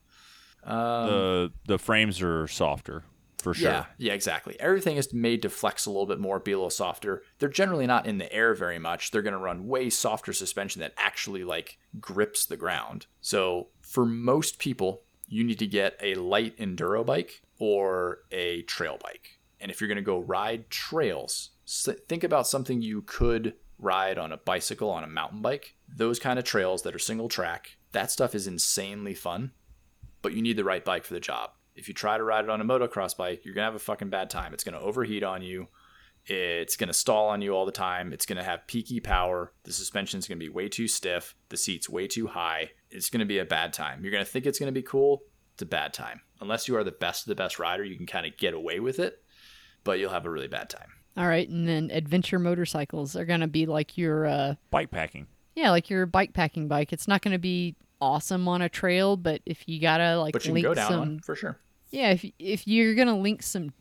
Um, 0.64 1.08
the 1.08 1.52
the 1.68 1.78
frames 1.80 2.22
are 2.22 2.48
softer 2.48 3.06
for 3.42 3.54
sure. 3.54 3.70
yeah, 3.70 3.86
yeah, 3.98 4.14
exactly. 4.14 4.60
Everything 4.60 4.98
is 4.98 5.14
made 5.14 5.42
to 5.42 5.50
flex 5.50 5.86
a 5.86 5.90
little 5.90 6.06
bit 6.06 6.20
more, 6.20 6.40
be 6.40 6.52
a 6.52 6.58
little 6.58 6.70
softer. 6.70 7.24
They're 7.40 7.50
generally 7.50 7.88
not 7.88 8.06
in 8.06 8.18
the 8.18 8.32
air 8.32 8.54
very 8.54 8.80
much. 8.80 9.12
They're 9.12 9.22
going 9.22 9.34
to 9.34 9.40
run 9.40 9.68
way 9.68 9.90
softer 9.90 10.34
suspension 10.34 10.82
that 10.82 10.94
actually 10.98 11.44
like 11.44 11.78
grips 12.00 12.46
the 12.46 12.58
ground. 12.58 13.06
So 13.22 13.68
for 13.82 14.06
most 14.06 14.60
people, 14.60 15.04
you 15.28 15.44
need 15.44 15.60
to 15.60 15.68
get 15.68 15.98
a 16.02 16.16
light 16.16 16.58
enduro 16.58 17.06
bike 17.06 17.42
or 17.60 18.20
a 18.32 18.64
trail 18.64 18.98
bike. 19.02 19.40
And 19.62 19.72
if 19.72 19.80
you're 19.80 19.88
going 19.88 19.98
to 19.98 20.02
go 20.02 20.20
ride 20.20 20.70
trails, 20.70 21.52
think 21.70 22.24
about 22.24 22.48
something 22.48 22.82
you 22.82 23.02
could 23.04 23.54
ride 23.78 24.18
on 24.18 24.32
a 24.32 24.38
bicycle, 24.38 24.90
on 24.90 25.04
a 25.04 25.08
mountain 25.08 25.42
bike. 25.42 25.76
Those 25.88 26.20
kind 26.20 26.40
of 26.40 26.46
trails 26.46 26.82
that 26.84 26.96
are 26.96 27.00
single 27.00 27.30
track, 27.30 27.78
that 27.92 28.12
stuff 28.12 28.36
is 28.36 28.48
insanely 28.48 29.14
fun 29.14 29.52
but 30.22 30.34
you 30.34 30.42
need 30.42 30.58
the 30.58 30.64
right 30.64 30.84
bike 30.84 31.04
for 31.04 31.14
the 31.14 31.20
job. 31.20 31.52
If 31.76 31.88
you 31.88 31.94
try 31.94 32.18
to 32.18 32.24
ride 32.24 32.44
it 32.44 32.50
on 32.50 32.62
a 32.62 32.66
motocross 32.66 33.16
bike, 33.16 33.46
you're 33.46 33.54
gonna 33.54 33.66
have 33.66 33.76
a 33.76 33.80
fucking 33.80 34.10
bad 34.10 34.30
time. 34.30 34.54
It's 34.54 34.64
gonna 34.64 34.80
overheat 34.80 35.24
on 35.24 35.42
you. 35.42 35.68
It's 36.26 36.76
gonna 36.76 36.94
stall 36.94 37.30
on 37.30 37.42
you 37.42 37.56
all 37.56 37.66
the 37.66 37.72
time. 37.72 38.12
It's 38.12 38.26
gonna 38.26 38.44
have 38.44 38.68
peaky 38.68 39.00
power. 39.00 39.54
The 39.64 39.72
suspension's 39.72 40.28
gonna 40.28 40.40
be 40.40 40.50
way 40.50 40.68
too 40.68 40.88
stiff. 40.88 41.36
The 41.50 41.58
seat's 41.58 41.90
way 41.90 42.08
too 42.08 42.28
high. 42.28 42.72
It's 42.92 43.10
gonna 43.10 43.26
be 43.26 43.40
a 43.40 43.46
bad 43.46 43.74
time. 43.74 44.04
You're 44.04 44.12
gonna 44.12 44.26
think 44.26 44.46
it's 44.46 44.60
gonna 44.60 44.72
be 44.72 44.82
cool. 44.82 45.24
It's 45.54 45.64
a 45.64 45.66
bad 45.66 45.94
time. 45.94 46.22
Unless 46.42 46.68
you 46.68 46.76
are 46.76 46.84
the 46.84 46.92
best 46.92 47.24
of 47.24 47.30
the 47.30 47.42
best 47.42 47.60
rider, 47.60 47.84
you 47.84 47.96
can 47.96 48.06
kind 48.06 48.26
of 48.26 48.38
get 48.38 48.54
away 48.54 48.80
with 48.80 49.00
it, 49.00 49.24
but 49.84 50.00
you'll 50.00 50.12
have 50.12 50.26
a 50.26 50.30
really 50.30 50.48
bad 50.48 50.70
time. 50.70 50.99
All 51.18 51.28
right, 51.28 51.48
and 51.50 51.68
then 51.68 51.90
adventure 51.92 52.40
motorcycles 52.40 53.16
are 53.16 53.26
going 53.26 53.42
to 53.42 53.48
be 53.48 53.66
like 53.66 53.98
your 53.98 54.26
uh 54.26 54.56
Bike 54.72 54.92
packing. 54.92 55.28
yeah, 55.56 55.72
like 55.72 55.90
your 55.90 56.06
bike 56.06 56.34
packing 56.34 56.68
bike. 56.68 56.94
It's 56.94 57.08
not 57.08 57.22
going 57.22 57.34
to 57.34 57.40
be 57.40 57.76
awesome 58.02 58.48
on 58.48 58.62
a 58.62 58.70
trail, 58.70 59.18
but 59.18 59.42
if 59.46 59.68
you 59.68 59.82
got 59.82 59.98
to 59.98 60.18
like 60.20 60.34
But 60.34 60.46
you 60.46 60.50
can 60.50 60.54
link 60.56 60.64
go 60.66 60.74
down 60.74 60.90
some 60.90 61.00
one 61.00 61.20
for 61.20 61.36
sure. 61.36 61.58
Yeah, 61.92 62.12
if 62.12 62.26
if 62.40 62.68
you're 62.68 62.96
going 62.96 63.08
to 63.08 63.16
link 63.16 63.44
some 63.44 63.74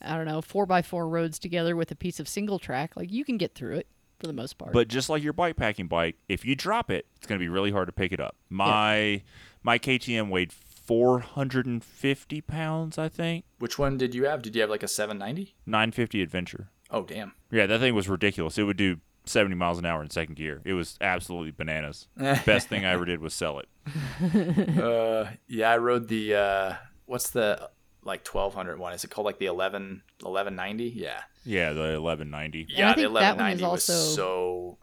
I 0.00 0.16
don't 0.16 0.26
know, 0.26 0.40
four 0.42 0.66
by 0.66 0.82
four 0.82 1.08
roads 1.08 1.38
together 1.38 1.76
with 1.76 1.90
a 1.92 1.94
piece 1.94 2.18
of 2.18 2.26
single 2.28 2.58
track, 2.58 2.96
like 2.96 3.12
you 3.12 3.24
can 3.24 3.36
get 3.38 3.54
through 3.54 3.76
it 3.76 3.86
for 4.18 4.26
the 4.26 4.32
most 4.32 4.58
part. 4.58 4.72
But 4.72 4.88
just 4.88 5.08
like 5.08 5.22
your 5.22 5.32
bike 5.32 5.54
packing 5.56 5.86
bike, 5.86 6.16
if 6.28 6.44
you 6.44 6.56
drop 6.56 6.90
it, 6.90 7.06
it's 7.16 7.26
going 7.26 7.38
to 7.38 7.44
be 7.44 7.48
really 7.48 7.70
hard 7.70 7.86
to 7.86 7.92
pick 7.92 8.10
it 8.10 8.18
up. 8.18 8.34
My 8.50 9.22
my 9.62 9.78
KTM 9.78 10.28
weighed 10.30 10.52
450 10.84 12.40
pounds, 12.42 12.98
I 12.98 13.08
think. 13.08 13.44
Which 13.58 13.78
one 13.78 13.96
did 13.98 14.14
you 14.14 14.24
have? 14.24 14.42
Did 14.42 14.54
you 14.54 14.60
have 14.62 14.70
like 14.70 14.82
a 14.82 14.88
790? 14.88 15.54
950 15.66 16.22
Adventure. 16.22 16.68
Oh 16.90 17.02
damn. 17.04 17.32
Yeah, 17.50 17.66
that 17.66 17.80
thing 17.80 17.94
was 17.94 18.08
ridiculous. 18.08 18.58
It 18.58 18.64
would 18.64 18.76
do 18.76 18.98
70 19.24 19.54
miles 19.56 19.78
an 19.78 19.86
hour 19.86 20.02
in 20.02 20.10
second 20.10 20.34
gear. 20.34 20.60
It 20.64 20.74
was 20.74 20.98
absolutely 21.00 21.52
bananas. 21.52 22.08
Best 22.16 22.68
thing 22.68 22.84
I 22.84 22.92
ever 22.92 23.04
did 23.04 23.20
was 23.20 23.32
sell 23.34 23.60
it. 23.60 23.68
uh, 24.78 25.30
yeah, 25.48 25.70
I 25.70 25.78
rode 25.78 26.08
the 26.08 26.34
uh, 26.34 26.74
what's 27.06 27.30
the 27.30 27.70
like 28.04 28.26
1200 28.26 28.78
one? 28.78 28.92
Is 28.92 29.04
it 29.04 29.10
called 29.10 29.24
like 29.24 29.38
the 29.38 29.46
11 29.46 30.02
1190? 30.20 30.84
Yeah. 31.00 31.20
Yeah, 31.44 31.72
the 31.72 32.00
1190. 32.00 32.60
And 32.62 32.70
I 32.70 32.74
Yeah, 32.78 32.94
the 32.94 33.02
think 33.02 33.14
that 33.14 33.36
one 33.36 33.52
is 33.52 33.62
1190 33.62 33.62
was 33.64 33.90
also- 33.90 34.14
so. 34.16 34.78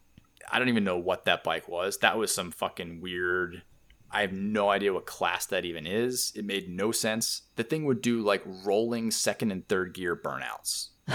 I 0.52 0.58
don't 0.58 0.70
even 0.70 0.84
know 0.84 0.98
what 0.98 1.26
that 1.26 1.44
bike 1.44 1.68
was. 1.70 2.00
That 2.00 2.18
was 2.18 2.34
some 2.34 2.50
fucking 2.50 3.02
weird. 3.02 3.62
I 4.12 4.22
have 4.22 4.34
no 4.34 4.70
idea 4.70 4.94
what 4.94 5.06
class 5.06 5.46
that 5.48 5.66
even 5.66 5.86
is. 5.86 6.32
It 6.36 6.46
made 6.46 6.70
no 6.70 6.92
sense. 6.92 7.44
The 7.56 7.64
thing 7.64 7.86
would 7.86 8.02
do 8.02 8.22
like 8.22 8.44
rolling 8.46 9.12
second 9.12 9.52
and 9.52 9.68
third 9.68 9.94
gear 9.94 10.16
burnouts. 10.16 10.90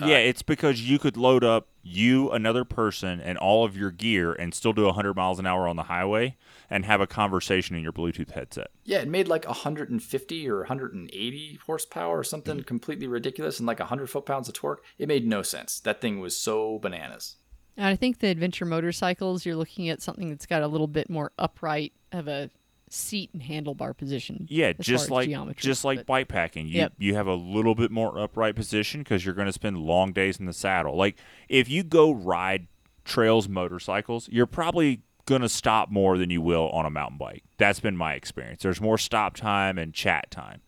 yeah, 0.00 0.18
it's 0.18 0.42
because 0.42 0.88
you 0.88 0.98
could 0.98 1.16
load 1.16 1.44
up 1.44 1.68
you, 1.82 2.30
another 2.30 2.64
person, 2.64 3.20
and 3.20 3.38
all 3.38 3.64
of 3.64 3.76
your 3.76 3.90
gear 3.90 4.32
and 4.32 4.52
still 4.52 4.72
do 4.72 4.84
100 4.84 5.14
miles 5.14 5.38
an 5.38 5.46
hour 5.46 5.68
on 5.68 5.76
the 5.76 5.84
highway 5.84 6.36
and 6.68 6.84
have 6.84 7.00
a 7.00 7.06
conversation 7.06 7.76
in 7.76 7.82
your 7.82 7.92
Bluetooth 7.92 8.32
headset. 8.32 8.68
Yeah, 8.84 8.98
it 8.98 9.08
made 9.08 9.28
like 9.28 9.46
150 9.46 10.48
or 10.48 10.58
180 10.58 11.60
horsepower 11.66 12.18
or 12.18 12.24
something 12.24 12.56
mm-hmm. 12.56 12.64
completely 12.64 13.06
ridiculous 13.06 13.58
and 13.58 13.66
like 13.66 13.78
100 13.78 14.10
foot 14.10 14.26
pounds 14.26 14.48
of 14.48 14.54
torque. 14.54 14.84
It 14.98 15.08
made 15.08 15.26
no 15.26 15.42
sense. 15.42 15.80
That 15.80 16.00
thing 16.00 16.20
was 16.20 16.36
so 16.36 16.78
bananas. 16.78 17.36
And 17.76 17.86
I 17.86 17.96
think 17.96 18.18
the 18.20 18.28
adventure 18.28 18.64
motorcycles, 18.64 19.44
you're 19.44 19.56
looking 19.56 19.88
at 19.88 20.00
something 20.00 20.30
that's 20.30 20.46
got 20.46 20.62
a 20.62 20.66
little 20.66 20.86
bit 20.86 21.10
more 21.10 21.32
upright 21.38 21.92
of 22.12 22.26
a 22.28 22.50
seat 22.88 23.30
and 23.32 23.42
handlebar 23.42 23.96
position. 23.96 24.46
Yeah, 24.48 24.72
just 24.74 25.10
like 25.10 25.28
geometry, 25.28 25.60
just 25.60 25.84
like 25.84 25.98
but- 26.00 26.06
bike 26.06 26.28
packing, 26.28 26.68
you 26.68 26.76
Yep. 26.76 26.92
you 26.98 27.14
have 27.14 27.26
a 27.26 27.34
little 27.34 27.74
bit 27.74 27.90
more 27.90 28.18
upright 28.18 28.54
position 28.54 29.00
because 29.00 29.24
you're 29.24 29.34
going 29.34 29.46
to 29.48 29.52
spend 29.52 29.76
long 29.78 30.12
days 30.12 30.38
in 30.38 30.46
the 30.46 30.52
saddle. 30.52 30.96
Like 30.96 31.16
if 31.48 31.68
you 31.68 31.82
go 31.82 32.12
ride 32.12 32.68
trails 33.04 33.48
motorcycles, 33.48 34.28
you're 34.30 34.46
probably 34.46 35.02
going 35.26 35.42
to 35.42 35.48
stop 35.48 35.90
more 35.90 36.16
than 36.16 36.30
you 36.30 36.40
will 36.40 36.68
on 36.70 36.86
a 36.86 36.90
mountain 36.90 37.18
bike. 37.18 37.42
That's 37.58 37.80
been 37.80 37.96
my 37.96 38.14
experience. 38.14 38.62
There's 38.62 38.80
more 38.80 38.96
stop 38.98 39.34
time 39.34 39.76
and 39.78 39.92
chat 39.92 40.30
time. 40.30 40.62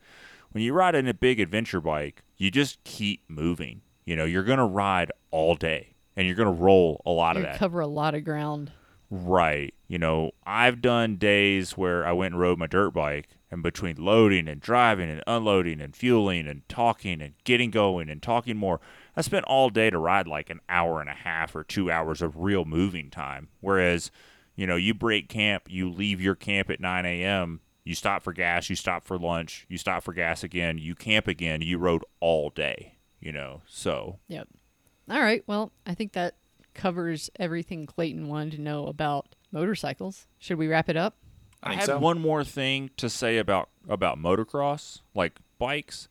When 0.51 0.64
you 0.64 0.72
ride 0.72 0.97
in 0.97 1.06
a 1.06 1.14
big 1.14 1.39
adventure 1.39 1.80
bike, 1.80 2.22
you 2.36 2.51
just 2.51 2.82
keep 2.82 3.22
moving. 3.28 3.82
You 4.05 4.16
know, 4.16 4.24
you're 4.24 4.43
going 4.43 4.59
to 4.59 4.64
ride 4.64 5.12
all 5.30 5.55
day 5.55 5.94
and 6.19 6.27
you're 6.27 6.36
going 6.36 6.55
to 6.55 6.62
roll 6.62 7.01
a 7.07 7.11
lot 7.11 7.36
you 7.36 7.43
of 7.43 7.49
that. 7.49 7.59
cover 7.59 7.78
a 7.78 7.86
lot 7.86 8.16
of 8.16 8.24
ground. 8.24 8.73
Right. 9.09 9.73
You 9.86 9.99
know, 9.99 10.32
I've 10.45 10.82
done 10.82 11.15
days 11.16 11.78
where 11.78 12.05
I 12.05 12.11
went 12.11 12.35
and 12.35 12.40
rode 12.40 12.59
my 12.59 12.66
dirt 12.66 12.90
bike, 12.90 13.28
and 13.53 13.62
between 13.62 13.97
loading 13.97 14.49
and 14.49 14.61
driving 14.61 15.09
and 15.09 15.23
unloading 15.28 15.81
and 15.81 15.95
fueling 15.95 16.49
and 16.49 16.69
talking 16.69 17.23
and 17.23 17.35
getting 17.45 17.70
going 17.70 18.11
and 18.11 18.20
talking 18.20 18.57
more, 18.57 18.81
I 19.16 19.20
spent 19.23 19.45
all 19.45 19.70
day 19.70 19.90
to 19.90 19.99
ride 19.99 20.27
like 20.27 20.51
an 20.51 20.61
hour 20.69 21.01
and 21.01 21.09
a 21.09 21.15
half 21.15 21.55
or 21.55 21.62
two 21.62 21.89
hours 21.89 22.20
of 22.20 22.36
real 22.36 22.65
moving 22.65 23.11
time. 23.11 23.49
Whereas, 23.61 24.11
you 24.57 24.66
know, 24.66 24.77
you 24.77 24.95
break 24.95 25.28
camp, 25.28 25.69
you 25.69 25.89
leave 25.89 26.20
your 26.20 26.35
camp 26.35 26.69
at 26.69 26.81
9 26.81 27.07
a.m., 27.07 27.61
you 27.85 27.95
stop 27.95 28.24
for 28.24 28.32
gas, 28.32 28.69
you 28.69 28.77
stop 28.77 29.05
for 29.05 29.16
lunch, 29.19 29.66
you 29.69 29.78
stop 29.78 30.03
for 30.03 30.12
gas 30.12 30.43
again, 30.43 30.78
you 30.78 30.97
camp 30.97 31.28
again, 31.28 31.62
you 31.62 31.78
rode 31.78 32.05
all 32.20 32.51
day, 32.51 32.97
you 33.20 33.31
know, 33.32 33.62
so. 33.66 34.19
Yep. 34.27 34.49
All 35.10 35.20
right. 35.20 35.43
Well, 35.47 35.72
I 35.86 35.94
think 35.94 36.12
that 36.12 36.35
covers 36.74 37.30
everything 37.39 37.86
Clayton 37.86 38.28
wanted 38.28 38.52
to 38.52 38.60
know 38.60 38.86
about 38.86 39.35
motorcycles. 39.51 40.26
Should 40.39 40.59
we 40.59 40.68
wrap 40.68 40.89
it 40.89 40.97
up? 40.97 41.16
I 41.62 41.68
I, 41.68 41.70
think 41.70 41.80
had 41.80 41.86
so. 41.86 41.98
one 41.98 42.20
more 42.20 42.44
thing 42.44 42.90
to 42.98 43.09
say 43.10 43.39
about 43.39 43.68
about 43.89 44.18
motocross, 44.18 45.01
like 45.14 45.39
bikes, 45.59 46.09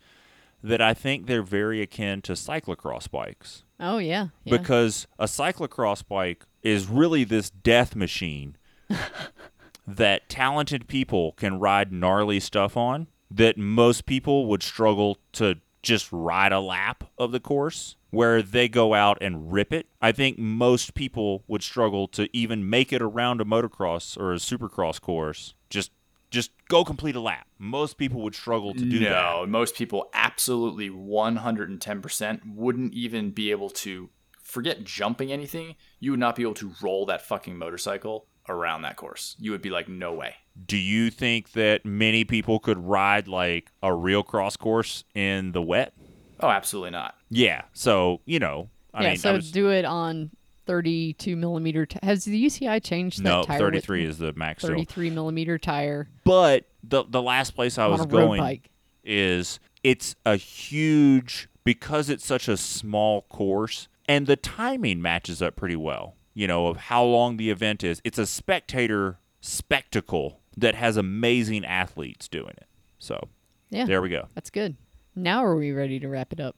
that 0.64 0.82
I 0.82 0.94
think 0.94 1.28
they're 1.28 1.44
very 1.44 1.82
akin 1.82 2.22
to 2.24 2.34
cyclocross 2.34 3.10
bikes 3.10 3.64
Oh 3.80 4.00
yeah. 4.00 4.30
yeah. 4.44 4.58
because 4.58 5.08
a 5.20 5.26
cyclocross 5.26 6.06
bike 6.08 6.46
is 6.64 6.88
really 6.88 7.24
this 7.24 7.50
death 7.50 7.96
machine 7.96 8.58
that 9.88 10.28
talented 10.30 10.88
people 10.88 11.34
can 11.34 11.60
ride 11.60 11.92
gnarly 11.92 12.40
stuff 12.40 12.76
on 12.76 13.08
that 13.30 13.58
most 13.58 14.06
people 14.06 14.48
would 14.48 14.64
struggle 14.64 15.18
to 15.34 15.56
just 15.88 16.12
ride 16.12 16.52
a 16.52 16.60
lap 16.60 17.06
of 17.18 17.32
the 17.32 17.40
course 17.40 17.96
where 18.10 18.42
they 18.42 18.68
go 18.68 18.94
out 18.94 19.18
and 19.22 19.52
rip 19.52 19.72
it. 19.72 19.88
I 20.02 20.12
think 20.12 20.38
most 20.38 20.94
people 20.94 21.44
would 21.48 21.64
struggle 21.64 22.08
to 22.10 22.30
even 22.36 22.70
make 22.70 22.92
it 22.92 23.02
around 23.02 23.42
a 23.42 23.46
motocross 23.46 24.18
or 24.18 24.34
a 24.34 24.38
supercross 24.38 25.00
course 25.00 25.56
just 25.70 25.92
just 26.30 26.52
go 26.68 26.84
complete 26.84 27.16
a 27.16 27.22
lap. 27.22 27.48
Most 27.58 27.98
people 27.98 28.22
would 28.22 28.36
struggle 28.36 28.74
to 28.74 28.84
do 28.84 29.00
no, 29.00 29.42
that. 29.42 29.50
most 29.50 29.76
people 29.76 30.10
absolutely 30.14 30.90
110% 30.90 32.54
wouldn't 32.54 32.94
even 32.94 33.32
be 33.32 33.50
able 33.52 33.70
to 33.70 34.10
forget 34.44 34.84
jumping 34.84 35.32
anything. 35.32 35.76
You 36.02 36.12
would 36.12 36.20
not 36.20 36.36
be 36.36 36.42
able 36.42 36.56
to 36.56 36.74
roll 36.82 37.06
that 37.06 37.22
fucking 37.22 37.58
motorcycle 37.58 38.28
around 38.50 38.82
that 38.84 38.96
course. 38.96 39.36
You 39.40 39.52
would 39.52 39.62
be 39.62 39.70
like, 39.70 39.88
no 39.90 40.14
way. 40.14 40.36
Do 40.66 40.78
you 40.78 41.10
think 41.12 41.52
that 41.52 41.86
many 41.86 42.24
people 42.24 42.60
could 42.60 42.78
ride 42.80 43.28
like 43.28 43.72
a 43.84 43.94
real 43.94 44.24
cross 44.24 44.58
course 44.58 45.04
in 45.14 45.52
the 45.52 45.62
wet? 45.62 45.94
Oh, 46.40 46.50
absolutely 46.50 46.92
not. 46.92 47.16
Yeah. 47.30 47.64
So, 47.74 48.22
you 48.26 48.40
know, 48.40 48.70
I 48.94 49.04
yeah, 49.04 49.10
mean, 49.10 49.18
so 49.18 49.30
I 49.30 49.34
was, 49.34 49.52
do 49.52 49.70
it 49.70 49.86
on 49.86 50.32
32 50.66 51.36
millimeter. 51.36 51.86
T- 51.86 52.00
Has 52.04 52.26
the 52.26 52.46
UCI 52.46 52.84
changed 52.84 53.20
that 53.20 53.24
no, 53.24 53.44
tire? 53.44 53.58
33 53.60 54.02
width? 54.02 54.10
is 54.12 54.18
the 54.18 54.34
max. 54.34 54.64
still. 54.64 54.76
33 54.76 55.10
millimeter 55.12 55.58
tire 55.58 56.10
But 56.24 56.66
the 56.84 57.04
the 57.08 57.22
last 57.22 57.52
place 57.52 57.78
I 57.78 57.88
was 57.88 58.06
going 58.06 58.40
bike. 58.42 58.70
is 59.04 59.60
it's 59.84 60.16
a 60.26 60.36
huge 60.36 61.48
because 61.64 62.10
it's 62.10 62.26
such 62.26 62.48
a 62.48 62.58
small 62.58 63.24
course 63.24 63.88
and 64.08 64.26
the 64.28 64.36
timing 64.36 65.02
matches 65.02 65.42
up 65.42 65.56
pretty 65.56 65.76
well. 65.76 66.16
You 66.38 66.46
know, 66.46 66.68
of 66.68 66.78
how 66.78 67.04
long 67.04 67.38
the 67.38 67.50
event 67.50 67.84
is. 67.84 68.00
It's 68.04 68.20
a 68.20 68.28
spectator 68.28 69.18
spectacle 69.42 70.40
that 70.56 70.76
has 70.76 70.96
amazing 70.96 71.66
athletes 71.66 72.28
doing 72.28 72.54
it. 72.58 72.68
So, 73.00 73.30
Yeah, 73.72 73.86
there 73.86 74.04
we 74.04 74.10
go. 74.10 74.28
that's 74.36 74.52
good. 74.52 74.76
Now 75.16 75.44
are 75.44 75.56
we 75.56 75.72
ready 75.72 76.00
to 76.00 76.08
wrap 76.08 76.32
it 76.32 76.40
up, 76.40 76.56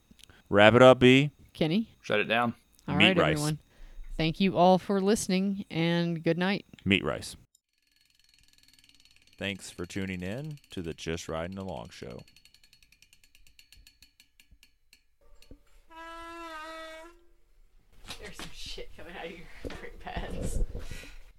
Wrap 0.50 0.74
it 0.74 0.82
up, 0.82 1.00
B. 1.00 1.32
Kenny? 1.54 1.88
Shut 2.02 2.20
it 2.20 2.26
down. 2.26 2.56
All 2.90 2.96
Meat 2.96 3.06
right, 3.08 3.18
rice. 3.18 3.32
everyone. 3.38 3.60
Thank 4.18 4.42
you 4.42 4.58
all 4.58 4.80
for 4.80 5.00
listening, 5.00 5.64
and 5.72 6.22
good 6.22 6.38
night. 6.38 6.66
Meat 6.84 7.06
rice. 7.06 7.38
Thanks 9.38 9.70
for 9.70 9.86
tuning 9.86 10.22
in 10.22 10.58
to 10.72 10.82
the 10.82 10.94
Just 10.94 11.30
Riding 11.30 11.58
Along 11.58 11.88
show. 11.90 12.20
There's 18.22 18.36
some 18.38 18.50
shit 18.54 18.90
coming 18.98 19.14
out 19.18 19.26
of 19.26 19.32
your 19.32 19.40
pads. 20.30 20.69